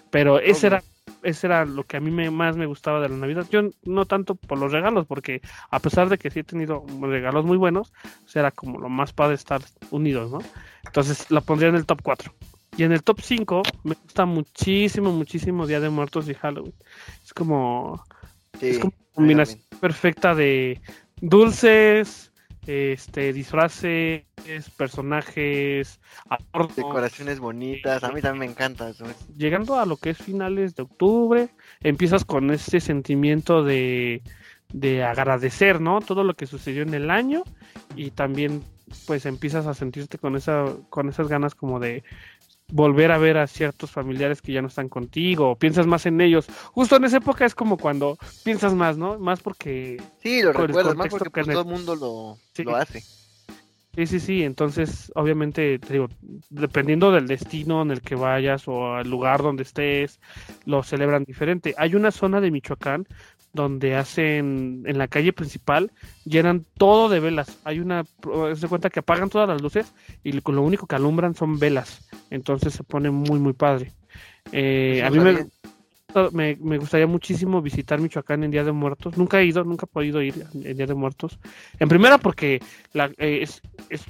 Pero 0.10 0.40
ese 0.40 0.68
era 0.68 0.84
ese 1.24 1.48
era 1.48 1.66
lo 1.66 1.86
que 1.86 1.98
a 1.98 2.00
mí 2.00 2.12
me, 2.12 2.30
más 2.30 2.56
me 2.56 2.66
gustaba 2.66 3.00
de 3.00 3.10
la 3.10 3.16
Navidad. 3.16 3.48
Yo 3.50 3.62
no 3.84 4.06
tanto 4.06 4.36
por 4.36 4.58
los 4.58 4.72
regalos, 4.72 5.06
porque 5.08 5.42
a 5.70 5.80
pesar 5.80 6.10
de 6.10 6.18
que 6.18 6.30
sí 6.30 6.40
he 6.40 6.44
tenido 6.44 6.86
regalos 7.02 7.46
muy 7.46 7.58
buenos, 7.58 7.94
era 8.34 8.52
como 8.52 8.80
lo 8.80 8.90
más 8.90 9.14
padre 9.14 9.36
estar 9.36 9.62
unidos, 9.92 10.32
¿no? 10.32 10.40
Entonces 10.86 11.30
la 11.32 11.42
pondría 11.42 11.70
en 11.70 11.76
el 11.76 11.86
top 11.86 12.02
4. 12.04 12.34
Y 12.76 12.84
en 12.84 12.92
el 12.92 13.04
top 13.04 13.22
5 13.22 13.64
me 13.84 13.96
gusta 13.96 14.26
muchísimo, 14.26 15.12
muchísimo 15.12 15.68
Día 15.68 15.80
de 15.80 15.90
Muertos 15.90 16.28
y 16.30 16.34
Halloween. 16.34 16.74
Es 17.24 17.34
como, 17.34 18.04
es 18.60 18.80
como 18.80 18.94
combinación 19.14 19.62
perfecta 19.80 20.36
de 20.36 20.82
dulces, 21.22 22.32
este 22.68 23.34
disfraces, 23.34 24.24
personajes, 24.78 26.00
decoraciones 26.76 27.40
bonitas, 27.40 28.04
a 28.04 28.12
mí 28.12 28.22
también 28.22 28.40
me 28.40 28.52
encanta 28.52 28.90
eso. 28.90 29.06
Llegando 29.38 29.80
a 29.80 29.86
lo 29.86 29.98
que 29.98 30.12
es 30.12 30.18
finales 30.18 30.76
de 30.76 30.84
octubre, 30.84 31.50
empiezas 31.82 32.26
con 32.26 32.52
ese 32.52 32.80
sentimiento 32.80 33.64
de, 33.64 34.22
de 34.72 35.04
agradecer, 35.04 35.82
¿no? 35.82 36.00
Todo 36.00 36.24
lo 36.24 36.36
que 36.36 36.46
sucedió 36.46 36.84
en 36.84 36.94
el 36.94 37.10
año 37.10 37.44
y 37.96 38.12
también 38.12 38.64
pues 39.08 39.26
empiezas 39.26 39.66
a 39.66 39.74
sentirte 39.74 40.18
con 40.18 40.36
esa 40.36 40.66
con 40.90 41.10
esas 41.10 41.28
ganas 41.28 41.56
como 41.56 41.80
de 41.80 42.04
volver 42.70 43.12
a 43.12 43.18
ver 43.18 43.38
a 43.38 43.48
ciertos 43.48 43.92
familiares 43.92 44.42
que 44.42 44.54
ya 44.54 44.62
no 44.62 44.68
están 44.68 44.90
contigo, 44.90 45.52
o 45.52 45.56
piensas 45.56 45.86
más 45.86 46.06
en 46.06 46.20
ellos. 46.22 46.48
Justo 46.72 46.96
en 46.96 47.06
esa 47.06 47.18
época 47.18 47.46
es 47.46 47.56
como 47.56 47.78
cuando 47.78 48.18
piensas 48.44 48.74
más, 48.74 48.98
¿no? 48.98 49.20
Más 49.20 49.42
porque... 49.42 50.02
Sí, 50.22 50.42
lo 50.42 50.54
recuerdas, 50.54 50.96
más 50.96 51.10
porque 51.10 51.30
pues, 51.30 51.48
todo 51.48 51.62
el 51.62 51.68
mundo 51.68 51.96
lo, 51.96 52.64
lo 52.64 52.76
hace. 52.76 53.04
Sí, 53.96 54.08
sí, 54.08 54.20
sí, 54.20 54.44
entonces 54.44 55.12
obviamente 55.14 55.78
te 55.78 55.94
digo, 55.94 56.10
dependiendo 56.50 57.12
del 57.12 57.28
destino 57.28 57.84
en 57.84 57.92
el 57.92 58.02
que 58.02 58.16
vayas 58.16 58.68
o 58.68 58.96
al 58.96 59.08
lugar 59.08 59.44
donde 59.44 59.62
estés, 59.62 60.20
lo 60.66 60.82
celebran 60.82 61.26
diferente. 61.26 61.76
Hay 61.78 61.94
una 61.94 62.10
zona 62.10 62.42
de 62.42 62.50
Michoacán 62.50 63.06
donde 63.54 63.96
hacen 63.96 64.84
en 64.86 64.98
la 64.98 65.08
calle 65.08 65.32
principal, 65.32 65.92
llenan 66.26 66.66
todo 66.78 67.08
de 67.08 67.20
velas. 67.20 67.60
Hay 67.64 67.80
una, 67.80 68.04
se 68.56 68.68
cuenta 68.68 68.90
que 68.90 69.00
apagan 69.00 69.30
todas 69.30 69.48
las 69.48 69.62
luces 69.62 69.94
y 70.24 70.32
lo 70.32 70.62
único 70.62 70.88
que 70.88 70.96
alumbran 70.96 71.36
son 71.36 71.60
velas. 71.60 72.10
Entonces 72.32 72.74
se 72.74 72.84
pone 72.84 73.12
muy, 73.12 73.40
muy 73.40 73.54
padre. 73.54 73.94
Eh, 74.52 75.04
a 75.06 75.12
mí 75.12 75.20
me, 75.20 76.56
me, 76.60 76.78
gustaría 76.78 77.08
muchísimo 77.08 77.62
visitar 77.62 78.02
Michoacán 78.02 78.44
en 78.44 78.52
Día 78.52 78.64
de 78.64 78.72
Muertos. 78.72 79.18
Nunca 79.18 79.40
he 79.40 79.46
ido, 79.46 79.64
nunca 79.64 79.86
he 79.86 79.94
podido 79.94 80.22
ir 80.22 80.46
en 80.54 80.76
Día 80.76 80.88
de 80.88 80.96
Muertos. 80.96 81.40
En 81.80 81.88
primera 81.88 82.18
porque 82.18 82.60
la, 82.92 83.12
eh, 83.18 83.40
es, 83.44 83.62
es, 83.90 84.04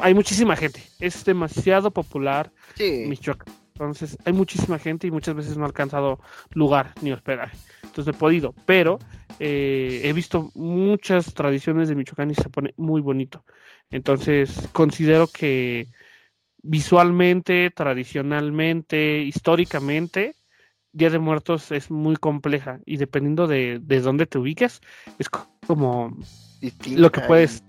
hay 0.00 0.14
muchísima 0.14 0.56
gente. 0.56 0.82
Es 0.98 1.24
demasiado 1.26 1.90
popular 1.90 2.50
Michoacán. 2.78 3.65
Entonces 3.76 4.16
hay 4.24 4.32
muchísima 4.32 4.78
gente 4.78 5.06
y 5.06 5.10
muchas 5.10 5.34
veces 5.34 5.56
no 5.56 5.64
ha 5.64 5.66
alcanzado 5.66 6.18
lugar 6.54 6.94
ni 7.02 7.12
hospedaje. 7.12 7.56
Entonces 7.84 8.14
he 8.14 8.18
podido, 8.18 8.54
pero 8.64 8.98
eh, 9.38 10.00
he 10.04 10.12
visto 10.14 10.50
muchas 10.54 11.34
tradiciones 11.34 11.88
de 11.88 11.94
Michoacán 11.94 12.30
y 12.30 12.34
se 12.34 12.48
pone 12.48 12.72
muy 12.78 13.02
bonito. 13.02 13.44
Entonces 13.90 14.68
considero 14.72 15.26
que 15.26 15.88
visualmente, 16.62 17.70
tradicionalmente, 17.70 19.20
históricamente, 19.20 20.34
Día 20.92 21.10
de 21.10 21.18
Muertos 21.18 21.70
es 21.72 21.90
muy 21.90 22.16
compleja 22.16 22.80
y 22.86 22.96
dependiendo 22.96 23.46
de, 23.46 23.78
de 23.82 24.00
dónde 24.00 24.24
te 24.24 24.38
ubiques, 24.38 24.80
es 25.18 25.28
como 25.28 26.16
lo 26.90 27.12
que 27.12 27.20
puedes, 27.20 27.62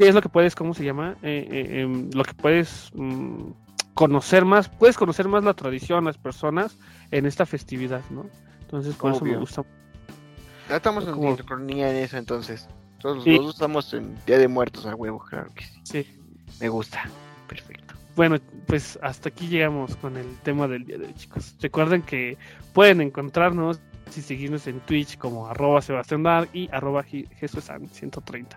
es 0.00 0.14
lo 0.14 0.20
que 0.20 0.28
puedes, 0.28 0.56
¿cómo 0.56 0.74
se 0.74 0.84
llama? 0.84 1.16
Eh, 1.22 1.46
eh, 1.50 1.80
em, 1.82 2.10
lo 2.12 2.24
que 2.24 2.34
puedes 2.34 2.90
mm, 2.94 3.50
conocer 3.98 4.44
más, 4.44 4.68
puedes 4.68 4.96
conocer 4.96 5.26
más 5.26 5.42
la 5.42 5.54
tradición, 5.54 6.04
las 6.04 6.16
personas 6.16 6.76
en 7.10 7.26
esta 7.26 7.46
festividad, 7.46 8.00
¿no? 8.10 8.26
Entonces, 8.60 8.94
por 8.94 9.12
eso 9.12 9.24
me 9.24 9.36
gusta. 9.36 9.64
Ya 10.68 10.76
estamos 10.76 11.04
en 11.04 11.14
como... 11.14 11.36
en 11.58 11.96
eso, 11.96 12.16
entonces. 12.16 12.68
Todos 13.00 13.16
los 13.16 13.24
dos 13.24 13.54
estamos 13.54 13.92
en 13.94 14.14
Día 14.24 14.38
de 14.38 14.46
Muertos 14.46 14.86
a 14.86 14.94
huevo, 14.94 15.18
claro 15.18 15.50
que 15.52 15.64
sí. 15.64 15.80
Sí. 15.82 16.20
Me 16.60 16.68
gusta. 16.68 17.10
Perfecto. 17.48 17.94
Bueno, 18.14 18.36
pues 18.68 19.00
hasta 19.02 19.30
aquí 19.30 19.48
llegamos 19.48 19.96
con 19.96 20.16
el 20.16 20.32
tema 20.44 20.68
del 20.68 20.84
día 20.84 20.98
de 20.98 21.06
hoy, 21.06 21.14
chicos. 21.14 21.56
Recuerden 21.60 22.02
que 22.02 22.38
pueden 22.74 23.00
encontrarnos 23.00 23.80
y 24.16 24.22
seguirnos 24.22 24.66
en 24.66 24.80
Twitch 24.80 25.18
como 25.18 25.48
arroba 25.48 25.82
Sebastián 25.82 26.22
Dark 26.22 26.48
y 26.52 26.68
arroba 26.72 27.04
130 27.04 28.56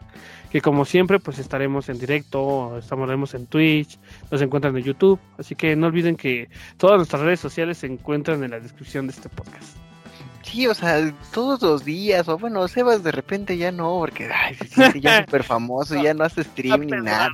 que 0.52 0.62
como 0.62 0.86
siempre 0.86 1.20
pues 1.20 1.40
estaremos 1.40 1.90
en 1.90 1.98
directo, 1.98 2.78
estaremos 2.78 3.34
en 3.34 3.48
Twitch, 3.48 3.98
nos 4.30 4.42
encuentran 4.42 4.76
en 4.78 4.84
YouTube, 4.84 5.20
así 5.38 5.56
que 5.56 5.76
no 5.76 5.88
olviden 5.88 6.16
que 6.16 6.50
todas 6.78 6.98
nuestras 6.98 7.22
redes 7.22 7.40
sociales 7.40 7.78
se 7.78 7.88
encuentran 7.88 8.44
en 8.44 8.52
la 8.52 8.60
descripción 8.60 9.08
de 9.08 9.14
este 9.14 9.30
podcast. 9.30 9.78
Sí, 10.44 10.68
o 10.68 10.74
sea, 10.74 11.14
todos 11.32 11.62
los 11.62 11.86
días, 11.86 12.28
o 12.28 12.38
bueno, 12.38 12.68
Sebas 12.68 13.04
de 13.04 13.12
repente 13.12 13.58
ya 13.58 13.72
no, 13.72 14.00
porque 14.00 14.30
ay, 14.34 14.56
se 14.56 14.68
siente 14.68 15.00
ya 15.00 15.22
súper 15.26 15.44
famoso, 15.44 16.02
ya 16.02 16.14
no 16.14 16.26
hace 16.26 16.44
stream 16.44 16.82
ni 16.82 17.02
nada. 17.02 17.32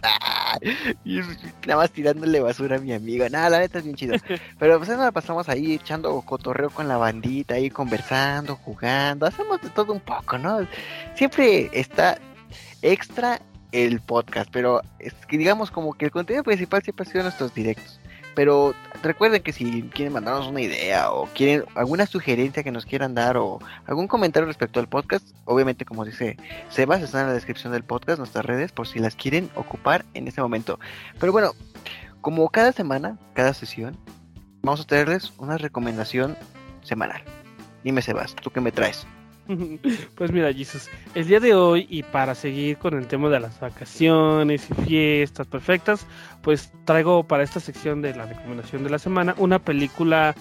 Y 1.06 1.20
nada 1.66 1.82
más 1.82 1.92
tirándole 1.92 2.40
basura 2.40 2.78
a 2.78 2.80
mi 2.80 2.94
amiga. 2.94 3.30
Nada, 3.30 3.50
la 3.50 3.60
neta 3.60 3.80
es 3.80 3.84
bien 3.84 3.96
chido. 3.96 4.16
Pero 4.60 4.78
pues 4.78 4.90
nos 4.90 5.12
pasamos 5.12 5.50
ahí 5.50 5.76
echando 5.76 6.22
cotorreo 6.22 6.70
con 6.70 6.88
la 6.88 6.98
bandita, 6.98 7.56
ahí 7.56 7.70
conversando, 7.70 8.56
jugando, 8.56 9.26
hacemos 9.26 9.62
de 9.62 9.70
todo 9.70 9.94
un 9.94 10.00
poco, 10.00 10.38
¿no? 10.38 10.68
Siempre 11.16 11.70
está 11.74 12.20
extra 12.82 13.42
el 13.72 14.00
podcast, 14.00 14.50
pero 14.52 14.82
es 15.00 15.14
que 15.28 15.38
digamos 15.38 15.72
como 15.72 15.94
que 15.94 16.06
el 16.06 16.12
contenido 16.12 16.44
principal 16.44 16.82
siempre 16.82 17.06
ha 17.06 17.12
sido 17.12 17.24
nuestros 17.24 17.54
directos. 17.54 18.00
Pero 18.38 18.76
recuerden 19.01 19.41
que 19.41 19.51
si 19.51 19.81
quieren 19.89 20.14
mandarnos 20.14 20.45
una 20.45 20.61
idea 20.61 21.11
o 21.11 21.26
quieren 21.34 21.65
alguna 21.73 22.05
sugerencia 22.05 22.61
que 22.61 22.72
nos 22.72 22.85
quieran 22.85 23.15
dar 23.15 23.35
o 23.35 23.57
algún 23.88 24.07
comentario 24.07 24.45
respecto 24.45 24.80
al 24.80 24.88
podcast, 24.88 25.27
obviamente 25.45 25.85
como 25.85 26.05
dice 26.05 26.38
Sebas, 26.69 27.01
está 27.01 27.22
en 27.22 27.27
la 27.30 27.34
descripción 27.34 27.73
del 27.73 27.84
podcast, 27.84 28.19
nuestras 28.19 28.45
redes, 28.45 28.72
por 28.72 28.88
si 28.88 28.99
las 28.99 29.15
quieren 29.15 29.49
ocupar 29.55 30.05
en 30.14 30.27
ese 30.27 30.39
momento. 30.39 30.80
Pero 31.19 31.31
bueno, 31.31 31.53
como 32.22 32.47
cada 32.49 32.73
semana, 32.73 33.18
cada 33.34 33.55
sesión, 33.55 33.97
vamos 34.61 34.81
a 34.81 34.85
traerles 34.85 35.34
una 35.39 35.57
recomendación 35.57 36.38
semanal. 36.84 37.23
Dime 37.84 38.03
Sebas, 38.03 38.35
¿tú 38.35 38.51
qué 38.51 38.61
me 38.61 38.72
traes? 38.72 39.07
Pues 40.15 40.32
mira, 40.32 40.52
Jesus, 40.53 40.90
el 41.15 41.28
día 41.28 41.40
de 41.40 41.53
hoy 41.53 41.88
y 41.90 42.03
para 42.03 42.36
seguir 42.36 42.78
con 42.78 42.98
el 42.98 43.07
tema 43.07 43.30
de 43.30 43.40
las 43.40 43.60
vacaciones 43.60 44.68
y 44.69 44.74
fiestas 44.84 45.48
perfectas, 45.48 46.06
pues 46.41 46.72
traigo 46.86 47.24
para 47.24 47.44
esta 47.44 47.60
sección 47.60 48.02
de 48.02 48.15
la 48.15 48.26
recomendación 48.26 48.84
de 48.84 48.90
la 48.90 48.99
semana 48.99 49.36
una 49.38 49.60
película, 49.60 50.36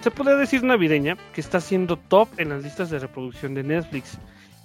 se 0.00 0.10
puede 0.10 0.36
decir 0.36 0.62
navideña, 0.62 1.16
que 1.32 1.40
está 1.40 1.60
siendo 1.60 1.96
top 1.96 2.28
en 2.38 2.50
las 2.50 2.62
listas 2.62 2.90
de 2.90 2.98
reproducción 2.98 3.54
de 3.54 3.62
Netflix. 3.62 4.18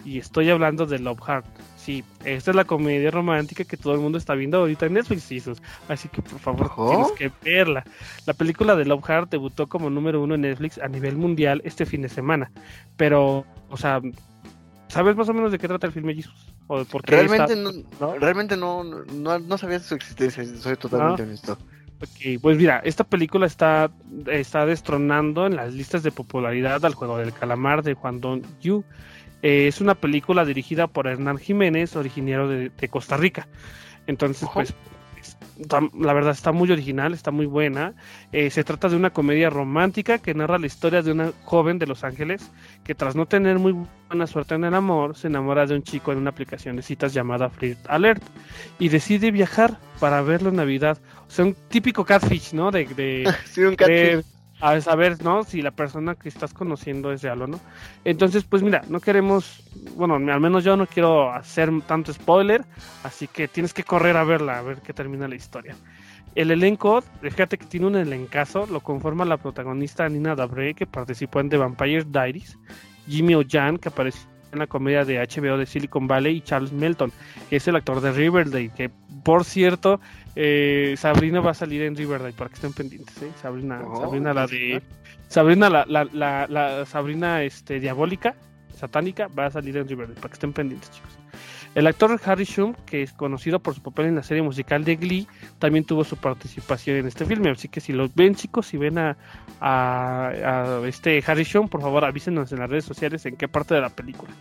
Y 0.06 0.18
estoy 0.18 0.50
hablando 0.50 0.86
de 0.86 1.00
Love 1.00 1.22
Heart. 1.22 1.46
Sí, 1.78 2.04
esta 2.24 2.52
es 2.52 2.56
la 2.56 2.66
comedia 2.66 3.10
romántica 3.10 3.64
que 3.64 3.78
todo 3.78 3.94
el 3.96 4.00
mundo 4.00 4.18
está 4.18 4.36
viendo 4.36 4.60
ahorita 4.60 4.86
en 4.86 4.94
Netflix, 4.94 5.28
Jesus. 5.28 5.62
Así 5.88 6.10
que 6.10 6.22
por 6.22 6.40
favor 6.40 6.72
tienes 6.76 7.12
que 7.14 7.32
verla. 7.44 7.84
La 8.26 8.34
película 8.34 8.76
de 8.76 8.86
Love 8.86 9.04
Heart 9.04 9.32
debutó 9.32 9.68
como 9.68 9.90
número 9.90 10.22
uno 10.22 10.36
en 10.36 10.42
Netflix 10.42 10.78
a 10.78 10.88
nivel 10.88 11.16
mundial 11.16 11.62
este 11.66 11.86
fin 11.86 12.04
de 12.04 12.10
semana. 12.10 12.52
Pero, 12.98 13.46
o 13.70 13.78
sea, 13.78 14.00
¿sabes 14.90 15.16
más 15.16 15.30
o 15.30 15.34
menos 15.34 15.52
de 15.52 15.58
qué 15.58 15.68
trata 15.68 15.88
el 15.88 15.94
filme, 15.94 16.14
Jesus? 16.14 16.54
¿O 16.68 16.86
por 16.86 17.04
qué 17.04 17.16
realmente, 17.16 17.56
no, 18.00 18.16
realmente 18.18 18.56
no, 18.56 18.84
no, 18.84 19.58
sabía 19.58 19.80
de 19.80 19.84
su 19.84 19.96
existencia, 19.96 20.46
soy 20.46 20.78
totalmente 20.78 21.24
honesto. 21.24 21.58
Ok, 22.02 22.42
pues 22.42 22.58
mira, 22.58 22.82
esta 22.84 23.04
película 23.04 23.46
está, 23.46 23.92
está 24.28 24.66
destronando 24.66 25.46
en 25.46 25.56
las 25.56 25.74
listas 25.74 26.02
de 26.02 26.12
popularidad 26.12 26.84
al 26.86 26.96
juego 26.96 27.18
del 27.18 27.32
calamar 27.32 27.84
de 27.84 27.94
Juan 27.94 28.22
Don 28.22 28.42
Yu 28.60 28.84
eh, 29.42 29.68
es 29.68 29.82
una 29.82 29.96
película 29.96 30.46
dirigida 30.46 30.88
por 30.88 31.08
Hernán 31.08 31.38
Jiménez, 31.38 31.96
originario 31.96 32.48
de, 32.48 32.90
Costa 32.90 33.18
Rica. 33.18 33.48
Entonces, 34.08 34.48
pues, 34.54 34.74
la 36.00 36.14
verdad 36.14 36.32
está 36.32 36.52
muy 36.52 36.72
original, 36.72 37.14
está 37.14 37.32
muy 37.32 37.46
buena. 37.46 37.94
Eh, 38.32 38.50
se 38.50 38.64
trata 38.64 38.90
de 38.90 38.96
una 38.96 39.12
comedia 39.12 39.50
romántica 39.50 40.20
que 40.20 40.34
narra 40.34 40.58
la 40.58 40.68
historia 40.68 41.02
de 41.02 41.12
una 41.12 41.32
joven 41.44 41.80
de 41.80 41.88
Los 41.88 42.04
Ángeles 42.04 42.52
que 42.84 42.96
tras 42.96 43.16
no 43.16 43.26
tener 43.28 43.60
muy 43.60 43.76
buena 44.10 44.28
suerte 44.28 44.56
en 44.56 44.64
el 44.64 44.74
amor, 44.74 45.16
se 45.16 45.28
enamora 45.28 45.66
de 45.66 45.76
un 45.76 45.84
chico 45.84 46.12
en 46.12 46.18
una 46.18 46.32
aplicación 46.32 46.76
de 46.76 46.82
citas 46.82 47.14
llamada 47.14 47.50
Flirt 47.50 47.80
Alert 47.88 48.24
y 48.80 48.90
decide 48.90 49.32
viajar 49.32 49.78
para 50.00 50.22
verlo 50.22 50.50
en 50.50 50.56
Navidad. 50.56 50.98
O 51.28 51.32
sea, 51.32 51.46
un 51.46 51.56
típico 51.70 52.04
catfish, 52.04 52.54
¿no? 52.54 52.72
De, 52.72 52.86
de, 52.86 53.32
sí, 53.46 53.62
un 53.62 53.76
catfish 53.76 54.24
a 54.62 54.80
saber, 54.80 55.22
¿no? 55.24 55.44
Si 55.44 55.62
la 55.62 55.72
persona 55.72 56.16
que 56.16 56.30
estás 56.30 56.54
conociendo 56.54 57.12
es 57.12 57.22
real 57.22 57.42
o 57.42 57.48
no. 57.48 57.60
Entonces, 58.06 58.44
pues 58.44 58.64
mira, 58.64 58.84
no 58.88 59.00
queremos, 59.00 59.64
bueno, 59.96 60.16
al 60.16 60.40
menos 60.40 60.64
yo 60.64 60.78
no 60.78 60.88
quiero 60.88 61.32
hacer 61.32 61.70
tanto 61.88 62.14
spoiler, 62.14 62.64
así 63.04 63.28
que 63.28 63.48
tienes 63.48 63.74
que 63.74 63.84
correr 63.84 64.16
a 64.18 64.24
verla, 64.24 64.60
a 64.60 64.62
ver 64.62 64.78
qué 64.78 64.94
termina 64.94 65.28
la 65.28 65.36
historia. 65.36 65.76
El 66.36 66.52
elenco, 66.52 67.02
fíjate 67.22 67.58
que 67.58 67.66
tiene 67.66 67.88
un 67.88 67.96
elencazo, 67.96 68.66
lo 68.68 68.80
conforma 68.80 69.26
la 69.26 69.38
protagonista 69.38 70.08
Nina 70.08 70.36
Dabre, 70.36 70.74
que 70.74 70.86
participó 70.86 71.42
en 71.42 71.50
The 71.50 71.58
Vampire 71.58 72.06
Diaries, 72.06 72.58
Jimmy 73.08 73.36
O'Jan, 73.36 73.78
que 73.78 73.90
apareció 73.90 74.31
en 74.52 74.60
la 74.60 74.68
comedia 74.68 75.06
de 75.06 75.18
HBO 75.20 75.58
de 75.58 75.66
Silicon 75.66 76.08
Valley, 76.08 76.38
y 76.38 76.42
Charles 76.42 76.72
Melton, 76.72 77.12
que 77.50 77.58
es 77.58 77.68
el 77.68 77.76
actor 77.76 78.02
de 78.02 78.12
Riverdale, 78.12 78.70
que 78.70 78.90
por 79.24 79.46
cierto 79.46 80.00
eh, 80.36 80.96
Sabrina 80.98 81.42
va 81.42 81.52
a 81.52 81.54
salir 81.56 81.82
en 81.82 81.96
Riverdale 81.96 82.34
para 82.34 82.50
que 82.50 82.56
estén 82.56 82.74
pendientes, 82.74 83.22
¿eh? 83.22 83.32
Sabrina, 83.42 83.82
oh, 83.86 84.02
Sabrina 84.02 84.34
la 84.34 84.48
de 84.48 84.82
Sabrina 85.28 85.70
la, 85.70 85.86
la, 85.88 86.48
la, 86.48 86.86
Sabrina 86.86 87.44
este 87.44 87.80
diabólica, 87.80 88.36
satánica, 88.76 89.28
va 89.28 89.46
a 89.46 89.52
salir 89.52 89.78
en 89.78 89.88
Riverdale 89.88 90.20
para 90.20 90.30
que 90.30 90.34
estén 90.34 90.54
pendientes, 90.54 90.92
chicos. 90.92 91.18
El 91.74 91.88
actor 91.88 92.20
Harry 92.26 92.44
Shum, 92.44 92.74
que 92.86 93.02
es 93.02 93.14
conocido 93.14 93.60
por 93.60 93.74
su 93.74 93.82
papel 93.82 94.08
en 94.08 94.16
la 94.16 94.24
serie 94.24 94.44
musical 94.44 94.84
de 94.84 94.98
Glee, 94.98 95.28
también 95.58 95.86
tuvo 95.86 96.04
su 96.04 96.18
participación 96.18 96.98
en 96.98 97.08
este 97.08 97.26
filme. 97.26 97.50
Así 97.50 97.70
que 97.70 97.80
si 97.80 97.94
los 97.94 98.14
ven, 98.14 98.36
chicos, 98.36 98.68
si 98.68 98.78
ven 98.78 98.98
a, 98.98 99.16
este 100.86 101.24
Harry 101.26 101.44
Shum, 101.44 101.70
por 101.70 101.82
favor 101.82 102.04
avísenos 102.04 102.52
en 102.52 102.60
las 102.60 102.70
redes 102.70 102.84
sociales 102.84 103.26
en 103.26 103.38
qué 103.38 103.48
parte 103.48 103.74
de 103.74 103.82
la 103.82 103.90
película. 103.90 104.32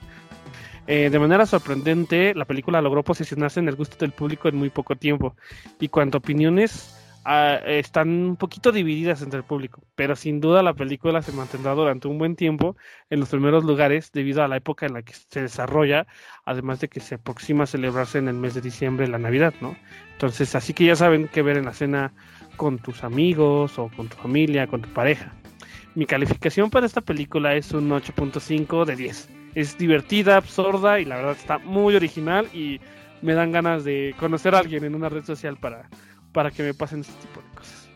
Eh, 0.89 1.09
de 1.09 1.19
manera 1.21 1.47
sorprendente, 1.47 2.35
la 2.35 2.47
película 2.47 2.83
logró 2.83 3.05
posicionarse 3.05 3.61
en 3.61 3.69
el 3.69 3.77
gusto 3.77 3.97
del 3.99 4.11
público 4.11 4.49
en 4.49 4.57
muy 4.57 4.71
poco 4.71 4.97
tiempo 4.97 5.37
y 5.79 5.89
cuanto 5.89 6.19
opiniones 6.19 7.00
están 7.25 8.09
un 8.09 8.37
poquito 8.37 8.73
divididas 8.73 9.23
entre 9.23 9.39
el 9.39 9.45
público, 9.45 9.83
pero 9.95 10.17
sin 10.17 10.41
duda 10.41 10.63
la 10.63 10.75
película 10.75 11.23
se 11.23 11.33
mantendrá 11.33 11.75
durante 11.75 12.09
un 12.09 12.19
buen 12.19 12.35
tiempo 12.35 12.77
en 13.11 13.21
los 13.21 13.29
primeros 13.29 13.65
lugares 13.65 14.11
debido 14.13 14.43
a 14.43 14.49
la 14.49 14.57
época 14.57 14.87
en 14.87 14.95
la 14.95 15.03
que 15.03 15.13
se 15.13 15.43
desarrolla, 15.43 16.07
además 16.45 16.81
de 16.81 16.89
que 16.89 17.01
se 17.01 17.17
aproxima 17.17 17.65
a 17.65 17.67
celebrarse 17.67 18.19
en 18.19 18.29
el 18.29 18.35
mes 18.35 18.55
de 18.55 18.63
diciembre 18.63 19.07
la 19.07 19.19
Navidad, 19.19 19.55
¿no? 19.61 19.77
Entonces, 20.13 20.55
así 20.55 20.73
que 20.73 20.85
ya 20.85 20.97
saben 20.97 21.29
qué 21.29 21.43
ver 21.43 21.59
en 21.59 21.67
la 21.67 21.75
cena 21.75 22.13
con 22.57 22.79
tus 22.79 23.05
amigos 23.05 23.79
o 23.79 23.91
con 23.97 24.09
tu 24.09 24.17
familia, 24.17 24.67
con 24.67 24.83
tu 24.83 24.89
pareja. 24.91 25.33
Mi 25.95 26.07
calificación 26.07 26.71
para 26.71 26.87
esta 26.87 27.01
película 27.01 27.55
es 27.55 27.73
un 27.73 27.91
8.5 27.91 28.85
de 28.85 28.97
10 28.97 29.41
es 29.55 29.77
divertida, 29.79 30.37
absurda 30.37 31.01
y 31.01 31.05
la 31.05 31.17
verdad 31.17 31.37
está 31.39 31.59
muy 31.59 31.97
original 31.97 32.49
y 32.53 32.81
me 33.23 33.35
dan 33.35 33.53
ganas 33.53 33.85
de 33.85 34.15
conocer 34.19 34.55
a 34.55 34.59
alguien 34.59 34.85
en 34.85 34.95
una 34.95 35.09
red 35.09 35.25
social 35.25 35.57
para, 35.57 35.89
para 36.33 36.51
que 36.51 36.63
me 36.63 36.75
pasen 36.75 37.01
este 37.01 37.13
tipo 37.21 37.41
de 37.41 37.49
cosas. 37.55 37.89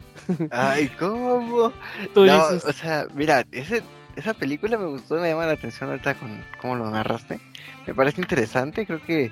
Ay, 0.50 0.88
¿cómo? 0.98 1.72
no, 2.14 2.46
o 2.46 2.72
sea, 2.72 3.06
mira, 3.14 3.44
ese, 3.52 3.82
esa 4.16 4.34
película 4.34 4.78
me 4.78 4.86
gustó, 4.86 5.16
me 5.16 5.28
llama 5.28 5.46
la 5.46 5.52
atención 5.52 5.90
ahorita 5.90 6.14
con 6.14 6.42
cómo 6.60 6.76
lo 6.76 6.90
narraste. 6.90 7.40
Me 7.86 7.94
parece 7.94 8.20
interesante, 8.20 8.86
creo 8.86 9.02
que 9.02 9.30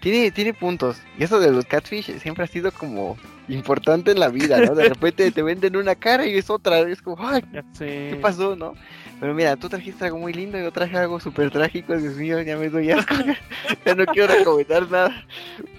tiene, 0.00 0.30
tiene 0.30 0.52
puntos. 0.52 0.98
Y 1.18 1.24
eso 1.24 1.40
de 1.40 1.50
los 1.50 1.64
catfish 1.64 2.18
siempre 2.18 2.44
ha 2.44 2.46
sido 2.46 2.70
como 2.72 3.16
importante 3.48 4.10
en 4.10 4.20
la 4.20 4.28
vida, 4.28 4.60
¿no? 4.60 4.74
De 4.74 4.88
repente 4.88 5.30
te 5.30 5.42
venden 5.42 5.76
una 5.76 5.94
cara 5.94 6.26
y 6.26 6.36
es 6.36 6.50
otra, 6.50 6.80
es 6.80 7.00
como, 7.00 7.26
ay, 7.26 7.42
¿qué 7.78 8.18
pasó, 8.20 8.56
no? 8.56 8.74
Pero 9.18 9.32
mira, 9.32 9.56
tú 9.56 9.68
trajiste 9.68 10.04
algo 10.04 10.18
muy 10.18 10.34
lindo 10.34 10.58
y 10.58 10.62
yo 10.62 10.72
traje 10.72 10.98
algo 10.98 11.18
súper 11.20 11.50
trágico, 11.50 11.96
Dios 11.96 12.16
mío, 12.16 12.42
ya 12.42 12.56
me 12.58 12.68
doy 12.68 12.90
asco. 12.90 13.14
ya 13.86 13.94
no 13.94 14.04
quiero 14.06 14.34
recomendar 14.34 14.90
nada. 14.90 15.26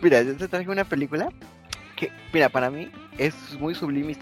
Mira, 0.01 0.23
yo 0.23 0.35
te 0.35 0.47
traje 0.47 0.69
una 0.69 0.85
película 0.85 1.29
que, 1.97 2.11
mira, 2.31 2.47
para 2.47 2.69
mí 2.69 2.89
es 3.17 3.33
muy 3.59 3.75
sublime 3.75 4.15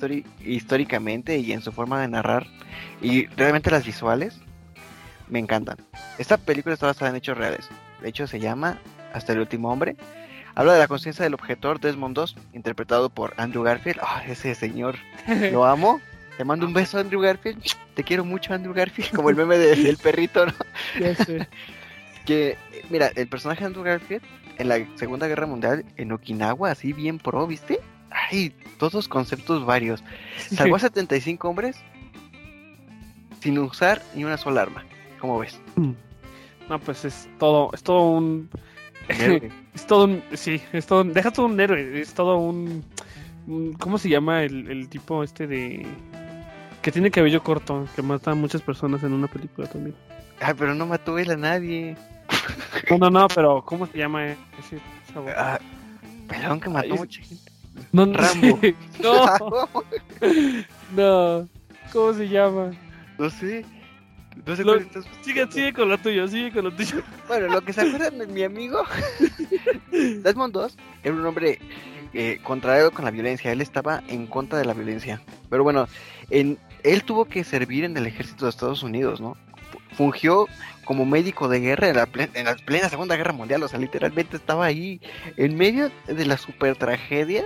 históricamente 0.43 1.38
y 1.38 1.52
en 1.52 1.61
su 1.61 1.72
forma 1.72 2.02
de 2.02 2.07
narrar. 2.07 2.47
Y 3.02 3.27
realmente 3.27 3.69
las 3.69 3.85
visuales 3.85 4.39
me 5.30 5.38
encantan. 5.38 5.77
Esta 6.18 6.38
película 6.38 6.73
está 6.73 6.88
basada 6.88 7.11
en 7.11 7.18
hechos 7.18 7.38
reales. 7.38 7.69
De 8.02 8.10
hecho, 8.10 8.26
se 8.26 8.39
llama 8.39 8.80
Hasta 9.14 9.34
el 9.34 9.39
último 9.39 9.72
hombre. 9.72 9.95
Habla 10.56 10.73
de 10.73 10.80
la 10.80 10.88
conciencia 10.88 11.23
del 11.23 11.34
objetor 11.34 11.81
Desmond 11.81 12.18
II, 12.18 12.41
interpretado 12.53 13.10
por 13.10 13.34
Andrew 13.38 13.61
Garfield. 13.61 13.99
Ah, 14.02 14.23
ese 14.26 14.56
señor, 14.56 14.95
lo 15.52 15.65
amo. 15.65 15.99
Te 16.38 16.45
mando 16.45 16.65
un 16.65 16.73
beso, 16.73 16.97
Andrew 16.97 17.22
Garfield. 17.22 17.61
Te 17.93 18.03
quiero 18.03 18.23
mucho, 18.23 18.53
Andrew 18.53 18.73
Garfield. 18.73 19.11
Como 19.14 19.30
el 19.30 19.35
meme 19.35 19.57
del 19.57 19.97
perrito, 19.97 20.45
¿no? 20.45 20.53
Ya 20.99 21.15
sé. 21.15 21.47
que, 22.26 22.57
mira, 22.89 23.11
el 23.15 23.27
personaje 23.27 23.61
de 23.61 23.65
Andrew 23.68 23.84
Garfield 23.84 24.23
en 24.57 24.69
la 24.69 24.86
Segunda 24.95 25.27
Guerra 25.27 25.45
Mundial 25.45 25.86
en 25.98 26.11
Okinawa, 26.11 26.72
así 26.72 26.94
bien 26.94 27.19
pro, 27.19 27.48
¿viste? 27.48 27.80
Ay, 28.10 28.53
todos 28.77 29.07
conceptos 29.07 29.65
varios. 29.65 30.03
Salvó 30.38 30.77
a 30.77 30.80
75 30.80 31.49
hombres 31.49 31.77
sin 33.41 33.57
usar 33.60 34.02
ni 34.15 34.23
una 34.23 34.38
sola 34.38 34.64
arma. 34.64 34.86
¿Cómo 35.19 35.40
ves? 35.40 35.60
Mm. 35.76 35.91
No, 36.69 36.80
pues 36.80 37.06
es 37.06 37.30
todo, 37.40 37.69
es 37.73 37.84
todo 37.84 38.11
un. 38.11 38.49
es 39.10 39.88
todo 39.88 40.06
un. 40.06 40.23
Sí, 40.34 40.61
es 40.72 40.86
todo. 40.88 41.03
Deja 41.03 41.32
todo 41.32 41.45
un 41.45 41.60
héroe. 41.60 41.99
Es 41.99 42.14
todo 42.14 42.38
un. 42.38 42.84
¿Cómo 43.80 43.98
se 43.98 44.10
llama 44.10 44.44
el, 44.44 44.72
el 44.72 44.90
tipo 44.90 45.23
este 45.23 45.45
de 45.45 45.86
que 46.86 46.91
tiene 46.91 47.10
cabello 47.10 47.41
corto, 47.41 47.88
que 47.95 48.03
mata 48.03 48.30
a 48.30 48.36
muchas 48.36 48.61
personas 48.61 49.02
en 49.02 49.11
una 49.11 49.26
película 49.26 49.68
también. 49.68 49.95
Ay, 50.39 50.53
pero 50.57 50.75
no 50.75 50.85
mató 50.85 51.17
él 51.17 51.31
a 51.31 51.37
nadie. 51.37 51.95
No, 52.89 52.97
no, 52.97 53.09
no, 53.09 53.27
pero 53.29 53.63
¿cómo 53.65 53.87
se 53.87 53.97
llama 53.97 54.27
ese 54.27 54.79
sabor? 55.11 55.33
Ah, 55.35 55.59
pelón 56.27 56.59
que 56.59 56.69
mató 56.69 56.93
a 56.93 56.97
mucha 56.97 57.21
gente. 57.23 57.51
No, 57.91 58.05
Rambo. 58.05 58.59
no. 59.01 59.69
no. 60.95 61.49
¿Cómo 61.91 62.13
se 62.13 62.27
llama? 62.27 62.71
No 63.17 63.29
sé. 63.29 63.65
No 64.45 64.55
sé 64.55 64.63
lo, 64.63 64.75
estás... 64.75 65.05
sigue, 65.21 65.49
sigue 65.49 65.73
con 65.73 65.89
lo 65.89 65.97
tuyo, 65.97 66.27
sigue 66.27 66.51
con 66.51 66.65
lo 66.65 66.71
tuyo. 66.75 67.01
Bueno, 67.27 67.47
lo 67.47 67.61
que 67.61 67.73
se 67.73 67.81
acuerdan 67.81 68.19
de 68.19 68.27
mi 68.27 68.43
amigo 68.43 68.83
Desmond 69.91 70.53
2 70.53 70.77
era 71.03 71.15
un 71.15 71.25
hombre 71.25 71.59
eh, 72.13 72.39
contrario 72.43 72.91
con 72.91 73.05
la 73.05 73.11
violencia. 73.11 73.51
Él 73.51 73.61
estaba 73.61 74.03
en 74.07 74.27
contra 74.27 74.59
de 74.59 74.65
la 74.65 74.73
violencia. 74.73 75.21
Pero 75.49 75.63
bueno, 75.63 75.87
en, 76.29 76.57
él 76.83 77.03
tuvo 77.03 77.25
que 77.25 77.43
servir 77.43 77.85
en 77.85 77.95
el 77.97 78.05
ejército 78.05 78.45
de 78.45 78.49
Estados 78.49 78.83
Unidos, 78.83 79.21
¿no? 79.21 79.37
Fungió 79.97 80.47
como 80.84 81.05
médico 81.05 81.47
de 81.47 81.59
guerra 81.59 81.89
en 81.89 81.95
la, 81.95 82.05
plena, 82.05 82.89
Segunda 82.89 83.15
Guerra 83.15 83.34
Mundial, 83.34 83.63
o 83.63 83.67
sea, 83.67 83.80
literalmente 83.80 84.38
estaba 84.38 84.65
ahí 84.65 85.01
en 85.38 85.57
medio 85.57 85.91
de 86.07 86.26
la 86.26 86.38
super 86.38 86.76
tragedia. 86.76 87.45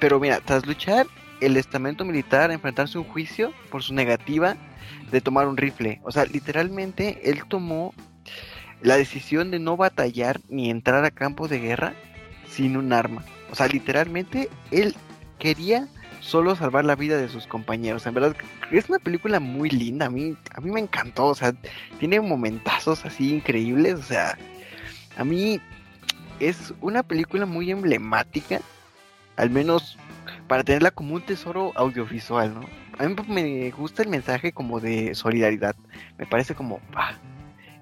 Pero 0.00 0.20
mira, 0.20 0.40
tras 0.40 0.66
luchar 0.66 1.06
el 1.40 1.56
estamento 1.56 2.04
militar, 2.04 2.50
enfrentarse 2.50 2.98
a 2.98 3.00
un 3.00 3.06
juicio 3.06 3.52
por 3.70 3.82
su 3.82 3.94
negativa 3.94 4.56
de 5.10 5.20
tomar 5.20 5.46
un 5.48 5.56
rifle, 5.56 6.00
o 6.04 6.10
sea, 6.10 6.24
literalmente 6.24 7.20
él 7.30 7.42
tomó 7.48 7.94
la 8.82 8.96
decisión 8.96 9.50
de 9.50 9.58
no 9.58 9.76
batallar 9.76 10.40
ni 10.48 10.70
entrar 10.70 11.04
a 11.04 11.10
campos 11.10 11.50
de 11.50 11.60
guerra 11.60 11.94
sin 12.48 12.76
un 12.76 12.92
arma. 12.92 13.24
O 13.50 13.54
sea, 13.54 13.66
literalmente 13.66 14.48
él 14.70 14.94
quería 15.38 15.88
solo 16.20 16.56
salvar 16.56 16.84
la 16.84 16.96
vida 16.96 17.16
de 17.16 17.28
sus 17.28 17.46
compañeros. 17.46 18.06
En 18.06 18.14
verdad, 18.14 18.36
es 18.70 18.88
una 18.88 18.98
película 18.98 19.40
muy 19.40 19.70
linda. 19.70 20.06
A 20.06 20.10
mí, 20.10 20.36
a 20.54 20.60
mí 20.60 20.70
me 20.70 20.80
encantó. 20.80 21.26
O 21.26 21.34
sea, 21.34 21.54
tiene 21.98 22.20
momentazos 22.20 23.04
así 23.04 23.34
increíbles. 23.34 23.94
O 23.94 24.02
sea, 24.02 24.38
a 25.16 25.24
mí 25.24 25.60
es 26.40 26.74
una 26.80 27.02
película 27.02 27.46
muy 27.46 27.70
emblemática. 27.70 28.60
Al 29.36 29.50
menos 29.50 29.96
para 30.48 30.64
tenerla 30.64 30.90
como 30.90 31.14
un 31.14 31.22
tesoro 31.22 31.72
audiovisual, 31.76 32.54
¿no? 32.54 32.60
A 32.98 33.06
mí 33.06 33.14
me 33.28 33.70
gusta 33.70 34.02
el 34.02 34.08
mensaje 34.08 34.52
como 34.52 34.80
de 34.80 35.14
solidaridad. 35.14 35.76
Me 36.18 36.26
parece 36.26 36.54
como 36.54 36.80
ah, 36.96 37.12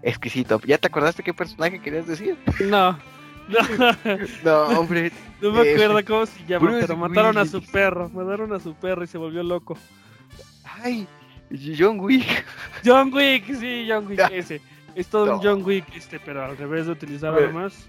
exquisito. 0.03 0.61
¿Ya 0.67 0.77
te 0.77 0.89
acordaste 0.89 1.23
qué 1.23 1.33
personaje 1.33 1.81
querías 1.81 2.07
decir? 2.07 2.37
No. 2.61 2.99
No, 4.45 4.63
hombre. 4.79 5.13
No 5.41 5.53
me 5.53 5.73
acuerdo 5.73 6.05
cómo 6.05 6.27
se 6.27 6.45
llama, 6.47 6.71
pero 6.81 6.97
mataron 6.97 7.39
a 7.39 7.47
su 7.47 7.63
perro. 7.63 8.09
Mataron 8.09 8.53
a 8.53 8.61
su 8.61 8.75
perro 8.75 9.05
y 9.05 9.07
se 9.07 9.19
volvió 9.19 9.43
loco. 9.43 9.77
Ay, 10.65 11.07
John 11.79 12.01
Wick. 12.01 12.45
John 12.85 13.13
Wick, 13.13 13.45
sí, 13.59 13.87
John 13.89 14.07
Wick, 14.07 14.21
ese. 14.33 14.61
Es 14.95 15.09
todo 15.09 15.37
un 15.37 15.43
John 15.43 15.63
Wick, 15.63 15.85
este, 15.95 16.19
pero 16.19 16.45
al 16.45 16.57
revés 16.57 16.87
de 16.87 16.93
utilizar 16.93 17.35
armas. 17.35 17.87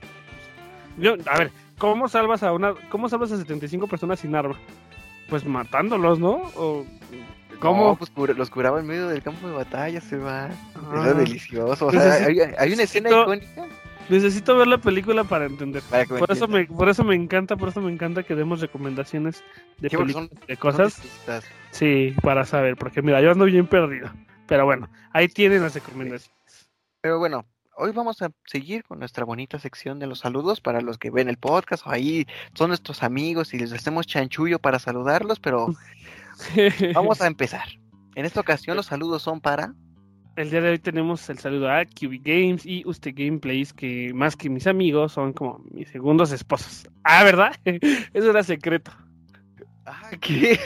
a 1.26 1.38
ver, 1.38 1.52
¿cómo 1.78 2.08
salvas 2.10 2.44
a 2.44 2.52
una, 2.52 2.74
cómo 2.90 3.08
salvas 3.08 3.32
a 3.32 3.38
75 3.38 3.88
personas 3.88 4.20
sin 4.20 4.36
arma? 4.36 4.60
Pues 5.30 5.46
matándolos, 5.46 6.20
¿no? 6.20 6.52
O, 6.56 6.86
¿Cómo? 7.60 7.98
pues 7.98 8.38
los 8.38 8.50
curaba 8.50 8.80
en 8.80 8.88
medio 8.88 9.08
del 9.08 9.24
campo 9.24 9.48
de 9.48 9.54
batalla, 9.54 10.00
se 10.02 10.18
va. 10.18 10.50
Era 10.92 11.04
ah. 11.04 11.14
delicioso. 11.14 11.88
O 11.88 11.92
sea, 11.92 12.26
hay, 12.26 12.40
hay, 12.40 12.74
una 12.74 12.84
escena 12.84 13.10
icónica 13.10 13.68
Necesito 14.10 14.56
ver 14.58 14.68
la 14.68 14.78
película 14.78 15.24
para 15.24 15.46
entender. 15.46 15.84
por, 16.08 16.32
eso 16.32 16.48
me, 16.48 16.66
por 16.66 16.90
eso 16.90 17.04
me 17.04 17.16
encanta, 17.16 17.58
por 17.58 17.70
eso 17.70 17.82
me 17.82 17.92
encanta 17.92 18.24
que 18.24 18.36
demos 18.36 18.62
recomendaciones 18.62 19.44
de, 19.80 19.90
de 20.48 20.58
cosas. 20.58 21.02
Sí, 21.72 22.16
para 22.22 22.46
saber, 22.46 22.78
porque 22.78 23.02
mira, 23.02 23.22
yo 23.22 23.32
ando 23.32 23.46
bien 23.46 23.68
perdido. 23.68 24.10
Pero 24.48 24.66
bueno, 24.66 24.90
ahí 25.12 25.28
tienen 25.28 25.62
las 25.62 25.74
recomendaciones. 25.74 26.32
Pero 27.02 27.20
bueno, 27.20 27.46
hoy 27.76 27.92
vamos 27.92 28.22
a 28.22 28.32
seguir 28.46 28.84
con 28.84 29.00
nuestra 29.00 29.26
bonita 29.26 29.60
sección 29.60 30.00
de 30.00 30.08
los 30.08 30.20
saludos 30.20 30.62
para 30.62 30.82
los 30.82 30.98
que 30.98 31.12
ven 31.12 31.30
el 31.30 31.38
podcast 31.38 31.86
o 31.86 31.92
ahí 31.92 32.26
son 32.54 32.70
nuestros 32.70 33.04
amigos 33.04 33.54
y 33.54 33.60
les 33.60 33.72
hacemos 33.74 34.08
chanchullo 34.08 34.60
para 34.60 34.80
saludarlos, 34.80 35.40
pero 35.40 35.68
vamos 36.96 37.22
a 37.22 37.28
empezar. 37.28 37.68
En 38.16 38.26
esta 38.26 38.40
ocasión 38.40 38.78
los 38.78 38.88
saludos 38.88 39.22
son 39.22 39.42
para 39.42 39.74
el 40.38 40.51
día 40.51 40.61
de 40.61 40.69
hoy 40.69 40.80
tenemos 40.80 41.27
el 41.30 41.39
saludo 41.39 41.69
a 41.69 41.84
QB 41.84 42.22
Games 42.23 42.65
y 42.65 42.84
Usted 42.85 43.14
Gameplays, 43.15 43.73
que 43.73 44.14
más 44.14 44.35
que 44.35 44.49
mis 44.49 44.68
amigos 44.68 45.14
son 45.14 45.34
como 45.34 45.64
mis 45.72 45.89
segundos 45.89 46.31
esposos. 46.31 46.88
Ah, 47.03 47.23
¿verdad? 47.23 47.55
Eso 48.14 48.30
era 48.30 48.43
secreto. 48.43 48.91
Ah, 49.88 50.11
¿qué? 50.22 50.59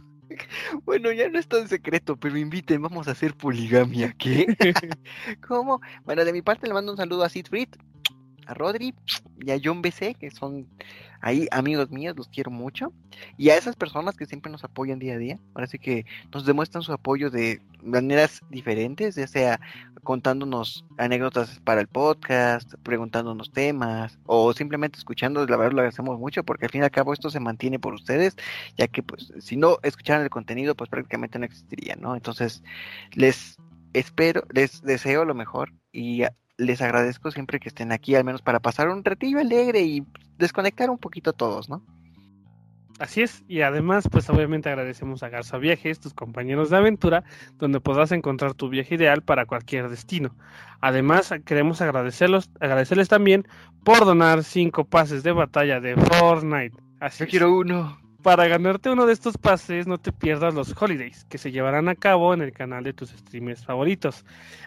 bueno, 0.84 1.12
ya 1.12 1.28
no 1.28 1.38
es 1.38 1.46
tan 1.46 1.68
secreto, 1.68 2.16
pero 2.16 2.36
inviten, 2.36 2.82
vamos 2.82 3.06
a 3.06 3.12
hacer 3.12 3.34
poligamia, 3.34 4.12
¿qué? 4.18 4.46
¿Cómo? 5.46 5.80
Bueno, 6.04 6.24
de 6.24 6.32
mi 6.32 6.42
parte 6.42 6.66
le 6.66 6.74
mando 6.74 6.90
un 6.90 6.98
saludo 6.98 7.22
a 7.22 7.28
Sid 7.28 7.46
a 8.48 8.54
Rodri 8.54 8.94
y 9.40 9.50
a 9.50 9.60
John 9.62 9.82
BC, 9.82 10.14
que 10.14 10.30
son 10.30 10.66
ahí 11.20 11.46
amigos 11.50 11.90
míos, 11.90 12.16
los 12.16 12.28
quiero 12.28 12.50
mucho. 12.50 12.92
Y 13.36 13.50
a 13.50 13.56
esas 13.56 13.76
personas 13.76 14.16
que 14.16 14.26
siempre 14.26 14.50
nos 14.50 14.64
apoyan 14.64 14.98
día 14.98 15.14
a 15.14 15.18
día, 15.18 15.38
parece 15.52 15.78
que 15.78 16.06
nos 16.32 16.46
demuestran 16.46 16.82
su 16.82 16.92
apoyo 16.92 17.30
de 17.30 17.60
maneras 17.82 18.40
diferentes, 18.50 19.14
ya 19.16 19.26
sea 19.26 19.60
contándonos 20.02 20.86
anécdotas 20.96 21.60
para 21.60 21.82
el 21.82 21.88
podcast, 21.88 22.74
preguntándonos 22.82 23.52
temas 23.52 24.18
o 24.24 24.54
simplemente 24.54 24.98
escuchando, 24.98 25.46
la 25.46 25.56
verdad 25.56 25.72
lo 25.72 25.80
agradecemos 25.80 26.18
mucho 26.18 26.44
porque 26.44 26.64
al 26.64 26.70
fin 26.70 26.80
y 26.80 26.84
al 26.84 26.90
cabo 26.90 27.12
esto 27.12 27.28
se 27.28 27.40
mantiene 27.40 27.78
por 27.78 27.92
ustedes, 27.92 28.36
ya 28.76 28.88
que 28.88 29.02
pues 29.02 29.32
si 29.40 29.56
no 29.56 29.78
escucharan 29.82 30.22
el 30.22 30.30
contenido 30.30 30.74
pues 30.74 30.88
prácticamente 30.88 31.38
no 31.38 31.44
existiría, 31.44 31.96
¿no? 31.96 32.14
Entonces 32.14 32.62
les 33.12 33.58
espero, 33.92 34.44
les 34.50 34.82
deseo 34.82 35.24
lo 35.26 35.34
mejor 35.34 35.74
y 35.92 36.22
les 36.58 36.82
agradezco 36.82 37.30
siempre 37.30 37.60
que 37.60 37.68
estén 37.68 37.92
aquí, 37.92 38.14
al 38.14 38.24
menos 38.24 38.42
para 38.42 38.60
pasar 38.60 38.88
un 38.88 39.04
ratillo 39.04 39.38
alegre 39.38 39.80
y 39.80 40.04
desconectar 40.36 40.90
un 40.90 40.98
poquito 40.98 41.30
a 41.30 41.32
todos, 41.32 41.68
¿no? 41.68 41.82
Así 42.98 43.22
es, 43.22 43.44
y 43.46 43.60
además, 43.60 44.08
pues 44.10 44.28
obviamente 44.28 44.68
agradecemos 44.68 45.22
a 45.22 45.28
Garza 45.28 45.56
Viajes, 45.56 46.00
tus 46.00 46.14
compañeros 46.14 46.68
de 46.68 46.78
aventura, 46.78 47.22
donde 47.56 47.78
podrás 47.78 48.10
encontrar 48.10 48.54
tu 48.54 48.68
viaje 48.68 48.96
ideal 48.96 49.22
para 49.22 49.46
cualquier 49.46 49.88
destino. 49.88 50.34
Además, 50.80 51.32
queremos 51.44 51.80
agradecerlos, 51.80 52.50
agradecerles 52.58 53.08
también 53.08 53.46
por 53.84 54.04
donar 54.04 54.42
cinco 54.42 54.84
pases 54.84 55.22
de 55.22 55.30
batalla 55.30 55.78
de 55.78 55.94
Fortnite. 55.94 56.76
Así 56.98 57.22
Yo 57.24 57.30
quiero 57.30 57.56
uno. 57.56 58.07
Para 58.22 58.48
ganarte 58.48 58.90
uno 58.90 59.06
de 59.06 59.12
estos 59.12 59.38
pases, 59.38 59.86
no 59.86 59.96
te 59.98 60.10
pierdas 60.10 60.52
los 60.52 60.74
holidays 60.80 61.24
que 61.26 61.38
se 61.38 61.52
llevarán 61.52 61.88
a 61.88 61.94
cabo 61.94 62.34
en 62.34 62.42
el 62.42 62.52
canal 62.52 62.82
de 62.82 62.92
tus 62.92 63.10
streamers 63.10 63.64
favoritos. 63.64 64.24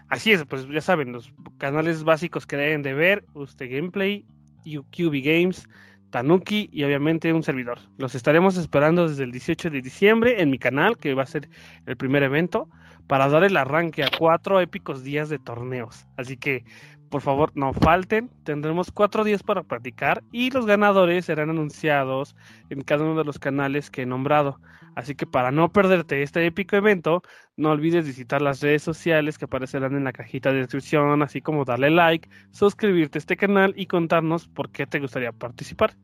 Así 0.08 0.32
es, 0.32 0.46
pues 0.46 0.68
ya 0.70 0.80
saben, 0.80 1.12
los 1.12 1.34
canales 1.58 2.06
básicos 2.06 2.46
que 2.48 2.56
deben 2.56 2.82
de 2.82 2.94
ver, 2.94 3.26
usted 3.34 3.70
gameplay, 3.70 4.26
QB 4.64 5.22
Games, 5.22 5.68
Tanuki 6.12 6.70
y 6.72 6.84
obviamente 6.86 7.34
un 7.34 7.44
servidor. 7.44 7.80
Los 7.98 8.16
estaremos 8.16 8.56
esperando 8.56 9.10
desde 9.10 9.26
el 9.26 9.32
18 9.32 9.70
de 9.70 9.82
diciembre 9.82 10.42
en 10.42 10.50
mi 10.50 10.58
canal, 10.58 10.98
que 10.98 11.14
va 11.14 11.24
a 11.24 11.28
ser 11.28 11.50
el 11.86 11.98
primer 11.98 12.24
evento, 12.24 12.70
para 13.08 13.28
dar 13.28 13.44
el 13.44 13.58
arranque 13.58 14.04
a 14.04 14.10
cuatro 14.18 14.62
épicos 14.62 15.04
días 15.04 15.28
de 15.28 15.40
torneos. 15.40 16.06
Así 16.16 16.38
que 16.38 16.64
por 17.12 17.22
favor, 17.22 17.52
no 17.56 17.74
falten. 17.74 18.30
Tendremos 18.44 18.90
cuatro 18.92 19.24
días 19.24 19.44
para 19.44 19.64
practicar 19.64 20.24
y 20.32 20.50
los 20.50 20.66
ganadores 20.66 21.26
serán 21.26 21.50
anunciados 21.50 22.36
en 22.70 22.82
cada 22.82 23.04
uno 23.04 23.16
de 23.16 23.26
los 23.26 23.38
canales 23.38 23.92
que 23.92 24.04
he 24.04 24.06
nombrado. 24.06 24.60
Así 24.96 25.14
que 25.14 25.28
para 25.28 25.52
no 25.52 25.72
perderte 25.72 26.24
este 26.24 26.46
épico 26.46 26.78
evento, 26.78 27.22
no 27.58 27.72
olvides 27.72 28.06
visitar 28.06 28.42
las 28.42 28.62
redes 28.62 28.82
sociales 28.82 29.38
que 29.38 29.46
aparecerán 29.46 29.96
en 29.96 30.06
la 30.06 30.14
cajita 30.14 30.52
de 30.52 30.60
descripción, 30.60 31.22
así 31.22 31.42
como 31.42 31.66
darle 31.66 31.92
like, 31.92 32.30
suscribirte 32.52 33.18
a 33.18 33.20
este 33.20 33.38
canal 33.38 33.74
y 33.76 33.86
contarnos 33.88 34.48
por 34.48 34.72
qué 34.72 34.88
te 34.88 35.00
gustaría 35.00 35.34
participar. 35.34 35.96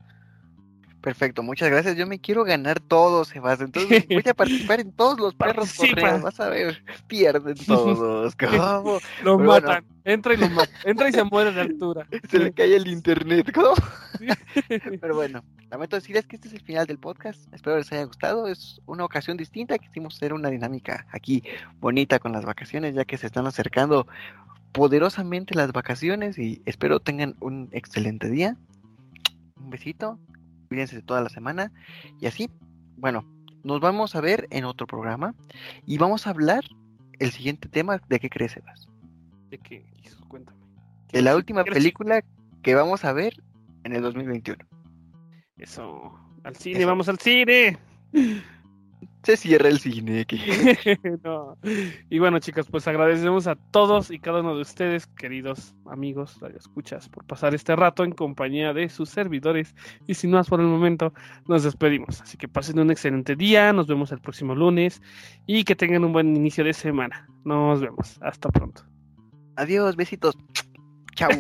Perfecto, 1.02 1.44
muchas 1.44 1.70
gracias. 1.70 1.96
Yo 1.96 2.08
me 2.08 2.20
quiero 2.20 2.44
ganar 2.44 2.80
todo, 2.80 3.24
Sebastián. 3.24 3.68
Entonces 3.68 4.08
voy 4.08 4.24
a 4.28 4.34
participar 4.34 4.80
en 4.80 4.92
todos 4.92 5.20
los 5.20 5.36
perros 5.36 5.74
correos. 5.74 6.22
Vas 6.22 6.40
a 6.40 6.50
ver, 6.50 6.84
pierden 7.08 7.56
todos. 7.66 8.36
¿Cómo? 8.40 9.00
Lo 9.24 9.38
matan. 9.38 9.86
Entra 10.04 10.34
y 10.34 10.38
lo 10.38 10.50
mata. 10.50 10.72
Entra 10.84 11.10
y 11.10 11.12
se 11.12 11.24
muere 11.24 11.52
de 11.52 11.62
altura. 11.62 12.08
Se 12.30 12.40
le 12.40 12.52
cae 12.52 12.76
el 12.76 12.88
internet. 12.88 13.52
¿Cómo? 13.54 13.76
Pero 15.02 15.16
bueno, 15.16 15.44
lamento 15.70 15.96
decirles 15.98 16.26
que 16.26 16.38
este 16.38 16.48
es 16.48 16.56
el 16.56 16.62
final 16.62 16.88
del 16.88 16.98
podcast. 16.98 17.42
Espero 17.54 17.78
les 17.78 17.92
haya 17.92 18.04
gustado. 18.06 18.48
Es 18.48 18.82
una 18.86 19.06
ocasión 19.06 19.38
distinta. 19.38 19.78
Quisimos 19.78 20.16
hacer 20.16 20.34
una 20.34 20.50
dinámica 20.50 21.06
aquí 21.12 21.44
bonita 21.80 22.20
con 22.20 22.32
las 22.32 22.44
vacaciones, 22.44 22.96
ya 22.96 23.06
que 23.06 23.18
se 23.18 23.28
están 23.28 23.46
acercando 23.46 24.08
poderosamente 24.72 25.56
las 25.56 25.72
vacaciones 25.72 26.38
y 26.38 26.62
espero 26.66 27.00
tengan 27.00 27.36
un 27.40 27.70
excelente 27.72 28.30
día. 28.30 28.58
Un 29.60 29.70
besito 29.70 30.20
cuídense 30.68 31.02
toda 31.02 31.22
la 31.22 31.30
semana. 31.30 31.72
Y 32.20 32.28
así, 32.28 32.50
bueno, 32.98 33.26
nos 33.64 33.80
vamos 33.80 34.16
a 34.16 34.22
ver 34.22 34.48
en 34.52 34.66
otro 34.66 34.88
programa 34.88 35.36
y 35.86 35.98
vamos 35.98 36.28
a 36.28 36.32
hablar 36.32 36.64
el 37.20 37.32
siguiente 37.32 37.68
tema. 37.70 38.02
¿De 38.08 38.20
qué 38.20 38.30
crees, 38.30 38.54
Sebas? 38.54 38.88
¿De 39.50 39.58
qué? 39.58 39.86
Cuéntame. 40.28 40.58
De 41.12 41.22
la 41.22 41.36
última 41.36 41.64
película 41.64 42.22
que 42.62 42.76
vamos 42.76 43.06
a 43.06 43.14
ver 43.14 43.34
en 43.84 43.94
el 43.94 44.02
2021. 44.02 44.64
Eso, 45.58 46.14
al 46.44 46.56
cine, 46.56 46.86
vamos 46.86 47.10
al 47.10 47.20
cine 47.20 47.78
se 49.28 49.36
cierra 49.36 49.68
el 49.68 49.80
cine. 49.80 50.26
Y 52.10 52.20
bueno, 52.20 52.40
chicos, 52.40 52.68
pues 52.72 52.88
agradecemos 52.88 53.46
a 53.48 53.56
todos 53.56 54.10
y 54.10 54.20
cada 54.20 54.40
uno 54.40 54.56
de 54.56 54.62
ustedes, 54.62 55.06
queridos 55.06 55.76
amigos, 55.86 56.40
escuchas, 56.56 57.10
por 57.10 57.26
pasar 57.26 57.54
este 57.54 57.76
rato 57.76 58.06
en 58.06 58.14
compañía 58.14 58.74
de 58.74 58.88
sus 58.88 59.10
servidores. 59.10 59.76
Y 60.08 60.14
sin 60.14 60.32
más 60.32 60.48
por 60.48 60.62
el 60.62 60.68
momento, 60.68 61.14
nos 61.46 61.64
despedimos. 61.64 62.22
Así 62.22 62.38
que 62.38 62.48
pasen 62.48 62.80
un 62.80 62.90
excelente 62.90 63.36
día, 63.36 63.74
nos 63.74 63.88
vemos 63.88 64.14
el 64.14 64.20
próximo 64.20 64.56
lunes 64.56 65.02
y 65.46 65.66
que 65.66 65.76
tengan 65.76 66.06
un 66.06 66.14
buen 66.14 66.34
inicio 66.34 66.64
de 66.64 66.72
semana. 66.72 67.28
Nos 67.44 67.82
vemos, 67.82 68.18
hasta 68.22 68.50
pronto. 68.50 68.84
Adiós, 69.58 69.98
besitos. 69.98 70.38
Chao. 71.16 71.32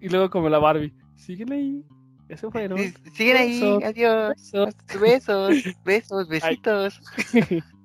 y 0.00 0.08
luego 0.08 0.28
como 0.28 0.48
la 0.48 0.58
Barbie, 0.58 0.92
síguele 1.14 1.54
ahí. 1.54 1.84
Eso 2.30 2.50
fueron. 2.50 2.78
Siguen 3.12 3.36
ahí, 3.36 3.78
adiós. 3.84 4.52
Besos, 4.52 4.74
besos, 5.00 5.64
besos 5.84 6.28
besitos. 6.28 7.00